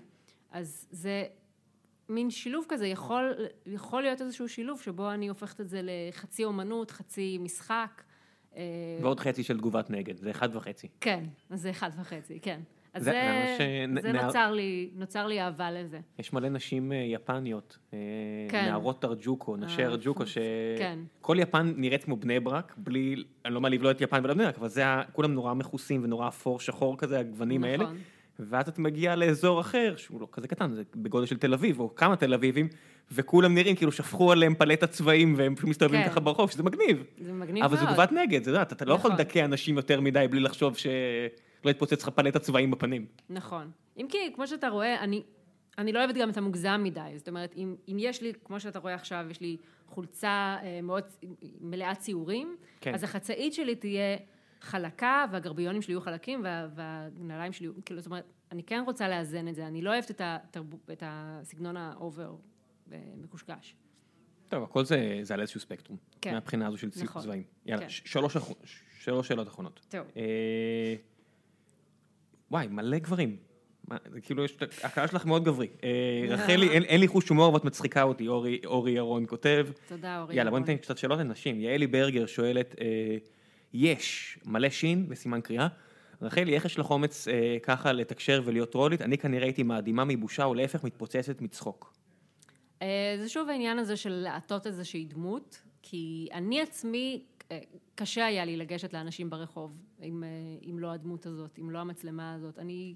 אז 0.51 0.87
זה 0.91 1.25
מין 2.09 2.31
שילוב 2.31 2.65
כזה, 2.69 2.87
יכול, 2.87 3.35
יכול 3.67 4.03
להיות 4.03 4.21
איזשהו 4.21 4.49
שילוב 4.49 4.81
שבו 4.81 5.11
אני 5.11 5.29
הופכת 5.29 5.61
את 5.61 5.69
זה 5.69 5.81
לחצי 5.83 6.45
אומנות, 6.45 6.91
חצי 6.91 7.39
משחק. 7.41 8.03
ועוד 9.03 9.21
חצי 9.21 9.43
של 9.43 9.59
תגובת 9.59 9.91
נגד, 9.91 10.17
זה 10.17 10.31
אחד 10.31 10.57
וחצי. 10.57 10.89
כן, 11.01 11.25
זה 11.51 11.71
אחד 11.71 11.91
וחצי, 12.01 12.41
כן. 12.41 12.61
אז 12.99 13.05
זה, 13.05 13.11
זה, 13.11 13.57
ש... 13.59 14.03
זה 14.03 14.13
נער... 14.13 14.27
נוצר, 14.27 14.53
לי, 14.53 14.91
נוצר 14.95 15.27
לי 15.27 15.41
אהבה 15.41 15.71
לזה. 15.71 15.99
יש 16.19 16.33
מלא 16.33 16.49
נשים 16.49 16.93
אה, 16.93 16.97
יפניות, 16.97 17.79
אה, 17.95 17.99
כן. 18.49 18.65
נערות 18.65 19.05
ארג'וקו, 19.05 19.57
נשי 19.57 19.85
ארג'וקו, 19.85 20.27
שכל 20.27 21.35
כן. 21.35 21.39
יפן 21.39 21.73
נראית 21.77 22.05
כמו 22.05 22.17
בני 22.17 22.41
ברק, 22.41 22.75
בלי, 22.77 23.25
אני 23.45 23.55
לא 23.55 23.61
מעליב 23.61 23.83
לא 23.83 23.91
את 23.91 24.01
יפן 24.01 24.21
ולא 24.25 24.35
בני 24.35 24.45
ברק, 24.45 24.59
אבל 24.59 24.69
זה, 24.69 24.85
כולם 25.13 25.35
נורא 25.35 25.55
מכוסים 25.55 26.05
ונורא 26.05 26.29
אפור 26.29 26.61
שחור 26.61 26.99
כזה, 26.99 27.19
הגוונים 27.19 27.65
נכון. 27.65 27.87
האלה. 27.87 27.99
ואז 28.39 28.69
את 28.69 28.79
מגיעה 28.79 29.17
לאזור 29.17 29.61
אחר, 29.61 29.95
שהוא 29.97 30.21
לא 30.21 30.29
כזה 30.33 30.49
קטן, 30.49 30.75
זה 30.75 30.83
בגודל 30.97 31.27
של 31.27 31.37
תל 31.39 31.55
אביב, 31.55 31.81
או 31.81 31.95
כמה 31.95 32.17
תל 32.17 32.35
אביבים, 32.35 32.69
וכולם 33.13 33.55
נראים 33.55 33.77
כאילו 33.77 33.93
שפכו 33.93 34.33
עליהם 34.33 34.55
פלטת 34.55 34.91
צבעים, 34.91 35.35
והם 35.37 35.55
פשוט 35.55 35.69
מסתובבים 35.69 36.03
כן. 36.03 36.09
ככה 36.09 36.21
ברחוב, 36.21 36.51
שזה 36.51 36.63
מגניב. 36.63 37.05
זה 37.19 37.33
מגניב 37.33 37.59
מאוד. 37.59 37.65
אבל 37.65 37.77
זו 37.77 37.87
תגובת 37.87 38.13
נגד, 38.13 38.45
זה 38.45 38.51
יודעת, 38.51 38.73
אתה 38.73 38.85
לא 38.85 38.95
יכול 38.95 39.11
נכון. 39.11 39.21
לדכא 39.21 39.45
אנשים 39.45 39.77
יותר 39.77 40.01
מדי 40.01 40.27
בלי 40.31 40.41
לחשוב 40.41 40.77
ש... 40.77 40.87
לא 41.65 41.71
יתפוצץ 41.71 42.03
לך 42.03 42.09
פלט 42.09 42.37
הצבעים 42.37 42.71
בפנים. 42.71 43.07
נכון. 43.31 43.71
אם 43.97 44.07
כי, 44.09 44.19
כמו 44.35 44.47
שאתה 44.47 44.69
רואה, 44.69 45.01
אני, 45.01 45.23
אני 45.79 45.93
לא 45.93 45.99
אוהבת 45.99 46.15
גם 46.15 46.31
את 46.31 46.37
המוגזם 46.37 46.81
מדי. 46.85 47.13
זאת 47.17 47.29
אומרת, 47.29 47.55
אם, 47.57 47.77
אם 47.89 47.97
יש 48.01 48.23
לי, 48.23 48.33
כמו 48.45 48.61
שאתה 48.61 48.79
רואה 48.79 48.95
עכשיו, 48.95 49.27
יש 49.31 49.41
לי 49.41 49.57
חולצה 49.87 50.57
אה, 50.63 50.81
מאוד 50.83 51.05
מלאה 51.61 51.95
ציורים, 51.95 52.57
כן. 52.81 52.95
אז 52.95 53.05
החצאית 53.05 53.55
שלי 53.55 53.75
תהיה 53.75 54.17
חלקה, 54.61 55.25
והגרביונים 55.33 55.83
שלי 55.83 55.93
יהיו 55.93 56.01
חלקים, 56.01 56.41
וה, 56.45 56.69
והנעליים 56.75 57.53
שלי, 57.53 57.69
כאילו, 57.85 58.01
זאת 58.01 58.07
אומרת, 58.07 58.33
אני 58.53 58.63
כן 58.63 58.83
רוצה 58.87 59.09
לאזן 59.09 59.49
את 59.49 59.55
זה. 59.55 59.67
אני 59.67 59.83
לא 59.83 59.91
אוהבת 59.91 60.11
את, 60.11 60.21
התרב, 60.25 60.67
את 60.93 61.03
הסגנון 61.07 61.77
ה 61.77 61.88
over 61.88 62.35
אה, 62.93 62.99
מקושקש. 63.17 63.75
טוב, 64.49 64.63
הכל 64.63 64.85
זה, 64.85 65.19
זה 65.23 65.35
על 65.35 65.41
איזשהו 65.41 65.61
ספקטרום. 65.61 65.99
כן. 66.21 66.35
מהבחינה 66.35 66.67
הזו 66.67 66.77
של 66.77 66.89
נכון. 67.03 67.23
צבעים. 67.23 67.43
יאללה, 67.67 67.83
כן. 67.83 67.89
שלוש, 67.89 68.37
שלוש 68.99 69.29
שאלות 69.29 69.49
אחרונות. 69.49 69.87
טוב. 69.89 70.07
אה, 70.17 70.95
וואי, 72.51 72.67
מלא 72.67 72.99
גברים. 72.99 73.37
כאילו, 74.23 74.45
יש, 74.45 74.57
הקהל 74.83 75.07
שלך 75.07 75.27
מאוד 75.27 75.45
גברי. 75.45 75.69
אה, 75.85 75.89
רחלי, 76.35 76.69
אין 76.69 77.01
לי 77.01 77.09
חוש 77.09 77.29
הומור, 77.29 77.49
אבל 77.49 77.57
את 77.57 77.65
מצחיקה 77.65 78.03
אותי, 78.03 78.29
אורי 78.67 78.91
ירון 78.91 79.25
כותב. 79.29 79.67
תודה, 79.89 80.21
אורי 80.21 80.25
ירון. 80.25 80.37
יאללה, 80.37 80.51
בוא 80.51 80.59
ניתן 80.59 80.77
קצת 80.77 80.99
שאלות 80.99 81.19
לנשים. 81.19 81.61
יעלי 81.61 81.87
ברגר 81.87 82.27
שואלת, 82.27 82.75
אה, 82.81 83.17
יש 83.73 84.39
מלא 84.45 84.71
שין 84.71 85.09
בסימן 85.09 85.41
קריאה. 85.41 85.69
רחלי, 86.23 86.55
איך 86.55 86.65
יש 86.65 86.79
לך 86.79 86.91
אומץ 86.91 87.29
אה, 87.29 87.57
ככה 87.63 87.93
לתקשר 87.93 88.43
ולהיות 88.45 88.73
טרולית? 88.73 89.03
אני 89.03 89.19
כנראה 89.19 89.45
הייתי 89.45 89.63
מאדימה 89.63 90.05
מבושה, 90.05 90.45
או 90.45 90.55
להפך 90.55 90.85
מתפוצצת 90.85 91.41
מצחוק. 91.41 91.95
זה 93.19 93.29
שוב 93.29 93.49
העניין 93.49 93.79
הזה 93.79 93.97
של 93.97 94.11
לעטות 94.11 94.67
איזושהי 94.67 95.05
דמות, 95.05 95.63
כי 95.83 96.29
אני 96.33 96.61
עצמי 96.61 97.23
קשה 97.95 98.27
היה 98.27 98.45
לי 98.45 98.57
לגשת 98.57 98.93
לאנשים 98.93 99.31
ברחוב, 99.31 99.73
אם, 100.03 100.25
אם 100.71 100.79
לא 100.79 100.93
הדמות 100.93 101.27
הזאת, 101.27 101.59
אם 101.59 101.71
לא 101.71 101.79
המצלמה 101.79 102.35
הזאת. 102.35 102.59
אני, 102.59 102.95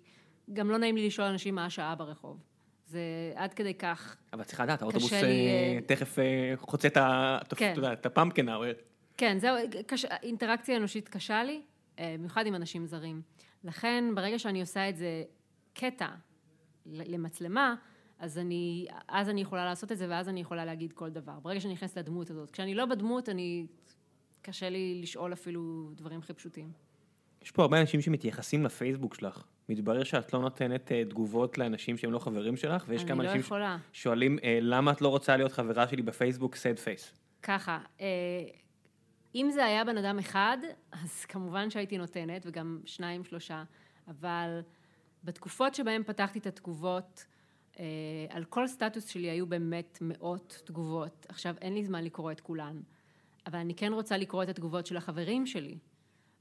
גם 0.53 0.71
לא 0.71 0.79
נעים 0.79 0.97
לי 0.97 1.07
לשאול 1.07 1.29
אנשים 1.29 1.55
מה 1.55 1.67
השעה 1.67 1.95
ברחוב. 1.95 2.39
זה 2.87 3.33
עד 3.35 3.55
כדי 3.55 3.75
כך. 3.75 4.17
אבל 4.33 4.45
צריך 4.45 4.61
לדעת, 4.61 4.83
האוטובוס 4.83 5.13
לי... 5.13 5.19
אה, 5.49 5.79
תכף 5.87 6.19
אה, 6.19 6.53
חוצה 6.57 6.89
את, 6.89 7.55
כן. 7.57 7.75
את 7.93 8.07
הפמפקן 8.07 8.49
האוהר. 8.49 8.73
כן, 9.17 9.39
זהו, 9.39 9.57
קש... 9.87 10.05
אינטראקציה 10.05 10.77
אנושית 10.77 11.09
קשה 11.09 11.45
לי, 11.45 11.63
אה, 11.99 12.15
במיוחד 12.19 12.47
עם 12.47 12.55
אנשים 12.55 12.87
זרים. 12.87 13.23
לכן, 13.65 14.05
ברגע 14.15 14.39
שאני 14.39 14.61
עושה 14.61 14.89
את 14.89 14.97
זה 14.97 15.25
קטע 15.75 16.09
למצלמה, 16.87 17.75
אז 18.19 18.39
אני, 18.39 18.87
אז 19.09 19.29
אני 19.29 19.41
יכולה 19.41 19.65
לעשות 19.65 19.93
את 19.93 19.99
זה, 19.99 20.07
ואז 20.09 20.29
אני 20.29 20.41
יכולה 20.41 20.65
להגיד 20.65 20.93
כל 20.93 21.11
דבר. 21.11 21.39
ברגע 21.43 21.61
שאני 21.61 21.75
נכנסת 21.75 21.99
לדמות 21.99 22.31
הזאת. 22.31 22.51
כשאני 22.51 22.75
לא 22.75 22.87
בדמות, 22.87 23.29
אני 23.29 23.67
קשה 24.43 24.69
לי 24.69 25.01
לשאול 25.03 25.33
אפילו 25.33 25.91
דברים 25.95 26.19
הכי 26.19 26.33
פשוטים. 26.33 26.73
יש 27.43 27.51
פה 27.51 27.63
הרבה 27.63 27.81
אנשים 27.81 28.01
שמתייחסים 28.01 28.65
לפייסבוק 28.65 29.15
שלך. 29.15 29.45
מתברר 29.69 30.05
שאת 30.05 30.33
לא 30.33 30.41
נותנת 30.41 30.93
אה, 30.93 31.05
תגובות 31.05 31.59
לאנשים 31.59 31.97
שהם 31.97 32.13
לא 32.13 32.19
חברים 32.19 32.57
שלך, 32.57 32.85
ויש 32.89 33.05
כמה 33.05 33.23
לא 33.23 33.29
אנשים 33.29 33.41
יכולה. 33.41 33.79
שואלים, 33.93 34.39
אה, 34.45 34.59
למה 34.63 34.93
את 34.93 35.01
לא 35.01 35.09
רוצה 35.09 35.37
להיות 35.37 35.53
חברה 35.53 35.89
שלי 35.89 36.03
בפייסבוק, 36.03 36.57
סד 36.57 36.79
פייס? 36.79 37.13
ככה, 37.43 37.79
אה, 38.01 38.07
אם 39.35 39.51
זה 39.51 39.65
היה 39.65 39.85
בן 39.85 39.99
אדם 39.99 40.19
אחד, 40.19 40.59
אז 40.93 41.25
כמובן 41.25 41.71
שהייתי 41.71 41.99
נותנת, 41.99 42.43
וגם 42.47 42.81
שניים, 42.85 43.25
שלושה, 43.25 43.65
אבל 44.09 44.61
בתקופות 45.25 45.75
שבהן 45.75 46.03
פתחתי 46.03 46.39
את 46.39 46.47
התגובות, 46.47 47.27
על 48.29 48.45
כל 48.45 48.67
סטטוס 48.67 49.09
שלי 49.09 49.31
היו 49.31 49.47
באמת 49.47 49.99
מאות 50.01 50.63
תגובות. 50.65 51.27
עכשיו, 51.29 51.55
אין 51.61 51.75
לי 51.75 51.85
זמן 51.85 52.05
לקרוא 52.05 52.33
את 52.33 52.41
כולן. 52.41 52.81
אבל 53.47 53.59
אני 53.59 53.75
כן 53.75 53.93
רוצה 53.93 54.17
לקרוא 54.17 54.43
את 54.43 54.49
התגובות 54.49 54.87
של 54.87 54.97
החברים 54.97 55.47
שלי. 55.47 55.79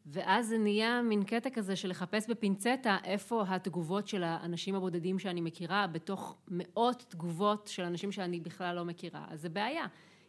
ואז 0.05 0.47
זה 0.47 0.57
נהיה 0.57 1.01
מין 1.01 1.23
קטע 1.23 1.49
כזה 1.49 1.75
של 1.75 1.89
לחפש 1.89 2.29
בפינצטה 2.29 2.97
איפה 3.03 3.43
התגובות 3.47 4.07
של 4.07 4.23
האנשים 4.23 4.75
הבודדים 4.75 5.19
שאני 5.19 5.41
מכירה, 5.41 5.87
בתוך 5.87 6.37
מאות 6.47 7.05
תגובות 7.09 7.67
של 7.67 7.83
אנשים 7.83 8.11
שאני 8.11 8.39
בכלל 8.39 8.75
לא 8.75 8.85
מכירה. 8.85 9.25
אז 9.29 9.41
זה 9.41 9.49
בעיה, 9.49 9.85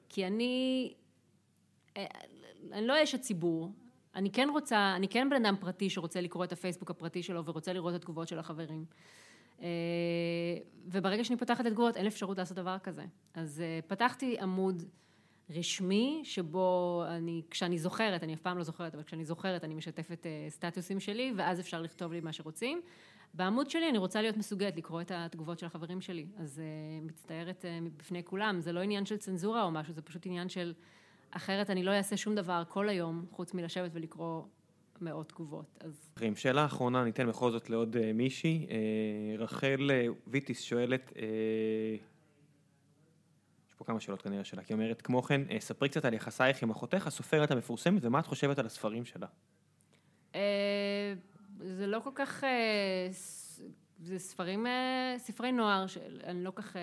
כי 0.09 0.27
אני, 0.27 0.95
אה, 1.97 2.07
אני 2.73 2.87
לא 2.87 3.03
אשת 3.03 3.21
ציבור, 3.21 3.73
אני 4.15 4.31
כן 4.31 4.49
רוצה, 4.53 4.93
אני 4.97 5.09
כן 5.09 5.31
בן 5.31 5.45
אדם 5.45 5.57
פרטי 5.61 5.91
שרוצה 5.91 6.21
לקרוא 6.21 6.45
את 6.45 6.53
הפייסבוק 6.53 6.91
הפרטי 6.91 7.23
שלו 7.23 7.45
ורוצה 7.45 7.73
לראות 7.73 7.95
את 7.95 8.01
התגובות 8.01 8.29
של 8.29 8.39
החברים. 8.39 8.85
אה, 9.63 9.69
וברגע 10.87 11.25
שאני 11.25 11.39
פותחת 11.39 11.61
את 11.61 11.67
התגובות 11.67 11.97
אין 11.97 12.07
אפשרות 12.07 12.39
לעשות 12.39 12.57
דבר 12.57 12.79
כזה. 12.79 13.05
אז 13.35 13.61
אה, 13.61 13.81
פתחתי 13.87 14.41
עמוד 14.41 14.83
רשמי, 15.51 16.21
שבו 16.25 17.05
אני, 17.09 17.43
כשאני 17.51 17.79
זוכרת, 17.79 18.23
אני 18.23 18.35
אף 18.35 18.41
פעם 18.41 18.59
לא 18.59 18.65
זוכרת, 18.65 18.95
אבל 18.95 19.03
כשאני 19.03 19.25
זוכרת 19.25 19.65
אני 19.65 19.75
משתפת 19.75 20.27
אה, 20.27 20.47
סטטוסים 20.49 21.01
שלי, 21.01 21.33
ואז 21.37 21.61
אפשר 21.61 21.83
לכתוב 21.83 22.13
לי 22.13 22.21
מה 22.21 22.33
שרוצים. 22.33 22.81
בעמוד 23.35 23.71
שלי 23.71 23.89
אני 23.89 23.99
רוצה 23.99 24.23
להיות 24.23 24.37
מסוגלת 24.37 24.77
לקרוא 24.77 25.01
את 25.01 25.13
התגובות 25.15 25.59
של 25.59 25.67
החברים 25.67 26.01
שלי, 26.01 26.27
אז 26.37 26.63
uh, 26.63 27.07
מצטערת 27.07 27.65
uh, 27.65 27.91
בפני 27.97 28.25
כולם, 28.25 28.61
זה 28.61 28.73
לא 28.73 28.81
עניין 28.81 29.07
של 29.07 29.17
צנזורה 29.17 29.63
או 29.63 29.71
משהו, 29.71 29.93
זה 29.93 30.03
פשוט 30.03 30.27
עניין 30.27 30.49
של, 30.49 30.73
אחרת 31.31 31.71
אני 31.71 31.83
לא 31.83 31.91
אעשה 31.91 32.17
שום 32.17 32.35
דבר 32.35 32.63
כל 32.69 32.89
היום, 32.89 33.27
חוץ 33.31 33.55
מלשבת 33.55 33.91
ולקרוא 33.95 34.43
מאות 35.01 35.29
תגובות, 35.29 35.79
אז... 35.81 36.09
שאלה 36.37 36.65
אחרונה, 36.65 37.05
ניתן 37.05 37.29
בכל 37.29 37.51
זאת 37.51 37.71
לעוד 37.71 37.97
uh, 37.97 37.99
מישהי, 38.15 38.67
uh, 38.69 39.41
רחל 39.41 39.91
ויטיס 40.27 40.63
שואלת, 40.63 41.13
uh, 41.15 41.21
פה 43.83 43.87
כמה 43.87 44.01
שאלות 44.01 44.23
כנראה 44.23 44.45
שלה, 44.45 44.63
כי 44.63 44.73
היא 44.73 44.81
אומרת, 44.81 45.03
כמו 45.03 45.23
כן, 45.23 45.41
אה, 45.51 45.61
ספרי 45.61 45.89
קצת 45.89 46.05
על 46.05 46.15
יחסייך 46.15 46.63
עם 46.63 46.71
אחותך 46.71 47.07
הסופרת 47.07 47.51
המפורסמת, 47.51 48.05
ומה 48.05 48.19
את 48.19 48.27
חושבת 48.27 48.59
על 48.59 48.67
הספרים 48.67 49.05
שלה? 49.05 49.27
אה, 50.35 51.15
זה 51.59 51.87
לא 51.87 52.01
כל 52.05 52.11
כך, 52.15 52.45
אה, 52.45 53.09
זה 53.99 54.19
ספרים, 54.19 54.67
ספרי 55.19 55.53
נוער 55.53 55.87
שאני 55.87 56.45
לא 56.45 56.53
כך 56.55 56.77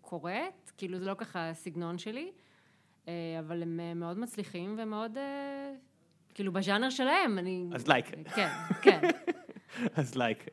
קוראת, 0.00 0.70
כאילו 0.76 0.98
זה 0.98 1.04
לא 1.04 1.14
ככה 1.14 1.50
הסגנון 1.50 1.98
שלי. 1.98 2.30
אבל 3.38 3.62
הם 3.62 3.80
מאוד 4.00 4.18
מצליחים 4.18 4.76
ומאוד, 4.78 5.18
כאילו 6.34 6.52
בז'אנר 6.52 6.90
שלהם, 6.90 7.38
אני... 7.38 7.66
אז 7.74 7.88
לייק. 7.88 8.06
כן, 8.34 8.48
כן. 8.82 9.00
אז 9.96 10.14
לייק. 10.16 10.44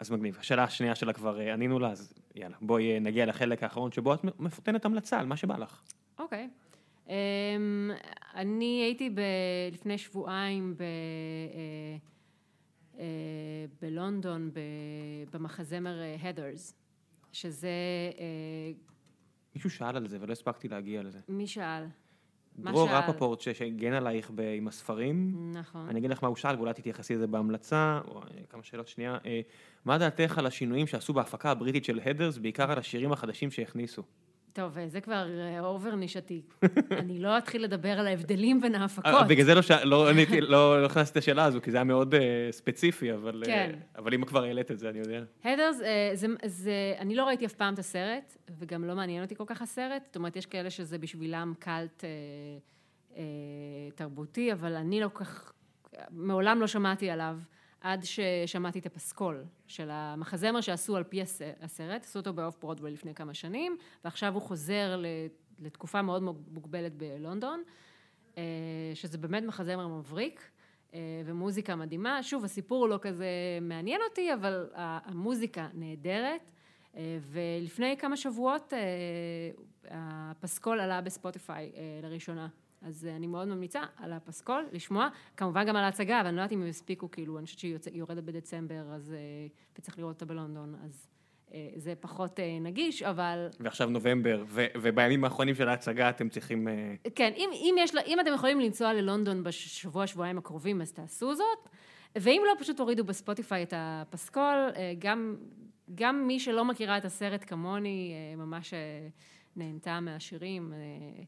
אז 0.00 0.10
מגניב. 0.10 0.36
השאלה 0.40 0.64
השנייה 0.64 0.94
שלה 0.94 1.12
כבר 1.12 1.40
אה, 1.40 1.52
ענינו 1.52 1.78
לה, 1.78 1.90
אז 1.90 2.12
יאללה, 2.34 2.56
בואי 2.60 2.94
אה, 2.94 2.98
נגיע 2.98 3.26
לחלק 3.26 3.62
האחרון 3.62 3.92
שבו 3.92 4.14
את 4.14 4.24
מפותנת 4.24 4.84
המלצה 4.84 5.20
על 5.20 5.26
מה 5.26 5.36
שבא 5.36 5.56
לך. 5.56 5.82
אוקיי. 6.18 6.48
אמ, 7.08 7.90
אני 8.34 8.82
הייתי 8.84 9.10
ב... 9.10 9.20
לפני 9.72 9.98
שבועיים 9.98 10.74
ב... 10.76 10.82
אה, 10.82 11.96
אה, 12.98 13.04
בלונדון, 13.82 14.50
ב... 14.50 14.60
במחזמר 15.32 16.00
Heathers, 16.20 16.74
שזה... 17.32 17.68
אה, 18.18 18.72
מישהו 19.54 19.70
שאל 19.70 19.96
על 19.96 20.08
זה 20.08 20.18
ולא 20.20 20.32
הספקתי 20.32 20.68
להגיע 20.68 21.02
לזה. 21.02 21.18
מי 21.28 21.46
שאל? 21.46 21.84
דרור? 22.58 22.88
רפפורט 22.90 23.40
שהגן 23.40 23.92
עלייך 23.92 24.30
ב- 24.34 24.54
עם 24.56 24.68
הספרים. 24.68 25.50
נכון. 25.52 25.88
אני 25.88 25.98
אגיד 25.98 26.10
לך 26.10 26.22
מה 26.22 26.28
הוא 26.28 26.36
שאל 26.36 26.56
ואולי 26.56 26.74
תתייחסי 26.74 27.14
לזה 27.14 27.26
בהמלצה, 27.26 28.00
או 28.08 28.22
אה, 28.22 28.26
כמה 28.48 28.62
שאלות 28.62 28.88
שנייה. 28.88 29.18
אה, 29.26 29.40
מה 29.84 29.98
דעתך 29.98 30.38
על 30.38 30.46
השינויים 30.46 30.86
שעשו 30.86 31.12
בהפקה 31.12 31.50
הבריטית 31.50 31.84
של 31.84 32.00
Heathers, 32.04 32.38
בעיקר 32.38 32.72
על 32.72 32.78
השירים 32.78 33.12
החדשים 33.12 33.50
שהכניסו? 33.50 34.02
טוב, 34.58 34.78
אה, 34.78 34.88
זה 34.88 35.00
כבר 35.00 35.26
אה, 35.38 35.60
over 35.60 35.94
נישתי. 35.94 36.42
אני 37.00 37.18
לא 37.18 37.38
אתחיל 37.38 37.64
לדבר 37.64 37.88
על 38.00 38.06
ההבדלים 38.06 38.60
בין 38.60 38.74
ההפקות. 38.74 39.06
אה, 39.06 39.24
בגלל 39.24 39.44
זה 39.46 39.54
לא 39.54 39.62
ש- 39.62 39.70
לא 39.70 40.10
עניתי- 40.10 40.40
לא 40.40 40.80
לא 40.82 40.86
הכנסתי 40.86 41.18
את 41.18 41.22
השאלה 41.22 41.44
הזו, 41.44 41.60
כי 41.62 41.70
זה 41.70 41.76
היה 41.76 41.84
מאוד 41.84 42.14
אה, 42.14 42.20
ספציפי, 42.50 43.12
אבל 43.12 43.42
אה, 43.42 43.46
כן. 43.46 43.78
אבל 43.96 44.14
אם 44.14 44.24
כבר 44.24 44.44
העלית 44.44 44.70
את 44.70 44.78
זה, 44.78 44.88
אני 44.88 44.98
יודע. 44.98 45.22
הדרס, 45.44 45.80
אה, 45.80 46.10
זה, 46.14 46.26
זה, 46.44 46.72
אני 46.98 47.14
לא 47.14 47.24
ראיתי 47.26 47.46
אף 47.46 47.52
פעם 47.52 47.74
את 47.74 47.78
הסרט, 47.78 48.36
וגם 48.58 48.84
לא 48.84 48.94
מעניין 48.94 49.22
אותי 49.24 49.34
כל 49.34 49.44
כך 49.46 49.62
הסרט. 49.62 50.02
זאת 50.06 50.16
אומרת, 50.16 50.36
יש 50.36 50.46
כאלה 50.46 50.70
שזה 50.70 50.98
בשבילם 50.98 51.52
קאלט 51.58 52.04
אה, 52.04 52.08
אה, 53.16 53.22
תרבותי, 53.94 54.52
אבל 54.52 54.74
אני 54.74 55.00
לא 55.00 55.08
כל 55.12 55.24
כך, 55.24 55.52
מעולם 56.10 56.60
לא 56.60 56.66
שמעתי 56.66 57.10
עליו, 57.10 57.36
עד 57.80 58.04
ששמעתי 58.04 58.78
את 58.78 58.86
הפסקול 58.86 59.44
של 59.66 59.90
המחזמר 59.90 60.60
שעשו 60.60 60.96
על 60.96 61.04
פי 61.04 61.22
הס- 61.22 61.40
הסרט, 61.60 62.04
עשו 62.04 62.18
אותו 62.18 62.32
באוף 62.32 62.58
ברודווי 62.60 62.90
לפני 62.90 63.14
כמה 63.14 63.34
שנים, 63.34 63.76
ועכשיו 64.04 64.34
הוא 64.34 64.42
חוזר 64.42 65.02
לתקופה 65.58 66.02
מאוד 66.02 66.22
מוגבלת 66.52 66.94
בלונדון, 66.94 67.62
אה, 68.38 68.42
שזה 68.94 69.18
באמת 69.18 69.42
מחזמר 69.42 69.88
מבריק. 69.88 70.50
אה, 70.94 71.00
ומוזיקה 71.24 71.76
מדהימה. 71.76 72.22
שוב, 72.22 72.44
הסיפור 72.44 72.88
לא 72.88 72.98
כזה 73.02 73.26
מעניין 73.60 74.00
אותי, 74.10 74.34
אבל 74.34 74.70
המוזיקה 74.74 75.68
נהדרת. 75.74 76.40
אה, 76.96 77.18
ולפני 77.20 77.96
כמה 77.96 78.16
שבועות 78.16 78.72
הפסקול 79.90 80.80
עלה 80.80 81.00
בספוטיפיי 81.00 81.72
לראשונה. 82.02 82.48
אז 82.82 83.06
אה, 83.10 83.16
אני 83.16 83.26
מאוד 83.26 83.48
ממליצה 83.48 83.80
על 83.96 84.12
הפסקול, 84.12 84.66
לשמוע, 84.72 85.08
כמובן 85.36 85.66
גם 85.66 85.76
על 85.76 85.84
ההצגה, 85.84 86.20
אבל 86.20 86.28
אני 86.28 86.36
לא 86.36 86.40
יודעת 86.40 86.52
אם 86.52 86.62
הם 86.62 86.68
הספיקו, 86.68 87.10
כאילו, 87.10 87.38
אני 87.38 87.46
חושבת 87.46 87.58
שהיא 87.58 87.98
יורדת 87.98 88.24
בדצמבר, 88.24 88.92
אז, 88.92 89.12
אה, 89.12 89.18
וצריך 89.78 89.98
לראות 89.98 90.14
אותה 90.14 90.24
בלונדון, 90.24 90.74
אז 90.84 91.08
אה, 91.54 91.68
זה 91.76 91.94
פחות 92.00 92.40
נגיש, 92.60 93.02
אבל 93.02 93.48
ועכשיו 93.60 93.90
נובמבר, 93.90 94.44
ו- 94.46 94.66
ובימים 94.80 95.24
האחרונים 95.24 95.54
של 95.54 95.68
ההצגה 95.68 96.10
אתם 96.10 96.28
צריכים... 96.28 96.68
כן, 97.14 97.32
אם, 97.36 97.50
אם, 97.52 97.74
יש, 97.78 97.90
אם 98.06 98.20
אתם 98.20 98.34
יכולים 98.34 98.60
לנסוע 98.60 98.92
ללונדון 98.92 99.44
בשבוע, 99.44 100.06
שבועיים 100.06 100.38
הקרובים, 100.38 100.80
אז 100.80 100.92
תעשו 100.92 101.34
זאת. 101.34 101.68
ואם 102.16 102.42
לא, 102.46 102.52
פשוט 102.60 102.76
תורידו 102.76 103.04
בספוטיפיי 103.04 103.62
את 103.62 103.74
הפסקול. 103.76 104.68
גם, 104.98 105.36
גם 105.94 106.26
מי 106.26 106.40
שלא 106.40 106.64
מכירה 106.64 106.98
את 106.98 107.04
הסרט 107.04 107.44
כמוני, 107.46 108.14
ממש 108.36 108.74
נהנתה 109.58 110.00
מהשירים. 110.00 110.72
אה, 110.72 110.78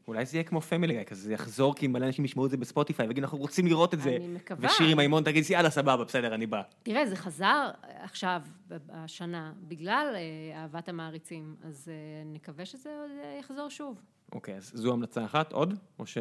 אולי 0.07 0.25
זה 0.25 0.37
יהיה 0.37 0.43
כמו 0.43 0.61
פמילי 0.61 0.93
גיא, 0.93 1.03
כזה 1.03 1.21
זה 1.21 1.33
יחזור 1.33 1.75
כי 1.75 1.87
מלא 1.87 2.05
אנשים 2.05 2.25
ישמעו 2.25 2.45
את 2.45 2.51
זה 2.51 2.57
בספוטיפיי 2.57 3.07
ויגידו 3.07 3.25
אנחנו 3.25 3.37
רוצים 3.37 3.67
לראות 3.67 3.93
את 3.93 4.01
זה. 4.01 4.09
אני 4.09 4.27
מקווה. 4.27 4.69
ושירי 4.69 4.93
מימון 4.93 5.23
תגיד 5.23 5.43
יאללה 5.49 5.69
סבבה 5.69 6.03
בסדר 6.03 6.35
אני 6.35 6.47
בא. 6.47 6.61
תראה, 6.83 7.05
זה 7.05 7.15
חזר 7.15 7.69
עכשיו, 7.83 8.41
ב- 8.67 8.77
השנה, 8.89 9.53
בגלל 9.67 10.15
אה, 10.15 10.61
אהבת 10.61 10.89
המעריצים, 10.89 11.55
אז 11.63 11.89
אה, 11.91 12.23
נקווה 12.25 12.65
שזה 12.65 12.89
עוד 13.01 13.11
אה, 13.23 13.37
יחזור 13.39 13.69
שוב. 13.69 14.01
אוקיי 14.31 14.55
אז 14.55 14.71
זו 14.75 14.93
המלצה 14.93 15.25
אחת 15.25 15.53
עוד 15.53 15.73
או 15.99 16.05
ש... 16.05 16.17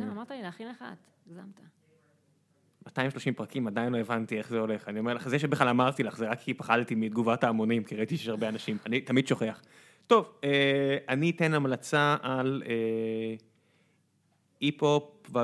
לא, 0.00 0.04
אמרת 0.12 0.30
לי 0.30 0.42
להכין 0.42 0.70
אחת, 0.70 0.96
הגזמת. 1.26 1.60
230 2.86 3.34
פרקים 3.34 3.66
עדיין 3.66 3.92
לא 3.92 3.98
הבנתי 3.98 4.38
איך 4.38 4.48
זה 4.48 4.58
הולך 4.58 4.88
אני 4.88 4.98
אומר 4.98 5.14
לך 5.14 5.28
זה 5.28 5.38
שבכלל 5.38 5.68
אמרתי 5.68 6.02
לך 6.02 6.16
זה 6.16 6.28
רק 6.28 6.40
כי 6.40 6.54
פחדתי 6.54 6.94
מתגובת 6.94 7.44
ההמונים 7.44 7.84
כי 7.84 7.96
ראיתי 7.96 8.16
שיש 8.16 8.28
הרבה 8.28 8.48
אנשים 8.48 8.76
אני 8.86 9.00
תמיד 9.00 9.26
שוכח. 9.26 9.62
טוב 10.06 10.32
אה, 10.44 10.96
אני 11.08 11.30
אתן 11.30 11.54
המלצה 11.54 12.16
על 12.22 12.62
אה, 12.66 13.34
אי-פופ. 14.62 15.04
ו- 15.32 15.38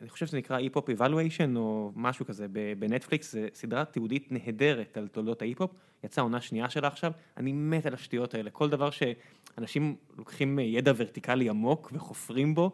אני 0.00 0.08
חושב 0.08 0.26
שזה 0.26 0.38
נקרא 0.38 0.58
Hip-Hop 0.58 0.90
Evolution 0.90 1.56
או 1.56 1.92
משהו 1.96 2.26
כזה 2.26 2.46
בנטפליקס, 2.78 3.32
זה 3.32 3.48
סדרה 3.54 3.84
תיעודית 3.84 4.32
נהדרת 4.32 4.96
על 4.96 5.08
תולדות 5.08 5.42
ההיפ-הופ, 5.42 5.70
יצאה 6.04 6.24
עונה 6.24 6.40
שנייה 6.40 6.70
שלה 6.70 6.88
עכשיו, 6.88 7.12
אני 7.36 7.52
מת 7.52 7.86
על 7.86 7.94
השטויות 7.94 8.34
האלה, 8.34 8.50
כל 8.50 8.70
דבר 8.70 8.90
שאנשים 8.90 9.96
לוקחים 10.18 10.58
ידע 10.58 10.92
ורטיקלי 10.96 11.48
עמוק 11.48 11.90
וחופרים 11.94 12.54
בו, 12.54 12.72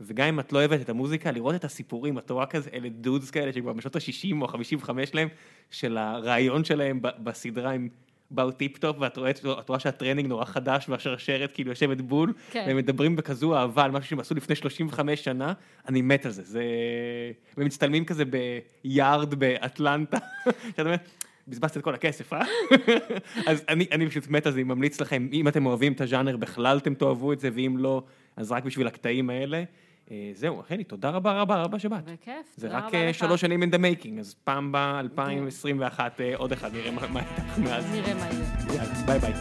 וגם 0.00 0.28
אם 0.28 0.40
את 0.40 0.52
לא 0.52 0.58
אוהבת 0.58 0.80
את 0.80 0.88
המוזיקה, 0.88 1.30
לראות 1.30 1.54
את 1.54 1.64
הסיפורים, 1.64 2.18
את 2.18 2.30
רואה 2.30 2.46
כזה, 2.46 2.70
אלה 2.72 2.88
dudes 2.88 3.30
כאלה 3.30 3.52
שכבר 3.52 3.72
בשנות 3.72 3.96
ה-60 3.96 4.42
או 4.42 4.46
ה-55 4.46 5.06
שלהם, 5.06 5.28
של 5.70 5.96
הראיון 5.96 6.64
שלהם 6.64 7.00
בסדרה 7.02 7.72
הם 7.72 7.88
באו 8.30 8.50
טיפ-טופ, 8.50 8.96
ואת 9.00 9.16
רואה, 9.16 9.30
רואה 9.68 9.78
שהטרנינג 9.78 10.28
נורא 10.28 10.44
חדש 10.44 10.88
והשרשרת 10.88 11.52
כאילו 11.52 11.70
יושבת 11.70 12.00
בול, 12.00 12.32
כן. 12.50 12.64
והם 12.66 12.76
מדברים 12.76 13.16
בכזו 13.16 13.56
אהבה 13.56 13.84
על 13.84 13.90
משהו 13.90 14.10
שהם 14.10 14.20
עשו 14.20 14.34
לפני 14.34 14.56
35 14.56 15.24
שנה, 15.24 15.52
אני 15.88 16.02
מת 16.02 16.26
על 16.26 16.32
זה, 16.32 16.42
זה... 16.42 16.62
ומצטלמים 17.56 18.04
כזה 18.04 18.24
ביארד 18.84 19.34
באטלנטה, 19.34 20.18
שאתה 20.70 20.82
אומר, 20.82 20.94
בזבזת 21.48 21.76
את 21.76 21.82
כל 21.82 21.94
הכסף, 21.94 22.32
אה? 22.32 22.42
אז 23.50 23.64
אני, 23.68 23.86
אני 23.92 24.08
פשוט 24.08 24.28
מת 24.28 24.46
על 24.46 24.52
זה, 24.52 24.58
אני 24.58 24.64
ממליץ 24.64 25.00
לכם, 25.00 25.28
אם 25.32 25.48
אתם 25.48 25.66
אוהבים 25.66 25.92
את 25.92 26.00
הז'אנר 26.00 26.36
בכלל, 26.36 26.78
אתם 26.78 26.94
תאהבו 26.94 27.32
את 27.32 27.40
זה, 27.40 27.50
ואם 27.54 27.76
לא, 27.78 28.02
אז 28.36 28.52
רק 28.52 28.64
בשביל 28.64 28.86
הקטעים 28.86 29.30
האלה. 29.30 29.64
אה, 30.10 30.30
זהו, 30.34 30.62
חלי, 30.68 30.84
תודה 30.84 31.10
רבה 31.10 31.40
רבה 31.40 31.62
רבה 31.62 31.78
שבאת. 31.78 32.04
בכיף, 32.04 32.32
זה 32.56 32.66
תודה 32.66 32.78
רק 32.78 32.84
רבה 32.84 32.98
אה, 32.98 33.08
לך. 33.10 33.16
שלוש 33.16 33.40
שנים 33.40 33.62
in 33.62 33.66
the 33.66 33.78
making, 33.78 34.20
אז 34.20 34.34
פעם 34.44 34.72
ב-2021 34.72 36.00
עוד 36.36 36.52
אחד, 36.52 36.70
נראה 36.72 36.90
מה 36.90 37.20
איתך 37.20 37.58
מאז. 37.58 37.92
נראה 37.92 38.14
מה 38.14 38.26
יהיה. 38.30 38.76
יאללה, 38.76 38.94
ביי 39.06 39.18
ביי. 39.18 39.32